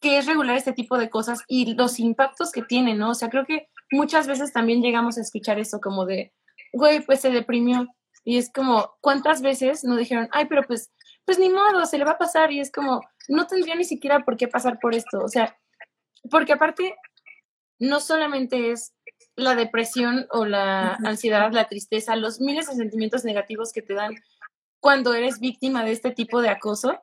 que 0.00 0.18
es 0.18 0.26
regular 0.26 0.56
este 0.56 0.72
tipo 0.72 0.98
de 0.98 1.08
cosas 1.08 1.40
y 1.48 1.74
los 1.74 1.98
impactos 1.98 2.52
que 2.52 2.62
tiene, 2.62 2.94
¿no? 2.94 3.10
O 3.10 3.14
sea, 3.14 3.30
creo 3.30 3.46
que 3.46 3.68
muchas 3.90 4.26
veces 4.26 4.52
también 4.52 4.82
llegamos 4.82 5.16
a 5.16 5.22
escuchar 5.22 5.58
eso 5.58 5.80
como 5.80 6.04
de, 6.04 6.34
güey, 6.72 7.00
pues 7.00 7.20
se 7.20 7.30
deprimió. 7.30 7.86
Y 8.22 8.36
es 8.36 8.50
como, 8.52 8.96
¿cuántas 9.00 9.40
veces 9.40 9.82
nos 9.84 9.98
dijeron, 9.98 10.28
ay, 10.32 10.46
pero 10.46 10.62
pues, 10.62 10.92
pues 11.24 11.38
ni 11.38 11.48
modo, 11.48 11.86
se 11.86 11.96
le 11.96 12.04
va 12.04 12.12
a 12.12 12.18
pasar? 12.18 12.52
Y 12.52 12.60
es 12.60 12.70
como, 12.70 13.00
no 13.28 13.46
tendría 13.46 13.76
ni 13.76 13.84
siquiera 13.84 14.20
por 14.20 14.36
qué 14.36 14.46
pasar 14.46 14.78
por 14.78 14.94
esto. 14.94 15.20
O 15.24 15.28
sea, 15.28 15.56
porque 16.30 16.52
aparte, 16.52 16.96
no 17.78 18.00
solamente 18.00 18.70
es 18.70 18.94
la 19.36 19.54
depresión 19.54 20.26
o 20.30 20.44
la 20.44 20.94
ansiedad, 21.04 21.52
la 21.52 21.68
tristeza, 21.68 22.16
los 22.16 22.40
miles 22.40 22.68
de 22.68 22.74
sentimientos 22.74 23.24
negativos 23.24 23.72
que 23.72 23.82
te 23.82 23.94
dan 23.94 24.14
cuando 24.80 25.14
eres 25.14 25.40
víctima 25.40 25.84
de 25.84 25.92
este 25.92 26.10
tipo 26.10 26.40
de 26.40 26.50
acoso, 26.50 27.02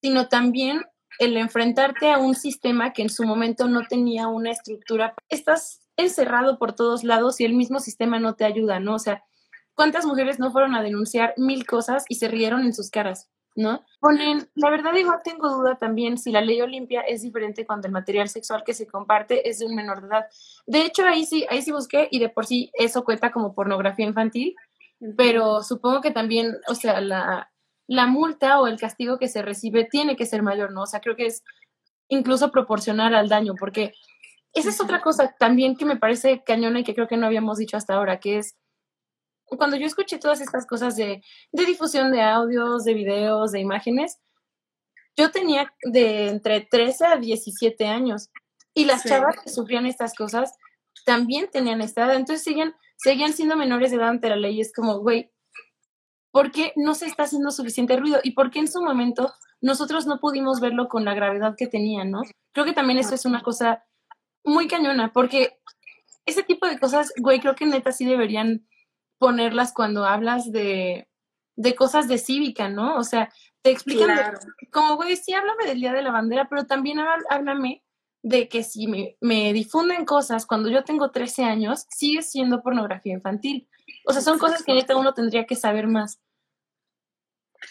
sino 0.00 0.28
también 0.28 0.82
el 1.18 1.36
enfrentarte 1.36 2.10
a 2.10 2.18
un 2.18 2.34
sistema 2.34 2.92
que 2.92 3.02
en 3.02 3.10
su 3.10 3.24
momento 3.24 3.68
no 3.68 3.86
tenía 3.86 4.28
una 4.28 4.50
estructura. 4.50 5.14
Estás 5.28 5.82
encerrado 5.96 6.58
por 6.58 6.74
todos 6.74 7.04
lados 7.04 7.40
y 7.40 7.44
el 7.44 7.54
mismo 7.54 7.78
sistema 7.78 8.18
no 8.18 8.34
te 8.34 8.44
ayuda, 8.44 8.80
¿no? 8.80 8.94
O 8.94 8.98
sea, 8.98 9.22
¿cuántas 9.74 10.06
mujeres 10.06 10.38
no 10.38 10.50
fueron 10.50 10.74
a 10.74 10.82
denunciar 10.82 11.34
mil 11.36 11.66
cosas 11.66 12.04
y 12.08 12.16
se 12.16 12.28
rieron 12.28 12.62
en 12.62 12.74
sus 12.74 12.90
caras? 12.90 13.28
¿No? 13.54 13.84
Ponen, 14.00 14.48
la 14.54 14.70
verdad 14.70 14.94
igual 14.94 15.20
tengo 15.22 15.48
duda 15.48 15.76
también 15.76 16.18
si 16.18 16.32
la 16.32 16.40
ley 16.40 16.60
Olimpia 16.60 17.02
es 17.02 17.22
diferente 17.22 17.66
cuando 17.66 17.86
el 17.86 17.92
material 17.92 18.28
sexual 18.28 18.64
que 18.64 18.74
se 18.74 18.86
comparte 18.86 19.48
es 19.48 19.60
de 19.60 19.66
un 19.66 19.74
menor 19.74 20.00
de 20.00 20.08
edad. 20.08 20.26
De 20.66 20.82
hecho, 20.82 21.04
ahí 21.04 21.24
sí, 21.24 21.46
ahí 21.48 21.62
sí 21.62 21.72
busqué 21.72 22.08
y 22.10 22.18
de 22.18 22.28
por 22.28 22.46
sí 22.46 22.70
eso 22.74 23.04
cuenta 23.04 23.30
como 23.30 23.54
pornografía 23.54 24.06
infantil, 24.06 24.56
pero 25.16 25.62
supongo 25.62 26.00
que 26.00 26.10
también, 26.10 26.56
o 26.68 26.74
sea, 26.74 27.00
la, 27.00 27.50
la 27.86 28.06
multa 28.06 28.60
o 28.60 28.66
el 28.66 28.78
castigo 28.78 29.18
que 29.18 29.28
se 29.28 29.42
recibe 29.42 29.84
tiene 29.84 30.16
que 30.16 30.26
ser 30.26 30.42
mayor, 30.42 30.72
¿no? 30.72 30.82
O 30.82 30.86
sea, 30.86 31.00
creo 31.00 31.16
que 31.16 31.26
es 31.26 31.44
incluso 32.08 32.50
proporcional 32.50 33.14
al 33.14 33.28
daño, 33.28 33.54
porque 33.58 33.92
esa 34.52 34.70
es 34.70 34.80
otra 34.80 35.00
cosa 35.00 35.34
también 35.38 35.76
que 35.76 35.84
me 35.84 35.96
parece 35.96 36.42
cañona 36.44 36.80
y 36.80 36.84
que 36.84 36.94
creo 36.94 37.08
que 37.08 37.16
no 37.16 37.26
habíamos 37.26 37.58
dicho 37.58 37.76
hasta 37.76 37.94
ahora, 37.94 38.20
que 38.20 38.38
es 38.38 38.56
cuando 39.46 39.76
yo 39.76 39.86
escuché 39.86 40.18
todas 40.18 40.40
estas 40.40 40.66
cosas 40.66 40.96
de, 40.96 41.22
difusión 41.52 42.12
de 42.12 42.22
audios, 42.22 42.84
de 42.84 42.94
videos, 42.94 43.52
de 43.52 43.60
imágenes, 43.60 44.18
yo 45.16 45.30
tenía 45.30 45.72
de 45.84 46.28
entre 46.28 46.60
13 46.62 47.06
a 47.06 47.16
17 47.16 47.86
años 47.86 48.30
y 48.74 48.84
las 48.84 49.04
chavas 49.04 49.36
que 49.42 49.50
sufrían 49.50 49.86
estas 49.86 50.14
cosas 50.14 50.52
también 51.04 51.48
tenían 51.50 51.80
esta 51.80 52.04
edad, 52.04 52.16
entonces 52.16 52.42
seguían, 52.42 52.74
seguían 52.96 53.32
siendo 53.32 53.56
menores 53.56 53.90
de 53.90 53.98
edad 53.98 54.08
ante 54.08 54.28
la 54.28 54.36
ley. 54.36 54.60
Es 54.60 54.72
como, 54.72 54.98
güey, 54.98 55.30
¿por 56.30 56.50
qué 56.50 56.72
no 56.76 56.94
se 56.94 57.06
está 57.06 57.24
haciendo 57.24 57.50
suficiente 57.50 57.96
ruido? 57.96 58.20
¿Y 58.22 58.32
por 58.32 58.50
qué 58.50 58.60
en 58.60 58.68
su 58.68 58.82
momento 58.82 59.32
nosotros 59.60 60.06
no 60.06 60.18
pudimos 60.18 60.60
verlo 60.60 60.88
con 60.88 61.04
la 61.04 61.14
gravedad 61.14 61.54
que 61.56 61.66
tenían, 61.66 62.10
no? 62.10 62.22
Creo 62.52 62.64
que 62.64 62.72
también 62.72 62.98
eso 62.98 63.14
es 63.14 63.24
una 63.24 63.42
cosa 63.42 63.84
muy 64.44 64.66
cañona, 64.66 65.12
porque 65.12 65.58
ese 66.26 66.42
tipo 66.42 66.66
de 66.66 66.78
cosas, 66.78 67.12
güey, 67.18 67.40
creo 67.40 67.54
que 67.54 67.66
neta 67.66 67.92
sí 67.92 68.04
deberían 68.04 68.66
ponerlas 69.18 69.72
cuando 69.72 70.04
hablas 70.04 70.50
de, 70.52 71.08
de 71.56 71.74
cosas 71.74 72.08
de 72.08 72.18
cívica, 72.18 72.68
¿no? 72.68 72.96
O 72.96 73.04
sea, 73.04 73.32
te 73.62 73.70
explican, 73.70 74.06
Claro. 74.08 74.38
como, 74.70 74.96
güey, 74.96 75.16
sí, 75.16 75.32
háblame 75.32 75.64
del 75.66 75.80
Día 75.80 75.92
de 75.92 76.02
la 76.02 76.10
Bandera, 76.10 76.48
pero 76.48 76.66
también 76.66 76.98
há- 76.98 77.18
háblame 77.30 77.82
de 78.22 78.48
que 78.48 78.62
si 78.62 78.86
me, 78.86 79.16
me 79.20 79.52
difunden 79.52 80.04
cosas 80.04 80.46
cuando 80.46 80.68
yo 80.70 80.82
tengo 80.84 81.10
13 81.10 81.44
años, 81.44 81.86
sigue 81.90 82.22
siendo 82.22 82.62
pornografía 82.62 83.12
infantil. 83.12 83.68
O 84.06 84.12
sea, 84.12 84.22
son 84.22 84.38
cosas 84.38 84.62
que 84.62 84.72
neta 84.74 84.96
uno 84.96 85.12
tendría 85.14 85.44
que 85.46 85.54
saber 85.56 85.86
más. 85.86 86.20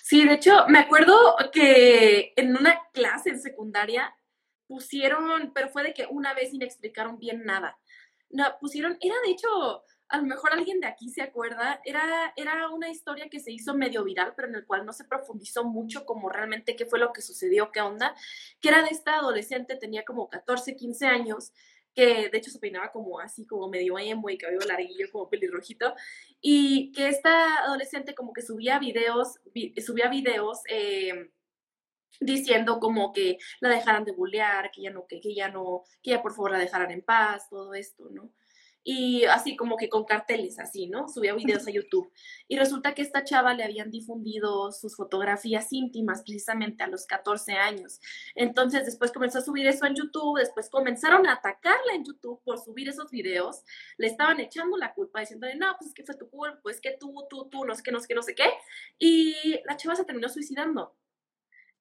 Sí, 0.02 0.26
de 0.26 0.34
hecho, 0.36 0.66
me 0.68 0.80
acuerdo 0.80 1.16
que 1.52 2.34
en 2.36 2.56
una 2.58 2.80
clase 2.94 3.30
en 3.30 3.40
secundaria 3.40 4.16
pusieron, 4.68 5.52
pero 5.54 5.70
fue 5.70 5.84
de 5.84 5.94
que 5.94 6.08
una 6.10 6.34
vez 6.34 6.52
sin 6.52 6.62
explicaron 6.62 7.20
bien 7.20 7.46
nada. 7.46 7.78
No, 8.30 8.44
pusieron, 8.60 8.98
era 9.02 9.16
de 9.24 9.32
hecho, 9.32 9.84
a 10.14 10.18
lo 10.20 10.24
mejor 10.28 10.54
alguien 10.54 10.80
de 10.80 10.88
aquí 10.88 11.10
se 11.10 11.22
acuerda, 11.24 11.82
era, 11.86 12.34
era 12.36 12.70
una 12.70 12.90
historia 12.90 13.30
que 13.30 13.40
se 13.40 13.52
hizo 13.52 13.74
medio 13.74 14.04
viral, 14.04 14.34
pero 14.36 14.48
en 14.48 14.56
el 14.56 14.66
cual 14.66 14.86
no 14.86 14.94
se 14.94 15.06
profundizó 15.06 15.64
mucho 15.66 16.06
como 16.06 16.30
realmente 16.30 16.76
qué 16.76 16.86
fue 16.86 17.00
lo 17.00 17.12
que 17.14 17.22
sucedió, 17.22 17.72
qué 17.72 17.82
onda, 17.82 18.16
que 18.62 18.70
era 18.70 18.84
de 18.84 18.90
esta 18.90 19.16
adolescente, 19.18 19.76
tenía 19.76 20.06
como 20.06 20.30
14, 20.30 20.76
15 20.76 21.08
años, 21.08 21.52
que 21.96 22.30
de 22.30 22.38
hecho 22.38 22.52
se 22.52 22.60
peinaba 22.60 22.92
como 22.92 23.20
así, 23.20 23.46
como 23.46 23.70
medio 23.70 24.00
emo 24.00 24.30
y 24.30 24.38
cabello 24.38 24.62
larguillo, 24.68 25.08
como 25.12 25.30
pelirrojito, 25.30 25.94
y 26.42 26.92
que 26.92 27.08
esta 27.08 27.64
adolescente 27.66 28.16
como 28.16 28.34
que 28.34 28.42
subía 28.42 28.80
videos, 28.80 29.40
vi- 29.54 29.74
subía 29.82 30.10
videos 30.10 30.62
eh, 30.70 31.32
diciendo 32.20 32.80
como 32.80 33.12
que 33.14 33.38
la 33.60 33.70
dejaran 33.70 34.06
de 34.06 34.12
bullear, 34.14 34.72
que 34.72 34.82
ya 34.84 34.92
no, 34.92 35.06
que, 35.08 35.20
que 35.20 35.34
ya 35.36 35.50
no, 35.50 35.84
que 36.02 36.12
ya 36.12 36.22
por 36.22 36.34
favor 36.34 36.52
la 36.52 36.60
dejaran 36.60 36.92
en 36.92 37.02
paz, 37.02 37.50
todo 37.50 37.74
esto, 37.74 38.10
¿no? 38.12 38.32
Y 38.84 39.24
así 39.26 39.56
como 39.56 39.78
que 39.78 39.88
con 39.88 40.04
carteles 40.04 40.60
así, 40.60 40.88
¿no? 40.88 41.08
Subía 41.08 41.34
videos 41.34 41.66
a 41.68 41.72
YouTube. 41.72 42.12
Y 42.48 42.58
resulta 42.58 42.94
que 42.94 43.02
esta 43.02 43.24
chava 43.24 43.54
le 43.54 43.64
habían 43.64 43.92
difundido 43.92 44.72
sus 44.72 44.96
fotografías 44.96 45.72
íntimas 45.72 46.22
precisamente 46.24 46.84
a 46.84 46.88
los 46.88 47.06
14 47.06 47.54
años. 47.54 48.02
Entonces 48.36 48.86
después 48.86 49.12
comenzó 49.12 49.40
a 49.40 49.42
subir 49.42 49.68
eso 49.68 49.86
en 49.86 49.96
YouTube, 49.96 50.40
después 50.40 50.70
comenzaron 50.70 51.28
a 51.28 51.34
atacarla 51.34 51.94
en 51.94 52.04
YouTube 52.04 52.42
por 52.44 52.60
subir 52.60 52.90
esos 52.90 53.10
videos, 53.10 53.64
le 53.98 54.08
estaban 54.08 54.40
echando 54.40 54.78
la 54.78 54.94
culpa, 54.94 55.22
diciéndole, 55.22 55.56
no, 55.56 55.76
pues 55.80 55.90
es 55.90 55.94
que 55.94 56.04
fue 56.04 56.16
tu 56.16 56.30
culpa, 56.30 56.60
pues 56.62 56.82
que 56.82 56.98
tú, 57.00 57.26
tú, 57.30 57.48
tú, 57.50 57.66
no 57.66 57.76
sé 57.76 57.84
qué, 57.84 57.92
no 57.92 58.00
sé 58.00 58.08
qué, 58.08 58.16
no 58.16 58.22
sé 58.22 58.36
qué. 58.36 58.50
Y 59.00 59.62
la 59.66 59.78
chava 59.78 59.96
se 59.96 60.06
terminó 60.06 60.30
suicidando. 60.30 60.96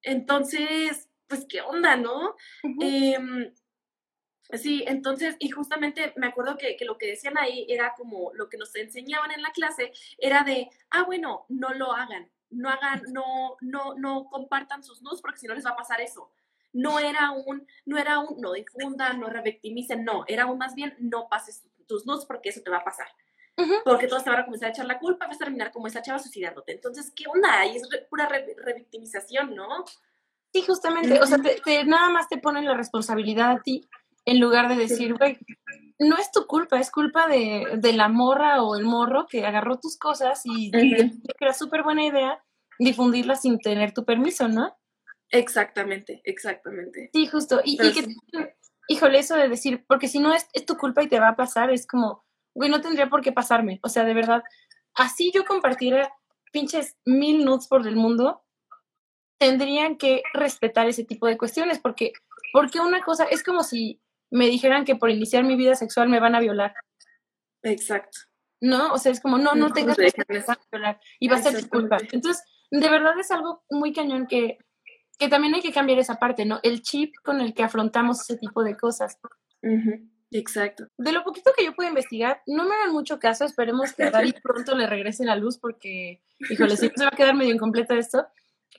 Entonces, 0.03 1.09
pues 1.27 1.47
qué 1.49 1.63
onda, 1.63 1.97
¿no? 1.97 2.37
Em, 2.81 3.53
sí, 4.51 4.85
entonces, 4.87 5.37
y 5.39 5.51
justamente 5.51 6.13
me 6.17 6.27
acuerdo 6.27 6.57
que, 6.57 6.77
que 6.77 6.85
lo 6.85 6.99
que 6.99 7.07
decían 7.07 7.39
ahí 7.39 7.67
era 7.69 7.95
como 7.97 8.33
lo 8.35 8.49
que 8.49 8.57
nos 8.59 8.75
enseñaban 8.77 9.31
en 9.31 9.43
la 9.43 9.51
clase, 9.53 9.93
era 10.19 10.43
de, 10.45 10.69
ah, 10.91 11.05
bueno, 11.05 11.47
no 11.49 11.73
lo 11.75 11.93
hagan, 11.93 12.31
no 12.51 12.69
hagan, 12.69 13.03
no, 13.13 13.57
no, 13.61 13.95
no 13.95 14.29
compartan 14.29 14.83
sus 14.83 15.03
nudes 15.03 15.21
porque 15.23 15.39
si 15.39 15.47
no 15.47 15.55
les 15.55 15.65
va 15.65 15.71
a 15.71 15.77
pasar 15.77 16.01
eso. 16.01 16.31
No 16.75 16.99
era 16.99 17.31
un, 17.33 17.67
no 17.85 17.99
era 17.99 18.19
un, 18.19 18.41
no 18.41 18.53
difundan, 18.53 19.21
no 19.21 19.29
revictimicen, 19.29 20.05
no, 20.05 20.25
era 20.27 20.47
un 20.47 20.57
más 20.59 20.75
bien, 20.75 20.95
no 20.99 21.29
pases 21.29 21.65
tus 21.87 22.07
nudes 22.07 22.25
porque 22.25 22.49
eso 22.49 22.63
te 22.63 22.71
va 22.71 22.79
a 22.79 22.85
pasar. 22.85 23.07
Porque 23.85 24.07
todos 24.09 24.25
te 24.25 24.31
van 24.31 24.41
a 24.41 24.45
comenzar 24.47 24.69
a 24.69 24.73
echar 24.73 24.87
la 24.87 24.99
culpa, 24.99 25.27
vas 25.27 25.37
a 25.37 25.45
terminar 25.45 25.71
como 25.71 25.87
esa 25.87 26.01
chava 26.01 26.19
suicidándote. 26.19 26.73
Entonces, 26.73 27.13
¿qué 27.15 27.25
onda? 27.29 27.61
Ahí 27.61 27.77
es 27.77 27.87
re- 27.91 28.07
pura 28.09 28.27
re- 28.27 28.57
revictimización, 28.57 29.55
¿no? 29.55 29.85
Sí, 30.55 30.63
justamente, 30.63 31.21
o 31.21 31.27
sea, 31.27 31.39
te, 31.39 31.61
te- 31.61 31.85
nada 31.85 32.09
más 32.09 32.29
te 32.29 32.39
ponen 32.39 32.65
la 32.65 32.75
responsabilidad 32.75 33.53
a 33.53 33.61
ti 33.63 33.87
en 34.25 34.41
lugar 34.41 34.69
de 34.69 34.77
decir, 34.77 35.15
güey, 35.15 35.39
no 35.99 36.17
es 36.17 36.31
tu 36.31 36.47
culpa, 36.47 36.79
es 36.79 36.91
culpa 36.91 37.27
de, 37.27 37.79
de 37.79 37.93
la 37.93 38.09
morra 38.09 38.63
o 38.63 38.77
el 38.77 38.85
morro 38.85 39.27
que 39.27 39.45
agarró 39.45 39.79
tus 39.79 39.97
cosas 39.99 40.43
y 40.45 40.71
decidió 40.71 41.11
que 41.39 41.45
era 41.45 41.55
súper 41.55 41.83
buena 41.83 42.05
idea 42.05 42.43
difundirlas 42.79 43.43
sin 43.43 43.59
tener 43.59 43.93
tu 43.93 44.05
permiso, 44.05 44.49
¿no? 44.49 44.77
Exactamente, 45.31 46.21
exactamente. 46.25 47.11
Sí, 47.13 47.27
justo. 47.27 47.61
Y, 47.65 47.75
y 47.75 47.93
que, 47.93 48.03
sí. 48.03 48.17
híjole, 48.89 49.19
eso 49.19 49.37
de 49.37 49.49
decir, 49.49 49.85
porque 49.87 50.09
si 50.09 50.19
no 50.19 50.35
es, 50.35 50.47
es 50.53 50.67
tu 50.67 50.77
culpa 50.77 51.03
y 51.03 51.09
te 51.09 51.21
va 51.21 51.29
a 51.29 51.37
pasar, 51.37 51.71
es 51.71 51.87
como, 51.87 52.25
güey, 52.55 52.71
no 52.71 52.81
tendría 52.81 53.09
por 53.09 53.23
qué 53.23 53.33
pasarme. 53.33 53.81
O 53.83 53.89
sea, 53.89 54.05
de 54.05 54.15
verdad, 54.15 54.43
así 54.95 55.33
yo 55.33 55.45
compartiera 55.45 56.13
pinches 56.53 56.97
mil 57.05 57.45
nudes 57.45 57.67
por 57.67 57.87
el 57.87 57.97
mundo, 57.97 58.45
tendrían 59.39 59.97
que 59.97 60.23
respetar 60.35 60.87
ese 60.87 61.05
tipo 61.05 61.27
de 61.27 61.39
cuestiones, 61.39 61.79
porque, 61.79 62.13
porque 62.53 62.79
una 62.79 63.03
cosa, 63.03 63.25
es 63.25 63.43
como 63.43 63.63
si 63.63 64.01
me 64.33 64.47
dijeran 64.47 64.85
que 64.85 64.97
por 64.97 65.11
iniciar 65.11 65.45
mi 65.45 65.57
vida 65.57 65.75
sexual 65.75 66.09
me 66.09 66.19
van 66.19 66.35
a 66.35 66.41
violar, 66.41 66.75
Exacto. 67.63 68.19
¿no? 68.61 68.93
O 68.93 68.99
sea, 68.99 69.13
es 69.13 69.21
como, 69.21 69.39
no, 69.39 69.55
no 69.55 69.69
No, 69.69 69.73
tengas 69.73 69.97
que 69.97 70.13
van 70.29 70.57
a 70.57 70.59
violar 70.71 71.01
y 71.21 71.29
va 71.29 71.37
a 71.37 71.43
ser 71.43 71.63
tu 71.63 71.69
culpa. 71.69 71.99
Entonces, 72.11 72.43
de 72.71 72.89
verdad 72.89 73.19
es 73.19 73.31
algo 73.31 73.63
muy 73.71 73.93
cañón 73.93 74.27
que, 74.27 74.59
que 75.19 75.29
también 75.29 75.55
hay 75.55 75.61
que 75.61 75.73
cambiar 75.73 75.99
esa 75.99 76.17
parte, 76.17 76.45
¿no? 76.45 76.61
El 76.63 76.83
chip 76.83 77.15
con 77.23 77.41
el 77.41 77.55
que 77.55 77.63
afrontamos 77.63 78.23
ese 78.23 78.39
tipo 78.39 78.65
de 78.65 78.77
cosas. 78.77 79.19
Exacto. 80.31 80.87
De 80.97 81.13
lo 81.13 81.25
poquito 81.25 81.53
que 81.57 81.65
yo 81.65 81.75
pude 81.75 81.89
investigar, 81.89 82.41
no 82.47 82.65
me 82.65 82.75
hagan 82.75 82.93
mucho 82.93 83.19
caso, 83.19 83.45
esperemos 83.45 83.93
que 83.93 84.05
a 84.05 84.11
Dari 84.11 84.33
pronto 84.43 84.75
le 84.75 84.87
regrese 84.87 85.25
la 85.25 85.37
luz 85.37 85.59
porque, 85.59 86.23
híjole, 86.39 86.77
sí, 86.77 86.91
se 86.95 87.05
va 87.05 87.11
a 87.13 87.17
quedar 87.17 87.35
medio 87.35 87.53
incompleto 87.53 87.95
esto, 87.95 88.27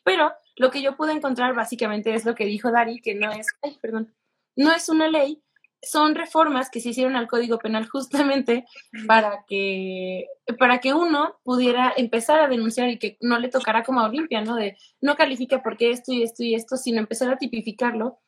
pero 0.04 0.34
lo 0.56 0.72
que 0.72 0.82
yo 0.82 0.98
pude 0.98 1.12
encontrar 1.12 1.54
básicamente 1.54 2.14
es 2.14 2.26
lo 2.26 2.34
que 2.34 2.46
dijo 2.46 2.72
Dari, 2.72 3.00
que 3.02 3.14
no 3.14 3.32
es, 3.32 3.48
ay, 3.62 3.78
perdón, 3.82 4.14
no 4.56 4.72
es 4.74 4.90
una 4.90 5.08
ley, 5.08 5.42
son 5.82 6.16
reformas 6.16 6.70
que 6.70 6.80
se 6.80 6.90
hicieron 6.90 7.16
al 7.18 7.28
Código 7.28 7.58
Penal 7.60 7.88
justamente 7.88 8.66
para 9.06 9.44
que, 9.48 10.28
para 10.58 10.80
que 10.80 10.94
uno 10.94 11.40
pudiera 11.44 11.94
empezar 11.98 12.40
a 12.40 12.48
denunciar 12.48 12.88
y 12.90 12.98
que 13.00 13.18
no 13.20 13.38
le 13.38 13.50
tocara 13.50 13.84
como 13.84 14.00
a 14.00 14.06
Olimpia, 14.08 14.42
¿no? 14.42 14.56
De 14.56 14.78
no 15.02 15.16
califica 15.18 15.62
porque 15.62 15.92
esto 15.92 16.14
y 16.14 16.24
esto 16.24 16.44
y 16.44 16.56
esto, 16.56 16.78
sino 16.78 17.00
empezar 17.00 17.30
a 17.32 17.38
tipificarlo 17.38 18.20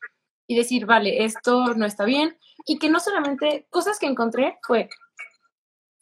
y 0.48 0.56
decir, 0.58 0.86
vale, 0.86 1.24
esto 1.24 1.74
no 1.76 1.86
está 1.86 2.04
bien. 2.06 2.38
Y 2.68 2.78
que 2.78 2.90
no 2.90 3.00
solamente, 3.00 3.68
cosas 3.70 4.00
que 4.00 4.06
encontré 4.08 4.58
fue 4.62 4.90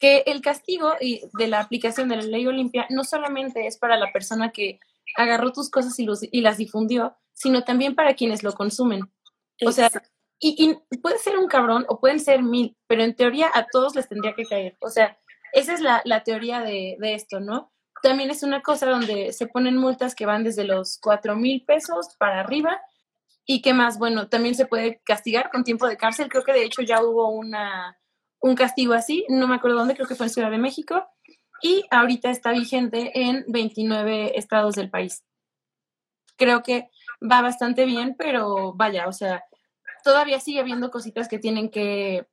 que 0.00 0.24
el 0.26 0.40
castigo 0.42 0.92
de 1.00 1.46
la 1.48 1.60
aplicación 1.60 2.08
de 2.08 2.16
la 2.16 2.22
ley 2.22 2.46
Olimpia 2.46 2.86
no 2.90 3.04
solamente 3.04 3.66
es 3.66 3.78
para 3.78 3.96
la 3.96 4.12
persona 4.12 4.50
que 4.50 4.80
agarró 5.16 5.52
tus 5.52 5.70
cosas 5.70 5.98
y, 6.00 6.04
los- 6.04 6.22
y 6.30 6.40
las 6.40 6.58
difundió, 6.58 7.16
sino 7.32 7.62
también 7.62 7.94
para 7.94 8.14
quienes 8.14 8.42
lo 8.42 8.52
consumen. 8.54 9.02
O 9.64 9.72
sea. 9.72 9.88
Y, 10.46 10.76
puede 11.02 11.18
ser 11.18 11.38
un 11.38 11.48
cabrón 11.48 11.86
o 11.88 11.98
pueden 11.98 12.20
ser 12.20 12.42
mil, 12.42 12.76
pero 12.86 13.02
en 13.02 13.16
teoría 13.16 13.50
a 13.54 13.66
todos 13.66 13.96
les 13.96 14.08
tendría 14.10 14.34
que 14.34 14.44
caer. 14.44 14.76
O 14.80 14.90
sea, 14.90 15.18
esa 15.54 15.72
es 15.72 15.80
la, 15.80 16.02
la 16.04 16.22
teoría 16.22 16.60
de, 16.60 16.96
de 16.98 17.14
esto, 17.14 17.40
¿no? 17.40 17.72
También 18.02 18.30
es 18.30 18.42
una 18.42 18.60
cosa 18.60 18.84
donde 18.84 19.32
se 19.32 19.46
ponen 19.46 19.78
multas 19.78 20.14
que 20.14 20.26
van 20.26 20.44
desde 20.44 20.64
los 20.64 20.98
cuatro 21.00 21.34
mil 21.34 21.64
pesos 21.64 22.14
para 22.18 22.40
arriba. 22.40 22.78
¿Y 23.46 23.62
qué 23.62 23.72
más? 23.72 23.98
Bueno, 23.98 24.28
también 24.28 24.54
se 24.54 24.66
puede 24.66 25.00
castigar 25.02 25.50
con 25.50 25.64
tiempo 25.64 25.88
de 25.88 25.96
cárcel. 25.96 26.28
Creo 26.28 26.44
que 26.44 26.52
de 26.52 26.64
hecho 26.64 26.82
ya 26.82 27.02
hubo 27.02 27.30
una, 27.30 27.98
un 28.40 28.54
castigo 28.54 28.92
así, 28.92 29.24
no 29.30 29.48
me 29.48 29.54
acuerdo 29.54 29.78
dónde, 29.78 29.94
creo 29.94 30.06
que 30.06 30.14
fue 30.14 30.26
en 30.26 30.32
Ciudad 30.32 30.50
de 30.50 30.58
México. 30.58 31.06
Y 31.62 31.86
ahorita 31.90 32.30
está 32.30 32.52
vigente 32.52 33.12
en 33.14 33.46
29 33.48 34.38
estados 34.38 34.74
del 34.74 34.90
país. 34.90 35.24
Creo 36.36 36.62
que 36.62 36.90
va 37.22 37.40
bastante 37.40 37.86
bien, 37.86 38.14
pero 38.18 38.74
vaya, 38.74 39.08
o 39.08 39.12
sea, 39.12 39.42
todavía 40.04 40.38
sigue 40.38 40.60
habiendo 40.60 40.90
cositas 40.90 41.28
que 41.28 41.38
tienen 41.38 41.70
que 41.70 42.26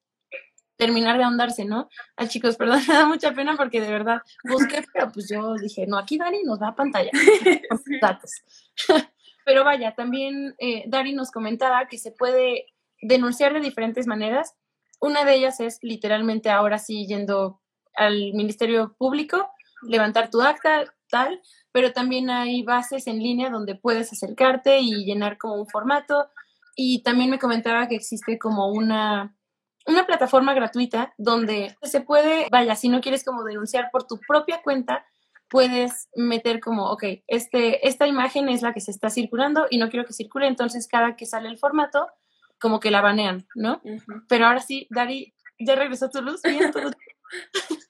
terminar 0.82 1.18
de 1.18 1.24
ahondarse, 1.24 1.64
¿no? 1.64 1.90
Ay, 2.16 2.28
chicos, 2.28 2.58
perdón, 2.58 2.82
me 2.88 2.94
da 2.94 3.06
mucha 3.06 3.34
pena 3.34 3.56
porque 3.56 3.82
de 3.82 3.92
verdad 3.92 4.22
busqué, 4.44 4.84
pero 4.94 5.12
pues 5.12 5.30
yo 5.30 5.56
dije, 5.56 5.86
no, 5.88 5.98
aquí 5.98 6.18
Dari 6.18 6.44
nos 6.44 6.62
va 6.62 6.70
a 6.70 6.76
pantalla 6.76 7.12
datos. 8.02 8.32
pero 9.46 9.64
vaya, 9.64 9.96
también 9.96 10.56
eh, 10.60 10.84
Dari 10.88 11.14
nos 11.14 11.32
comentaba 11.32 11.88
que 11.88 11.98
se 11.98 12.12
puede 12.12 12.66
denunciar 13.02 13.54
de 13.54 13.60
diferentes 13.60 14.08
maneras. 14.08 14.56
Una 15.00 15.24
de 15.24 15.36
ellas 15.36 15.60
es 15.60 15.80
literalmente 15.82 16.50
ahora 16.50 16.78
sí 16.78 17.08
yendo 17.08 17.62
al 17.96 18.34
Ministerio 18.34 18.96
Público, 18.98 19.52
levantar 19.84 20.30
tu 20.30 20.42
acta, 20.42 20.86
tal, 21.10 21.42
pero 21.72 21.94
también 21.94 22.30
hay 22.32 22.64
bases 22.64 23.06
en 23.06 23.20
línea 23.20 23.50
donde 23.52 23.76
puedes 23.76 24.12
acercarte 24.12 24.80
y 24.80 25.06
llenar 25.06 25.38
como 25.38 25.56
un 25.56 25.68
formato. 25.68 26.30
Y 26.76 27.04
también 27.04 27.30
me 27.30 27.40
comentaba 27.40 27.88
que 27.88 27.96
existe 27.96 28.38
como 28.40 28.72
una, 28.72 29.36
una 29.86 30.06
plataforma 30.06 30.54
gratuita 30.54 31.14
donde 31.18 31.76
se 31.84 32.02
puede, 32.02 32.48
vaya, 32.52 32.76
si 32.76 32.90
no 32.90 33.02
quieres 33.02 33.24
como 33.24 33.44
denunciar 33.44 33.90
por 33.92 34.08
tu 34.08 34.20
propia 34.28 34.62
cuenta, 34.64 35.06
puedes 35.50 36.08
meter 36.16 36.62
como, 36.62 36.90
ok, 36.92 37.04
este, 37.28 37.86
esta 37.88 38.08
imagen 38.08 38.48
es 38.48 38.62
la 38.62 38.74
que 38.74 38.80
se 38.80 38.92
está 38.92 39.10
circulando 39.10 39.68
y 39.70 39.78
no 39.80 39.90
quiero 39.90 40.06
que 40.06 40.14
circule, 40.14 40.48
entonces 40.48 40.88
cada 40.88 41.16
que 41.18 41.26
sale 41.26 41.50
el 41.50 41.58
formato, 41.58 42.08
como 42.60 42.80
que 42.80 42.90
la 42.92 43.02
banean, 43.02 43.46
¿no? 43.56 43.82
Pero 44.30 44.46
ahora 44.46 44.62
sí, 44.62 44.88
Dari, 44.92 45.34
ya 45.60 45.76
regresó 45.76 46.10
tu 46.10 46.22
luz, 46.22 46.42
bien, 46.44 46.72
todo- 46.72 46.92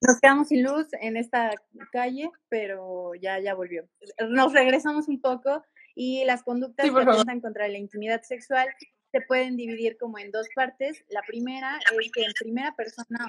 Nos 0.00 0.18
quedamos 0.20 0.48
sin 0.48 0.64
luz 0.64 0.88
en 1.00 1.16
esta 1.16 1.50
calle, 1.92 2.30
pero 2.48 3.12
ya, 3.14 3.38
ya 3.38 3.54
volvió. 3.54 3.88
Nos 4.28 4.52
regresamos 4.52 5.06
un 5.06 5.20
poco 5.20 5.62
y 5.94 6.24
las 6.24 6.42
conductas 6.42 6.86
Sí, 6.86 6.92
que 6.92 7.00
atentan 7.00 7.40
contra 7.40 7.68
la 7.68 7.78
intimidad 7.78 8.22
sexual 8.22 8.68
se 9.12 9.20
pueden 9.20 9.56
dividir 9.56 9.96
como 9.98 10.18
en 10.18 10.30
dos 10.30 10.48
partes. 10.54 11.04
La 11.08 11.22
primera 11.22 11.78
es 12.00 12.10
que 12.12 12.24
en 12.24 12.32
primera 12.38 12.74
persona, 12.74 13.26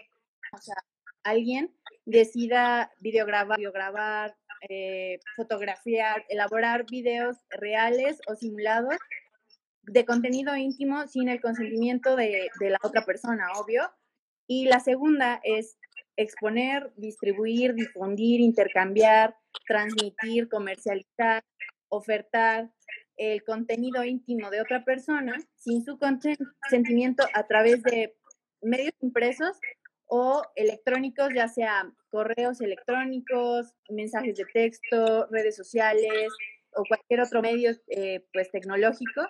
o 0.53 0.57
sea, 0.57 0.75
alguien 1.23 1.75
decida 2.05 2.91
videograbar, 2.99 3.57
videograbar 3.57 4.35
eh, 4.69 5.19
fotografiar, 5.35 6.25
elaborar 6.29 6.85
videos 6.89 7.35
reales 7.49 8.19
o 8.27 8.35
simulados 8.35 8.95
de 9.81 10.05
contenido 10.05 10.55
íntimo 10.55 11.05
sin 11.07 11.27
el 11.27 11.41
consentimiento 11.41 12.15
de, 12.15 12.49
de 12.61 12.69
la 12.69 12.77
otra 12.81 13.03
persona, 13.03 13.45
obvio. 13.57 13.91
Y 14.47 14.65
la 14.65 14.79
segunda 14.79 15.41
es 15.43 15.77
exponer, 16.15 16.93
distribuir, 16.95 17.73
difundir, 17.73 18.39
intercambiar, 18.39 19.35
transmitir, 19.67 20.47
comercializar, 20.47 21.43
ofertar 21.95 22.71
el 23.17 23.43
contenido 23.43 24.03
íntimo 24.03 24.49
de 24.49 24.61
otra 24.61 24.83
persona 24.83 25.37
sin 25.55 25.83
su 25.85 25.99
consentimiento 25.99 27.23
a 27.33 27.45
través 27.45 27.83
de 27.83 28.15
medios 28.61 28.93
impresos 29.01 29.59
o 30.05 30.41
electrónicos, 30.55 31.29
ya 31.33 31.47
sea 31.47 31.91
correos 32.09 32.61
electrónicos, 32.61 33.73
mensajes 33.89 34.35
de 34.35 34.45
texto, 34.45 35.27
redes 35.31 35.55
sociales 35.55 36.29
o 36.75 36.83
cualquier 36.87 37.21
otro 37.21 37.41
medio 37.41 37.71
eh, 37.87 38.25
pues, 38.33 38.51
tecnológico 38.51 39.21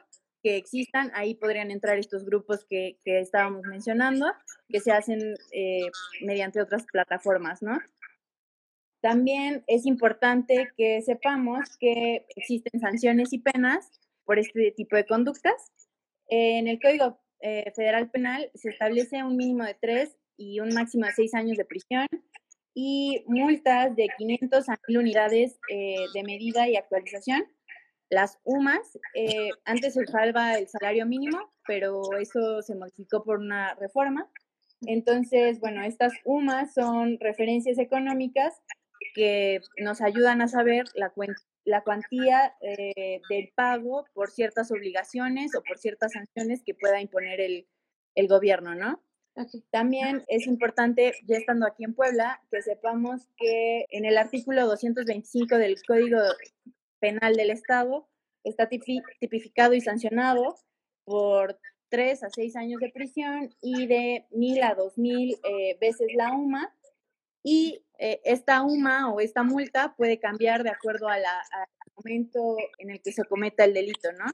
que 0.42 0.58
existan, 0.58 1.10
ahí 1.16 1.36
podrían 1.36 1.72
entrar 1.72 1.98
estos 1.98 2.26
grupos 2.26 2.66
que, 2.70 2.98
que 3.06 3.22
estábamos 3.22 3.62
mencionando, 3.64 4.26
que 4.68 4.82
se 4.82 4.92
hacen 4.92 5.36
eh, 5.52 5.88
mediante 6.22 6.62
otras 6.62 6.86
plataformas, 6.92 7.62
¿no? 7.62 7.80
También 9.04 9.66
es 9.68 9.86
importante 9.86 10.72
que 10.78 11.02
sepamos 11.02 11.76
que 11.78 12.26
existen 12.38 12.80
sanciones 12.80 13.34
y 13.34 13.40
penas 13.40 13.92
por 14.24 14.40
este 14.40 14.72
tipo 14.72 14.96
de 14.96 15.06
conductas. 15.06 15.74
En 16.30 16.70
el 16.70 16.80
Código 16.80 17.20
eh, 17.42 17.70
Federal 17.76 18.10
Penal 18.10 18.50
se 18.56 18.70
establece 18.70 19.22
un 19.22 19.36
mínimo 19.36 19.66
de 19.66 19.74
tres 19.74 20.16
y 20.38 20.62
un 20.62 20.74
máximo 20.74 21.06
de 21.06 21.12
seis 21.12 21.34
años 21.34 21.58
de 21.58 21.66
prisión 21.66 22.08
y 22.74 23.26
multas 23.28 23.94
de 23.98 24.08
500 24.18 24.70
a 24.70 24.80
1000 24.88 24.98
unidades 24.98 25.60
eh, 25.70 26.06
de 26.14 26.24
medida 26.24 26.70
y 26.70 26.78
actualización. 26.78 27.44
Las 28.10 28.40
UMAS, 28.46 28.98
eh, 29.16 29.50
antes 29.66 29.96
se 29.96 30.02
usaba 30.02 30.58
el 30.58 30.70
salario 30.70 31.06
mínimo, 31.06 31.52
pero 31.68 32.04
eso 32.22 32.62
se 32.62 32.74
modificó 32.74 33.22
por 33.22 33.40
una 33.40 33.76
reforma. 33.76 34.32
Entonces, 34.88 35.60
bueno, 35.60 35.84
estas 35.84 36.14
UMAS 36.24 36.74
son 36.74 37.18
referencias 37.20 37.78
económicas 37.80 38.62
que 39.14 39.62
nos 39.78 40.02
ayudan 40.02 40.42
a 40.42 40.48
saber 40.48 40.86
la, 40.96 41.14
la 41.66 41.84
cuantía 41.84 42.56
eh, 42.62 43.22
del 43.30 43.52
pago 43.56 44.06
por 44.14 44.32
ciertas 44.32 44.72
obligaciones 44.72 45.56
o 45.56 45.64
por 45.64 45.78
ciertas 45.78 46.14
sanciones 46.14 46.62
que 46.66 46.74
pueda 46.74 47.02
imponer 47.02 47.40
el, 47.40 47.68
el 48.16 48.28
gobierno, 48.28 48.76
¿no? 48.76 49.04
También 49.72 50.24
es 50.28 50.46
importante, 50.46 51.14
ya 51.26 51.38
estando 51.38 51.66
aquí 51.66 51.84
en 51.84 51.96
Puebla, 51.96 52.40
que 52.52 52.62
sepamos 52.62 53.28
que 53.38 53.86
en 53.90 54.06
el 54.06 54.18
artículo 54.18 54.68
225 54.68 55.58
del 55.58 55.82
Código 55.88 56.20
Penal 57.00 57.36
del 57.36 57.50
Estado 57.50 58.08
está 58.44 58.70
tipificado 58.70 59.74
y 59.74 59.82
sancionado 59.82 60.56
por 61.04 61.60
tres 61.90 62.24
a 62.24 62.30
seis 62.30 62.56
años 62.56 62.80
de 62.80 62.90
prisión 62.90 63.50
y 63.62 63.88
de 63.88 64.28
mil 64.32 64.62
a 64.62 64.76
dos 64.76 64.98
mil 64.98 65.36
eh, 65.44 65.78
veces 65.80 66.08
la 66.16 66.32
UMA. 66.34 66.74
Y 67.44 67.83
eh, 68.00 68.22
esta 68.24 68.64
UMA 68.64 69.14
o 69.14 69.20
esta 69.20 69.44
multa 69.44 69.96
puede 69.96 70.20
cambiar 70.20 70.64
de 70.64 70.72
acuerdo 70.72 71.08
al 71.08 71.24
momento 71.96 72.58
en 72.80 72.90
el 72.90 73.02
que 73.02 73.12
se 73.12 73.24
cometa 73.24 73.66
el 73.66 73.74
delito, 73.74 74.12
¿no? 74.14 74.26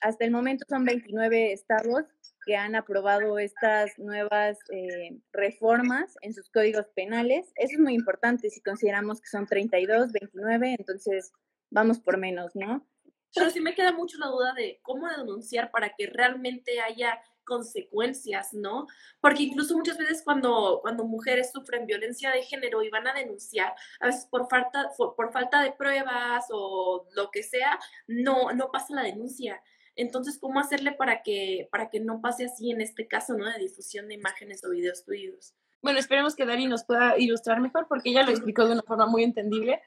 Hasta 0.00 0.24
el 0.24 0.30
momento 0.30 0.64
son 0.68 0.84
29 0.84 1.52
estados 1.52 2.04
que 2.46 2.56
han 2.56 2.74
aprobado 2.74 3.38
estas 3.38 3.98
nuevas 3.98 4.58
eh, 4.72 5.20
reformas 5.32 6.16
en 6.22 6.32
sus 6.32 6.48
códigos 6.50 6.86
penales. 6.94 7.52
Eso 7.56 7.74
es 7.74 7.80
muy 7.80 7.94
importante 7.94 8.48
si 8.48 8.62
consideramos 8.62 9.20
que 9.20 9.28
son 9.28 9.46
32, 9.46 10.12
29, 10.12 10.76
entonces 10.78 11.32
vamos 11.70 12.00
por 12.00 12.16
menos, 12.16 12.52
¿no? 12.54 12.86
Pero 13.34 13.50
sí 13.50 13.60
me 13.60 13.74
queda 13.74 13.92
mucho 13.92 14.18
la 14.18 14.26
duda 14.26 14.54
de 14.54 14.80
cómo 14.82 15.08
denunciar 15.08 15.70
para 15.70 15.94
que 15.94 16.06
realmente 16.06 16.80
haya 16.80 17.20
consecuencias, 17.50 18.54
¿no? 18.54 18.86
Porque 19.20 19.42
incluso 19.42 19.76
muchas 19.76 19.98
veces 19.98 20.22
cuando, 20.24 20.78
cuando 20.82 21.04
mujeres 21.04 21.50
sufren 21.52 21.84
violencia 21.84 22.30
de 22.30 22.44
género 22.44 22.80
y 22.84 22.90
van 22.90 23.08
a 23.08 23.12
denunciar, 23.12 23.74
a 23.98 24.06
veces 24.06 24.26
por 24.30 24.48
falta, 24.48 24.88
por 24.96 25.32
falta 25.32 25.60
de 25.62 25.72
pruebas 25.72 26.46
o 26.50 27.08
lo 27.16 27.32
que 27.32 27.42
sea, 27.42 27.80
no, 28.06 28.52
no 28.52 28.70
pasa 28.70 28.94
la 28.94 29.02
denuncia. 29.02 29.60
Entonces, 29.96 30.38
¿cómo 30.38 30.60
hacerle 30.60 30.92
para 30.92 31.22
que, 31.22 31.68
para 31.72 31.90
que 31.90 31.98
no 31.98 32.20
pase 32.20 32.44
así 32.44 32.70
en 32.70 32.80
este 32.80 33.08
caso, 33.08 33.34
¿no? 33.34 33.50
De 33.50 33.58
difusión 33.58 34.06
de 34.06 34.14
imágenes 34.14 34.64
o 34.64 34.70
videos 34.70 35.04
tuyos. 35.04 35.54
Bueno, 35.82 35.98
esperemos 35.98 36.36
que 36.36 36.46
Dari 36.46 36.68
nos 36.68 36.84
pueda 36.84 37.18
ilustrar 37.18 37.60
mejor 37.60 37.88
porque 37.88 38.10
ella 38.10 38.22
lo 38.22 38.30
explicó 38.30 38.64
de 38.64 38.74
una 38.74 38.82
forma 38.82 39.06
muy 39.06 39.24
entendible. 39.24 39.82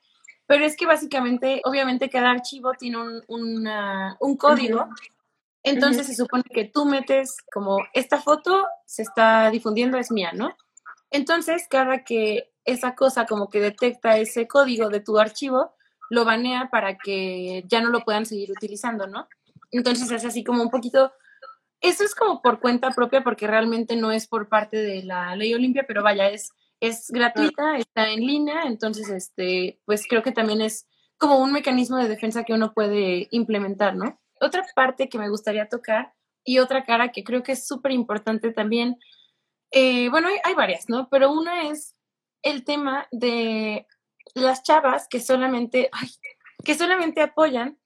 Pero 0.45 0.65
es 0.65 0.75
que 0.75 0.85
básicamente, 0.85 1.61
obviamente 1.63 2.09
cada 2.09 2.31
archivo 2.31 2.73
tiene 2.73 2.97
un, 3.27 3.69
un 4.19 4.37
código. 4.37 4.89
Entonces 5.63 6.07
se 6.07 6.15
supone 6.15 6.43
que 6.43 6.65
tú 6.65 6.85
metes 6.85 7.37
como 7.53 7.77
esta 7.93 8.21
foto 8.21 8.65
se 8.85 9.01
está 9.01 9.49
difundiendo, 9.49 9.97
es 9.97 10.11
mía, 10.11 10.31
¿no? 10.33 10.55
Entonces, 11.09 11.67
cada 11.69 12.03
que 12.03 12.51
esa 12.65 12.95
cosa 12.95 13.25
como 13.25 13.49
que 13.49 13.59
detecta 13.59 14.17
ese 14.17 14.47
código 14.47 14.89
de 14.89 14.99
tu 14.99 15.17
archivo, 15.19 15.73
lo 16.09 16.25
banea 16.25 16.69
para 16.71 16.97
que 16.97 17.63
ya 17.67 17.81
no 17.81 17.89
lo 17.89 18.01
puedan 18.01 18.25
seguir 18.25 18.51
utilizando, 18.51 19.07
¿no? 19.07 19.27
Entonces 19.71 20.11
es 20.11 20.25
así 20.25 20.43
como 20.43 20.61
un 20.61 20.69
poquito, 20.69 21.11
eso 21.81 22.03
es 22.03 22.13
como 22.13 22.41
por 22.41 22.59
cuenta 22.59 22.91
propia 22.91 23.23
porque 23.23 23.47
realmente 23.47 23.95
no 23.95 24.11
es 24.11 24.27
por 24.27 24.49
parte 24.49 24.77
de 24.77 25.03
la 25.03 25.35
ley 25.35 25.53
Olimpia, 25.53 25.85
pero 25.87 26.03
vaya, 26.03 26.29
es, 26.29 26.51
es 26.79 27.09
gratuita, 27.09 27.77
está 27.77 28.09
en 28.09 28.25
línea, 28.25 28.63
entonces 28.63 29.09
este, 29.09 29.79
pues 29.85 30.05
creo 30.07 30.23
que 30.23 30.31
también 30.31 30.61
es 30.61 30.87
como 31.17 31.37
un 31.37 31.51
mecanismo 31.51 31.97
de 31.97 32.09
defensa 32.09 32.43
que 32.43 32.53
uno 32.53 32.73
puede 32.73 33.27
implementar, 33.31 33.95
¿no? 33.95 34.19
Otra 34.43 34.65
parte 34.75 35.09
que 35.09 35.17
me 35.17 35.29
gustaría 35.29 35.69
tocar 35.69 36.13
y 36.43 36.59
otra 36.59 36.83
cara 36.83 37.11
que 37.11 37.23
creo 37.23 37.43
que 37.43 37.53
es 37.53 37.65
súper 37.65 37.91
importante 37.91 38.51
también, 38.51 38.97
eh, 39.71 40.09
bueno, 40.09 40.27
hay, 40.43 40.53
varias, 40.53 40.89
¿no? 40.89 41.07
Pero 41.09 41.31
una 41.31 41.69
es 41.69 41.95
el 42.41 42.63
tema 42.63 43.07
de 43.11 43.87
las 44.35 44.63
chavas 44.63 45.07
que 45.07 45.19
solamente, 45.19 45.89
que 46.65 46.75
solamente 46.75 47.21
apoyan 47.21 47.79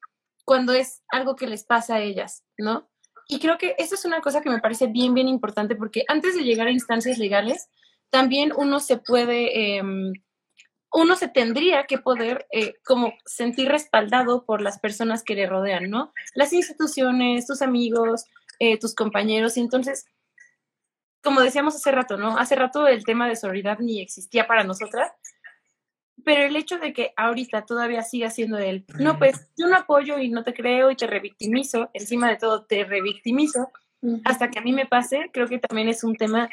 cuando 0.46 0.74
es 0.74 1.04
algo 1.10 1.36
que 1.36 1.48
les 1.48 1.64
pasa 1.64 1.96
a 1.96 2.02
ellas, 2.02 2.44
¿no? 2.58 2.90
Y 3.28 3.40
creo 3.40 3.58
que 3.58 3.76
eso 3.78 3.96
es 3.96 4.06
una 4.06 4.22
cosa 4.22 4.42
que 4.42 4.50
me 4.50 4.60
parece 4.60 4.88
bien, 4.88 5.14
bien 5.14 5.28
importante 5.28 5.76
porque 5.76 6.06
antes 6.08 6.36
de 6.36 6.44
llegar 6.44 6.68
a 6.68 6.72
instancias 6.72 7.18
legales, 7.18 7.70
también 8.10 8.54
uno 8.56 8.80
se 8.80 8.98
puede, 8.98 9.78
em, 9.78 10.14
uno 10.94 11.16
se 11.16 11.28
tendría 11.28 11.86
que 11.86 11.98
poder 11.98 12.48
eh, 12.52 12.76
como 12.86 13.14
sentir 13.26 13.68
respaldado 13.70 14.46
por 14.46 14.62
las 14.62 14.80
personas 14.80 15.24
que 15.24 15.36
le 15.36 15.46
rodean, 15.46 15.90
¿no? 15.90 16.14
Las 16.34 16.54
instituciones, 16.54 17.46
tus 17.46 17.62
amigos, 17.62 18.26
eh, 18.60 18.78
tus 18.80 18.96
compañeros. 18.96 19.58
Y 19.58 19.62
entonces, 19.62 20.06
como 21.22 21.42
decíamos 21.42 21.76
hace 21.76 21.92
rato, 21.92 22.18
¿no? 22.18 22.38
Hace 22.38 22.56
rato 22.56 22.88
el 22.88 23.04
tema 23.04 23.28
de 23.28 23.36
sororidad 23.36 23.80
ni 23.80 24.02
existía 24.02 24.48
para 24.48 24.64
nosotras, 24.64 25.12
pero 26.24 26.44
el 26.44 26.56
hecho 26.56 26.78
de 26.80 26.94
que 26.94 27.14
ahorita 27.16 27.66
todavía 27.66 28.02
siga 28.02 28.30
siendo 28.30 28.58
él, 28.58 28.86
no, 28.98 29.18
pues 29.20 29.50
yo 29.58 29.68
no 29.68 29.78
apoyo 29.78 30.18
y 30.20 30.30
no 30.30 30.44
te 30.44 30.54
creo 30.54 30.90
y 30.90 30.96
te 30.96 31.08
revictimizo, 31.08 31.90
encima 31.94 32.30
de 32.30 32.38
todo 32.38 32.66
te 32.66 32.84
revictimizo, 32.84 33.72
hasta 34.26 34.50
que 34.50 34.60
a 34.60 34.62
mí 34.62 34.74
me 34.74 34.86
pase, 34.86 35.30
creo 35.32 35.48
que 35.48 35.60
también 35.60 35.90
es 35.90 36.04
un 36.04 36.16
tema 36.16 36.50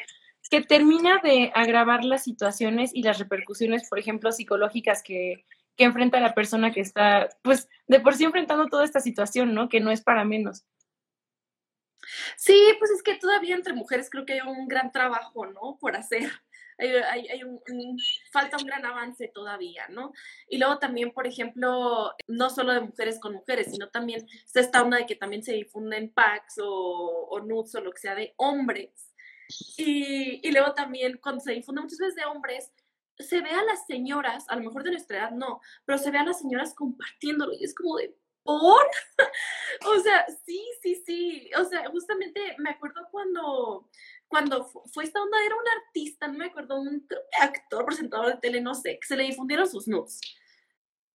que 0.49 0.61
termina 0.61 1.19
de 1.23 1.51
agravar 1.55 2.03
las 2.03 2.23
situaciones 2.23 2.91
y 2.93 3.03
las 3.03 3.19
repercusiones, 3.19 3.89
por 3.89 3.99
ejemplo, 3.99 4.31
psicológicas 4.31 5.03
que, 5.03 5.45
que 5.75 5.83
enfrenta 5.83 6.19
la 6.19 6.33
persona 6.33 6.71
que 6.71 6.81
está, 6.81 7.29
pues, 7.41 7.69
de 7.87 7.99
por 7.99 8.15
sí 8.15 8.23
enfrentando 8.23 8.67
toda 8.67 8.85
esta 8.85 8.99
situación, 8.99 9.53
¿no? 9.53 9.69
Que 9.69 9.79
no 9.79 9.91
es 9.91 10.01
para 10.01 10.23
menos. 10.23 10.65
Sí, 12.37 12.57
pues 12.79 12.91
es 12.91 13.03
que 13.03 13.15
todavía 13.15 13.55
entre 13.55 13.73
mujeres 13.73 14.09
creo 14.09 14.25
que 14.25 14.33
hay 14.33 14.41
un 14.41 14.67
gran 14.67 14.91
trabajo, 14.91 15.45
¿no? 15.47 15.77
Por 15.79 15.95
hacer 15.95 16.29
hay, 16.77 17.43
un, 17.43 17.59
falta 18.31 18.57
un 18.57 18.65
gran 18.65 18.85
avance 18.85 19.27
todavía, 19.33 19.87
¿no? 19.89 20.13
Y 20.47 20.57
luego 20.57 20.77
también, 20.79 21.11
por 21.11 21.27
ejemplo, 21.27 22.13
no 22.27 22.49
solo 22.49 22.73
de 22.73 22.81
mujeres 22.81 23.19
con 23.19 23.33
mujeres, 23.33 23.71
sino 23.71 23.89
también 23.89 24.25
está 24.45 24.59
esta 24.59 24.83
onda 24.83 24.97
de 24.97 25.05
que 25.05 25.15
también 25.15 25.43
se 25.43 25.53
difunden 25.53 26.11
packs 26.13 26.59
o, 26.61 27.27
o 27.29 27.39
nudes 27.41 27.75
o 27.75 27.81
lo 27.81 27.91
que 27.91 28.01
sea 28.01 28.15
de 28.15 28.33
hombres. 28.37 29.14
Y, 29.77 30.47
y 30.47 30.51
luego 30.51 30.73
también 30.73 31.19
cuando 31.21 31.41
se 31.41 31.53
difunde 31.53 31.81
muchas 31.81 31.99
veces 31.99 32.15
de 32.15 32.25
hombres, 32.25 32.71
se 33.17 33.41
ve 33.41 33.49
a 33.49 33.63
las 33.63 33.85
señoras, 33.85 34.45
a 34.49 34.55
lo 34.55 34.63
mejor 34.63 34.83
de 34.83 34.91
nuestra 34.91 35.19
edad 35.19 35.31
no, 35.31 35.61
pero 35.85 35.97
se 35.97 36.11
ve 36.11 36.17
a 36.17 36.25
las 36.25 36.39
señoras 36.39 36.73
compartiéndolo 36.73 37.53
y 37.53 37.63
es 37.63 37.73
como 37.73 37.97
de, 37.97 38.15
¿por? 38.43 38.85
o 39.87 39.99
sea, 39.99 40.25
sí, 40.45 40.61
sí, 40.81 41.01
sí. 41.05 41.51
O 41.57 41.63
sea, 41.63 41.89
justamente 41.89 42.55
me 42.57 42.71
acuerdo 42.71 43.07
cuando 43.11 43.89
cuando 44.27 44.65
fue 44.91 45.03
esta 45.03 45.21
onda, 45.21 45.37
era 45.45 45.55
un 45.55 45.67
artista, 45.85 46.27
no 46.27 46.37
me 46.37 46.45
acuerdo, 46.47 46.79
un 46.79 47.07
actor, 47.39 47.85
presentador 47.85 48.27
de 48.27 48.37
tele, 48.41 48.61
no 48.61 48.73
sé, 48.73 48.99
que 48.99 49.07
se 49.07 49.15
le 49.15 49.23
difundieron 49.23 49.69
sus 49.69 49.87
nudes. 49.87 50.19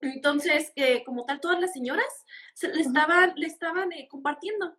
Entonces, 0.01 0.73
eh, 0.77 1.05
como 1.05 1.27
tal, 1.27 1.41
todas 1.41 1.61
las 1.61 1.73
señoras 1.73 2.25
se 2.55 2.69
le 2.69 2.81
estaban, 2.81 3.35
le 3.37 3.47
estaban 3.47 3.93
eh, 3.93 4.09
compartiendo. 4.09 4.77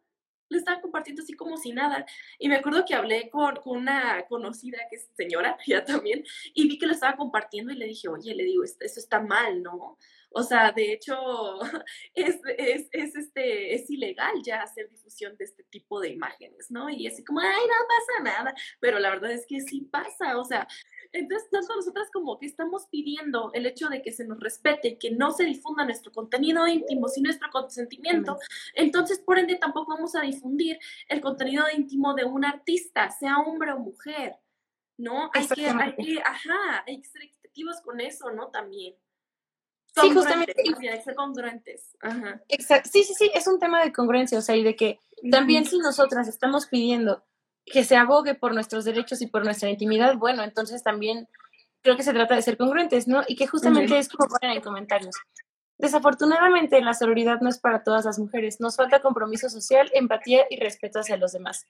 Lo 0.52 0.58
estaban 0.58 0.82
compartiendo 0.82 1.24
así 1.24 1.34
como 1.34 1.58
si 1.58 1.72
nada. 1.72 2.06
Y 2.38 2.50
me 2.50 2.58
acuerdo 2.58 2.86
que 2.86 2.94
hablé 2.94 3.30
con, 3.30 3.60
una 3.66 4.26
conocida 4.28 4.78
que 4.90 4.98
es 4.98 5.10
señora, 5.16 5.58
ya 5.66 5.84
también, 5.84 6.24
y 6.54 6.68
vi 6.68 6.78
que 6.78 6.86
lo 6.86 6.94
estaba 6.94 7.16
compartiendo 7.16 7.72
y 7.72 7.78
le 7.78 7.88
dije, 7.88 8.10
oye, 8.10 8.36
le 8.36 8.44
digo, 8.44 8.64
eso 8.64 8.78
está 8.82 9.22
mal, 9.22 9.64
¿no? 9.64 9.98
O 10.34 10.44
sea, 10.44 10.72
de 10.72 10.94
hecho, 10.94 11.16
es, 12.16 12.40
es, 12.58 12.88
es, 12.92 13.16
este, 13.16 13.76
es 13.76 13.90
ilegal 13.90 14.42
ya 14.44 14.62
hacer 14.62 14.90
difusión 14.90 15.36
de 15.38 15.46
este 15.46 15.64
tipo 15.64 16.00
de 16.00 16.10
imágenes, 16.10 16.72
¿no? 16.72 16.90
Y 16.90 17.08
así 17.08 17.24
como, 17.24 17.42
ay, 17.42 17.48
no 17.48 17.88
pasa 17.88 18.24
nada, 18.24 18.56
pero 18.80 19.00
la 19.00 19.10
verdad 19.10 19.32
es 19.32 19.46
que 19.46 19.60
sí 19.62 19.82
pasa, 19.82 20.38
o 20.38 20.46
sea, 20.46 20.68
entonces, 21.14 21.50
nosotras 21.52 22.10
como 22.14 22.40
que 22.40 22.46
estamos 22.46 22.88
pidiendo 22.90 23.52
el 23.54 23.66
hecho 23.66 23.90
de 23.90 24.02
que 24.02 24.14
se 24.14 24.26
nos 24.26 24.40
respete, 24.40 24.98
que 24.98 25.12
no 25.12 25.32
se 25.32 25.44
difunda 25.44 25.84
nuestro 25.84 26.12
contenido 26.12 26.66
íntimo 26.68 27.10
sin 27.10 27.24
nuestro 27.24 27.50
consentimiento, 27.50 28.38
entonces 28.74 29.20
por 29.20 29.38
ende 29.38 29.58
tampoco 29.58 29.94
vamos 29.94 30.16
a 30.16 30.22
difundir 30.22 30.80
el 31.08 31.20
contenido 31.20 31.66
íntimo 31.76 32.14
de 32.14 32.24
un 32.24 32.46
artista, 32.46 33.10
sea 33.10 33.40
hombre 33.40 33.74
o 33.74 33.80
mujer, 33.80 34.38
¿no? 34.98 35.30
Hay 35.34 35.48
que, 35.48 35.68
hay 35.68 35.96
que, 35.96 36.22
ajá, 36.22 36.84
hay 36.88 37.02
que 37.02 37.10
ser 37.10 37.24
equitativos 37.24 37.82
con 37.82 38.00
eso, 38.00 38.32
¿no? 38.32 38.48
También. 38.50 38.96
Sí, 39.96 40.10
justamente. 40.12 40.54
Ser 41.04 41.16
congruentes. 41.16 41.98
Ajá. 42.02 42.42
Exacto. 42.48 42.90
Sí, 42.92 43.04
sí, 43.04 43.14
sí, 43.14 43.32
es 43.34 43.48
un 43.48 43.60
tema 43.60 43.84
de 43.84 43.92
congruencia, 43.92 44.38
o 44.38 44.42
sea, 44.42 44.56
y 44.56 44.64
de 44.64 44.76
que 44.76 45.00
también 45.30 45.66
si 45.66 45.78
nosotras 45.80 46.28
estamos 46.28 46.68
pidiendo 46.68 47.24
que 47.66 47.84
se 47.84 47.96
abogue 47.96 48.36
por 48.36 48.54
nuestros 48.54 48.86
derechos 48.86 49.22
y 49.22 49.28
por 49.28 49.44
nuestra 49.44 49.70
intimidad, 49.70 50.16
bueno, 50.16 50.44
entonces 50.44 50.82
también 50.84 51.28
creo 51.82 51.98
que 51.98 52.04
se 52.04 52.14
trata 52.14 52.36
de 52.36 52.42
ser 52.42 52.58
congruentes, 52.58 53.08
¿no? 53.08 53.24
Y 53.28 53.36
que 53.36 53.48
justamente 53.48 53.98
es 53.98 54.10
como 54.10 54.30
ponen 54.30 54.56
en 54.56 54.62
comentarios. 54.64 55.16
Desafortunadamente, 55.78 56.80
la 56.82 56.94
sororidad 56.94 57.42
no 57.42 57.50
es 57.50 57.60
para 57.60 57.84
todas 57.84 58.06
las 58.06 58.20
mujeres. 58.20 58.60
Nos 58.60 58.76
falta 58.76 59.02
compromiso 59.02 59.50
social, 59.50 59.90
empatía 59.94 60.46
y 60.50 60.58
respeto 60.58 61.00
hacia 61.00 61.18
los 61.18 61.32
demás. 61.32 61.66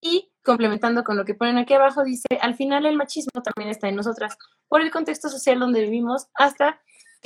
Y 0.00 0.30
complementando 0.44 1.02
con 1.02 1.16
lo 1.16 1.24
que 1.24 1.34
ponen 1.34 1.58
aquí 1.58 1.74
abajo, 1.74 2.04
dice, 2.04 2.28
al 2.40 2.54
final 2.54 2.86
el 2.86 2.96
machismo 2.96 3.42
también 3.42 3.70
está 3.70 3.88
en 3.88 3.96
nosotras, 3.96 4.38
por 4.68 4.82
el 4.82 4.92
contexto 4.92 5.28
social 5.28 5.58
donde 5.58 5.80
vivimos, 5.80 6.28
hasta 6.34 6.80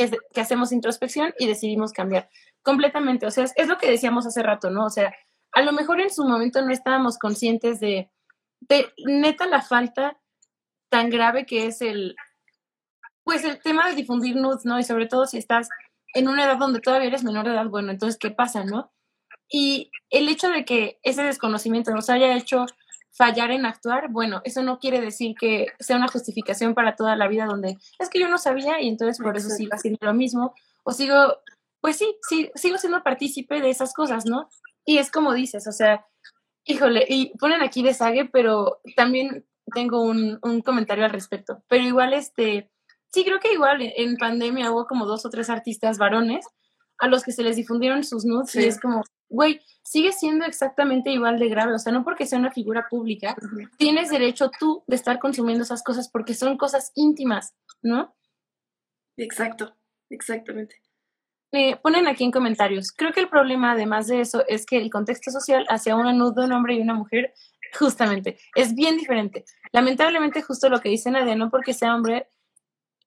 que, 0.09 0.17
que 0.33 0.41
hacemos 0.41 0.73
introspección 0.73 1.35
y 1.39 1.47
decidimos 1.47 1.93
cambiar. 1.93 2.29
Completamente, 2.63 3.27
o 3.27 3.31
sea, 3.31 3.45
es, 3.45 3.53
es 3.57 3.69
lo 3.69 3.79
que 3.79 3.91
decíamos 3.91 4.27
hace 4.27 4.43
rato, 4.43 4.71
¿no? 4.71 4.87
O 4.87 4.91
sea, 4.91 5.15
a 5.53 5.63
lo 5.63 5.73
mejor 5.73 6.01
en 6.01 6.11
su 6.11 6.25
momento 6.25 6.63
no 6.63 6.73
estábamos 6.73 7.19
conscientes 7.19 7.81
de, 7.81 8.11
de 8.61 8.93
neta 9.07 9.47
la 9.47 9.63
falta 9.63 10.19
tan 10.91 11.11
grave 11.11 11.47
que 11.47 11.67
es 11.67 11.81
el, 11.83 12.17
pues 13.25 13.45
el 13.45 13.61
tema 13.61 13.89
de 13.89 13.95
difundir 13.95 14.37
nudes, 14.37 14.65
¿no? 14.65 14.79
Y 14.79 14.85
sobre 14.85 15.07
todo 15.07 15.27
si 15.27 15.39
estás 15.39 15.69
en 16.15 16.29
una 16.29 16.45
edad 16.45 16.59
donde 16.59 16.81
todavía 16.81 17.09
eres 17.09 17.25
menor 17.25 17.45
de 17.45 17.53
edad, 17.53 17.67
bueno, 17.67 17.91
entonces, 17.91 18.19
¿qué 18.19 18.31
pasa, 18.31 18.65
no? 18.65 18.93
Y 19.49 19.91
el 20.11 20.29
hecho 20.29 20.49
de 20.49 20.65
que 20.65 20.99
ese 21.03 21.23
desconocimiento 21.23 21.93
nos 21.93 22.11
haya 22.11 22.37
hecho 22.37 22.67
fallar 23.21 23.51
en 23.51 23.67
actuar, 23.67 24.09
bueno, 24.11 24.41
eso 24.45 24.63
no 24.63 24.79
quiere 24.79 24.99
decir 24.99 25.35
que 25.39 25.67
sea 25.79 25.99
una 25.99 26.09
justificación 26.09 26.73
para 26.73 26.97
toda 26.97 27.17
la 27.17 27.29
vida 27.29 27.45
donde 27.45 27.77
es 27.99 28.09
que 28.09 28.19
yo 28.19 28.29
no 28.29 28.39
sabía 28.39 28.81
y 28.81 28.89
entonces 28.89 29.23
por 29.23 29.37
eso 29.37 29.51
sigo 29.51 29.75
haciendo 29.75 29.99
lo 30.01 30.15
mismo 30.15 30.55
o 30.85 30.93
sigo, 30.93 31.37
pues 31.83 31.97
sí, 31.97 32.17
sí, 32.27 32.51
sigo 32.55 32.79
siendo 32.79 33.03
partícipe 33.03 33.61
de 33.61 33.69
esas 33.69 33.93
cosas, 33.93 34.25
¿no? 34.25 34.49
Y 34.87 34.97
es 34.97 35.11
como 35.11 35.35
dices, 35.35 35.67
o 35.67 35.73
sea, 35.73 36.07
híjole, 36.65 37.05
y 37.11 37.37
ponen 37.37 37.61
aquí 37.61 37.83
de 37.83 37.93
Sague, 37.93 38.25
pero 38.25 38.81
también 38.97 39.45
tengo 39.75 40.01
un, 40.01 40.39
un, 40.41 40.63
comentario 40.63 41.05
al 41.05 41.11
respecto. 41.11 41.63
Pero 41.69 41.85
igual, 41.85 42.15
este, 42.15 42.71
sí, 43.13 43.23
creo 43.23 43.39
que 43.39 43.53
igual 43.53 43.83
en 43.83 44.17
pandemia 44.17 44.71
hubo 44.71 44.87
como 44.87 45.05
dos 45.05 45.27
o 45.27 45.29
tres 45.29 45.51
artistas 45.51 45.99
varones 45.99 46.47
a 47.01 47.09
los 47.09 47.23
que 47.23 47.33
se 47.33 47.43
les 47.43 47.57
difundieron 47.57 48.05
sus 48.05 48.25
nudes 48.25 48.55
y 48.55 48.65
es 48.65 48.81
como, 48.81 49.03
güey, 49.29 49.61
sigue 49.83 50.13
siendo 50.13 50.45
exactamente 50.45 51.11
igual 51.11 51.39
de 51.39 51.49
grave. 51.49 51.75
O 51.75 51.79
sea, 51.79 51.93
no 51.93 52.05
porque 52.05 52.27
sea 52.27 52.39
una 52.39 52.53
figura 52.53 52.87
pública, 52.89 53.37
tienes 53.77 54.11
derecho 54.11 54.51
tú 54.59 54.85
de 54.87 54.97
estar 54.97 55.19
consumiendo 55.19 55.65
esas 55.65 55.83
cosas 55.83 56.09
porque 56.11 56.35
son 56.35 56.57
cosas 56.57 56.93
íntimas, 56.95 57.55
¿no? 57.83 58.15
Exacto, 59.17 59.77
exactamente 60.09 60.77
ponen 61.83 62.07
aquí 62.07 62.25
en 62.25 62.31
comentarios, 62.31 62.93
creo 62.93 63.13
que 63.13 63.21
el 63.21 63.29
problema 63.29 63.73
además 63.73 64.07
de 64.07 64.21
eso 64.21 64.45
es 64.47 64.67
que 64.67 64.77
el 64.77 64.91
contexto 64.91 65.31
social 65.31 65.67
hacia 65.69 65.97
una 65.97 66.13
nud 66.13 66.35
de 66.35 66.45
un 66.45 66.53
hombre 66.53 66.75
y 66.75 66.81
una 66.81 66.95
mujer, 66.95 67.35
justamente, 67.79 68.39
es 68.55 68.75
bien 68.75 68.97
diferente. 68.97 69.45
Lamentablemente 69.73 70.43
justo 70.43 70.69
lo 70.69 70.81
que 70.81 70.89
dice 70.89 71.11
Nadia, 71.11 71.35
no 71.35 71.51
porque 71.51 71.73
sea 71.73 71.95
hombre, 71.95 72.29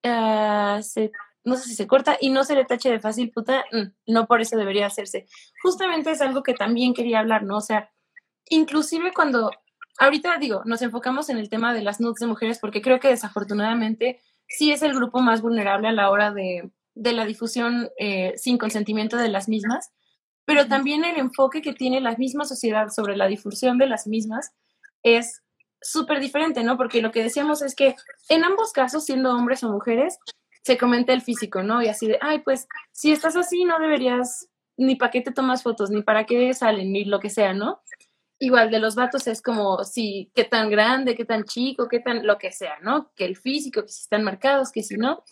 uh, 0.04 0.82
se, 0.82 1.12
no 1.44 1.56
sé 1.56 1.70
si 1.70 1.76
se 1.76 1.88
corta 1.88 2.18
y 2.20 2.30
no 2.30 2.44
se 2.44 2.56
le 2.56 2.66
tache 2.66 2.90
de 2.90 3.00
fácil 3.00 3.32
puta, 3.32 3.66
mm, 3.72 4.12
no 4.14 4.28
por 4.28 4.42
eso 4.42 4.58
debería 4.58 4.88
hacerse. 4.88 5.28
Justamente 5.62 6.12
es 6.12 6.22
algo 6.22 6.44
que 6.44 6.54
también 6.54 6.94
quería 6.94 7.20
hablar, 7.20 7.44
¿no? 7.44 7.58
O 7.58 7.62
sea, 7.62 7.92
inclusive 8.50 9.14
cuando, 9.14 9.52
ahorita 10.00 10.38
digo, 10.38 10.62
nos 10.66 10.82
enfocamos 10.82 11.30
en 11.30 11.38
el 11.38 11.50
tema 11.50 11.74
de 11.74 11.84
las 11.84 12.00
nudes 12.00 12.20
de 12.20 12.28
mujeres 12.28 12.60
porque 12.60 12.82
creo 12.82 13.00
que 13.00 13.10
desafortunadamente 13.10 14.22
sí 14.48 14.72
es 14.72 14.82
el 14.82 14.94
grupo 14.94 15.20
más 15.22 15.42
vulnerable 15.42 15.88
a 15.88 15.94
la 15.94 16.10
hora 16.10 16.32
de 16.32 16.72
de 16.96 17.14
la 17.14 17.26
difusión 17.26 17.90
eh, 17.98 18.34
sin 18.38 18.58
consentimiento 18.58 19.18
de 19.18 19.30
las 19.30 19.50
mismas, 19.50 19.92
pero 20.46 20.68
también 20.68 21.06
el 21.06 21.18
enfoque 21.18 21.62
que 21.62 21.74
tiene 21.74 22.02
la 22.02 22.16
misma 22.16 22.46
sociedad 22.46 22.90
sobre 22.90 23.16
la 23.16 23.28
difusión 23.28 23.78
de 23.78 23.88
las 23.88 24.08
mismas 24.08 24.52
es 25.02 25.42
súper 25.82 26.20
diferente, 26.20 26.64
¿no? 26.64 26.78
Porque 26.78 27.02
lo 27.02 27.12
que 27.12 27.24
decíamos 27.24 27.62
es 27.62 27.76
que 27.76 27.96
en 28.30 28.44
ambos 28.44 28.72
casos, 28.72 29.06
siendo 29.06 29.34
hombres 29.34 29.64
o 29.64 29.72
mujeres, 29.72 30.18
se 30.64 30.78
comenta 30.78 31.14
el 31.14 31.22
físico, 31.22 31.62
¿no? 31.62 31.82
Y 31.82 31.88
así 31.88 32.08
de, 32.08 32.18
ay, 32.22 32.40
pues 32.40 32.68
si 32.92 33.12
estás 33.12 33.36
así, 33.36 33.66
no 33.66 33.80
deberías 33.80 34.48
ni 34.78 34.96
para 34.96 35.12
qué 35.12 35.22
te 35.22 35.32
tomas 35.32 35.62
fotos, 35.62 35.92
ni 35.92 36.02
para 36.02 36.26
qué 36.26 36.54
salen, 36.54 36.92
ni 36.92 37.06
lo 37.06 37.20
que 37.20 37.30
sea, 37.30 37.54
¿no? 37.54 37.82
Igual 38.40 38.72
de 38.72 38.80
los 38.80 38.96
vatos 38.96 39.28
es 39.28 39.42
como, 39.42 39.84
si, 39.84 40.32
qué 40.34 40.46
tan 40.46 40.70
grande, 40.70 41.16
qué 41.16 41.26
tan 41.26 41.44
chico, 41.44 41.88
qué 41.88 42.00
tan, 42.00 42.26
lo 42.26 42.38
que 42.38 42.52
sea, 42.52 42.80
¿no? 42.82 43.12
Que 43.16 43.26
el 43.26 43.36
físico, 43.36 43.84
que 43.84 43.90
si 43.90 44.02
están 44.02 44.24
marcados, 44.24 44.72
que 44.72 44.84
si 44.84 44.96
no. 44.96 45.24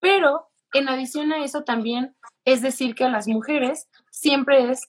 Pero 0.00 0.50
en 0.74 0.88
adición 0.88 1.32
a 1.32 1.42
eso 1.42 1.64
también 1.64 2.14
es 2.44 2.62
decir 2.62 2.94
que 2.94 3.04
a 3.04 3.10
las 3.10 3.26
mujeres 3.26 3.88
siempre 4.10 4.70
es 4.70 4.88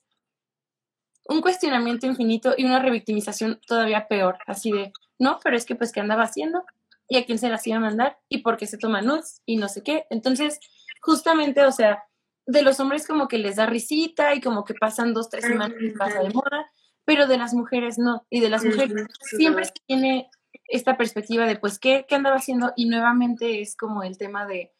un 1.27 1.41
cuestionamiento 1.41 2.05
infinito 2.05 2.53
y 2.57 2.65
una 2.65 2.79
revictimización 2.79 3.59
todavía 3.65 4.07
peor, 4.07 4.39
así 4.45 4.71
de, 4.71 4.91
no, 5.19 5.39
pero 5.43 5.55
es 5.55 5.65
que 5.65 5.75
pues 5.75 5.91
qué 5.91 5.99
andaba 5.99 6.23
haciendo 6.23 6.63
y 7.09 7.17
a 7.17 7.25
quién 7.25 7.37
se 7.37 7.49
las 7.49 7.65
iba 7.67 7.77
a 7.77 7.81
mandar 7.81 8.19
y 8.29 8.37
por 8.39 8.55
qué 8.57 8.67
se 8.67 8.77
toma 8.77 9.01
nudes 9.01 9.41
y 9.45 9.57
no 9.57 9.67
sé 9.67 9.83
qué. 9.83 10.05
Entonces, 10.09 10.59
justamente, 11.01 11.65
o 11.65 11.71
sea, 11.71 12.03
de 12.45 12.61
los 12.61 12.79
hombres 12.79 13.05
como 13.05 13.27
que 13.27 13.37
les 13.37 13.57
da 13.57 13.65
risita 13.65 14.33
y 14.33 14.41
como 14.41 14.63
que 14.63 14.73
pasan 14.73 15.13
dos, 15.13 15.29
tres 15.29 15.45
semanas 15.45 15.77
y 15.81 15.91
pasa 15.91 16.21
de 16.21 16.29
moda, 16.29 16.71
pero 17.03 17.27
de 17.27 17.37
las 17.37 17.53
mujeres 17.53 17.97
no. 17.97 18.25
Y 18.29 18.39
de 18.39 18.49
las 18.49 18.63
mujeres 18.63 19.05
siempre 19.21 19.65
se 19.65 19.73
tiene 19.85 20.29
esta 20.67 20.95
perspectiva 20.97 21.45
de 21.45 21.57
pues 21.57 21.79
qué, 21.79 22.05
qué 22.07 22.15
andaba 22.15 22.37
haciendo 22.37 22.71
y 22.75 22.87
nuevamente 22.87 23.61
es 23.61 23.75
como 23.75 24.03
el 24.03 24.17
tema 24.17 24.45
de 24.45 24.71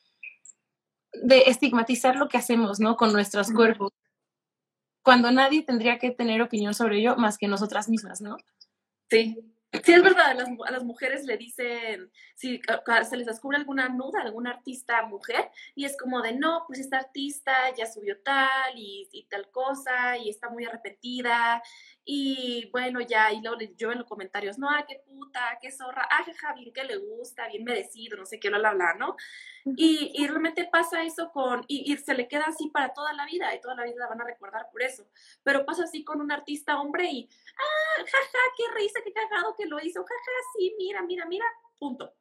de 1.13 1.43
estigmatizar 1.47 2.15
lo 2.15 2.27
que 2.27 2.37
hacemos, 2.37 2.79
¿no? 2.79 2.95
Con 2.95 3.11
nuestros 3.11 3.51
cuerpos, 3.51 3.91
cuando 5.01 5.31
nadie 5.31 5.63
tendría 5.63 5.97
que 5.97 6.11
tener 6.11 6.41
opinión 6.41 6.73
sobre 6.73 6.99
ello 6.99 7.15
más 7.15 7.37
que 7.37 7.47
nosotras 7.47 7.89
mismas, 7.89 8.21
¿no? 8.21 8.37
Sí, 9.09 9.39
Sí, 9.71 9.93
es 9.93 10.01
verdad, 10.01 10.31
a 10.31 10.33
las, 10.33 10.49
a 10.65 10.71
las, 10.71 10.83
mujeres 10.83 11.25
le 11.25 11.37
dicen, 11.37 12.11
si 12.35 12.59
se 13.07 13.17
les 13.17 13.27
descubre 13.27 13.55
alguna 13.55 13.87
nuda, 13.87 14.21
alguna 14.21 14.49
artista 14.51 15.03
mujer, 15.03 15.51
y 15.75 15.85
es 15.85 15.95
como 15.95 16.23
de, 16.23 16.33
no, 16.33 16.63
pues 16.65 16.79
esta 16.79 16.97
artista 16.97 17.53
ya 17.77 17.85
subió 17.85 18.19
tal 18.21 18.73
y 18.75 19.27
tal 19.29 19.49
cosa, 19.51 20.17
y 20.17 20.29
está 20.29 20.49
muy 20.49 20.65
arrepentida, 20.65 21.61
y 22.05 22.69
bueno, 22.71 23.01
ya, 23.01 23.31
y 23.31 23.41
luego 23.41 23.57
yo 23.77 23.91
en 23.91 23.99
los 23.99 24.07
comentarios, 24.07 24.57
no, 24.57 24.69
ah, 24.69 24.85
qué 24.87 25.01
puta, 25.05 25.59
qué 25.61 25.71
zorra, 25.71 26.07
ah, 26.09 26.23
jaja, 26.23 26.53
bien 26.53 26.73
que 26.73 26.83
le 26.83 26.97
gusta, 26.97 27.47
bien 27.47 27.63
merecido, 27.63 28.17
no 28.17 28.25
sé 28.25 28.39
qué, 28.39 28.49
bla, 28.49 28.57
bla, 28.59 28.73
bla, 28.73 28.93
¿no? 28.95 29.15
Y, 29.77 30.11
y 30.15 30.27
realmente 30.27 30.67
pasa 30.71 31.03
eso 31.03 31.31
con, 31.31 31.63
y, 31.67 31.91
y, 31.91 31.97
se 31.97 32.15
le 32.15 32.27
queda 32.27 32.45
así 32.47 32.69
para 32.69 32.93
toda 32.93 33.13
la 33.13 33.25
vida, 33.25 33.53
y 33.53 33.61
toda 33.61 33.75
la 33.75 33.83
vida 33.83 33.95
la 33.99 34.07
van 34.07 34.21
a 34.21 34.25
recordar 34.25 34.69
por 34.71 34.81
eso, 34.81 35.07
pero 35.43 35.65
pasa 35.65 35.83
así 35.83 36.03
con 36.03 36.19
un 36.21 36.31
artista 36.31 36.79
hombre 36.79 37.09
y, 37.11 37.29
ah, 37.57 38.03
jaja, 38.03 38.39
qué 38.57 38.63
risa, 38.75 38.99
qué 39.03 39.13
cagado 39.13 39.55
que 39.55 39.67
lo 39.67 39.79
hizo, 39.79 40.03
jaja, 40.03 40.31
sí, 40.57 40.73
mira, 40.77 41.03
mira, 41.03 41.25
mira, 41.25 41.45
punto. 41.77 42.13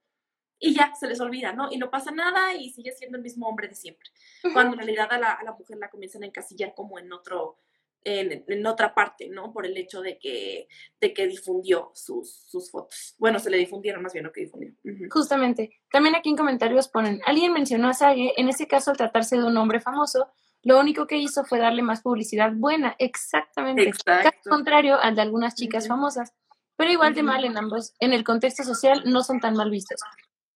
Y 0.60 0.74
ya, 0.74 0.92
se 0.94 1.06
les 1.06 1.20
olvida, 1.20 1.52
¿no? 1.52 1.70
Y 1.70 1.78
no 1.78 1.88
pasa 1.88 2.10
nada 2.10 2.52
y 2.52 2.70
sigue 2.70 2.90
siendo 2.92 3.16
el 3.16 3.22
mismo 3.22 3.48
hombre 3.48 3.68
de 3.68 3.76
siempre. 3.76 4.10
Cuando 4.52 4.72
en 4.72 4.78
realidad 4.80 5.06
a 5.12 5.18
la, 5.18 5.32
a 5.32 5.44
la 5.44 5.52
mujer 5.52 5.78
la 5.78 5.88
comienzan 5.88 6.24
a 6.24 6.26
encasillar 6.26 6.74
como 6.74 6.98
en 6.98 7.12
otro, 7.12 7.60
en, 8.04 8.44
en, 8.46 8.66
otra 8.66 8.94
parte, 8.94 9.28
¿no? 9.28 9.52
Por 9.52 9.66
el 9.66 9.76
hecho 9.76 10.00
de 10.00 10.18
que, 10.18 10.68
de 11.00 11.12
que 11.12 11.26
difundió 11.26 11.90
sus, 11.94 12.44
sus 12.46 12.70
fotos. 12.70 13.14
Bueno, 13.18 13.38
se 13.38 13.50
le 13.50 13.56
difundieron 13.58 14.02
más 14.02 14.12
bien 14.12 14.24
lo 14.24 14.32
que 14.32 14.42
difundió. 14.42 14.70
Uh 14.84 14.88
-huh. 14.88 15.08
Justamente. 15.10 15.80
También 15.90 16.14
aquí 16.14 16.30
en 16.30 16.36
comentarios 16.36 16.88
ponen, 16.88 17.20
alguien 17.26 17.52
mencionó 17.52 17.88
a 17.88 17.94
Sage, 17.94 18.32
en 18.36 18.48
ese 18.48 18.66
caso 18.66 18.90
al 18.90 18.96
tratarse 18.96 19.36
de 19.36 19.44
un 19.44 19.56
hombre 19.56 19.80
famoso, 19.80 20.28
lo 20.62 20.78
único 20.80 21.06
que 21.06 21.18
hizo 21.18 21.44
fue 21.44 21.58
darle 21.58 21.82
más 21.82 22.02
publicidad 22.02 22.52
buena, 22.54 22.96
exactamente. 22.98 23.84
Exacto. 23.84 24.28
Al 24.28 24.50
contrario 24.50 24.98
al 25.00 25.14
de 25.14 25.22
algunas 25.22 25.54
chicas 25.54 25.84
uh 25.84 25.86
-huh. 25.86 25.90
famosas. 25.90 26.32
Pero 26.76 26.92
igual 26.92 27.12
de 27.12 27.24
mal 27.24 27.44
en 27.44 27.56
ambos, 27.56 27.94
en 27.98 28.12
el 28.12 28.22
contexto 28.22 28.62
social 28.62 29.02
no 29.04 29.22
son 29.22 29.40
tan 29.40 29.54
mal 29.54 29.68
vistos. 29.70 30.00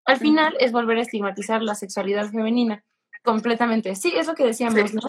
Al 0.04 0.18
final 0.18 0.56
es 0.60 0.70
volver 0.70 0.98
a 0.98 1.02
estigmatizar 1.02 1.62
la 1.62 1.74
sexualidad 1.74 2.30
femenina, 2.30 2.84
completamente. 3.24 3.94
Sí, 3.96 4.12
es 4.16 4.26
lo 4.26 4.34
que 4.34 4.44
decíamos, 4.44 4.90
sí. 4.90 4.96
¿no? 4.96 5.02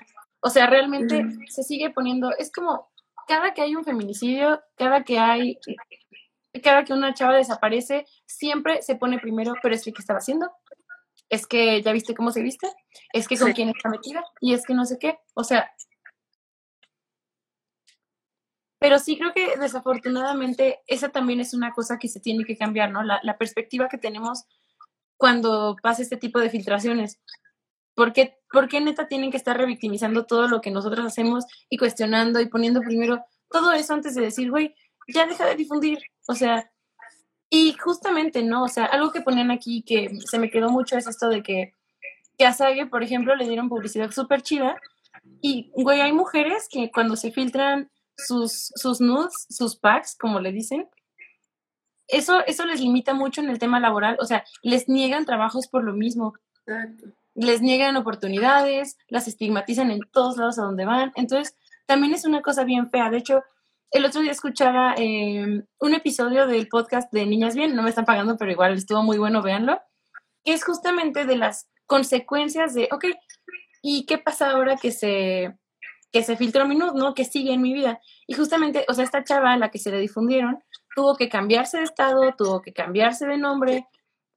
O 0.46 0.50
sea, 0.50 0.68
realmente 0.68 1.26
se 1.48 1.64
sigue 1.64 1.90
poniendo, 1.90 2.32
es 2.38 2.52
como, 2.52 2.92
cada 3.28 3.54
que 3.54 3.62
hay 3.62 3.78
un 3.78 3.86
feminicidio, 3.86 4.62
cada 4.76 5.06
que 5.06 5.18
hay, 5.18 5.58
cada 6.62 6.84
que 6.84 6.92
una 6.92 7.14
chava 7.14 7.38
desaparece, 7.38 8.06
siempre 8.26 8.82
se 8.82 8.96
pone 8.96 9.20
primero, 9.20 9.54
pero 9.64 9.74
es 9.74 9.86
que 9.86 9.94
¿qué 9.94 10.02
estaba 10.02 10.20
haciendo? 10.20 10.52
Es 11.30 11.48
que 11.48 11.82
ya 11.82 11.94
viste 11.94 12.14
cómo 12.14 12.32
se 12.32 12.42
viste, 12.42 12.68
es 13.14 13.30
que 13.30 13.38
con 13.38 13.54
quién 13.54 13.70
está 13.70 13.88
metida, 13.88 14.22
y 14.42 14.54
es 14.54 14.66
que 14.66 14.74
no 14.74 14.84
sé 14.84 15.00
qué. 15.00 15.18
O 15.34 15.46
sea, 15.46 15.72
pero 18.80 19.00
sí 19.00 19.18
creo 19.18 19.32
que 19.34 19.56
desafortunadamente 19.58 20.82
esa 20.88 21.08
también 21.08 21.40
es 21.40 21.54
una 21.54 21.72
cosa 21.72 21.98
que 21.98 22.10
se 22.10 22.20
tiene 22.20 22.44
que 22.44 22.58
cambiar, 22.58 22.92
¿no? 22.92 23.02
La, 23.02 23.22
la 23.24 23.38
perspectiva 23.38 23.88
que 23.88 23.98
tenemos 23.98 24.44
cuando 25.16 25.78
pasa 25.82 26.02
este 26.02 26.18
tipo 26.18 26.42
de 26.42 26.50
filtraciones. 26.50 27.22
¿Por 27.96 28.14
qué, 28.14 28.40
¿Por 28.52 28.68
qué 28.68 28.82
neta 28.82 29.08
tienen 29.08 29.32
que 29.32 29.38
estar 29.38 29.58
revictimizando 29.58 30.26
todo 30.26 30.48
lo 30.48 30.62
que 30.62 30.72
nosotros 30.72 31.06
hacemos 31.06 31.46
y 31.70 31.78
cuestionando 31.78 32.40
y 32.40 32.48
poniendo 32.48 32.82
primero 32.82 33.24
todo 33.50 33.72
eso 33.72 33.94
antes 33.94 34.16
de 34.16 34.22
decir, 34.22 34.50
güey, 34.50 34.76
ya 35.08 35.26
deja 35.26 35.46
de 35.46 35.56
difundir? 35.56 36.00
O 36.28 36.34
sea, 36.34 36.72
y 37.50 37.74
justamente, 37.74 38.42
¿no? 38.42 38.64
O 38.64 38.68
sea, 38.68 38.86
algo 38.86 39.12
que 39.12 39.22
ponían 39.22 39.52
aquí 39.52 39.84
que 39.84 40.10
se 40.26 40.40
me 40.40 40.50
quedó 40.50 40.70
mucho 40.70 40.98
es 40.98 41.08
esto 41.08 41.30
de 41.30 41.44
que, 41.44 41.76
que 42.38 42.46
a 42.48 42.54
Sage, 42.54 42.88
por 42.88 43.04
ejemplo, 43.04 43.36
le 43.36 43.48
dieron 43.48 43.70
publicidad 43.70 44.10
súper 44.10 44.42
chida. 44.42 44.80
Y, 45.40 45.70
güey, 45.76 46.02
hay 46.02 46.12
mujeres 46.14 46.68
que 46.68 46.90
cuando 46.92 47.16
se 47.16 47.32
filtran 47.32 47.92
sus, 48.18 48.72
sus 48.76 49.02
nudes, 49.02 49.46
sus 49.50 49.76
packs, 49.76 50.16
como 50.20 50.40
le 50.40 50.52
dicen, 50.52 50.88
eso, 52.08 52.44
eso 52.46 52.66
les 52.66 52.80
limita 52.80 53.14
mucho 53.14 53.42
en 53.42 53.50
el 53.50 53.60
tema 53.60 53.80
laboral, 53.80 54.18
o 54.20 54.26
sea, 54.26 54.44
les 54.62 54.90
niegan 54.90 55.26
trabajos 55.26 55.68
por 55.68 55.84
lo 55.84 55.94
mismo. 55.94 56.34
Les 57.36 57.62
niegan 57.62 57.98
oportunidades, 57.98 58.98
las 59.08 59.28
estigmatizan 59.28 59.92
en 59.92 60.02
todos 60.12 60.38
lados 60.38 60.60
a 60.60 60.64
donde 60.64 60.86
van. 60.86 61.12
Entonces, 61.16 61.58
también 61.86 62.14
es 62.14 62.26
una 62.26 62.42
cosa 62.42 62.64
bien 62.64 62.90
fea. 62.90 63.10
De 63.10 63.18
hecho, 63.18 63.44
el 63.92 64.06
otro 64.06 64.22
día 64.22 64.32
escuchaba 64.32 64.96
em, 64.98 65.66
un 65.80 65.94
episodio 65.94 66.48
del 66.48 66.68
podcast 66.68 67.12
de 67.14 67.26
Niñas 67.26 67.56
Bien, 67.56 67.76
no 67.76 67.84
me 67.84 67.90
están 67.90 68.06
pagando, 68.06 68.38
pero 68.38 68.52
igual 68.52 68.74
estuvo 68.74 69.04
muy 69.04 69.18
bueno, 69.18 69.42
véanlo, 69.42 69.80
es 70.44 70.64
justamente 70.64 71.26
de 71.26 71.38
las 71.38 71.70
consecuencias 71.86 72.74
de, 72.74 72.90
ok, 72.92 73.06
¿y 73.82 74.06
qué 74.06 74.18
pasa 74.18 74.50
ahora 74.50 74.78
que 74.78 74.92
se, 74.92 75.56
que 76.12 76.24
se 76.24 76.38
filtró 76.38 76.68
mi 76.68 76.76
nude, 76.76 76.94
¿no? 76.96 77.14
Que 77.14 77.26
sigue 77.26 77.54
en 77.54 77.62
mi 77.62 77.74
vida. 77.74 78.00
Y 78.26 78.34
justamente, 78.34 78.86
o 78.88 78.94
sea, 78.94 79.04
esta 79.04 79.24
chava 79.24 79.54
a 79.54 79.58
la 79.58 79.70
que 79.70 79.80
se 79.80 79.92
le 79.92 80.00
difundieron 80.00 80.64
tuvo 80.96 81.16
que 81.16 81.30
cambiarse 81.30 81.78
de 81.78 81.84
estado, 81.84 82.34
tuvo 82.36 82.62
que 82.62 82.74
cambiarse 82.74 83.26
de 83.26 83.38
nombre 83.38 83.88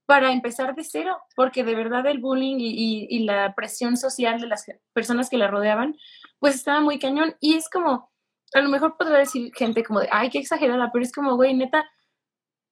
para 0.06 0.32
empezar 0.32 0.74
de 0.74 0.84
cero, 0.84 1.18
porque 1.34 1.64
de 1.64 1.74
verdad 1.74 2.06
el 2.06 2.18
bullying 2.18 2.56
y, 2.58 3.06
y, 3.10 3.24
la 3.24 3.54
presión 3.54 3.96
social 3.96 4.40
de 4.40 4.46
las 4.46 4.64
personas 4.92 5.28
que 5.28 5.36
la 5.36 5.48
rodeaban, 5.48 5.96
pues 6.38 6.54
estaba 6.54 6.80
muy 6.80 6.98
cañón. 6.98 7.34
Y 7.40 7.56
es 7.56 7.68
como, 7.68 8.10
a 8.54 8.60
lo 8.60 8.68
mejor 8.68 8.96
podrá 8.96 9.18
decir 9.18 9.52
gente 9.54 9.82
como 9.82 10.00
de, 10.00 10.08
ay, 10.12 10.30
qué 10.30 10.38
exagerada, 10.38 10.90
pero 10.92 11.04
es 11.04 11.12
como, 11.12 11.34
güey, 11.34 11.54
neta, 11.54 11.84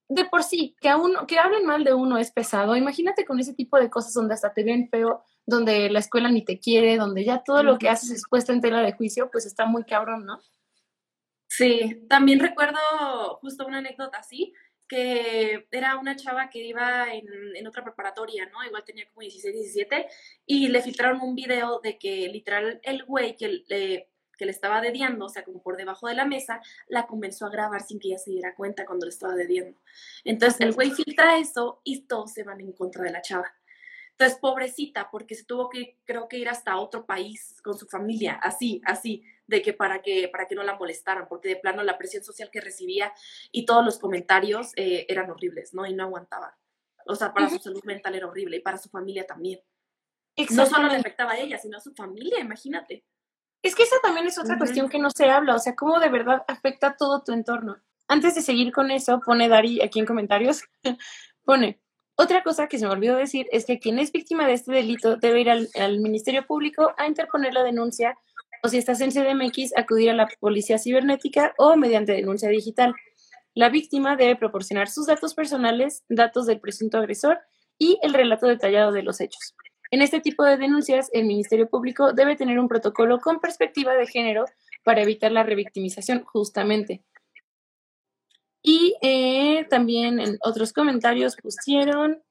de 0.08 0.24
por 0.26 0.44
sí, 0.44 0.76
que 0.80 0.88
a 0.88 0.96
uno, 0.96 1.26
que 1.26 1.38
hablen 1.38 1.66
mal 1.66 1.82
de 1.82 1.92
uno 1.92 2.18
es 2.18 2.30
pesado. 2.30 2.76
Imagínate 2.76 3.24
con 3.24 3.40
ese 3.40 3.54
tipo 3.54 3.78
de 3.78 3.90
cosas 3.90 4.14
donde 4.14 4.34
hasta 4.34 4.52
te 4.52 4.62
ven 4.62 4.88
feo, 4.88 5.24
donde 5.44 5.90
la 5.90 5.98
escuela 5.98 6.30
ni 6.30 6.44
te 6.44 6.60
quiere, 6.60 6.96
donde 6.96 7.24
ya 7.24 7.42
todo 7.42 7.62
lo 7.64 7.78
que 7.78 7.88
haces 7.88 8.10
es 8.10 8.22
puesto 8.28 8.52
en 8.52 8.60
tela 8.60 8.80
de 8.80 8.92
juicio, 8.92 9.28
pues 9.32 9.44
está 9.44 9.66
muy 9.66 9.84
cabrón, 9.84 10.24
¿no? 10.24 10.40
Sí, 11.48 12.04
también 12.08 12.40
recuerdo 12.40 12.78
justo 13.40 13.66
una 13.66 13.78
anécdota 13.78 14.18
así, 14.18 14.52
que 14.88 15.66
era 15.70 15.96
una 15.96 16.16
chava 16.16 16.50
que 16.50 16.60
iba 16.60 17.06
en, 17.12 17.66
otra 17.66 17.82
preparatoria, 17.82 18.46
¿no? 18.46 18.62
Igual 18.64 18.84
tenía 18.84 19.06
como 19.08 19.22
16, 19.22 19.54
17, 19.54 20.06
y 20.46 20.68
le 20.68 20.82
filtraron 20.82 21.20
un 21.22 21.34
video 21.34 21.80
de 21.80 21.98
que 21.98 22.28
literal 22.28 22.80
el 22.82 23.04
güey 23.04 23.36
que 23.36 23.64
le, 23.66 24.10
que 24.36 24.44
le 24.44 24.50
estaba 24.50 24.80
dediando, 24.80 25.26
o 25.26 25.28
sea, 25.28 25.44
como 25.44 25.62
por 25.62 25.76
debajo 25.76 26.08
de 26.08 26.14
la 26.14 26.26
mesa, 26.26 26.60
la 26.88 27.06
comenzó 27.06 27.46
a 27.46 27.50
grabar 27.50 27.82
sin 27.82 27.98
que 27.98 28.08
ella 28.08 28.18
se 28.18 28.30
diera 28.30 28.54
cuenta 28.54 28.84
cuando 28.84 29.06
le 29.06 29.10
estaba 29.10 29.34
dediando. 29.34 29.80
Entonces 30.24 30.60
el 30.60 30.72
güey 30.72 30.90
filtra 30.90 31.38
eso 31.38 31.80
y 31.84 32.02
todos 32.02 32.32
se 32.32 32.42
van 32.42 32.60
en 32.60 32.72
contra 32.72 33.04
de 33.04 33.12
la 33.12 33.22
chava. 33.22 33.52
Entonces, 34.16 34.38
pobrecita, 34.38 35.10
porque 35.10 35.34
se 35.34 35.44
tuvo 35.44 35.68
que, 35.68 35.98
creo 36.04 36.28
que 36.28 36.38
ir 36.38 36.48
hasta 36.48 36.76
otro 36.76 37.04
país 37.04 37.60
con 37.64 37.76
su 37.76 37.86
familia, 37.86 38.34
así, 38.34 38.80
así, 38.84 39.24
de 39.46 39.62
que 39.62 39.72
para 39.72 40.02
que, 40.02 40.28
para 40.28 40.46
que 40.46 40.54
no 40.54 40.62
la 40.62 40.76
molestaran, 40.76 41.28
porque 41.28 41.48
de 41.48 41.56
plano 41.56 41.82
la 41.82 41.98
presión 41.98 42.24
social 42.24 42.50
que 42.50 42.60
recibía 42.60 43.12
y 43.52 43.66
todos 43.66 43.84
los 43.84 43.98
comentarios 43.98 44.72
eh, 44.76 45.06
eran 45.08 45.30
horribles, 45.30 45.74
¿no? 45.74 45.86
Y 45.86 45.94
no 45.94 46.04
aguantaba. 46.04 46.56
O 47.06 47.14
sea, 47.14 47.34
para 47.34 47.50
su 47.50 47.58
salud 47.58 47.84
mental 47.84 48.14
era 48.14 48.26
horrible 48.26 48.56
y 48.56 48.60
para 48.60 48.78
su 48.78 48.88
familia 48.88 49.26
también. 49.26 49.60
No 50.50 50.66
solo 50.66 50.88
le 50.88 50.96
afectaba 50.96 51.32
a 51.32 51.38
ella, 51.38 51.58
sino 51.58 51.76
a 51.76 51.80
su 51.80 51.94
familia, 51.94 52.40
imagínate. 52.40 53.04
Es 53.62 53.74
que 53.74 53.82
esa 53.82 53.96
también 54.02 54.26
es 54.26 54.38
otra 54.38 54.58
cuestión 54.58 54.88
que 54.88 54.98
no 54.98 55.10
se 55.10 55.30
habla, 55.30 55.54
o 55.54 55.58
sea, 55.58 55.74
cómo 55.74 55.98
de 56.00 56.08
verdad 56.08 56.44
afecta 56.48 56.96
todo 56.96 57.22
tu 57.22 57.32
entorno. 57.32 57.78
Antes 58.08 58.34
de 58.34 58.42
seguir 58.42 58.72
con 58.72 58.90
eso, 58.90 59.20
pone 59.24 59.48
Dari 59.48 59.80
aquí 59.80 60.00
en 60.00 60.06
comentarios, 60.06 60.62
pone, 61.44 61.80
otra 62.16 62.42
cosa 62.42 62.68
que 62.68 62.78
se 62.78 62.86
me 62.86 62.92
olvidó 62.92 63.16
decir 63.16 63.48
es 63.50 63.64
que 63.64 63.80
quien 63.80 63.98
es 63.98 64.12
víctima 64.12 64.46
de 64.46 64.52
este 64.52 64.72
delito 64.72 65.16
debe 65.16 65.40
ir 65.40 65.50
al, 65.50 65.98
Ministerio 65.98 66.46
Público 66.46 66.94
a 66.96 67.08
interponer 67.08 67.52
la 67.52 67.64
denuncia 67.64 68.16
o 68.64 68.68
si 68.68 68.78
estás 68.78 69.02
en 69.02 69.10
CDMX, 69.10 69.76
acudir 69.76 70.08
a 70.08 70.14
la 70.14 70.26
policía 70.40 70.78
cibernética 70.78 71.52
o 71.58 71.76
mediante 71.76 72.12
denuncia 72.12 72.48
digital. 72.48 72.94
La 73.52 73.68
víctima 73.68 74.16
debe 74.16 74.36
proporcionar 74.36 74.88
sus 74.88 75.06
datos 75.06 75.34
personales, 75.34 76.02
datos 76.08 76.46
del 76.46 76.60
presunto 76.60 76.96
agresor 76.96 77.40
y 77.76 77.98
el 78.00 78.14
relato 78.14 78.46
detallado 78.46 78.90
de 78.90 79.02
los 79.02 79.20
hechos. 79.20 79.54
En 79.90 80.00
este 80.00 80.18
tipo 80.20 80.44
de 80.44 80.56
denuncias, 80.56 81.10
el 81.12 81.26
Ministerio 81.26 81.68
Público 81.68 82.14
debe 82.14 82.36
tener 82.36 82.58
un 82.58 82.66
protocolo 82.66 83.20
con 83.20 83.38
perspectiva 83.38 83.92
de 83.92 84.06
género 84.06 84.46
para 84.82 85.02
evitar 85.02 85.30
la 85.30 85.42
revictimización, 85.42 86.24
justamente. 86.24 87.04
Y 88.62 88.96
eh, 89.02 89.66
también 89.68 90.20
en 90.20 90.38
otros 90.42 90.72
comentarios 90.72 91.36
pusieron 91.36 92.22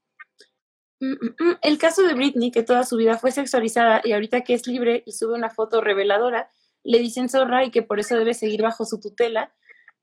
el 1.62 1.78
caso 1.78 2.04
de 2.04 2.14
Britney, 2.14 2.52
que 2.52 2.64
toda 2.64 2.84
su 2.84 2.98
vida 2.98 3.18
fue 3.18 3.32
sexualizada 3.32 4.02
y 4.04 4.14
ahorita 4.14 4.42
que 4.42 4.54
es 4.54 4.68
libre 4.68 5.04
y 5.06 5.12
sube 5.12 5.34
una 5.34 5.50
foto 5.50 5.82
reveladora, 5.82 6.50
le 6.84 7.00
dicen 7.00 7.30
zorra 7.30 7.64
y 7.64 7.72
que 7.72 7.82
por 7.82 8.00
eso 8.00 8.18
debe 8.18 8.34
seguir 8.34 8.62
bajo 8.62 8.86
su 8.86 9.00
tutela, 9.00 9.54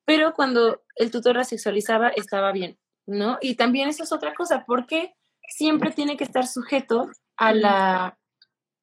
pero 0.04 0.34
cuando 0.34 0.82
el 0.96 1.10
tutor 1.10 1.36
la 1.36 1.44
sexualizaba 1.44 2.08
estaba 2.08 2.52
bien, 2.52 2.78
¿no? 3.06 3.38
Y 3.40 3.54
también 3.54 3.88
esa 3.88 4.04
es 4.04 4.12
otra 4.12 4.34
cosa, 4.34 4.64
porque 4.66 5.14
siempre 5.48 5.90
tiene 5.90 6.16
que 6.16 6.24
estar 6.24 6.46
sujeto 6.46 7.10
a 7.36 7.52
la, 7.52 8.18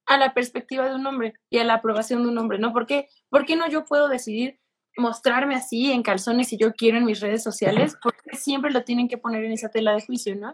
a 0.06 0.18
la 0.18 0.34
perspectiva 0.34 0.88
de 0.88 0.96
un 0.96 1.06
hombre 1.06 1.34
y 1.50 1.58
a 1.58 1.64
la 1.64 1.76
aprobación 1.76 2.24
de 2.24 2.30
un 2.30 2.38
hombre, 2.38 2.60
¿no? 2.60 2.74
¿Por 2.74 2.86
qué, 2.86 3.08
¿Por 3.30 3.46
qué 3.46 3.56
no 3.56 3.68
yo 3.68 3.86
puedo 3.86 4.08
decidir 4.08 4.60
mostrarme 4.98 5.56
así 5.56 5.92
en 5.92 6.02
calzones 6.02 6.48
si 6.48 6.58
yo 6.58 6.74
quiero 6.74 6.98
en 6.98 7.06
mis 7.06 7.20
redes 7.20 7.44
sociales, 7.44 7.96
porque 8.02 8.36
siempre 8.36 8.72
lo 8.72 8.84
tienen 8.84 9.08
que 9.08 9.18
poner 9.18 9.44
en 9.44 9.52
esa 9.52 9.70
tela 9.70 9.94
de 9.94 10.02
juicio, 10.02 10.36
¿no? 10.36 10.54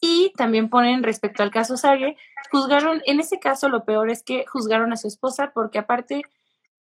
Y 0.00 0.32
también 0.36 0.70
ponen 0.70 1.02
respecto 1.02 1.42
al 1.42 1.50
caso 1.50 1.76
Sage, 1.76 2.16
juzgaron, 2.50 3.02
en 3.04 3.20
ese 3.20 3.38
caso 3.38 3.68
lo 3.68 3.84
peor 3.84 4.10
es 4.10 4.22
que 4.22 4.44
juzgaron 4.46 4.92
a 4.92 4.96
su 4.96 5.08
esposa 5.08 5.50
porque 5.52 5.78
aparte 5.78 6.22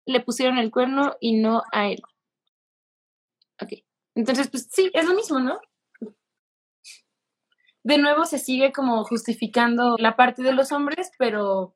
le 0.05 0.19
pusieron 0.21 0.57
el 0.57 0.71
cuerno 0.71 1.15
y 1.19 1.37
no 1.37 1.63
a 1.71 1.87
él. 1.87 2.01
Ok, 3.61 3.73
entonces 4.15 4.49
pues 4.49 4.67
sí, 4.71 4.91
es 4.93 5.05
lo 5.05 5.15
mismo, 5.15 5.39
¿no? 5.39 5.59
De 7.83 7.97
nuevo 7.97 8.25
se 8.25 8.37
sigue 8.37 8.71
como 8.71 9.03
justificando 9.05 9.95
la 9.97 10.15
parte 10.15 10.43
de 10.43 10.51
los 10.51 10.71
hombres, 10.71 11.11
pero 11.17 11.73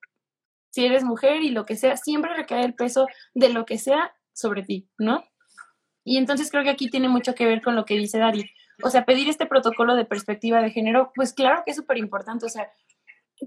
si 0.69 0.85
eres 0.85 1.03
mujer 1.03 1.41
y 1.41 1.51
lo 1.51 1.65
que 1.65 1.76
sea, 1.76 1.97
siempre 1.97 2.35
recae 2.35 2.65
el 2.65 2.76
peso 2.76 3.07
de 3.34 3.49
lo 3.49 3.65
que 3.65 3.77
sea 3.77 4.13
sobre 4.34 4.63
ti, 4.63 4.89
¿no? 4.97 5.23
Y 6.03 6.18
entonces 6.18 6.49
creo 6.51 6.63
que 6.63 6.69
aquí 6.69 6.89
tiene 6.89 7.09
mucho 7.09 7.35
que 7.35 7.45
ver 7.45 7.61
con 7.61 7.76
lo 7.76 7.85
que 7.85 7.95
dice 7.95 8.18
Dari. 8.18 8.51
O 8.84 8.90
sea, 8.90 9.06
pedir 9.06 9.30
este 9.30 9.45
protocolo 9.45 9.95
de 9.95 10.06
perspectiva 10.06 10.62
de 10.62 10.72
género, 10.72 11.12
pues 11.16 11.34
claro 11.34 11.64
que 11.66 11.72
es 11.72 11.78
súper 11.78 11.98
importante. 11.98 12.45
O 12.45 12.49
sea, 12.49 12.72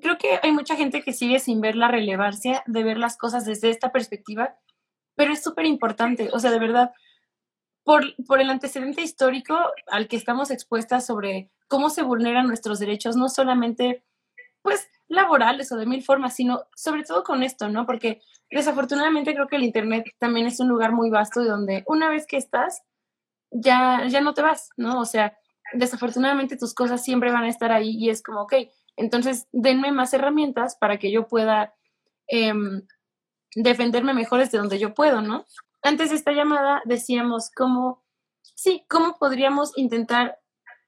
creo 0.00 0.18
que 0.18 0.40
hay 0.42 0.52
mucha 0.52 0.76
gente 0.76 1.02
que 1.02 1.12
sigue 1.12 1.38
sin 1.38 1.60
ver 1.60 1.76
la 1.76 1.88
relevancia 1.88 2.62
de 2.66 2.82
ver 2.82 2.98
las 2.98 3.16
cosas 3.16 3.44
desde 3.44 3.70
esta 3.70 3.92
perspectiva, 3.92 4.56
pero 5.14 5.32
es 5.32 5.42
súper 5.42 5.66
importante. 5.66 6.30
O 6.32 6.38
sea, 6.40 6.50
de 6.50 6.58
verdad, 6.58 6.92
por, 7.84 8.04
por 8.26 8.40
el 8.40 8.50
antecedente 8.50 9.02
histórico 9.02 9.56
al 9.86 10.08
que 10.08 10.16
estamos 10.16 10.50
expuestas 10.50 11.06
sobre 11.06 11.50
cómo 11.68 11.90
se 11.90 12.02
vulneran 12.02 12.46
nuestros 12.46 12.78
derechos, 12.78 13.16
no 13.16 13.28
solamente, 13.28 14.04
pues, 14.62 14.88
laborales 15.08 15.70
o 15.70 15.76
de 15.76 15.86
mil 15.86 16.02
formas, 16.02 16.34
sino 16.34 16.64
sobre 16.74 17.04
todo 17.04 17.22
con 17.22 17.42
esto, 17.42 17.68
¿no? 17.68 17.86
Porque 17.86 18.20
desafortunadamente 18.50 19.34
creo 19.34 19.48
que 19.48 19.56
el 19.56 19.64
Internet 19.64 20.06
también 20.18 20.46
es 20.46 20.60
un 20.60 20.68
lugar 20.68 20.92
muy 20.92 21.10
vasto 21.10 21.44
donde 21.44 21.84
una 21.86 22.08
vez 22.08 22.26
que 22.26 22.36
estás, 22.36 22.82
ya, 23.54 24.06
ya 24.08 24.20
no 24.20 24.34
te 24.34 24.42
vas, 24.42 24.68
¿no? 24.76 25.00
O 25.00 25.04
sea, 25.04 25.38
desafortunadamente 25.72 26.56
tus 26.56 26.74
cosas 26.74 27.02
siempre 27.02 27.32
van 27.32 27.44
a 27.44 27.48
estar 27.48 27.72
ahí 27.72 27.96
y 27.96 28.10
es 28.10 28.22
como, 28.22 28.42
ok, 28.42 28.54
entonces 28.96 29.48
denme 29.52 29.92
más 29.92 30.12
herramientas 30.12 30.76
para 30.76 30.98
que 30.98 31.10
yo 31.10 31.26
pueda 31.26 31.74
em, 32.26 32.82
defenderme 33.54 34.12
mejor 34.12 34.40
desde 34.40 34.58
donde 34.58 34.78
yo 34.78 34.94
puedo, 34.94 35.22
¿no? 35.22 35.46
Antes 35.82 36.10
de 36.10 36.16
esta 36.16 36.32
llamada 36.32 36.82
decíamos 36.84 37.50
cómo, 37.54 38.02
sí, 38.54 38.84
cómo 38.88 39.16
podríamos 39.18 39.76
intentar 39.76 40.40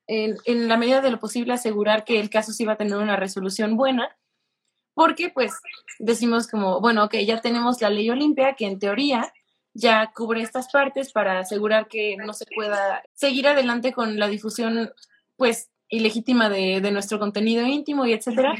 en, 0.07 0.69
la 0.69 0.77
medida 0.77 1.01
de 1.01 1.11
lo 1.11 1.19
posible 1.19 1.53
asegurar 1.53 2.05
que 2.05 2.21
el 2.21 2.31
caso 2.31 2.53
sí 2.53 2.65
va 2.65 2.75
a 2.75 2.77
tener 2.77 2.97
una 2.97 3.17
resolución 3.17 3.77
buena, 3.77 4.17
porque 4.95 5.31
pues 5.31 5.53
decimos 5.99 6.49
como, 6.49 6.81
bueno, 6.81 7.05
ok, 7.05 7.17
ya 7.27 7.41
tenemos 7.41 7.81
la 7.81 7.91
ley 7.91 8.09
Olimpia 8.09 8.55
que 8.55 8.67
en 8.67 8.79
teoría 8.79 9.33
ya 9.77 10.11
cubre 10.15 10.41
estas 10.41 10.71
partes 10.71 11.13
para 11.13 11.41
asegurar 11.41 11.87
que 11.87 12.17
no 12.17 12.33
se 12.33 12.47
pueda 12.55 13.03
seguir 13.13 13.47
adelante 13.47 13.93
con 13.93 14.19
la 14.19 14.29
difusión, 14.29 14.91
pues, 15.37 15.71
ilegítima 15.89 16.49
de, 16.49 16.81
de 16.81 16.91
nuestro 16.91 17.19
contenido 17.19 17.65
íntimo 17.67 18.07
y 18.07 18.13
etcétera. 18.13 18.55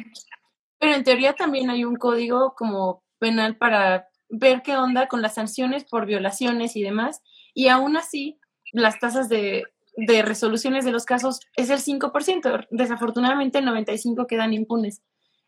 Pero 0.79 0.95
en 0.95 1.05
teoría 1.05 1.33
también 1.33 1.71
hay 1.71 1.85
un 1.85 1.97
código 1.97 2.55
como 2.55 3.03
penal 3.19 3.57
para 3.57 4.09
ver 4.29 4.63
qué 4.63 4.77
onda 4.77 5.09
con 5.09 5.23
las 5.23 5.35
sanciones 5.35 5.85
por 5.85 6.07
violaciones 6.07 6.77
y 6.77 6.83
demás. 6.83 7.23
Y 7.55 7.69
aún 7.69 7.97
así, 7.97 8.39
las 8.73 8.99
tasas 9.01 9.29
de, 9.29 9.65
de 9.97 10.23
resoluciones 10.23 10.85
de 10.85 10.93
los 10.93 11.07
casos 11.07 11.41
es 11.57 11.71
el 11.71 11.79
5%. 11.79 12.67
Desafortunadamente, 12.71 13.59
el 13.59 13.67
95% 13.67 14.27
quedan 14.27 14.53
impunes. 14.53 15.03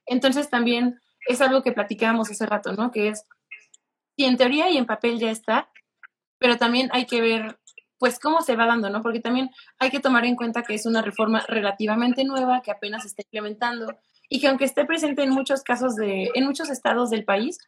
Entonces, 0.07 0.49
también 0.49 0.99
es 1.29 1.43
algo 1.43 1.63
que 1.63 1.73
platicábamos 1.73 2.31
hace 2.31 2.47
rato, 2.47 2.73
¿no? 2.73 2.91
Que 2.91 3.09
es, 3.09 3.25
si 4.19 4.25
en 4.25 4.37
teoría 4.37 4.69
y 4.69 4.77
en 4.77 4.85
papel 4.85 5.21
ya 5.21 5.31
está, 5.31 5.71
pero 6.39 6.59
también 6.59 6.91
hay 6.93 7.07
que 7.07 7.21
ver, 7.21 7.61
pues, 7.99 8.19
cómo 8.19 8.43
se 8.43 8.57
va 8.57 8.67
dando, 8.67 8.91
¿no? 8.91 9.01
Porque 9.01 9.21
también 9.21 9.51
hay 9.79 9.91
que 9.91 10.01
tomar 10.01 10.25
en 10.25 10.35
cuenta 10.35 10.65
que 10.65 10.75
es 10.75 10.87
una 10.87 11.03
reforma 11.03 11.45
relativamente 11.47 12.25
nueva, 12.25 12.61
que 12.61 12.73
apenas 12.73 13.03
se 13.03 13.09
está 13.09 13.23
implementando 13.23 13.97
y 14.29 14.41
que 14.41 14.49
aunque 14.49 14.65
esté 14.65 14.85
presente 14.85 15.23
en 15.23 15.31
muchos 15.31 15.63
casos 15.63 15.95
de, 15.95 16.33
en 16.35 16.45
muchos 16.45 16.69
estados 16.69 17.11
del 17.11 17.25
país, 17.25 17.59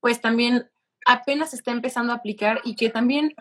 pues 0.00 0.20
también 0.20 0.68
apenas 1.06 1.54
está 1.54 1.70
empezando 1.70 2.12
a 2.12 2.16
aplicar 2.16 2.60
y 2.64 2.76
que 2.76 2.90
también 2.90 3.34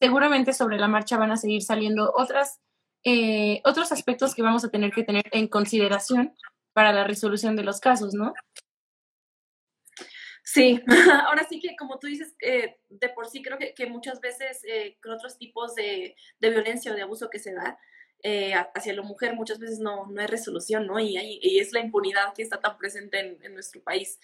seguramente 0.00 0.54
sobre 0.54 0.78
la 0.78 0.88
marcha 0.88 1.18
van 1.18 1.32
a 1.32 1.36
seguir 1.36 1.62
saliendo 1.62 2.14
otras, 2.16 2.60
eh, 3.04 3.60
otros 3.64 3.92
aspectos 3.92 4.34
que 4.34 4.42
vamos 4.42 4.64
a 4.64 4.70
tener 4.70 4.90
que 4.90 5.04
tener 5.04 5.24
en 5.32 5.48
consideración 5.48 6.32
para 6.72 6.94
la 6.94 7.04
resolución 7.04 7.56
de 7.56 7.64
los 7.64 7.78
casos, 7.78 8.14
¿no? 8.14 8.32
Sí, 10.44 10.80
ahora 11.26 11.46
sí 11.48 11.58
que 11.58 11.74
como 11.74 11.98
tú 11.98 12.06
dices, 12.06 12.36
eh, 12.40 12.76
de 12.90 13.08
por 13.08 13.26
sí 13.26 13.42
creo 13.42 13.58
que, 13.58 13.86
muchas 13.86 14.20
veces 14.20 14.60
eh, 14.68 14.98
con 15.02 15.12
otros 15.12 15.38
tipos 15.38 15.74
de, 15.74 16.14
violencia 16.38 16.92
o 16.92 16.94
de 16.94 17.02
abuso 17.02 17.30
que 17.30 17.38
se 17.38 17.54
da 17.54 17.78
hacia 18.74 18.94
la 18.94 19.02
mujer, 19.02 19.34
muchas 19.34 19.58
veces 19.58 19.80
no, 19.80 20.06
no 20.06 20.20
hay 20.20 20.26
resolución, 20.26 20.86
¿no? 20.86 20.98
Y, 20.98 21.18
y, 21.18 21.58
es 21.58 21.72
la 21.72 21.80
impunidad 21.80 22.32
que 22.34 22.42
está 22.42 22.58
tan 22.58 22.78
presente 22.78 23.18
en, 23.20 23.38
en 23.42 23.52
nuestro 23.52 23.82
país 23.82 24.18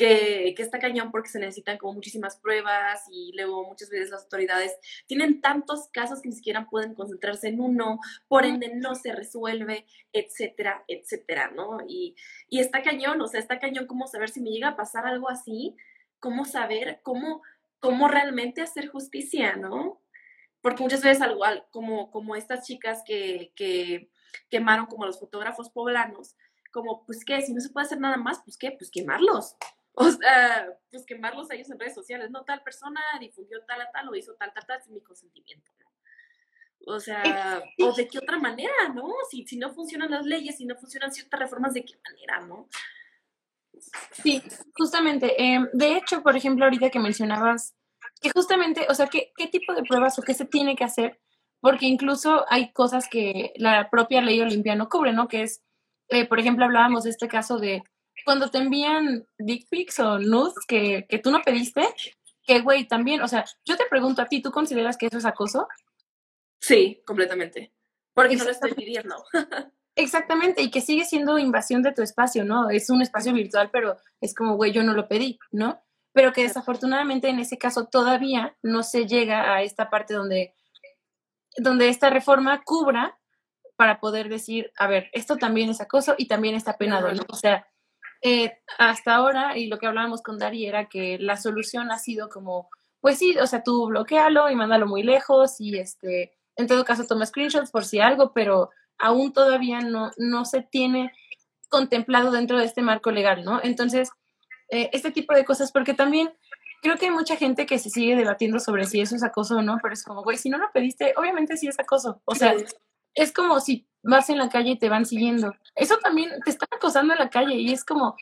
que, 0.00 0.54
está 0.62 0.78
cañón 0.78 1.10
porque 1.10 1.28
se 1.28 1.38
necesitan 1.38 1.76
como 1.76 1.92
muchísimas 1.92 2.38
pruebas 2.38 3.02
y 3.10 3.32
luego 3.34 3.66
muchas 3.66 3.90
veces 3.90 4.08
las 4.08 4.22
autoridades 4.22 4.74
tienen 5.06 5.42
tantos 5.42 5.88
casos 5.92 6.22
que 6.22 6.30
ni 6.30 6.34
siquiera 6.34 6.66
pueden 6.70 6.94
concentrarse 6.94 7.48
en 7.48 7.60
uno, 7.60 7.98
por 8.26 8.46
ende 8.46 8.74
no 8.74 8.94
se 8.94 9.12
resuelve, 9.12 9.86
etcétera, 10.14 10.84
etcétera, 10.88 11.50
¿no? 11.54 11.80
Y, 11.86 12.16
y 12.48 12.60
está 12.60 12.82
cañón, 12.82 13.20
o 13.20 13.26
sea, 13.28 13.40
está 13.40 13.58
cañón 13.58 13.86
cómo 13.86 14.06
saber 14.06 14.30
si 14.30 14.40
me 14.40 14.48
llega 14.48 14.68
a 14.68 14.76
pasar 14.76 15.06
algo 15.06 15.28
así, 15.28 15.76
cómo 16.18 16.46
saber 16.46 17.00
cómo, 17.02 17.42
cómo 17.78 18.08
realmente 18.08 18.62
hacer 18.62 18.88
justicia, 18.88 19.56
¿no? 19.56 20.00
Porque 20.62 20.82
muchas 20.82 21.02
veces 21.02 21.20
algo 21.20 21.44
como, 21.72 22.10
como 22.10 22.36
estas 22.36 22.66
chicas 22.66 23.02
que, 23.04 23.52
que 23.54 24.10
quemaron 24.48 24.86
como 24.86 25.04
los 25.04 25.20
fotógrafos 25.20 25.68
poblanos, 25.68 26.36
como, 26.72 27.04
pues 27.04 27.22
qué, 27.22 27.42
si 27.42 27.52
no 27.52 27.60
se 27.60 27.68
puede 27.68 27.84
hacer 27.84 28.00
nada 28.00 28.16
más, 28.16 28.40
pues 28.44 28.56
qué, 28.56 28.70
pues 28.70 28.90
quemarlos. 28.90 29.56
O 29.94 30.10
sea, 30.10 30.72
pues 30.90 31.04
quemarlos 31.04 31.50
a 31.50 31.54
ellos 31.54 31.70
en 31.70 31.78
redes 31.78 31.94
sociales, 31.94 32.30
no 32.30 32.44
tal 32.44 32.62
persona 32.62 33.00
difundió 33.18 33.62
tal 33.66 33.80
a 33.80 33.90
tal 33.90 34.08
o 34.08 34.14
hizo 34.14 34.34
tal, 34.34 34.52
tal, 34.54 34.64
tal 34.64 34.82
sin 34.82 34.94
mi 34.94 35.02
consentimiento, 35.02 35.72
¿no? 35.78 35.90
O 36.86 36.98
sea, 36.98 37.62
o 37.80 37.92
de 37.92 38.08
qué 38.08 38.18
otra 38.18 38.38
manera, 38.38 38.88
¿no? 38.94 39.08
Si, 39.30 39.46
si 39.46 39.58
no 39.58 39.72
funcionan 39.74 40.10
las 40.10 40.24
leyes, 40.24 40.56
si 40.56 40.64
no 40.64 40.76
funcionan 40.76 41.12
ciertas 41.12 41.38
reformas, 41.38 41.74
¿de 41.74 41.84
qué 41.84 41.94
manera, 42.08 42.46
no? 42.46 42.68
Sí, 44.12 44.42
justamente. 44.76 45.42
Em, 45.42 45.68
de 45.72 45.96
hecho, 45.96 46.22
por 46.22 46.36
ejemplo, 46.36 46.64
ahorita 46.64 46.90
que 46.90 46.98
mencionabas 46.98 47.74
que 48.20 48.30
justamente, 48.30 48.86
o 48.88 48.94
sea, 48.94 49.06
¿qué, 49.08 49.32
¿qué 49.36 49.46
tipo 49.46 49.74
de 49.74 49.82
pruebas 49.82 50.18
o 50.18 50.22
qué 50.22 50.34
se 50.34 50.44
tiene 50.44 50.76
que 50.76 50.84
hacer? 50.84 51.20
Porque 51.60 51.86
incluso 51.86 52.44
hay 52.48 52.72
cosas 52.72 53.08
que 53.08 53.52
la 53.56 53.90
propia 53.90 54.22
ley 54.22 54.40
olimpia 54.40 54.74
no 54.74 54.88
cubre, 54.88 55.12
¿no? 55.12 55.28
Que 55.28 55.42
es, 55.42 55.62
eh, 56.08 56.26
por 56.26 56.40
ejemplo, 56.40 56.64
hablábamos 56.64 57.04
de 57.04 57.10
este 57.10 57.28
caso 57.28 57.58
de 57.58 57.82
cuando 58.24 58.50
te 58.50 58.58
envían 58.58 59.26
dick 59.38 59.68
pics 59.68 59.98
o 60.00 60.18
nudes 60.18 60.64
que, 60.66 61.06
que 61.08 61.18
tú 61.18 61.30
no 61.30 61.42
pediste, 61.42 61.82
que 62.46 62.60
güey, 62.60 62.86
también, 62.86 63.22
o 63.22 63.28
sea, 63.28 63.44
yo 63.64 63.76
te 63.76 63.86
pregunto 63.86 64.22
a 64.22 64.26
ti, 64.26 64.42
¿tú 64.42 64.50
consideras 64.50 64.96
que 64.96 65.06
eso 65.06 65.18
es 65.18 65.24
acoso? 65.24 65.68
Sí, 66.60 67.02
completamente. 67.06 67.72
Porque 68.14 68.36
no 68.36 68.44
lo 68.44 68.50
estoy 68.50 68.74
pidiendo. 68.74 69.24
Exactamente, 69.96 70.62
y 70.62 70.70
que 70.70 70.80
sigue 70.80 71.04
siendo 71.04 71.38
invasión 71.38 71.82
de 71.82 71.92
tu 71.92 72.02
espacio, 72.02 72.44
¿no? 72.44 72.70
Es 72.70 72.90
un 72.90 73.02
espacio 73.02 73.32
virtual, 73.32 73.70
pero 73.72 73.98
es 74.20 74.34
como, 74.34 74.56
güey, 74.56 74.72
yo 74.72 74.82
no 74.82 74.94
lo 74.94 75.08
pedí, 75.08 75.38
¿no? 75.50 75.82
Pero 76.12 76.32
que 76.32 76.42
desafortunadamente 76.42 77.28
en 77.28 77.38
ese 77.38 77.58
caso 77.58 77.86
todavía 77.86 78.56
no 78.62 78.82
se 78.82 79.06
llega 79.06 79.54
a 79.54 79.62
esta 79.62 79.90
parte 79.90 80.14
donde, 80.14 80.54
donde 81.56 81.88
esta 81.88 82.10
reforma 82.10 82.62
cubra 82.64 83.18
para 83.76 84.00
poder 84.00 84.28
decir, 84.28 84.72
a 84.76 84.86
ver, 84.86 85.08
esto 85.12 85.36
también 85.36 85.70
es 85.70 85.80
acoso 85.80 86.14
y 86.18 86.28
también 86.28 86.54
está 86.54 86.76
penado, 86.76 87.12
¿no? 87.12 87.22
O 87.28 87.36
sea, 87.36 87.66
eh, 88.22 88.52
hasta 88.78 89.14
ahora, 89.14 89.56
y 89.56 89.66
lo 89.66 89.78
que 89.78 89.86
hablábamos 89.86 90.22
con 90.22 90.38
Dari 90.38 90.66
era 90.66 90.88
que 90.88 91.18
la 91.18 91.36
solución 91.36 91.90
ha 91.90 91.98
sido 91.98 92.28
como, 92.28 92.68
pues 93.00 93.18
sí, 93.18 93.36
o 93.38 93.46
sea, 93.46 93.62
tú 93.62 93.86
bloquealo 93.86 94.50
y 94.50 94.56
mándalo 94.56 94.86
muy 94.86 95.02
lejos 95.02 95.60
y 95.60 95.78
este, 95.78 96.32
en 96.56 96.66
todo 96.66 96.84
caso 96.84 97.06
toma 97.06 97.26
screenshots 97.26 97.70
por 97.70 97.84
si 97.84 98.00
algo, 98.00 98.32
pero 98.32 98.70
aún 98.98 99.32
todavía 99.32 99.80
no, 99.80 100.10
no 100.18 100.44
se 100.44 100.62
tiene 100.62 101.12
contemplado 101.68 102.30
dentro 102.30 102.58
de 102.58 102.66
este 102.66 102.82
marco 102.82 103.10
legal, 103.10 103.44
¿no? 103.44 103.60
Entonces, 103.62 104.10
eh, 104.68 104.90
este 104.92 105.10
tipo 105.10 105.34
de 105.34 105.44
cosas, 105.44 105.72
porque 105.72 105.94
también 105.94 106.30
creo 106.82 106.96
que 106.96 107.06
hay 107.06 107.12
mucha 107.12 107.36
gente 107.36 107.66
que 107.66 107.78
se 107.78 107.90
sigue 107.90 108.16
debatiendo 108.16 108.58
sobre 108.58 108.84
si 108.84 109.00
eso 109.00 109.16
es 109.16 109.22
acoso 109.22 109.56
o 109.56 109.62
no, 109.62 109.78
pero 109.82 109.94
es 109.94 110.04
como, 110.04 110.22
güey, 110.22 110.36
si 110.36 110.50
no 110.50 110.58
lo 110.58 110.70
pediste, 110.72 111.14
obviamente 111.16 111.56
sí 111.56 111.68
es 111.68 111.78
acoso. 111.78 112.20
O 112.24 112.34
sea, 112.34 112.54
es 113.14 113.32
como 113.32 113.60
si 113.60 113.86
vas 114.02 114.30
en 114.30 114.38
la 114.38 114.48
calle 114.48 114.70
y 114.70 114.78
te 114.78 114.88
van 114.88 115.06
siguiendo. 115.06 115.54
Eso 115.74 115.98
también 115.98 116.30
te 116.44 116.50
están 116.50 116.68
acosando 116.70 117.12
en 117.12 117.18
la 117.18 117.30
calle 117.30 117.54
y 117.54 117.72
es 117.72 117.84
como, 117.84 118.16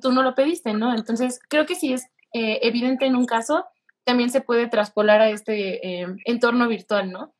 tú 0.00 0.12
no 0.12 0.22
lo 0.22 0.34
pediste, 0.34 0.72
¿no? 0.72 0.94
Entonces, 0.94 1.40
creo 1.48 1.66
que 1.66 1.74
si 1.74 1.92
es 1.92 2.04
eh, 2.32 2.60
evidente 2.62 3.06
en 3.06 3.16
un 3.16 3.26
caso, 3.26 3.66
también 4.04 4.30
se 4.30 4.40
puede 4.40 4.68
traspolar 4.68 5.20
a 5.20 5.30
este 5.30 6.02
eh, 6.02 6.06
entorno 6.24 6.68
virtual, 6.68 7.10
¿no? 7.10 7.34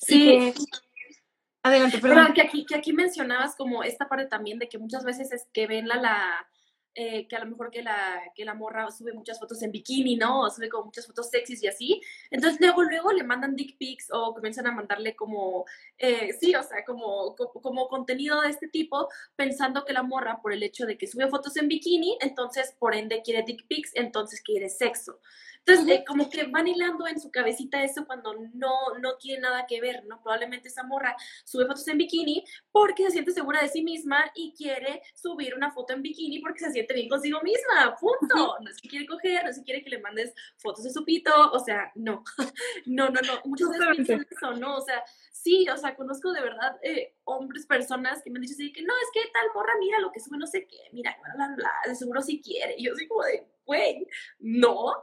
Sí. 0.00 0.52
adelante, 1.62 1.98
perdón. 1.98 2.32
que 2.34 2.42
aquí, 2.42 2.66
que 2.66 2.74
aquí 2.74 2.92
mencionabas 2.92 3.56
como 3.56 3.82
esta 3.82 4.08
parte 4.08 4.26
también 4.26 4.58
de 4.58 4.68
que 4.68 4.78
muchas 4.78 5.04
veces 5.04 5.32
es 5.32 5.46
que 5.52 5.66
ven 5.66 5.88
la, 5.88 5.96
la 5.96 6.48
eh, 6.94 7.28
que 7.28 7.36
a 7.36 7.40
lo 7.40 7.46
mejor 7.46 7.70
que 7.70 7.82
la, 7.82 8.20
que 8.34 8.44
la 8.44 8.54
morra 8.54 8.90
sube 8.90 9.12
muchas 9.12 9.38
fotos 9.38 9.62
en 9.62 9.70
bikini, 9.70 10.16
¿no? 10.16 10.42
O 10.42 10.50
sube 10.50 10.68
como 10.68 10.86
muchas 10.86 11.06
fotos 11.06 11.30
sexys 11.30 11.62
y 11.62 11.68
así. 11.68 12.00
Entonces 12.30 12.60
luego, 12.60 12.82
luego 12.82 13.12
le 13.12 13.22
mandan 13.22 13.54
dick 13.54 13.76
pics 13.78 14.08
o 14.12 14.34
comienzan 14.34 14.66
a 14.66 14.72
mandarle 14.72 15.14
como, 15.14 15.64
eh, 15.98 16.32
sí, 16.40 16.54
o 16.54 16.62
sea, 16.62 16.84
como, 16.84 17.36
como, 17.36 17.88
contenido 17.88 18.40
de 18.40 18.50
este 18.50 18.68
tipo, 18.68 19.08
pensando 19.36 19.84
que 19.84 19.92
la 19.92 20.02
morra, 20.02 20.40
por 20.42 20.52
el 20.52 20.62
hecho 20.62 20.86
de 20.86 20.98
que 20.98 21.06
sube 21.06 21.28
fotos 21.28 21.56
en 21.56 21.68
bikini, 21.68 22.18
entonces 22.20 22.74
por 22.78 22.94
ende 22.94 23.22
quiere 23.22 23.44
dick 23.44 23.66
pics, 23.68 23.92
entonces 23.94 24.40
quiere 24.40 24.68
sexo. 24.68 25.20
Entonces, 25.68 25.96
eh, 25.96 26.04
como 26.06 26.30
que 26.30 26.44
van 26.44 26.66
hilando 26.66 27.06
en 27.06 27.20
su 27.20 27.30
cabecita 27.30 27.82
eso 27.82 28.06
cuando 28.06 28.34
no, 28.54 28.98
no 29.00 29.16
tiene 29.16 29.42
nada 29.42 29.66
que 29.66 29.80
ver, 29.80 30.04
¿no? 30.06 30.20
Probablemente 30.22 30.68
esa 30.68 30.82
morra 30.82 31.14
sube 31.44 31.66
fotos 31.66 31.86
en 31.88 31.98
bikini 31.98 32.44
porque 32.72 33.04
se 33.04 33.10
siente 33.10 33.32
segura 33.32 33.60
de 33.60 33.68
sí 33.68 33.82
misma 33.82 34.24
y 34.34 34.54
quiere 34.56 35.02
subir 35.14 35.54
una 35.54 35.70
foto 35.70 35.92
en 35.92 36.02
bikini 36.02 36.38
porque 36.38 36.60
se 36.60 36.72
siente 36.72 36.94
bien 36.94 37.08
consigo 37.08 37.40
misma, 37.42 37.94
punto. 38.00 38.56
No 38.60 38.70
es 38.70 38.80
que 38.80 38.88
quiere 38.88 39.06
coger, 39.06 39.44
no 39.44 39.50
es 39.50 39.58
que 39.58 39.64
quiere 39.64 39.82
que 39.82 39.90
le 39.90 40.00
mandes 40.00 40.32
fotos 40.56 40.84
de 40.84 40.90
su 40.90 41.04
pito, 41.04 41.32
o 41.52 41.58
sea, 41.58 41.92
no, 41.94 42.24
no, 42.86 43.10
no, 43.10 43.20
no, 43.20 43.40
muchas 43.44 43.68
veces 43.68 43.88
piensan 43.92 44.26
eso, 44.30 44.52
¿no? 44.54 44.76
O 44.76 44.80
sea, 44.80 45.02
sí, 45.30 45.68
o 45.68 45.76
sea, 45.76 45.94
conozco 45.94 46.32
de 46.32 46.40
verdad 46.40 46.78
eh, 46.82 47.14
hombres, 47.24 47.66
personas 47.66 48.22
que 48.22 48.30
me 48.30 48.38
han 48.38 48.42
dicho 48.42 48.54
así 48.54 48.72
que 48.72 48.82
no, 48.82 48.94
es 48.94 49.08
que 49.12 49.30
tal 49.32 49.48
morra, 49.54 49.74
mira 49.78 49.98
lo 50.00 50.12
que 50.12 50.20
sube, 50.20 50.38
no 50.38 50.46
sé 50.46 50.66
qué, 50.66 50.88
mira, 50.92 51.16
bla, 51.22 51.34
bla, 51.34 51.54
bla, 51.56 51.72
de 51.86 51.94
seguro 51.94 52.22
sí 52.22 52.40
quiere. 52.40 52.74
Y 52.78 52.86
yo 52.86 52.94
soy 52.94 53.06
como 53.06 53.22
de, 53.24 53.46
güey, 53.68 54.06
no. 54.40 54.94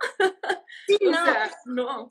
Sí, 0.87 0.97
no. 1.01 1.11
O 1.21 1.25
sea, 1.25 1.51
no. 1.65 2.09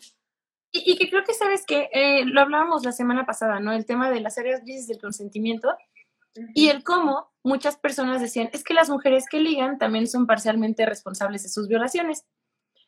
Y, 0.73 0.97
que 0.97 1.09
creo 1.09 1.23
que, 1.23 1.35
¿sabes 1.35 1.65
que 1.67 1.89
eh, 1.93 2.25
lo 2.25 2.41
hablábamos 2.41 2.85
la 2.85 2.93
semana 2.93 3.27
pasada, 3.27 3.61
¿no? 3.61 3.73
El 3.73 3.87
tema 3.87 4.11
de 4.11 4.21
las 4.21 4.39
áreas 4.39 4.63
grises 4.63 4.89
del 4.89 5.01
consentimiento 5.01 5.77
y 6.55 6.69
el 6.69 6.83
cómo 6.83 7.33
muchas 7.45 7.77
personas 7.77 8.21
decían, 8.21 8.51
es 8.53 8.65
que 8.65 8.75
las 8.75 8.91
mujeres 8.91 9.27
que 9.31 9.39
ligan 9.39 9.79
también 9.79 10.09
son 10.09 10.27
parcialmente 10.27 10.85
responsables 10.85 11.45
de 11.45 11.49
sus 11.49 11.69
violaciones. 11.69 12.25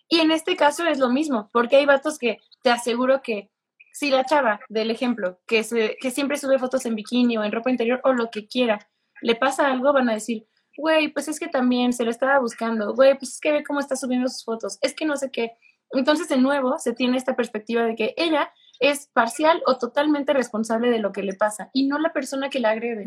Y 0.08 0.18
en 0.18 0.32
este 0.32 0.56
caso 0.56 0.84
es 0.86 0.98
lo 0.98 1.10
mismo, 1.10 1.48
porque 1.52 1.76
hay 1.76 1.86
vatos 1.86 2.18
que 2.18 2.38
te 2.62 2.70
aseguro 2.70 3.22
que 3.22 3.50
si 3.92 4.10
la 4.10 4.24
chava 4.24 4.60
del 4.68 4.90
ejemplo, 4.90 5.40
que, 5.46 5.62
se, 5.62 5.96
que 6.00 6.10
siempre 6.10 6.38
sube 6.38 6.58
fotos 6.58 6.86
en 6.86 6.96
bikini 6.96 7.36
o 7.38 7.44
en 7.44 7.52
ropa 7.52 7.70
interior 7.70 8.00
o 8.04 8.12
lo 8.12 8.30
que 8.30 8.46
quiera, 8.46 8.90
le 9.22 9.36
pasa 9.36 9.70
algo, 9.70 9.92
van 9.92 10.08
a 10.08 10.14
decir, 10.14 10.46
güey, 10.76 11.08
pues 11.08 11.28
es 11.28 11.40
que 11.40 11.48
también 11.48 11.92
se 11.92 12.04
lo 12.04 12.10
estaba 12.10 12.38
buscando, 12.38 12.94
güey, 12.94 13.18
pues 13.18 13.32
es 13.32 13.40
que 13.40 13.52
ve 13.52 13.64
cómo 13.64 13.80
está 13.80 13.96
subiendo 13.96 14.28
sus 14.28 14.44
fotos, 14.44 14.78
es 14.82 14.94
que 14.94 15.04
no 15.04 15.16
sé 15.16 15.30
qué. 15.30 15.52
Entonces, 15.92 16.28
de 16.28 16.36
nuevo, 16.36 16.78
se 16.78 16.92
tiene 16.92 17.16
esta 17.16 17.36
perspectiva 17.36 17.84
de 17.84 17.94
que 17.94 18.14
ella 18.16 18.50
es 18.80 19.06
parcial 19.12 19.62
o 19.66 19.78
totalmente 19.78 20.32
responsable 20.32 20.90
de 20.90 20.98
lo 20.98 21.12
que 21.12 21.22
le 21.22 21.34
pasa 21.34 21.70
y 21.72 21.86
no 21.86 21.98
la 21.98 22.12
persona 22.12 22.50
que 22.50 22.60
la 22.60 22.70
agrede. 22.70 23.06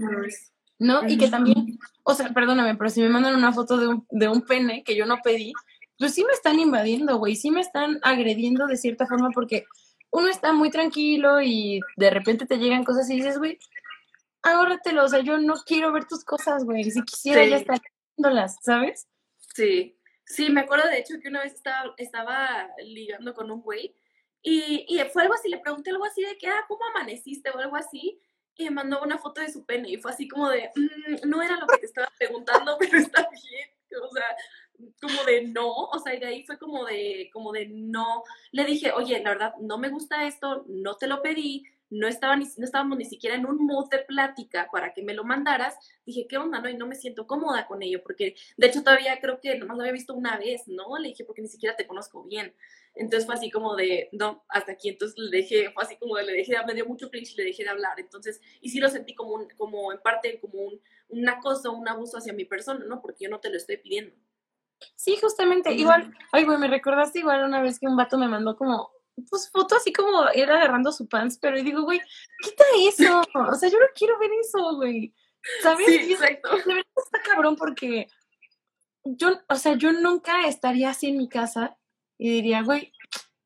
¿No? 0.79 1.05
Y 1.05 1.17
que 1.17 1.27
también, 1.27 1.77
o 2.03 2.13
sea, 2.13 2.29
perdóname, 2.29 2.75
pero 2.75 2.89
si 2.89 3.01
me 3.01 3.09
mandan 3.09 3.35
una 3.35 3.51
foto 3.51 3.77
de 3.77 3.87
un, 3.87 4.07
de 4.11 4.29
un 4.29 4.43
pene 4.43 4.83
que 4.83 4.95
yo 4.95 5.05
no 5.05 5.17
pedí, 5.21 5.51
pues 5.97 6.13
sí 6.13 6.23
me 6.23 6.31
están 6.31 6.57
invadiendo, 6.57 7.17
güey, 7.17 7.35
sí 7.35 7.51
me 7.51 7.59
están 7.59 7.99
agrediendo 8.01 8.65
de 8.65 8.77
cierta 8.77 9.05
forma 9.05 9.29
porque 9.31 9.65
uno 10.09 10.29
está 10.29 10.53
muy 10.53 10.69
tranquilo 10.69 11.41
y 11.41 11.81
de 11.97 12.09
repente 12.09 12.45
te 12.45 12.57
llegan 12.57 12.85
cosas 12.85 13.09
y 13.09 13.15
dices, 13.15 13.37
güey, 13.37 13.59
ahórratelo, 14.41 15.03
o 15.03 15.07
sea, 15.07 15.19
yo 15.21 15.37
no 15.37 15.55
quiero 15.65 15.91
ver 15.91 16.05
tus 16.05 16.23
cosas, 16.23 16.63
güey, 16.63 16.83
si 16.83 17.01
quisiera 17.03 17.45
ya 17.45 17.57
estar 17.57 17.79
viéndolas, 18.17 18.57
¿sabes? 18.61 19.07
Sí, 19.53 19.97
sí, 20.25 20.49
me 20.49 20.61
acuerdo 20.61 20.87
de 20.89 20.99
hecho 20.99 21.19
que 21.21 21.29
una 21.29 21.43
vez 21.43 21.53
estaba, 21.53 21.93
estaba 21.97 22.69
ligando 22.83 23.33
con 23.33 23.51
un 23.51 23.61
güey 23.61 23.95
y, 24.41 24.85
y 24.87 24.99
fue 25.11 25.23
algo 25.23 25.33
así, 25.33 25.49
le 25.49 25.59
pregunté 25.59 25.89
algo 25.89 26.05
así 26.05 26.23
de 26.23 26.37
que, 26.37 26.47
ah, 26.47 26.65
¿cómo 26.67 26.81
amaneciste? 26.85 27.49
o 27.49 27.57
algo 27.57 27.75
así, 27.75 28.21
y 28.55 28.65
me 28.65 28.71
mandó 28.71 29.01
una 29.01 29.17
foto 29.17 29.41
de 29.41 29.51
su 29.51 29.65
pene 29.65 29.89
y 29.89 29.97
fue 29.97 30.11
así 30.11 30.27
como 30.27 30.49
de, 30.49 30.69
mm, 30.75 31.27
no 31.27 31.41
era 31.41 31.55
lo 31.57 31.67
que 31.67 31.77
te 31.77 31.85
estaba 31.85 32.09
preguntando, 32.17 32.77
pero 32.79 32.97
está 32.97 33.27
bien, 33.29 33.69
o 34.03 34.09
sea, 34.09 34.35
como 35.01 35.23
de 35.23 35.47
no, 35.47 35.69
o 35.69 35.99
sea, 35.99 36.13
y 36.13 36.19
de 36.19 36.25
ahí 36.27 36.45
fue 36.45 36.57
como 36.57 36.85
de, 36.85 37.29
como 37.33 37.51
de 37.51 37.67
no. 37.67 38.23
Le 38.51 38.65
dije, 38.65 38.91
oye, 38.91 39.21
la 39.21 39.31
verdad, 39.31 39.53
no 39.59 39.77
me 39.77 39.89
gusta 39.89 40.25
esto, 40.25 40.65
no 40.67 40.95
te 40.95 41.07
lo 41.07 41.21
pedí, 41.21 41.63
no, 41.89 42.07
estaba 42.07 42.35
ni, 42.35 42.45
no 42.57 42.65
estábamos 42.65 42.97
ni 42.97 43.05
siquiera 43.05 43.35
en 43.35 43.45
un 43.45 43.65
mood 43.65 43.89
de 43.89 43.99
plática 43.99 44.69
para 44.71 44.93
que 44.93 45.03
me 45.03 45.13
lo 45.13 45.23
mandaras. 45.23 45.77
Dije, 46.05 46.27
¿qué 46.27 46.37
onda? 46.37 46.61
No, 46.61 46.69
y 46.69 46.77
no 46.77 46.87
me 46.87 46.95
siento 46.95 47.27
cómoda 47.27 47.67
con 47.67 47.81
ello, 47.81 48.01
porque 48.03 48.35
de 48.57 48.67
hecho 48.67 48.83
todavía 48.83 49.19
creo 49.19 49.39
que 49.39 49.57
nomás 49.57 49.77
lo 49.77 49.83
había 49.83 49.93
visto 49.93 50.13
una 50.13 50.37
vez, 50.37 50.67
¿no? 50.67 50.97
Le 50.97 51.09
dije, 51.09 51.25
porque 51.25 51.41
ni 51.41 51.47
siquiera 51.47 51.75
te 51.75 51.87
conozco 51.87 52.23
bien. 52.23 52.53
Entonces 52.95 53.25
fue 53.25 53.35
así 53.35 53.49
como 53.49 53.75
de, 53.75 54.09
no, 54.11 54.43
hasta 54.49 54.73
aquí. 54.73 54.89
Entonces 54.89 55.17
le 55.17 55.37
dejé, 55.37 55.71
fue 55.71 55.83
así 55.83 55.95
como 55.97 56.15
de, 56.15 56.25
le 56.25 56.33
dejé, 56.33 56.55
me 56.65 56.73
dio 56.73 56.85
mucho 56.85 57.09
cringe 57.09 57.33
y 57.33 57.37
le 57.37 57.45
dejé 57.45 57.63
de 57.63 57.69
hablar. 57.69 57.99
Entonces, 57.99 58.41
y 58.61 58.69
sí 58.69 58.79
lo 58.79 58.89
sentí 58.89 59.15
como, 59.15 59.33
un, 59.33 59.49
como 59.57 59.91
en 59.91 59.99
parte, 59.99 60.39
como 60.39 60.59
un, 60.61 60.81
un 61.09 61.29
acoso, 61.29 61.71
un 61.71 61.87
abuso 61.87 62.17
hacia 62.17 62.33
mi 62.33 62.45
persona, 62.45 62.85
¿no? 62.85 63.01
Porque 63.01 63.25
yo 63.25 63.29
no 63.29 63.39
te 63.39 63.49
lo 63.49 63.57
estoy 63.57 63.77
pidiendo. 63.77 64.15
Sí, 64.95 65.17
justamente, 65.17 65.73
igual, 65.73 66.13
ay, 66.31 66.45
güey, 66.45 66.57
me 66.57 66.67
recordaste 66.67 67.19
igual 67.19 67.43
una 67.43 67.61
vez 67.61 67.79
que 67.79 67.87
un 67.87 67.97
vato 67.97 68.17
me 68.17 68.29
mandó 68.29 68.55
como, 68.55 68.91
pues, 69.29 69.49
foto 69.51 69.75
así 69.75 69.91
como 69.91 70.27
era 70.29 70.55
agarrando 70.55 70.91
su 70.91 71.07
pants, 71.07 71.37
pero 71.37 71.57
y 71.57 71.63
digo, 71.63 71.83
güey, 71.83 72.01
quita 72.41 72.63
eso, 72.81 73.21
o 73.33 73.55
sea, 73.55 73.69
yo 73.69 73.79
no 73.79 73.85
quiero 73.95 74.19
ver 74.19 74.31
eso, 74.41 74.75
güey, 74.75 75.13
¿sabes? 75.61 75.85
Sí, 75.85 76.13
exacto. 76.13 76.49
De 76.49 76.73
verdad 76.73 76.85
está 76.97 77.21
cabrón 77.23 77.55
porque 77.55 78.07
yo, 79.03 79.39
o 79.47 79.55
sea, 79.55 79.75
yo 79.75 79.91
nunca 79.91 80.47
estaría 80.47 80.89
así 80.89 81.07
en 81.07 81.17
mi 81.17 81.29
casa 81.29 81.77
y 82.17 82.29
diría, 82.29 82.61
güey, 82.61 82.93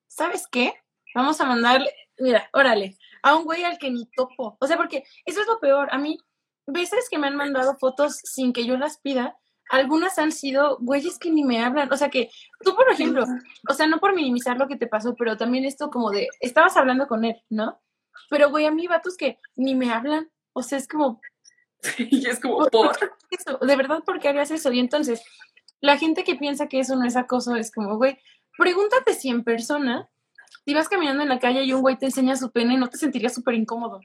¿sabes 0.07 0.47
qué? 0.47 0.73
Vamos 1.15 1.39
a 1.41 1.45
mandarle, 1.45 1.93
mira, 2.17 2.49
órale, 2.53 2.97
a 3.21 3.35
un 3.35 3.45
güey 3.45 3.63
al 3.63 3.77
que 3.77 3.91
ni 3.91 4.05
topo, 4.11 4.57
o 4.59 4.67
sea, 4.67 4.77
porque 4.77 5.03
eso 5.25 5.41
es 5.41 5.47
lo 5.47 5.59
peor, 5.59 5.89
a 5.91 5.97
mí, 5.97 6.17
veces 6.65 7.07
que 7.09 7.17
me 7.17 7.27
han 7.27 7.35
mandado 7.35 7.77
fotos 7.77 8.17
sin 8.23 8.53
que 8.53 8.65
yo 8.65 8.77
las 8.77 8.97
pida, 8.97 9.37
algunas 9.69 10.17
han 10.19 10.31
sido 10.31 10.77
güeyes 10.79 11.17
que 11.17 11.31
ni 11.31 11.43
me 11.43 11.63
hablan. 11.63 11.91
O 11.91 11.97
sea 11.97 12.09
que 12.09 12.29
tú, 12.63 12.75
por 12.75 12.89
ejemplo, 12.89 13.25
o 13.69 13.73
sea, 13.73 13.87
no 13.87 13.99
por 13.99 14.13
minimizar 14.13 14.57
lo 14.57 14.67
que 14.67 14.75
te 14.75 14.87
pasó, 14.87 15.15
pero 15.15 15.37
también 15.37 15.65
esto 15.65 15.89
como 15.89 16.11
de, 16.11 16.27
estabas 16.39 16.77
hablando 16.77 17.07
con 17.07 17.25
él, 17.25 17.41
¿no? 17.49 17.81
Pero 18.29 18.49
güey, 18.49 18.65
a 18.65 18.71
mí 18.71 18.87
vatos 18.87 19.17
que 19.17 19.39
ni 19.55 19.75
me 19.75 19.91
hablan. 19.91 20.29
O 20.53 20.63
sea, 20.63 20.77
es 20.77 20.87
como... 20.87 21.21
Y 21.97 22.27
es 22.27 22.39
como, 22.39 22.65
por... 22.67 22.91
Eso? 23.29 23.57
De 23.57 23.75
verdad, 23.75 24.03
¿por 24.05 24.19
qué 24.19 24.29
harías 24.29 24.51
eso? 24.51 24.71
Y 24.71 24.79
entonces, 24.79 25.21
la 25.81 25.97
gente 25.97 26.23
que 26.23 26.35
piensa 26.35 26.67
que 26.67 26.79
eso 26.79 26.95
no 26.95 27.05
es 27.05 27.17
acoso 27.17 27.55
es 27.55 27.71
como, 27.71 27.97
güey, 27.97 28.17
pregúntate 28.57 29.13
si 29.13 29.29
en 29.29 29.43
persona, 29.43 30.09
si 30.65 30.73
vas 30.73 30.87
caminando 30.87 31.23
en 31.23 31.29
la 31.29 31.39
calle 31.39 31.63
y 31.63 31.73
un 31.73 31.81
güey 31.81 31.97
te 31.97 32.05
enseña 32.05 32.35
su 32.35 32.51
pene, 32.51 32.77
¿no 32.77 32.89
te 32.89 32.97
sentirías 32.97 33.33
súper 33.33 33.55
incómodo? 33.55 33.99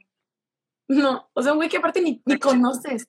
No, 0.89 1.29
o 1.33 1.41
sea, 1.41 1.53
un 1.53 1.59
güey 1.59 1.69
que 1.69 1.77
aparte 1.77 2.01
ni, 2.01 2.21
ni 2.25 2.37
conoces. 2.39 3.07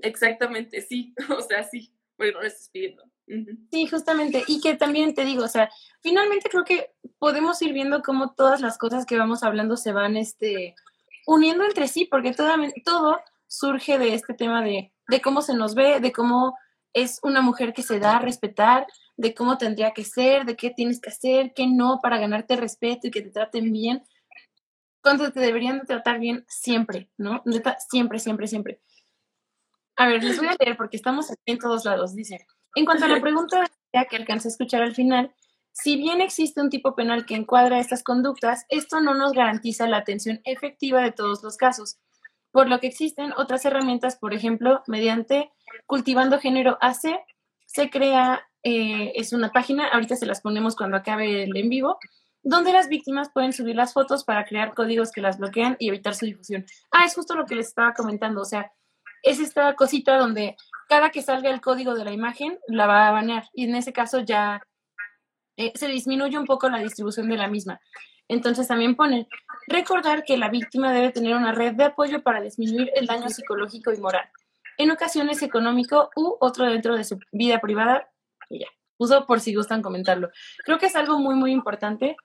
Exactamente, 0.00 0.80
sí, 0.82 1.14
o 1.36 1.40
sea, 1.42 1.64
sí, 1.64 1.92
porque 2.16 2.32
no 2.32 2.40
lo 2.40 2.46
estás 2.46 2.68
pidiendo. 2.70 3.04
Sí, 3.70 3.86
justamente, 3.86 4.42
y 4.46 4.60
que 4.60 4.74
también 4.74 5.14
te 5.14 5.24
digo, 5.24 5.44
o 5.44 5.48
sea, 5.48 5.70
finalmente 6.00 6.48
creo 6.48 6.64
que 6.64 6.92
podemos 7.18 7.60
ir 7.60 7.74
viendo 7.74 8.02
cómo 8.02 8.32
todas 8.34 8.60
las 8.60 8.78
cosas 8.78 9.04
que 9.04 9.18
vamos 9.18 9.42
hablando 9.42 9.76
se 9.76 9.92
van 9.92 10.16
este, 10.16 10.74
uniendo 11.26 11.64
entre 11.64 11.88
sí, 11.88 12.06
porque 12.06 12.32
todo, 12.32 12.48
todo 12.84 13.20
surge 13.46 13.98
de 13.98 14.14
este 14.14 14.32
tema 14.32 14.62
de, 14.62 14.92
de 15.08 15.20
cómo 15.20 15.42
se 15.42 15.54
nos 15.54 15.74
ve, 15.74 16.00
de 16.00 16.12
cómo 16.12 16.56
es 16.94 17.20
una 17.22 17.42
mujer 17.42 17.74
que 17.74 17.82
se 17.82 17.98
da 17.98 18.16
a 18.16 18.20
respetar, 18.20 18.86
de 19.16 19.34
cómo 19.34 19.58
tendría 19.58 19.92
que 19.92 20.04
ser, 20.04 20.46
de 20.46 20.56
qué 20.56 20.70
tienes 20.70 21.00
que 21.00 21.10
hacer, 21.10 21.52
qué 21.54 21.66
no, 21.66 21.98
para 22.02 22.18
ganarte 22.18 22.56
respeto 22.56 23.08
y 23.08 23.10
que 23.10 23.20
te 23.20 23.30
traten 23.30 23.72
bien, 23.72 24.04
cuando 25.02 25.30
te 25.30 25.40
deberían 25.40 25.80
de 25.80 25.86
tratar 25.86 26.18
bien 26.18 26.44
siempre, 26.48 27.10
¿no? 27.16 27.42
Siempre, 27.90 28.18
siempre, 28.18 28.46
siempre. 28.46 28.80
A 29.98 30.06
ver, 30.06 30.22
les 30.22 30.38
voy 30.38 30.46
a 30.46 30.56
leer 30.60 30.76
porque 30.76 30.96
estamos 30.96 31.28
aquí 31.28 31.42
en 31.46 31.58
todos 31.58 31.84
lados. 31.84 32.14
Dice, 32.14 32.46
en 32.76 32.84
cuanto 32.84 33.04
a 33.04 33.08
la 33.08 33.20
pregunta 33.20 33.68
que 34.08 34.16
alcancé 34.16 34.46
a 34.46 34.52
escuchar 34.52 34.80
al 34.80 34.94
final, 34.94 35.34
si 35.72 35.96
bien 35.96 36.20
existe 36.20 36.60
un 36.60 36.70
tipo 36.70 36.94
penal 36.94 37.26
que 37.26 37.34
encuadra 37.34 37.80
estas 37.80 38.04
conductas, 38.04 38.64
esto 38.68 39.00
no 39.00 39.14
nos 39.14 39.32
garantiza 39.32 39.88
la 39.88 39.96
atención 39.96 40.40
efectiva 40.44 41.02
de 41.02 41.10
todos 41.10 41.42
los 41.42 41.56
casos, 41.56 41.98
por 42.52 42.68
lo 42.68 42.78
que 42.78 42.86
existen 42.86 43.32
otras 43.36 43.64
herramientas, 43.64 44.16
por 44.16 44.34
ejemplo, 44.34 44.82
mediante 44.86 45.50
Cultivando 45.86 46.38
Género 46.38 46.78
AC, 46.80 47.18
se 47.66 47.90
crea, 47.90 48.48
eh, 48.62 49.12
es 49.16 49.32
una 49.32 49.50
página, 49.50 49.88
ahorita 49.88 50.14
se 50.14 50.26
las 50.26 50.40
ponemos 50.40 50.76
cuando 50.76 50.96
acabe 50.96 51.42
el 51.42 51.56
en 51.56 51.68
vivo, 51.68 51.98
donde 52.44 52.72
las 52.72 52.88
víctimas 52.88 53.30
pueden 53.34 53.52
subir 53.52 53.74
las 53.74 53.92
fotos 53.92 54.24
para 54.24 54.44
crear 54.44 54.74
códigos 54.74 55.10
que 55.10 55.20
las 55.20 55.38
bloquean 55.38 55.76
y 55.80 55.88
evitar 55.88 56.14
su 56.14 56.24
difusión. 56.24 56.64
Ah, 56.92 57.04
es 57.04 57.14
justo 57.14 57.34
lo 57.34 57.46
que 57.46 57.56
les 57.56 57.66
estaba 57.66 57.94
comentando, 57.94 58.40
o 58.42 58.44
sea, 58.44 58.70
es 59.22 59.40
esta 59.40 59.74
cosita 59.74 60.16
donde 60.18 60.56
cada 60.88 61.10
que 61.10 61.22
salga 61.22 61.50
el 61.50 61.60
código 61.60 61.94
de 61.94 62.04
la 62.04 62.12
imagen 62.12 62.58
la 62.66 62.86
va 62.86 63.08
a 63.08 63.12
banear 63.12 63.48
y 63.52 63.64
en 63.64 63.74
ese 63.74 63.92
caso 63.92 64.20
ya 64.20 64.62
eh, 65.56 65.72
se 65.74 65.88
disminuye 65.88 66.38
un 66.38 66.46
poco 66.46 66.68
la 66.68 66.78
distribución 66.78 67.28
de 67.28 67.36
la 67.36 67.48
misma. 67.48 67.80
Entonces 68.28 68.68
también 68.68 68.94
ponen 68.94 69.26
recordar 69.66 70.24
que 70.24 70.36
la 70.36 70.50
víctima 70.50 70.92
debe 70.92 71.10
tener 71.10 71.34
una 71.34 71.52
red 71.52 71.74
de 71.74 71.84
apoyo 71.84 72.22
para 72.22 72.40
disminuir 72.40 72.90
el 72.94 73.06
daño 73.06 73.28
psicológico 73.28 73.92
y 73.92 73.98
moral. 73.98 74.28
En 74.76 74.90
ocasiones 74.90 75.42
económico 75.42 76.10
u 76.14 76.36
otro 76.40 76.66
dentro 76.66 76.96
de 76.96 77.04
su 77.04 77.18
vida 77.32 77.60
privada. 77.60 78.08
Y 78.48 78.60
ya, 78.60 78.66
puso 78.96 79.26
por 79.26 79.40
si 79.40 79.54
gustan 79.54 79.82
comentarlo. 79.82 80.30
Creo 80.64 80.78
que 80.78 80.86
es 80.86 80.96
algo 80.96 81.18
muy, 81.18 81.34
muy 81.34 81.52
importante. 81.52 82.16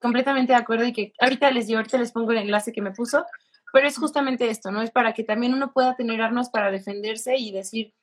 Completamente 0.00 0.52
de 0.52 0.58
acuerdo 0.58 0.84
y 0.84 0.92
que 0.92 1.12
ahorita 1.18 1.50
les 1.50 1.66
digo, 1.66 1.78
ahorita 1.78 1.98
les 1.98 2.12
pongo 2.12 2.30
el 2.30 2.38
enlace 2.38 2.72
que 2.72 2.80
me 2.80 2.92
puso 2.92 3.26
pero 3.72 3.86
es 3.86 3.98
justamente 3.98 4.50
esto, 4.50 4.70
¿no? 4.70 4.82
Es 4.82 4.90
para 4.90 5.12
que 5.12 5.24
también 5.24 5.54
uno 5.54 5.72
pueda 5.72 5.96
tener 5.96 6.22
armas 6.22 6.50
para 6.50 6.70
defenderse 6.70 7.36
y 7.36 7.52
decir, 7.52 7.94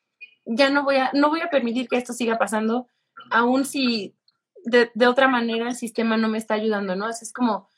ya 0.46 0.70
no 0.70 0.84
voy 0.84 0.98
a, 0.98 1.12
no 1.14 1.30
voy 1.30 1.42
a 1.42 1.50
permitir 1.50 1.88
que 1.88 1.98
esto 1.98 2.14
siga 2.14 2.38
pasando, 2.38 2.88
aun 3.32 3.66
si 3.66 4.16
de, 4.64 4.92
de 4.94 5.08
otra 5.08 5.28
manera 5.28 5.68
el 5.68 5.76
sistema 5.76 6.18
no 6.18 6.28
me 6.28 6.38
está 6.38 6.56
ayudando, 6.56 6.96
¿no? 6.96 7.10
Es, 7.10 7.32
como, 7.34 7.70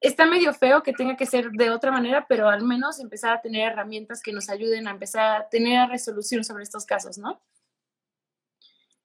está 0.00 0.26
medio 0.26 0.52
feo 0.52 0.82
que 0.82 0.92
tenga 0.92 1.16
que 1.16 1.26
ser 1.26 1.50
de 1.52 1.70
otra 1.70 1.92
manera, 1.92 2.26
pero 2.28 2.48
al 2.48 2.62
menos 2.62 2.98
empezar 2.98 3.32
a 3.32 3.40
tener 3.40 3.72
herramientas 3.72 4.22
que 4.22 4.32
nos 4.32 4.48
ayuden 4.48 4.88
a 4.88 4.90
empezar 4.90 5.42
a 5.42 5.48
tener 5.48 5.88
resolución 5.88 6.44
sobre 6.44 6.64
estos 6.64 6.86
casos, 6.86 7.18
¿no? 7.18 7.40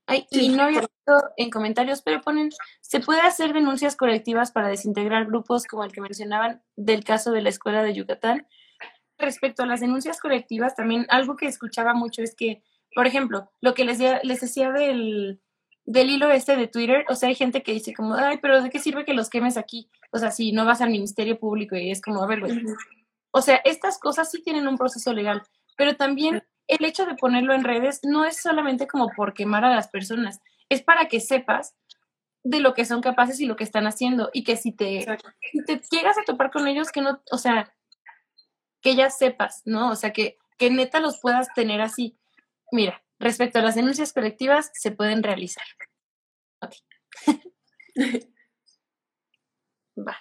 Ay, 0.10 0.26
y 0.32 0.48
no 0.50 0.64
había 0.64 0.80
visto 0.80 1.14
en 1.36 1.50
comentarios, 1.50 2.02
pero 2.02 2.22
ponen, 2.22 2.50
¿se 2.80 3.02
puede 3.02 3.20
hacer 3.20 3.52
denuncias 3.52 3.98
colectivas 3.98 4.52
para 4.52 4.70
desintegrar 4.70 5.26
grupos 5.26 5.66
como 5.66 5.84
el 5.84 5.92
que 5.92 6.00
mencionaban 6.00 6.64
del 6.78 7.04
caso 7.04 7.32
de 7.32 7.42
la 7.42 7.50
escuela 7.50 7.84
de 7.84 7.94
Yucatán? 7.94 8.48
Respecto 9.18 9.64
a 9.64 9.66
las 9.66 9.82
denuncias 9.82 10.22
colectivas, 10.22 10.76
también 10.76 11.06
algo 11.10 11.36
que 11.36 11.48
escuchaba 11.48 11.94
mucho 11.94 12.22
es 12.22 12.36
que, 12.36 12.64
por 12.96 13.06
ejemplo, 13.06 13.52
lo 13.60 13.74
que 13.74 13.84
les, 13.84 14.00
les 14.00 14.40
decía 14.40 14.72
del, 14.72 15.42
del 15.84 16.10
hilo 16.10 16.32
este 16.32 16.56
de 16.56 16.68
Twitter, 16.68 17.06
o 17.10 17.16
sea, 17.16 17.28
hay 17.28 17.36
gente 17.36 17.62
que 17.62 17.74
dice 17.74 17.94
como, 17.94 18.14
ay, 18.14 18.40
pero 18.42 18.62
¿de 18.62 18.70
qué 18.70 18.80
sirve 18.80 19.04
que 19.04 19.14
los 19.14 19.30
quemes 19.30 19.58
aquí? 19.58 19.90
O 20.12 20.20
sea, 20.20 20.32
si 20.32 20.54
no 20.54 20.64
vas 20.64 20.80
al 20.80 20.90
Ministerio 20.90 21.38
Público 21.38 21.76
y 21.76 21.92
es 21.92 22.02
como, 22.02 22.24
a 22.24 22.28
ver, 22.28 22.40
güey. 22.40 22.62
O 23.32 23.42
sea, 23.42 23.58
estas 23.58 24.00
cosas 24.00 24.32
sí 24.32 24.42
tienen 24.42 24.68
un 24.68 24.78
proceso 24.78 25.14
legal, 25.14 25.44
pero 25.76 25.96
también 25.96 26.44
el 26.68 26.86
hecho 26.86 27.06
de 27.06 27.16
ponerlo 27.16 27.54
en 27.54 27.64
redes 27.64 28.02
no 28.04 28.26
es 28.26 28.42
solamente 28.42 28.88
como 28.88 29.10
por 29.10 29.34
quemar 29.34 29.64
a 29.66 29.74
las 29.74 29.88
personas, 29.88 30.42
es 30.70 30.82
para 30.82 31.08
que 31.08 31.20
sepas 31.20 31.76
de 32.44 32.60
lo 32.60 32.74
que 32.74 32.86
son 32.86 33.02
capaces 33.02 33.40
y 33.40 33.46
lo 33.46 33.56
que 33.56 33.64
están 33.64 33.88
haciendo 33.88 34.30
y 34.34 34.44
que 34.44 34.56
si 34.56 34.72
te, 34.72 35.06
te 35.66 35.82
llegas 35.92 36.18
a 36.18 36.24
topar 36.24 36.52
con 36.52 36.68
ellos, 36.68 36.92
que 36.92 37.02
no, 37.02 37.22
o 37.32 37.38
sea, 37.38 37.74
que 38.82 38.96
ya 38.96 39.10
sepas, 39.10 39.62
¿no? 39.66 39.92
O 39.92 39.96
sea, 39.96 40.14
que, 40.14 40.38
que 40.58 40.70
neta 40.70 41.00
los 41.00 41.20
puedas 41.20 41.54
tener 41.54 41.82
así. 41.82 42.18
Mira, 42.72 43.04
respecto 43.20 43.60
a 43.60 43.62
las 43.62 43.76
denuncias 43.76 44.14
colectivas, 44.14 44.72
se 44.74 44.92
pueden 44.92 45.24
realizar. 45.24 45.66
Ok. 46.62 46.76
Va. 49.98 50.18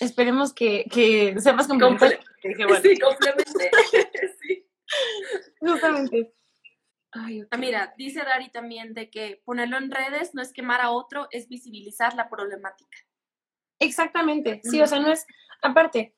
Esperemos 0.00 0.52
que, 0.52 0.86
que 0.90 1.38
sepas 1.38 1.68
complementar. 1.68 2.18
Sí, 2.42 2.98
complemente. 2.98 3.70
Justamente. 5.60 6.34
Ah, 7.12 7.56
mira, 7.58 7.94
dice 7.96 8.24
Dari 8.24 8.50
también 8.50 8.92
de 8.92 9.08
que 9.08 9.40
ponerlo 9.44 9.78
en 9.78 9.90
redes 9.90 10.34
no 10.34 10.42
es 10.42 10.52
quemar 10.52 10.80
a 10.80 10.90
otro, 10.90 11.28
es 11.30 11.48
visibilizar 11.48 12.14
la 12.14 12.28
problemática. 12.28 12.98
Exactamente, 13.78 14.60
sí, 14.64 14.80
o 14.80 14.86
sea, 14.86 14.98
no 14.98 15.12
es, 15.12 15.24
aparte, 15.62 16.16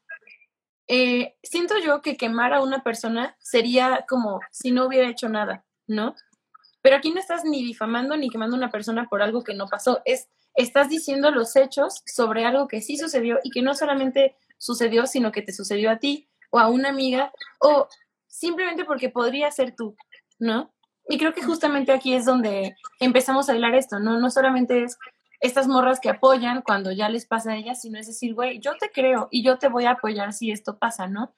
eh, 0.88 1.36
siento 1.42 1.78
yo 1.78 2.00
que 2.00 2.16
quemar 2.16 2.54
a 2.54 2.62
una 2.62 2.82
persona 2.82 3.36
sería 3.40 4.06
como 4.08 4.40
si 4.50 4.70
no 4.70 4.86
hubiera 4.86 5.08
hecho 5.08 5.28
nada, 5.28 5.66
¿no? 5.86 6.14
Pero 6.80 6.96
aquí 6.96 7.10
no 7.10 7.20
estás 7.20 7.44
ni 7.44 7.62
difamando 7.62 8.16
ni 8.16 8.30
quemando 8.30 8.56
a 8.56 8.58
una 8.58 8.70
persona 8.70 9.06
por 9.06 9.20
algo 9.20 9.42
que 9.42 9.54
no 9.54 9.66
pasó, 9.66 10.00
es 10.04 10.28
estás 10.54 10.88
diciendo 10.88 11.30
los 11.30 11.56
hechos 11.56 12.02
sobre 12.06 12.46
algo 12.46 12.68
que 12.68 12.80
sí 12.80 12.96
sucedió 12.96 13.38
y 13.42 13.50
que 13.50 13.62
no 13.62 13.74
solamente 13.74 14.36
sucedió, 14.56 15.06
sino 15.06 15.30
que 15.30 15.42
te 15.42 15.52
sucedió 15.52 15.90
a 15.90 15.98
ti 15.98 16.28
o 16.50 16.58
a 16.58 16.68
una 16.68 16.88
amiga 16.88 17.32
o 17.60 17.88
simplemente 18.36 18.84
porque 18.84 19.08
podría 19.08 19.50
ser 19.50 19.74
tú, 19.74 19.96
¿no? 20.38 20.72
Y 21.08 21.18
creo 21.18 21.32
que 21.32 21.42
justamente 21.42 21.92
aquí 21.92 22.14
es 22.14 22.24
donde 22.24 22.76
empezamos 23.00 23.48
a 23.48 23.52
hablar 23.52 23.74
esto, 23.74 23.98
¿no? 23.98 24.18
No 24.20 24.30
solamente 24.30 24.82
es 24.82 24.98
estas 25.40 25.68
morras 25.68 26.00
que 26.00 26.10
apoyan 26.10 26.62
cuando 26.62 26.92
ya 26.92 27.08
les 27.08 27.26
pasa 27.26 27.52
a 27.52 27.56
ellas, 27.56 27.80
sino 27.80 27.98
es 27.98 28.06
decir, 28.06 28.34
güey, 28.34 28.58
yo 28.60 28.72
te 28.78 28.90
creo 28.90 29.28
y 29.30 29.42
yo 29.42 29.58
te 29.58 29.68
voy 29.68 29.84
a 29.84 29.92
apoyar 29.92 30.32
si 30.32 30.50
esto 30.50 30.78
pasa, 30.78 31.06
¿no? 31.06 31.34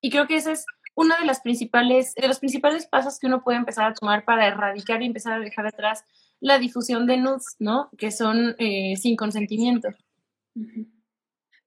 Y 0.00 0.10
creo 0.10 0.26
que 0.26 0.36
ese 0.36 0.52
es 0.52 0.66
uno 0.94 1.14
de 1.18 1.26
las 1.26 1.40
principales, 1.40 2.14
de 2.14 2.28
los 2.28 2.38
principales 2.38 2.86
pasos 2.86 3.18
que 3.18 3.26
uno 3.26 3.42
puede 3.42 3.58
empezar 3.58 3.90
a 3.90 3.94
tomar 3.94 4.24
para 4.24 4.46
erradicar 4.46 5.02
y 5.02 5.06
empezar 5.06 5.34
a 5.34 5.40
dejar 5.40 5.66
atrás 5.66 6.04
la 6.40 6.58
difusión 6.58 7.06
de 7.06 7.18
nudes, 7.18 7.56
¿no? 7.60 7.88
Que 7.96 8.10
son 8.10 8.56
eh, 8.58 8.96
sin 8.96 9.16
consentimiento. 9.16 9.88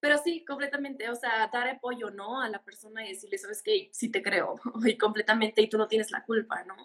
Pero 0.06 0.20
sí, 0.20 0.46
completamente, 0.46 1.10
o 1.10 1.16
sea, 1.16 1.50
dar 1.52 1.68
apoyo, 1.68 2.12
¿no? 2.12 2.40
A 2.40 2.48
la 2.48 2.62
persona 2.62 3.04
y 3.04 3.10
decirle, 3.10 3.40
sabes 3.40 3.64
qué, 3.64 3.90
sí 3.92 4.12
te 4.12 4.22
creo, 4.22 4.54
y 4.86 5.00
completamente, 5.00 5.64
y 5.64 5.68
tú 5.68 5.80
no 5.80 5.88
tienes 5.88 6.12
la 6.12 6.24
culpa, 6.24 6.64
¿no? 6.64 6.76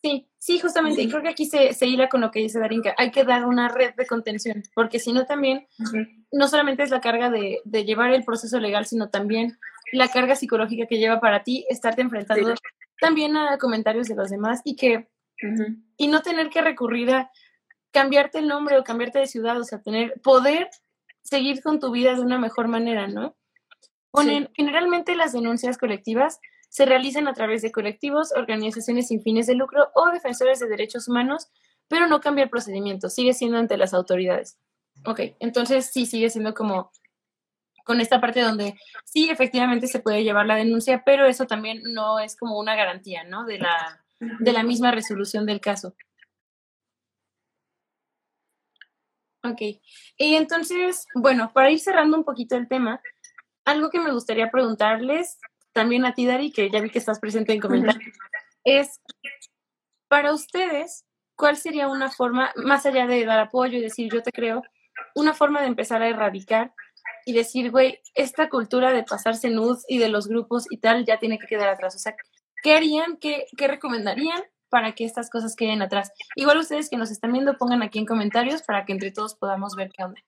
Sí, 0.00 0.30
sí, 0.38 0.60
justamente. 0.60 1.02
Y 1.02 1.08
creo 1.08 1.20
que 1.20 1.30
aquí 1.30 1.46
se, 1.46 1.74
se 1.74 1.88
hila 1.88 2.08
con 2.08 2.20
lo 2.20 2.30
que 2.30 2.38
dice 2.38 2.60
Darinka. 2.60 2.94
Hay 2.96 3.10
que 3.10 3.24
dar 3.24 3.44
una 3.44 3.68
red 3.70 3.94
de 3.96 4.06
contención, 4.06 4.62
porque 4.72 5.00
si 5.00 5.12
no 5.12 5.26
también, 5.26 5.66
no 6.30 6.46
solamente 6.46 6.84
es 6.84 6.90
la 6.90 7.00
carga 7.00 7.28
de, 7.28 7.60
de, 7.64 7.84
llevar 7.84 8.12
el 8.12 8.22
proceso 8.22 8.60
legal, 8.60 8.86
sino 8.86 9.10
también 9.10 9.58
la 9.90 10.06
carga 10.06 10.36
psicológica 10.36 10.86
que 10.86 10.98
lleva 10.98 11.18
para 11.18 11.42
ti 11.42 11.66
estarte 11.68 12.02
enfrentando 12.02 12.54
también 13.00 13.36
a 13.36 13.58
comentarios 13.58 14.06
de 14.06 14.14
los 14.14 14.30
demás 14.30 14.60
y 14.62 14.76
que, 14.76 15.08
y 15.96 16.06
no 16.06 16.22
tener 16.22 16.50
que 16.50 16.62
recurrir 16.62 17.10
a 17.10 17.32
cambiarte 17.90 18.38
el 18.38 18.46
nombre 18.46 18.78
o 18.78 18.84
cambiarte 18.84 19.18
de 19.18 19.26
ciudad, 19.26 19.58
o 19.58 19.64
sea, 19.64 19.82
tener, 19.82 20.20
poder 20.22 20.70
seguir 21.30 21.62
con 21.62 21.78
tu 21.78 21.92
vida 21.92 22.14
de 22.14 22.20
una 22.20 22.38
mejor 22.38 22.66
manera, 22.66 23.06
¿no? 23.06 23.36
Ponen, 24.10 24.50
generalmente 24.54 25.14
las 25.14 25.32
denuncias 25.32 25.78
colectivas 25.78 26.40
se 26.68 26.84
realizan 26.84 27.28
a 27.28 27.32
través 27.32 27.62
de 27.62 27.70
colectivos, 27.70 28.32
organizaciones 28.36 29.08
sin 29.08 29.22
fines 29.22 29.46
de 29.46 29.54
lucro 29.54 29.90
o 29.94 30.10
defensores 30.10 30.58
de 30.58 30.68
derechos 30.68 31.06
humanos, 31.08 31.48
pero 31.86 32.08
no 32.08 32.20
cambia 32.20 32.44
el 32.44 32.50
procedimiento, 32.50 33.08
sigue 33.08 33.32
siendo 33.32 33.58
ante 33.58 33.76
las 33.76 33.94
autoridades. 33.94 34.58
Ok, 35.04 35.20
entonces 35.38 35.90
sí 35.92 36.04
sigue 36.04 36.30
siendo 36.30 36.52
como 36.52 36.90
con 37.84 38.00
esta 38.00 38.20
parte 38.20 38.40
donde 38.40 38.74
sí, 39.04 39.30
efectivamente 39.30 39.86
se 39.86 40.00
puede 40.00 40.22
llevar 40.24 40.46
la 40.46 40.56
denuncia, 40.56 41.02
pero 41.04 41.26
eso 41.26 41.46
también 41.46 41.80
no 41.92 42.18
es 42.18 42.36
como 42.36 42.58
una 42.58 42.74
garantía, 42.74 43.24
¿no? 43.24 43.44
De 43.44 43.58
la, 43.58 44.04
de 44.18 44.52
la 44.52 44.62
misma 44.62 44.90
resolución 44.90 45.46
del 45.46 45.60
caso. 45.60 45.94
Ok, 49.42 49.60
y 50.18 50.34
entonces, 50.34 51.06
bueno, 51.14 51.50
para 51.54 51.70
ir 51.70 51.80
cerrando 51.80 52.16
un 52.18 52.24
poquito 52.24 52.56
el 52.56 52.68
tema, 52.68 53.00
algo 53.64 53.88
que 53.90 53.98
me 53.98 54.12
gustaría 54.12 54.50
preguntarles 54.50 55.38
también 55.72 56.04
a 56.04 56.14
ti, 56.14 56.26
Dari, 56.26 56.52
que 56.52 56.70
ya 56.70 56.80
vi 56.80 56.90
que 56.90 56.98
estás 56.98 57.20
presente 57.20 57.52
en 57.52 57.60
comentarios, 57.60 58.12
es, 58.64 59.00
para 60.08 60.34
ustedes, 60.34 61.06
¿cuál 61.36 61.56
sería 61.56 61.88
una 61.88 62.10
forma, 62.10 62.52
más 62.56 62.84
allá 62.84 63.06
de 63.06 63.24
dar 63.24 63.38
apoyo 63.38 63.78
y 63.78 63.82
decir 63.82 64.12
yo 64.12 64.22
te 64.22 64.32
creo, 64.32 64.62
una 65.14 65.32
forma 65.32 65.60
de 65.62 65.68
empezar 65.68 66.02
a 66.02 66.08
erradicar 66.08 66.74
y 67.24 67.32
decir, 67.32 67.70
güey, 67.70 67.98
esta 68.14 68.48
cultura 68.48 68.92
de 68.92 69.04
pasarse 69.04 69.48
nudes 69.48 69.84
y 69.88 69.98
de 69.98 70.08
los 70.08 70.28
grupos 70.28 70.66
y 70.70 70.78
tal 70.78 71.04
ya 71.06 71.18
tiene 71.18 71.38
que 71.38 71.46
quedar 71.46 71.68
atrás? 71.68 71.94
O 71.94 71.98
sea, 71.98 72.14
¿qué 72.62 72.74
harían, 72.74 73.16
qué, 73.16 73.46
qué 73.56 73.68
recomendarían 73.68 74.42
para 74.70 74.94
que 74.94 75.04
estas 75.04 75.28
cosas 75.28 75.56
queden 75.56 75.82
atrás? 75.82 76.12
Igual 76.36 76.58
ustedes 76.58 76.88
que 76.88 76.96
nos 76.96 77.10
están 77.10 77.32
viendo, 77.32 77.58
pongan 77.58 77.82
aquí 77.82 77.98
en 77.98 78.06
comentarios 78.06 78.62
para 78.62 78.84
que 78.84 78.92
entre 78.92 79.12
todos 79.12 79.34
podamos 79.34 79.74
ver 79.76 79.90
qué 79.90 80.04
onda. 80.04 80.20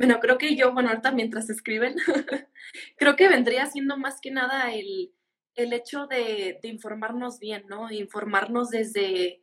Bueno, 0.00 0.18
creo 0.18 0.38
que 0.38 0.56
yo, 0.56 0.72
bueno, 0.72 0.88
ahorita 0.88 1.12
mientras 1.12 1.50
escriben, 1.50 1.94
creo 2.96 3.16
que 3.16 3.28
vendría 3.28 3.66
siendo 3.66 3.98
más 3.98 4.18
que 4.22 4.30
nada 4.30 4.72
el, 4.72 5.12
el 5.56 5.74
hecho 5.74 6.06
de, 6.06 6.58
de, 6.62 6.68
informarnos 6.68 7.38
bien, 7.38 7.64
¿no? 7.68 7.90
Informarnos 7.90 8.70
desde, 8.70 9.42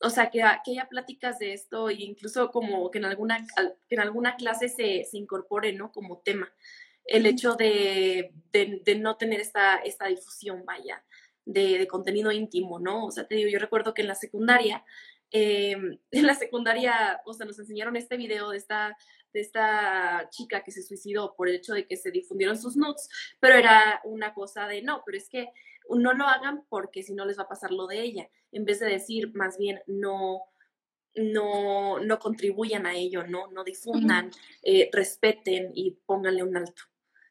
o 0.00 0.08
sea, 0.08 0.30
que, 0.30 0.40
que 0.64 0.70
haya 0.70 0.88
pláticas 0.88 1.40
de 1.40 1.52
esto 1.52 1.90
e 1.90 1.94
incluso 1.94 2.50
como 2.52 2.90
que 2.92 2.98
en 2.98 3.06
alguna, 3.06 3.44
que 3.88 3.96
en 3.96 4.00
alguna 4.00 4.36
clase 4.36 4.68
se, 4.68 5.02
se 5.02 5.18
incorpore, 5.18 5.72
¿no? 5.72 5.90
Como 5.90 6.18
tema. 6.18 6.48
El 7.08 7.26
hecho 7.26 7.54
de, 7.54 8.32
de, 8.52 8.80
de 8.84 8.94
no 8.94 9.16
tener 9.16 9.40
esta, 9.40 9.76
esta 9.76 10.06
difusión, 10.06 10.64
vaya, 10.64 11.04
de, 11.44 11.78
de, 11.78 11.88
contenido 11.88 12.30
íntimo, 12.30 12.78
¿no? 12.78 13.06
O 13.06 13.10
sea, 13.10 13.26
te 13.26 13.34
digo, 13.34 13.50
yo 13.50 13.58
recuerdo 13.58 13.94
que 13.94 14.02
en 14.02 14.08
la 14.08 14.14
secundaria, 14.14 14.84
eh, 15.30 15.72
en 16.10 16.26
la 16.26 16.34
secundaria, 16.34 17.20
o 17.24 17.32
sea, 17.32 17.46
nos 17.46 17.58
enseñaron 17.58 17.96
este 17.96 18.16
video 18.16 18.50
de 18.50 18.58
esta 18.58 18.96
de 19.32 19.40
esta 19.40 20.28
chica 20.30 20.62
que 20.62 20.70
se 20.70 20.82
suicidó 20.82 21.34
por 21.36 21.48
el 21.48 21.56
hecho 21.56 21.74
de 21.74 21.86
que 21.86 21.96
se 21.96 22.10
difundieron 22.10 22.58
sus 22.58 22.76
nudes, 22.76 23.08
pero 23.40 23.56
era 23.56 24.00
una 24.04 24.32
cosa 24.32 24.66
de 24.66 24.82
no, 24.82 25.02
pero 25.04 25.18
es 25.18 25.28
que 25.28 25.48
no 25.90 26.12
lo 26.14 26.26
hagan 26.26 26.64
porque 26.68 27.02
si 27.02 27.14
no 27.14 27.24
les 27.24 27.38
va 27.38 27.42
a 27.44 27.48
pasar 27.48 27.70
lo 27.70 27.86
de 27.86 28.00
ella, 28.00 28.28
en 28.52 28.64
vez 28.64 28.80
de 28.80 28.86
decir 28.86 29.34
más 29.34 29.58
bien 29.58 29.80
no, 29.86 30.42
no, 31.14 31.98
no 32.00 32.18
contribuyan 32.18 32.86
a 32.86 32.94
ello, 32.94 33.26
no, 33.26 33.48
no 33.48 33.64
difundan, 33.64 34.30
eh, 34.62 34.88
respeten 34.92 35.72
y 35.74 35.92
pónganle 36.06 36.42
un 36.42 36.56
alto. 36.56 36.82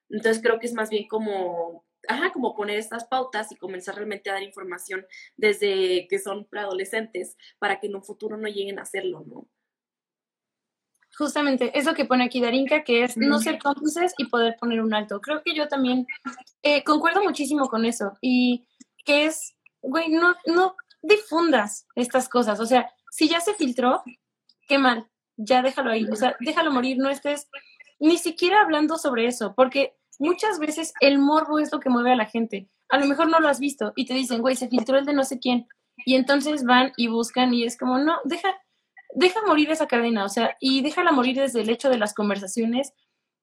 Entonces 0.10 0.42
creo 0.42 0.60
que 0.60 0.68
es 0.68 0.74
más 0.74 0.90
bien 0.90 1.08
como, 1.08 1.86
ajá, 2.08 2.32
como 2.32 2.56
poner 2.56 2.78
estas 2.78 3.06
pautas 3.06 3.52
y 3.52 3.56
comenzar 3.56 3.96
realmente 3.96 4.30
a 4.30 4.34
dar 4.34 4.44
información 4.44 5.06
desde 5.36 6.08
que 6.08 6.20
son 6.20 6.46
preadolescentes 6.46 7.36
para 7.60 7.80
que 7.80 7.88
en 7.88 7.96
un 7.96 8.04
futuro 8.04 8.38
no 8.38 8.48
lleguen 8.48 8.80
a 8.80 8.84
hacerlo, 8.84 9.24
¿no? 9.28 9.48
Justamente, 11.18 11.76
es 11.78 11.86
lo 11.86 11.96
que 11.96 12.06
pone 12.06 12.26
aquí 12.26 12.40
Darinka, 12.40 12.84
que 12.84 13.04
es 13.04 13.18
no 13.18 13.40
ser 13.40 13.58
cómplices 13.58 14.14
y 14.20 14.26
poder 14.26 14.56
poner 14.60 14.82
un 14.82 14.94
alto. 14.94 15.20
Creo 15.20 15.42
que 15.44 15.56
yo 15.56 15.68
también 15.68 16.06
eh, 16.62 16.84
concuerdo 16.84 17.24
muchísimo 17.24 17.70
con 17.70 17.86
eso. 17.86 18.14
Y 18.22 18.68
que 19.04 19.26
es, 19.26 19.56
güey, 19.82 20.10
no, 20.10 20.36
no 20.46 20.76
difundas 21.02 21.88
estas 21.96 22.30
cosas. 22.30 22.60
O 22.60 22.68
sea, 22.68 22.92
si 23.10 23.28
ya 23.28 23.40
se 23.42 23.56
filtró, 23.56 24.04
qué 24.68 24.78
mal, 24.78 25.08
ya 25.38 25.64
déjalo 25.64 25.90
ahí. 25.90 26.06
O 26.06 26.16
sea, 26.16 26.36
déjalo 26.40 26.72
morir, 26.72 26.98
no 27.00 27.10
estés 27.10 27.50
ni 28.00 28.18
siquiera 28.18 28.62
hablando 28.62 28.98
sobre 28.98 29.26
eso, 29.26 29.54
porque 29.56 29.96
muchas 30.20 30.60
veces 30.60 30.94
el 31.00 31.20
morbo 31.20 31.60
es 31.60 31.72
lo 31.72 31.80
que 31.80 31.90
mueve 31.90 32.12
a 32.12 32.16
la 32.16 32.26
gente. 32.26 32.70
A 32.90 32.98
lo 32.98 33.06
mejor 33.06 33.30
no 33.30 33.40
lo 33.40 33.48
has 33.48 33.60
visto 33.60 33.94
y 33.96 34.06
te 34.06 34.14
dicen, 34.14 34.42
güey, 34.42 34.56
se 34.56 34.70
filtró 34.70 34.98
el 34.98 35.06
de 35.06 35.14
no 35.14 35.24
sé 35.24 35.40
quién. 35.40 35.68
Y 36.06 36.16
entonces 36.16 36.64
van 36.64 36.94
y 36.96 37.08
buscan 37.08 37.54
y 37.54 37.64
es 37.64 37.78
como, 37.78 37.98
no, 37.98 38.18
deja, 38.24 38.50
deja 39.16 39.42
morir 39.46 39.72
esa 39.72 39.88
cadena, 39.88 40.24
o 40.26 40.30
sea, 40.30 40.56
y 40.60 40.82
déjala 40.82 41.12
morir 41.12 41.38
desde 41.38 41.62
el 41.62 41.70
hecho 41.70 41.90
de 41.90 41.98
las 41.98 42.14
conversaciones 42.14 42.94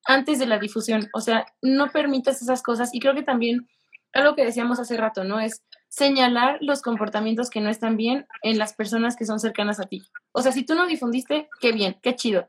antes 0.07 0.39
de 0.39 0.47
la 0.47 0.59
difusión, 0.59 1.09
o 1.15 1.21
sea, 1.21 1.47
no 1.63 1.91
permitas 1.91 2.43
esas 2.43 2.63
cosas 2.63 2.91
y 2.93 3.01
creo 3.01 3.15
que 3.15 3.23
también 3.23 3.67
algo 4.13 4.37
que 4.37 4.45
decíamos 4.45 4.79
hace 4.79 4.97
rato, 4.97 5.25
¿no? 5.25 5.41
Es 5.41 5.65
señalar 5.89 6.59
los 6.61 6.83
comportamientos 6.83 7.51
que 7.51 7.61
no 7.61 7.71
están 7.71 7.97
bien 7.97 8.27
en 8.43 8.59
las 8.59 8.75
personas 8.75 9.17
que 9.17 9.25
son 9.25 9.41
cercanas 9.41 9.81
a 9.81 9.85
ti. 9.85 10.03
O 10.33 10.43
sea, 10.43 10.53
si 10.53 10.65
tú 10.65 10.75
no 10.75 10.87
difundiste, 10.87 11.49
qué 11.61 11.73
bien, 11.73 11.97
qué 12.03 12.15
chido, 12.15 12.47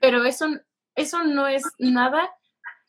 pero 0.00 0.24
eso, 0.24 0.46
eso 0.98 1.22
no 1.24 1.46
es 1.46 1.62
nada 1.78 2.30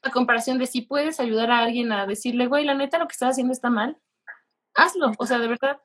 a 0.02 0.12
comparación 0.12 0.58
de 0.58 0.66
si 0.66 0.82
puedes 0.82 1.20
ayudar 1.20 1.52
a 1.52 1.60
alguien 1.60 1.92
a 1.92 2.06
decirle, 2.06 2.48
güey, 2.48 2.66
la 2.66 2.74
neta 2.74 2.98
lo 2.98 3.08
que 3.08 3.14
estás 3.14 3.32
haciendo 3.32 3.54
está 3.54 3.70
mal, 3.70 3.98
hazlo, 4.74 5.12
o 5.18 5.26
sea, 5.26 5.40
de 5.40 5.48
verdad, 5.48 5.80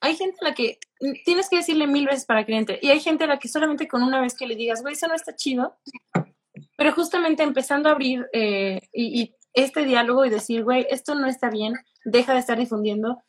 hay 0.00 0.16
gente 0.16 0.36
a 0.40 0.44
la 0.44 0.54
que 0.54 0.78
tienes 1.24 1.48
que 1.48 1.56
decirle 1.56 1.86
mil 1.86 2.06
veces 2.06 2.24
para 2.24 2.44
que 2.44 2.56
entre. 2.56 2.78
Y 2.82 2.90
hay 2.90 3.00
gente 3.00 3.24
a 3.24 3.26
la 3.26 3.38
que 3.38 3.48
solamente 3.48 3.88
con 3.88 4.02
una 4.02 4.20
vez 4.20 4.34
que 4.34 4.46
le 4.46 4.54
digas, 4.54 4.82
güey, 4.82 4.94
eso 4.94 5.08
no 5.08 5.14
está 5.14 5.34
chido. 5.34 5.76
Pero 6.76 6.92
justamente 6.92 7.42
empezando 7.42 7.88
a 7.88 7.92
abrir 7.92 8.26
eh, 8.32 8.80
y, 8.92 9.34
este 9.54 9.84
diálogo 9.84 10.24
y 10.24 10.30
decir, 10.30 10.62
güey, 10.62 10.86
esto 10.88 11.14
no 11.14 11.26
está 11.26 11.50
bien, 11.50 11.74
deja 12.04 12.32
de 12.32 12.38
estar 12.38 12.56
difundiendo, 12.56 13.22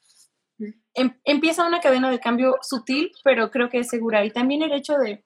em, 0.94 1.18
empieza 1.24 1.66
una 1.66 1.80
cadena 1.80 2.12
de 2.12 2.20
cambio 2.20 2.58
sutil, 2.62 3.12
pero 3.24 3.50
creo 3.50 3.70
que 3.70 3.80
es 3.80 3.88
segura. 3.88 4.24
Y 4.24 4.30
también 4.30 4.62
el 4.62 4.74
hecho 4.74 4.94
de, 4.98 5.26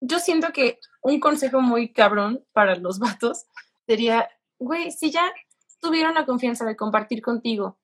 yo 0.00 0.18
siento 0.18 0.52
que 0.52 0.78
un 1.02 1.20
consejo 1.20 1.60
muy 1.60 1.92
cabrón 1.92 2.44
para 2.52 2.76
los 2.76 2.98
vatos 2.98 3.46
sería, 3.86 4.28
güey, 4.58 4.90
si 4.90 5.10
ya 5.10 5.32
tuvieron 5.80 6.14
la 6.14 6.26
confianza 6.26 6.64
de 6.64 6.76
compartir 6.76 7.22
contigo, 7.22 7.78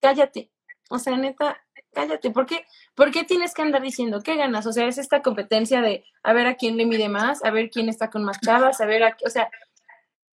cállate. 0.00 0.50
O 0.90 0.98
sea, 0.98 1.16
neta, 1.16 1.60
cállate, 1.92 2.30
¿por 2.30 2.46
qué, 2.46 2.64
¿por 2.94 3.10
qué 3.10 3.24
tienes 3.24 3.52
que 3.52 3.62
andar 3.62 3.82
diciendo 3.82 4.22
qué 4.22 4.36
ganas? 4.36 4.66
O 4.66 4.72
sea, 4.72 4.86
es 4.86 4.98
esta 4.98 5.22
competencia 5.22 5.82
de 5.82 6.04
a 6.22 6.32
ver 6.32 6.46
a 6.46 6.56
quién 6.56 6.76
le 6.76 6.86
mide 6.86 7.08
más, 7.08 7.44
a 7.44 7.50
ver 7.50 7.70
quién 7.70 7.88
está 7.88 8.08
con 8.08 8.24
más 8.24 8.40
chavas, 8.40 8.80
a 8.80 8.86
ver 8.86 9.02
a, 9.04 9.16
o 9.24 9.30
sea, 9.30 9.50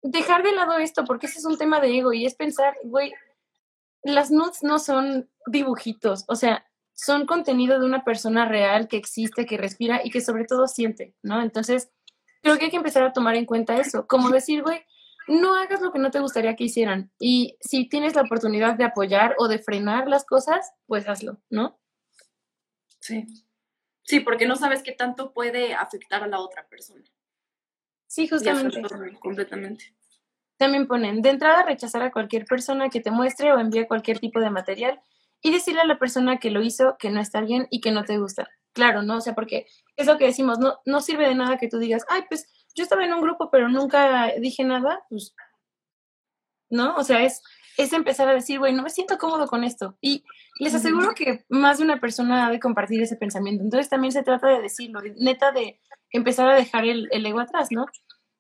dejar 0.01 0.43
de 0.43 0.51
lado 0.51 0.77
esto, 0.77 1.05
porque 1.05 1.27
ese 1.27 1.39
es 1.39 1.45
un 1.45 1.57
tema 1.57 1.79
de 1.79 1.97
ego 1.97 2.11
y 2.13 2.25
es 2.25 2.35
pensar, 2.35 2.75
güey, 2.83 3.13
las 4.03 4.31
nudes 4.31 4.63
no 4.63 4.79
son 4.79 5.29
dibujitos, 5.45 6.25
o 6.27 6.35
sea, 6.35 6.65
son 7.03 7.25
contenido 7.25 7.79
de 7.79 7.85
una 7.85 8.03
persona 8.03 8.45
real 8.45 8.87
que 8.87 8.97
existe, 8.97 9.47
que 9.47 9.57
respira 9.57 10.01
y 10.03 10.11
que 10.11 10.21
sobre 10.21 10.45
todo 10.45 10.67
siente, 10.67 11.15
¿no? 11.23 11.41
Entonces, 11.41 11.89
creo 12.43 12.59
que 12.59 12.65
hay 12.65 12.71
que 12.71 12.77
empezar 12.77 13.01
a 13.01 13.11
tomar 13.11 13.35
en 13.35 13.47
cuenta 13.47 13.77
eso, 13.77 14.05
como 14.05 14.29
decir, 14.29 14.61
güey, 14.61 14.85
no 15.27 15.55
hagas 15.55 15.81
lo 15.81 15.91
que 15.91 15.97
no 15.97 16.11
te 16.11 16.19
gustaría 16.19 16.55
que 16.55 16.65
hicieran. 16.65 17.11
Y 17.19 17.57
si 17.59 17.89
tienes 17.89 18.13
la 18.13 18.21
oportunidad 18.21 18.75
de 18.75 18.83
apoyar 18.83 19.35
o 19.39 19.47
de 19.47 19.57
frenar 19.57 20.07
las 20.07 20.25
cosas, 20.25 20.73
pues 20.85 21.09
hazlo, 21.09 21.41
¿no? 21.49 21.79
Sí. 22.99 23.25
Sí, 24.03 24.19
porque 24.19 24.45
no 24.45 24.55
sabes 24.55 24.83
qué 24.83 24.91
tanto 24.91 25.33
puede 25.33 25.73
afectar 25.73 26.23
a 26.23 26.27
la 26.27 26.39
otra 26.39 26.67
persona. 26.67 27.03
Sí, 28.05 28.27
justamente. 28.27 28.79
completamente. 29.19 29.95
También 30.57 30.85
ponen, 30.85 31.23
de 31.23 31.29
entrada, 31.29 31.63
rechazar 31.63 32.03
a 32.03 32.11
cualquier 32.11 32.45
persona 32.45 32.89
que 32.89 32.99
te 32.99 33.09
muestre 33.09 33.51
o 33.53 33.59
envíe 33.59 33.87
cualquier 33.87 34.19
tipo 34.19 34.39
de 34.39 34.51
material 34.51 35.01
y 35.41 35.51
decirle 35.51 35.81
a 35.81 35.85
la 35.85 35.99
persona 35.99 36.37
que 36.37 36.51
lo 36.51 36.61
hizo 36.61 36.97
que 36.97 37.09
no 37.09 37.19
está 37.19 37.41
bien 37.41 37.67
y 37.71 37.81
que 37.81 37.91
no 37.91 38.03
te 38.03 38.17
gusta. 38.17 38.49
Claro, 38.73 39.01
¿no? 39.01 39.17
O 39.17 39.21
sea, 39.21 39.35
porque 39.35 39.65
es 39.97 40.07
lo 40.07 40.17
que 40.17 40.25
decimos, 40.25 40.59
no, 40.59 40.79
no 40.85 41.01
sirve 41.01 41.27
de 41.27 41.35
nada 41.35 41.57
que 41.57 41.67
tú 41.67 41.77
digas, 41.77 42.05
ay, 42.09 42.23
pues 42.29 42.47
yo 42.73 42.83
estaba 42.83 43.03
en 43.03 43.13
un 43.13 43.21
grupo 43.21 43.49
pero 43.51 43.67
nunca 43.67 44.31
dije 44.39 44.63
nada, 44.63 45.03
pues, 45.09 45.35
¿no? 46.69 46.95
O 46.95 47.03
sea, 47.03 47.23
es, 47.23 47.41
es 47.77 47.91
empezar 47.93 48.29
a 48.29 48.33
decir, 48.33 48.59
güey, 48.59 48.73
no 48.73 48.83
me 48.83 48.89
siento 48.89 49.17
cómodo 49.17 49.47
con 49.47 49.63
esto. 49.63 49.97
Y 49.99 50.23
les 50.59 50.73
aseguro 50.73 51.13
que 51.13 51.45
más 51.49 51.79
de 51.79 51.83
una 51.83 51.99
persona 51.99 52.47
ha 52.47 52.51
de 52.51 52.59
compartir 52.59 53.01
ese 53.01 53.17
pensamiento. 53.17 53.63
Entonces 53.63 53.89
también 53.89 54.11
se 54.11 54.23
trata 54.23 54.47
de 54.47 54.61
decirlo, 54.61 55.01
neta 55.17 55.51
de 55.51 55.81
empezar 56.11 56.49
a 56.49 56.55
dejar 56.55 56.85
el, 56.85 57.09
ego 57.11 57.39
atrás, 57.39 57.69
¿no? 57.71 57.85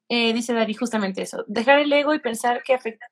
Eh, 0.07 0.33
dice 0.33 0.53
Dari 0.53 0.73
justamente 0.73 1.21
eso, 1.21 1.45
dejar 1.47 1.79
el 1.79 1.91
ego 1.91 2.13
y 2.13 2.19
pensar 2.19 2.63
que 2.63 2.73
afecta 2.73 3.07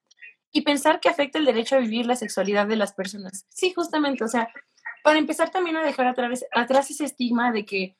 y 0.52 0.62
pensar 0.62 1.00
que 1.00 1.10
afecta 1.10 1.38
el 1.38 1.46
derecho 1.46 1.76
a 1.76 1.80
vivir 1.80 2.06
la 2.06 2.16
sexualidad 2.16 2.68
de 2.68 2.76
las 2.76 2.94
personas. 2.94 3.46
Sí, 3.50 3.72
justamente, 3.74 4.24
o 4.24 4.28
sea, 4.28 4.50
para 5.04 5.20
empezar 5.20 5.52
también 5.52 5.78
a 5.78 5.84
dejar 5.84 6.08
atrás, 6.08 6.46
atrás 6.54 6.90
ese 6.90 7.06
estigma 7.06 7.52
de 7.52 7.66
que 7.66 7.96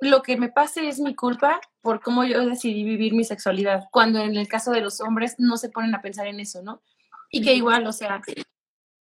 lo 0.00 0.22
que 0.22 0.36
me 0.36 0.48
pase 0.48 0.88
es 0.88 1.00
mi 1.00 1.14
culpa 1.14 1.60
por 1.80 2.00
cómo 2.00 2.24
yo 2.24 2.46
decidí 2.46 2.84
vivir 2.84 3.14
mi 3.14 3.24
sexualidad, 3.24 3.84
cuando 3.90 4.20
en 4.20 4.36
el 4.36 4.48
caso 4.48 4.70
de 4.70 4.80
los 4.80 5.00
hombres 5.00 5.34
no 5.38 5.56
se 5.56 5.68
ponen 5.68 5.94
a 5.94 6.02
pensar 6.02 6.26
en 6.26 6.40
eso, 6.40 6.62
¿no? 6.62 6.82
Y 7.30 7.42
que 7.42 7.54
igual, 7.54 7.86
o 7.86 7.92
sea, 7.92 8.20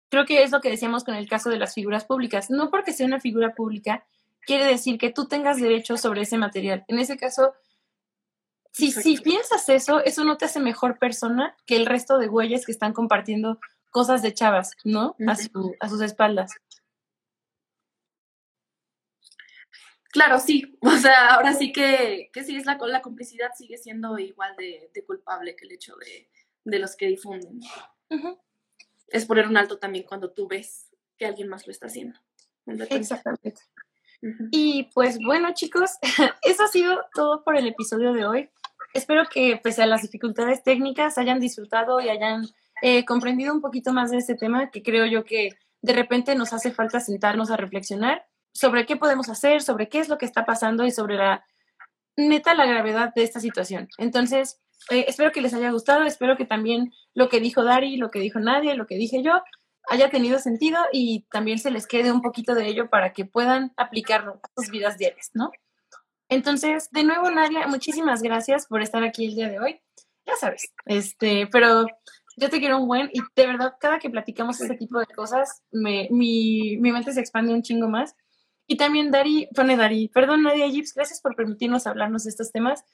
creo 0.08 0.24
que 0.24 0.42
es 0.42 0.50
lo 0.50 0.60
que 0.60 0.70
decíamos 0.70 1.04
con 1.04 1.14
el 1.14 1.28
caso 1.28 1.50
de 1.50 1.58
las 1.58 1.74
figuras 1.74 2.04
públicas. 2.04 2.48
No 2.48 2.70
porque 2.70 2.92
sea 2.92 3.06
una 3.06 3.20
figura 3.20 3.54
pública 3.54 4.06
quiere 4.46 4.66
decir 4.66 4.98
que 4.98 5.10
tú 5.10 5.26
tengas 5.26 5.60
derecho 5.60 5.96
sobre 5.96 6.22
ese 6.22 6.38
material. 6.38 6.84
En 6.88 6.98
ese 6.98 7.16
caso, 7.16 7.54
si, 8.74 8.90
si 8.90 9.18
piensas 9.18 9.68
eso, 9.68 10.00
eso 10.00 10.24
no 10.24 10.36
te 10.36 10.46
hace 10.46 10.58
mejor 10.58 10.98
persona 10.98 11.56
que 11.64 11.76
el 11.76 11.86
resto 11.86 12.18
de 12.18 12.26
güeyes 12.26 12.66
que 12.66 12.72
están 12.72 12.92
compartiendo 12.92 13.60
cosas 13.90 14.20
de 14.20 14.34
chavas, 14.34 14.72
¿no? 14.82 15.14
A, 15.28 15.36
a 15.80 15.88
sus 15.88 16.00
espaldas. 16.00 16.50
Claro, 20.10 20.40
sí. 20.40 20.76
O 20.82 20.96
sea, 20.96 21.34
ahora 21.34 21.52
sí 21.52 21.70
que, 21.72 22.30
que 22.32 22.42
sí 22.42 22.56
es 22.56 22.66
la, 22.66 22.76
la 22.80 23.00
complicidad 23.00 23.50
sigue 23.56 23.78
siendo 23.78 24.18
igual 24.18 24.56
de, 24.56 24.90
culpable 25.06 25.54
que 25.54 25.66
el 25.66 25.72
hecho 25.72 25.94
de, 25.96 26.28
de 26.64 26.78
los 26.80 26.96
que 26.96 27.06
difunden. 27.06 27.60
Es 29.08 29.24
poner 29.24 29.46
un 29.46 29.56
alto 29.56 29.78
también 29.78 30.04
cuando 30.04 30.32
tú 30.32 30.48
ves 30.48 30.88
que 31.16 31.26
alguien 31.26 31.48
más 31.48 31.66
lo 31.66 31.70
está 31.70 31.86
haciendo. 31.86 32.18
Exactamente. 32.66 33.60
Y 34.50 34.90
pues 34.94 35.18
bueno, 35.24 35.54
chicos, 35.54 35.92
eso 36.42 36.64
ha 36.64 36.68
sido 36.68 37.04
todo 37.14 37.44
por 37.44 37.56
el 37.56 37.68
episodio 37.68 38.12
de 38.12 38.26
hoy. 38.26 38.50
Espero 38.94 39.24
que 39.28 39.60
pese 39.62 39.82
a 39.82 39.86
las 39.86 40.02
dificultades 40.02 40.62
técnicas 40.62 41.18
hayan 41.18 41.40
disfrutado 41.40 42.00
y 42.00 42.08
hayan 42.08 42.46
eh, 42.80 43.04
comprendido 43.04 43.52
un 43.52 43.60
poquito 43.60 43.92
más 43.92 44.10
de 44.10 44.18
este 44.18 44.36
tema 44.36 44.70
que 44.70 44.82
creo 44.82 45.04
yo 45.04 45.24
que 45.24 45.50
de 45.82 45.92
repente 45.92 46.34
nos 46.36 46.52
hace 46.52 46.72
falta 46.72 47.00
sentarnos 47.00 47.50
a 47.50 47.56
reflexionar 47.56 48.24
sobre 48.52 48.86
qué 48.86 48.96
podemos 48.96 49.28
hacer, 49.28 49.62
sobre 49.62 49.88
qué 49.88 49.98
es 49.98 50.08
lo 50.08 50.16
que 50.16 50.26
está 50.26 50.46
pasando 50.46 50.86
y 50.86 50.92
sobre 50.92 51.16
la 51.16 51.44
neta 52.16 52.54
la 52.54 52.66
gravedad 52.66 53.12
de 53.14 53.24
esta 53.24 53.40
situación. 53.40 53.88
Entonces, 53.98 54.60
eh, 54.90 55.06
espero 55.08 55.32
que 55.32 55.40
les 55.40 55.54
haya 55.54 55.72
gustado, 55.72 56.04
espero 56.04 56.36
que 56.36 56.44
también 56.44 56.92
lo 57.14 57.28
que 57.28 57.40
dijo 57.40 57.64
Dari, 57.64 57.96
lo 57.96 58.10
que 58.10 58.20
dijo 58.20 58.38
Nadie, 58.38 58.76
lo 58.76 58.86
que 58.86 58.96
dije 58.96 59.22
yo, 59.22 59.42
haya 59.88 60.08
tenido 60.08 60.38
sentido 60.38 60.78
y 60.92 61.26
también 61.30 61.58
se 61.58 61.70
les 61.70 61.86
quede 61.86 62.12
un 62.12 62.22
poquito 62.22 62.54
de 62.54 62.68
ello 62.68 62.88
para 62.88 63.12
que 63.12 63.24
puedan 63.24 63.72
aplicarlo 63.76 64.40
a 64.42 64.48
sus 64.56 64.70
vidas 64.70 64.98
diarias, 64.98 65.30
¿no? 65.34 65.50
Entonces, 66.28 66.90
de 66.90 67.04
nuevo, 67.04 67.30
Nadia, 67.30 67.66
muchísimas 67.66 68.22
gracias 68.22 68.66
por 68.66 68.82
estar 68.82 69.02
aquí 69.02 69.26
el 69.26 69.34
día 69.34 69.48
de 69.48 69.60
hoy. 69.60 69.80
Ya 70.26 70.36
sabes, 70.36 70.72
este, 70.86 71.46
pero 71.48 71.86
yo 72.36 72.50
te 72.50 72.58
quiero 72.58 72.78
un 72.78 72.88
buen 72.88 73.10
y 73.12 73.20
de 73.36 73.46
verdad, 73.46 73.74
cada 73.78 73.98
que 73.98 74.10
platicamos 74.10 74.60
este 74.60 74.76
tipo 74.76 74.98
de 74.98 75.06
cosas, 75.06 75.62
me, 75.70 76.08
mi, 76.10 76.78
mi 76.78 76.92
mente 76.92 77.12
se 77.12 77.20
expande 77.20 77.52
un 77.52 77.62
chingo 77.62 77.88
más. 77.88 78.16
Y 78.66 78.76
también 78.76 79.10
Dari, 79.10 79.48
pone 79.54 79.76
Dari, 79.76 80.08
perdón 80.08 80.42
Nadia 80.42 80.68
Gibbs, 80.68 80.94
gracias 80.94 81.20
por 81.20 81.36
permitirnos 81.36 81.86
hablarnos 81.86 82.24
de 82.24 82.30
estos 82.30 82.50
temas. 82.50 82.84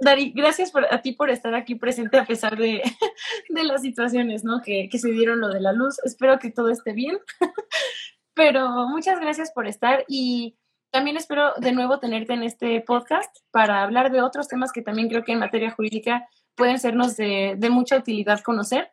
Dari, 0.00 0.32
gracias 0.32 0.72
por, 0.72 0.92
a 0.92 1.02
ti 1.02 1.12
por 1.12 1.30
estar 1.30 1.54
aquí 1.54 1.76
presente 1.76 2.18
a 2.18 2.26
pesar 2.26 2.58
de, 2.58 2.82
de 3.48 3.64
las 3.64 3.82
situaciones 3.82 4.42
¿no? 4.42 4.60
que, 4.60 4.88
que, 4.90 4.98
se 4.98 5.12
dieron 5.12 5.40
lo 5.40 5.48
de 5.48 5.60
la 5.60 5.72
luz. 5.72 5.98
Espero 6.04 6.38
que 6.40 6.50
todo 6.50 6.70
esté 6.70 6.92
bien. 6.92 7.18
Pero 8.34 8.88
muchas 8.88 9.20
gracias 9.20 9.52
por 9.52 9.68
estar 9.68 10.04
y 10.08 10.56
también 10.94 11.16
espero 11.16 11.54
de 11.56 11.72
nuevo 11.72 11.98
tenerte 11.98 12.34
en 12.34 12.44
este 12.44 12.80
podcast 12.80 13.38
para 13.50 13.82
hablar 13.82 14.12
de 14.12 14.22
otros 14.22 14.46
temas 14.46 14.70
que 14.70 14.80
también 14.80 15.08
creo 15.08 15.24
que 15.24 15.32
en 15.32 15.40
materia 15.40 15.72
jurídica 15.72 16.28
pueden 16.54 16.78
sernos 16.78 17.16
de, 17.16 17.58
mucha 17.68 17.96
utilidad 17.96 18.40
conocer. 18.42 18.92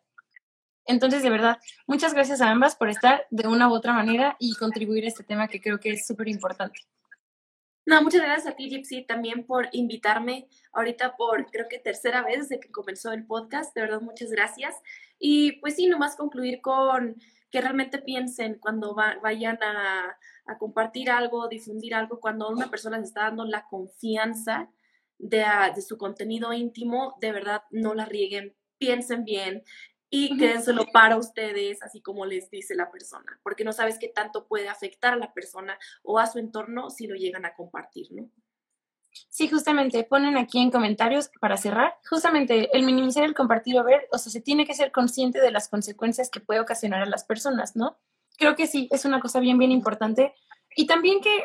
Entonces, 0.86 1.22
de 1.22 1.30
verdad, 1.30 1.60
muchas 1.86 2.15
gracias 2.15 2.41
a 2.41 2.49
ambas 2.49 2.76
por 2.76 2.90
estar 2.90 3.28
de 3.30 3.48
una 3.48 3.69
u 3.69 3.73
otra 3.73 3.94
manera 3.94 4.36
y 4.40 4.56
contribuir 4.56 5.06
a 5.06 5.10
este 5.10 5.23
tema 5.23 5.48
que 5.48 5.61
creo 5.61 5.80
que 5.80 5.91
es 5.91 6.07
súper 6.07 6.28
importante. 6.28 6.80
No, 7.86 8.02
muchas 8.02 8.22
gracias 8.22 8.52
a 8.52 8.56
ti, 8.56 8.68
Gypsy, 8.68 9.06
también 9.06 9.45
por 9.45 9.69
invitarme 9.72 10.48
ahorita 10.73 11.15
por 11.18 11.52
creo 11.52 11.68
que 11.69 11.78
tercera 11.78 12.23
vez 12.23 12.49
desde 12.49 12.60
que 12.60 12.72
comenzó 12.72 13.11
el 13.11 13.28
podcast. 13.28 13.76
De 13.76 13.82
verdad, 13.82 14.02
muchas 14.02 14.32
gracias. 14.32 14.73
Y 15.19 15.60
pues 15.60 15.76
sí, 15.76 15.86
nomás 15.86 16.15
concluir 16.15 16.61
con 16.61 17.22
que 17.52 17.61
realmente 17.61 17.99
piensen 17.99 18.57
cuando 18.60 18.95
vayan 18.95 19.61
a, 19.61 20.18
a, 20.45 20.57
compartir 20.57 21.10
algo, 21.10 21.48
difundir 21.48 21.94
algo, 21.94 22.19
cuando 22.19 22.49
una 22.49 22.69
persona 22.69 22.98
se 22.98 23.06
está 23.06 23.23
dando 23.23 23.45
la 23.45 23.68
confianza 23.68 24.72
de, 25.19 25.45
de 25.76 25.82
su 25.82 25.98
contenido 25.98 26.53
íntimo, 26.53 27.18
de 27.19 27.32
verdad 27.32 27.64
no 27.69 27.94
la 27.94 28.06
rieguen, 28.06 28.56
piensen 28.78 29.26
bien, 29.26 29.64
y 30.14 30.38
quédenselo 30.38 30.86
para 30.91 31.15
ustedes, 31.15 31.82
así 31.82 32.02
como 32.02 32.26
les 32.26 32.49
dice 32.49 32.76
la 32.76 32.91
persona, 32.91 33.40
porque 33.44 33.64
no 33.64 33.72
sabes 33.72 33.98
qué 33.98 34.10
tanto 34.10 34.45
puede 34.45 34.68
afectar 34.68 35.14
a 35.14 35.18
la 35.18 35.34
persona 35.34 35.80
o 36.03 36.19
a 36.19 36.28
su 36.28 36.38
entorno 36.38 36.90
si 36.90 37.07
lo 37.07 37.15
llegan 37.15 37.45
a 37.45 37.56
compartir, 37.56 38.07
¿no? 38.11 38.30
Sí, 39.30 39.48
justamente, 39.48 40.04
ponen 40.04 40.38
aquí 40.38 40.60
en 40.60 40.72
comentarios 40.72 41.30
para 41.40 41.58
cerrar, 41.58 41.96
justamente 42.10 42.76
el 42.76 42.84
minimizar 42.84 43.24
el 43.24 43.34
compartir 43.34 43.78
o 43.80 43.84
ver, 43.84 44.08
o 44.12 44.18
sea, 44.18 44.32
se 44.32 44.42
tiene 44.42 44.66
que 44.66 44.74
ser 44.74 44.92
consciente 44.92 45.40
de 45.40 45.52
las 45.52 45.70
consecuencias 45.70 46.30
que 46.30 46.40
puede 46.40 46.60
ocasionar 46.60 47.02
a 47.02 47.06
las 47.06 47.24
personas, 47.24 47.76
¿no? 47.76 47.98
Creo 48.38 48.56
que 48.56 48.68
sí, 48.68 48.88
es 48.92 49.06
una 49.06 49.20
cosa 49.20 49.40
bien, 49.40 49.58
bien 49.58 49.72
importante. 49.72 50.34
Y 50.76 50.88
también 50.88 51.22
que 51.22 51.44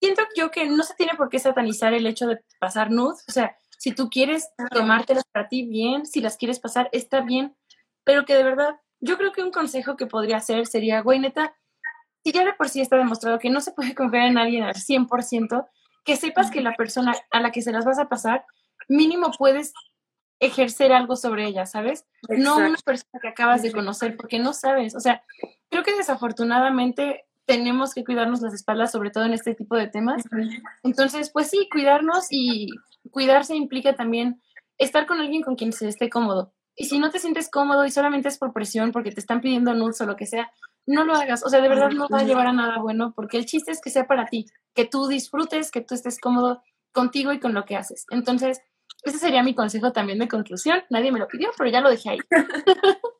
siento 0.00 0.22
yo 0.36 0.50
que 0.50 0.66
no 0.66 0.82
se 0.82 0.94
tiene 0.94 1.14
por 1.16 1.28
qué 1.28 1.38
satanizar 1.38 1.94
el 1.94 2.06
hecho 2.06 2.26
de 2.26 2.40
pasar 2.58 2.90
nudes, 2.90 3.24
o 3.28 3.32
sea, 3.32 3.56
si 3.78 3.92
tú 3.92 4.08
quieres 4.08 4.50
tomártelas 4.70 5.24
para 5.32 5.48
ti 5.48 5.66
bien, 5.66 6.06
si 6.06 6.20
las 6.20 6.36
quieres 6.36 6.60
pasar, 6.60 6.88
está 6.92 7.20
bien, 7.20 7.56
pero 8.04 8.24
que 8.24 8.34
de 8.34 8.44
verdad, 8.44 8.76
yo 9.00 9.18
creo 9.18 9.32
que 9.32 9.42
un 9.42 9.50
consejo 9.50 9.96
que 9.96 10.06
podría 10.06 10.36
hacer 10.36 10.66
sería, 10.66 11.00
güey, 11.00 11.18
neta, 11.18 11.56
si 12.24 12.32
ya 12.32 12.44
de 12.44 12.52
por 12.52 12.68
sí 12.68 12.80
está 12.80 12.96
demostrado 12.96 13.38
que 13.38 13.50
no 13.50 13.60
se 13.60 13.72
puede 13.72 13.94
confiar 13.94 14.26
en 14.26 14.38
alguien 14.38 14.62
al 14.62 14.74
100%, 14.74 15.66
que 16.04 16.16
sepas 16.16 16.50
que 16.50 16.60
la 16.60 16.74
persona 16.74 17.14
a 17.30 17.40
la 17.40 17.52
que 17.52 17.62
se 17.62 17.72
las 17.72 17.84
vas 17.84 17.98
a 17.98 18.08
pasar, 18.08 18.44
mínimo 18.88 19.30
puedes 19.38 19.72
ejercer 20.40 20.92
algo 20.92 21.14
sobre 21.14 21.46
ella, 21.46 21.66
¿sabes? 21.66 22.06
No 22.28 22.56
una 22.56 22.76
persona 22.84 23.20
que 23.20 23.28
acabas 23.28 23.62
de 23.62 23.70
conocer, 23.70 24.16
porque 24.16 24.40
no 24.40 24.52
sabes. 24.52 24.96
O 24.96 25.00
sea, 25.00 25.22
creo 25.70 25.84
que 25.84 25.96
desafortunadamente 25.96 27.26
tenemos 27.44 27.94
que 27.94 28.04
cuidarnos 28.04 28.40
las 28.40 28.52
espaldas, 28.52 28.90
sobre 28.90 29.10
todo 29.10 29.24
en 29.24 29.34
este 29.34 29.54
tipo 29.54 29.76
de 29.76 29.86
temas. 29.86 30.24
Entonces, 30.82 31.30
pues 31.30 31.48
sí, 31.48 31.68
cuidarnos 31.70 32.26
y 32.30 32.68
cuidarse 33.10 33.54
implica 33.54 33.94
también 33.94 34.40
estar 34.78 35.06
con 35.06 35.20
alguien 35.20 35.42
con 35.42 35.54
quien 35.54 35.72
se 35.72 35.88
esté 35.88 36.10
cómodo. 36.10 36.52
Y 36.74 36.86
si 36.86 36.98
no 36.98 37.10
te 37.10 37.18
sientes 37.18 37.48
cómodo 37.50 37.84
y 37.84 37.90
solamente 37.90 38.28
es 38.28 38.38
por 38.38 38.52
presión, 38.52 38.90
porque 38.90 39.12
te 39.12 39.20
están 39.20 39.40
pidiendo 39.40 39.74
nudes 39.74 40.00
o 40.00 40.06
lo 40.06 40.16
que 40.16 40.26
sea, 40.26 40.50
no 40.86 41.04
lo 41.04 41.14
hagas. 41.14 41.44
O 41.44 41.48
sea, 41.48 41.60
de 41.60 41.68
verdad 41.68 41.90
no 41.90 42.08
va 42.08 42.20
a 42.20 42.24
llevar 42.24 42.46
a 42.46 42.52
nada 42.52 42.78
bueno, 42.78 43.12
porque 43.14 43.38
el 43.38 43.46
chiste 43.46 43.70
es 43.70 43.80
que 43.80 43.90
sea 43.90 44.06
para 44.06 44.26
ti, 44.26 44.46
que 44.74 44.84
tú 44.84 45.06
disfrutes, 45.06 45.70
que 45.70 45.80
tú 45.80 45.94
estés 45.94 46.18
cómodo 46.18 46.62
contigo 46.92 47.32
y 47.32 47.40
con 47.40 47.54
lo 47.54 47.64
que 47.64 47.76
haces. 47.76 48.06
Entonces, 48.10 48.60
ese 49.02 49.18
sería 49.18 49.42
mi 49.42 49.54
consejo 49.54 49.92
también 49.92 50.18
de 50.18 50.28
conclusión. 50.28 50.82
Nadie 50.90 51.10
me 51.10 51.18
lo 51.18 51.26
pidió, 51.26 51.50
pero 51.56 51.70
ya 51.70 51.80
lo 51.80 51.90
dejé 51.90 52.10
ahí. 52.10 52.18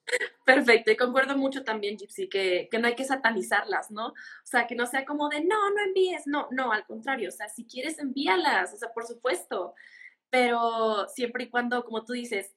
Perfecto, 0.45 0.91
y 0.91 0.97
concuerdo 0.97 1.37
mucho 1.37 1.65
también, 1.65 1.97
Gypsy, 1.97 2.29
que, 2.29 2.69
que, 2.71 2.79
no 2.79 2.89
hay 2.89 2.95
que 2.95 3.05
satanizarlas, 3.05 3.91
¿no? 3.91 4.09
O 4.09 4.15
sea, 4.45 4.67
que 4.67 4.75
no 4.75 4.87
sea 4.87 5.05
como 5.05 5.29
de, 5.29 5.43
no, 5.45 5.71
no 5.71 5.83
envíes, 5.87 6.23
no, 6.27 6.49
no, 6.51 6.73
al 6.73 6.85
contrario, 6.85 7.29
o 7.29 7.33
sea, 7.33 7.49
si 7.49 7.65
quieres 7.65 7.99
envíalas, 7.99 8.75
o 8.75 8.77
sea, 8.77 8.93
por 8.93 9.07
supuesto, 9.07 9.75
pero 10.31 11.07
siempre 11.09 11.45
y 11.45 11.51
cuando, 11.51 11.85
como 11.85 12.05
tú 12.05 12.13
dices, 12.13 12.55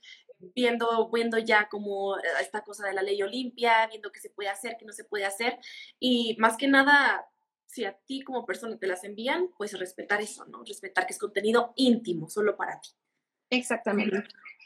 viendo, 0.54 1.10
viendo 1.12 1.38
ya 1.38 1.68
como 1.70 2.18
eh, 2.18 2.22
esta 2.42 2.62
cosa 2.62 2.86
de 2.88 2.94
la 2.94 3.02
ley 3.02 3.22
Olimpia, 3.22 3.88
viendo 3.88 4.12
qué 4.12 4.20
se 4.20 4.30
puede 4.30 4.50
hacer, 4.50 4.76
qué 4.78 4.86
no 4.86 4.94
se 4.94 5.06
puede 5.06 5.26
hacer, 5.26 5.58
y 6.00 6.36
más 6.40 6.58
que 6.58 6.68
nada, 6.68 7.26
si 7.66 7.86
a 7.86 7.98
ti 8.06 8.22
como 8.22 8.46
persona 8.46 8.78
te 8.78 8.88
las 8.88 9.04
envían, 9.04 9.50
pues 9.58 9.78
respetar 9.78 10.22
eso, 10.22 10.46
¿no? 10.46 10.64
Respetar 10.64 11.06
que 11.06 11.14
es 11.14 11.20
contenido 11.20 11.74
íntimo, 11.76 12.30
solo 12.30 12.56
para 12.56 12.80
ti. 12.80 12.90
Exactamente. 13.50 14.24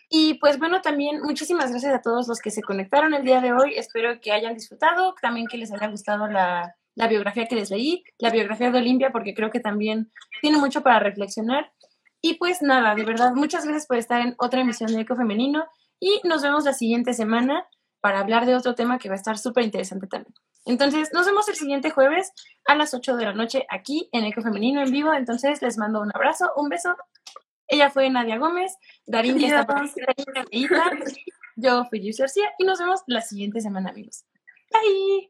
Y 0.10 0.36
pues 0.36 0.58
bueno, 0.58 0.82
también 0.82 1.22
muchísimas 1.22 1.70
gracias 1.70 1.94
a 1.94 2.02
todos 2.02 2.28
los 2.28 2.40
que 2.40 2.50
se 2.50 2.64
conectaron 2.64 3.14
el 3.14 3.24
día 3.24 3.42
de 3.42 3.54
hoy. 3.54 3.76
Espero 3.76 4.20
que 4.20 4.32
hayan 4.32 4.56
disfrutado, 4.56 5.14
también 5.22 5.48
que 5.48 5.58
les 5.58 5.72
haya 5.72 5.88
gustado 5.88 6.28
la, 6.28 6.76
la 6.96 7.08
biografía 7.08 7.48
que 7.48 7.56
les 7.56 7.70
leí, 7.70 8.04
la 8.18 8.30
biografía 8.30 8.72
de 8.72 8.80
Olimpia, 8.80 9.12
porque 9.12 9.34
creo 9.34 9.52
que 9.52 9.60
también 9.60 10.12
tiene 10.42 10.58
mucho 10.58 10.82
para 10.82 11.00
reflexionar. 11.00 11.72
Y 12.22 12.36
pues 12.36 12.62
nada, 12.62 12.96
de 12.96 13.06
verdad, 13.06 13.34
muchas 13.34 13.64
gracias 13.64 13.88
por 13.88 13.98
estar 13.98 14.22
en 14.22 14.36
otra 14.38 14.62
emisión 14.62 14.94
de 14.94 15.02
Eco 15.02 15.16
Femenino 15.16 15.66
y 16.00 16.22
nos 16.24 16.41
vemos 16.41 16.66
la 16.66 16.74
siguiente 16.74 17.14
semana 17.14 17.68
para 18.02 18.20
hablar 18.20 18.46
de 18.46 18.56
otro 18.56 18.76
tema 18.76 18.98
que 18.98 19.10
va 19.10 19.16
a 19.16 19.18
estar 19.18 19.38
súper 19.38 19.64
interesante 19.64 20.08
también. 20.08 20.34
Entonces, 20.66 21.10
nos 21.14 21.26
vemos 21.26 21.48
el 21.50 21.56
siguiente 21.56 21.90
jueves 21.90 22.32
a 22.66 22.76
las 22.76 22.94
8 22.94 23.16
de 23.16 23.26
la 23.26 23.34
noche 23.34 23.66
aquí 23.70 24.10
en 24.12 24.26
Eco 24.26 24.41
Femenino 24.41 24.82
en 24.82 24.91
vivo. 24.91 25.14
Entonces, 25.14 25.62
les 25.62 25.78
mando 25.78 26.02
un 26.02 26.12
abrazo, 26.14 26.52
un 26.56 26.70
beso. 26.70 26.96
Ella 27.68 27.90
fue 27.90 28.10
Nadia 28.10 28.38
Gómez, 28.38 28.76
Darín, 29.06 29.38
que 29.38 29.48
está 29.48 29.66
por 29.66 29.82
yo 31.56 31.84
fui 31.90 32.00
Luis 32.00 32.18
García 32.18 32.50
y 32.58 32.64
nos 32.64 32.80
vemos 32.80 33.02
la 33.06 33.22
siguiente 33.22 33.60
semana, 33.60 33.90
amigos. 33.90 34.24
Bye. 34.72 35.30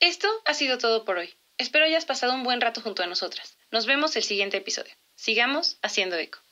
Esto 0.00 0.28
ha 0.46 0.54
sido 0.54 0.78
todo 0.78 1.04
por 1.04 1.18
hoy. 1.18 1.34
Espero 1.56 1.84
hayas 1.84 2.04
pasado 2.04 2.34
un 2.34 2.42
buen 2.42 2.60
rato 2.60 2.80
junto 2.80 3.02
a 3.02 3.06
nosotras. 3.06 3.56
Nos 3.70 3.86
vemos 3.86 4.16
el 4.16 4.24
siguiente 4.24 4.56
episodio. 4.56 4.94
Sigamos 5.14 5.78
haciendo 5.82 6.16
eco. 6.16 6.43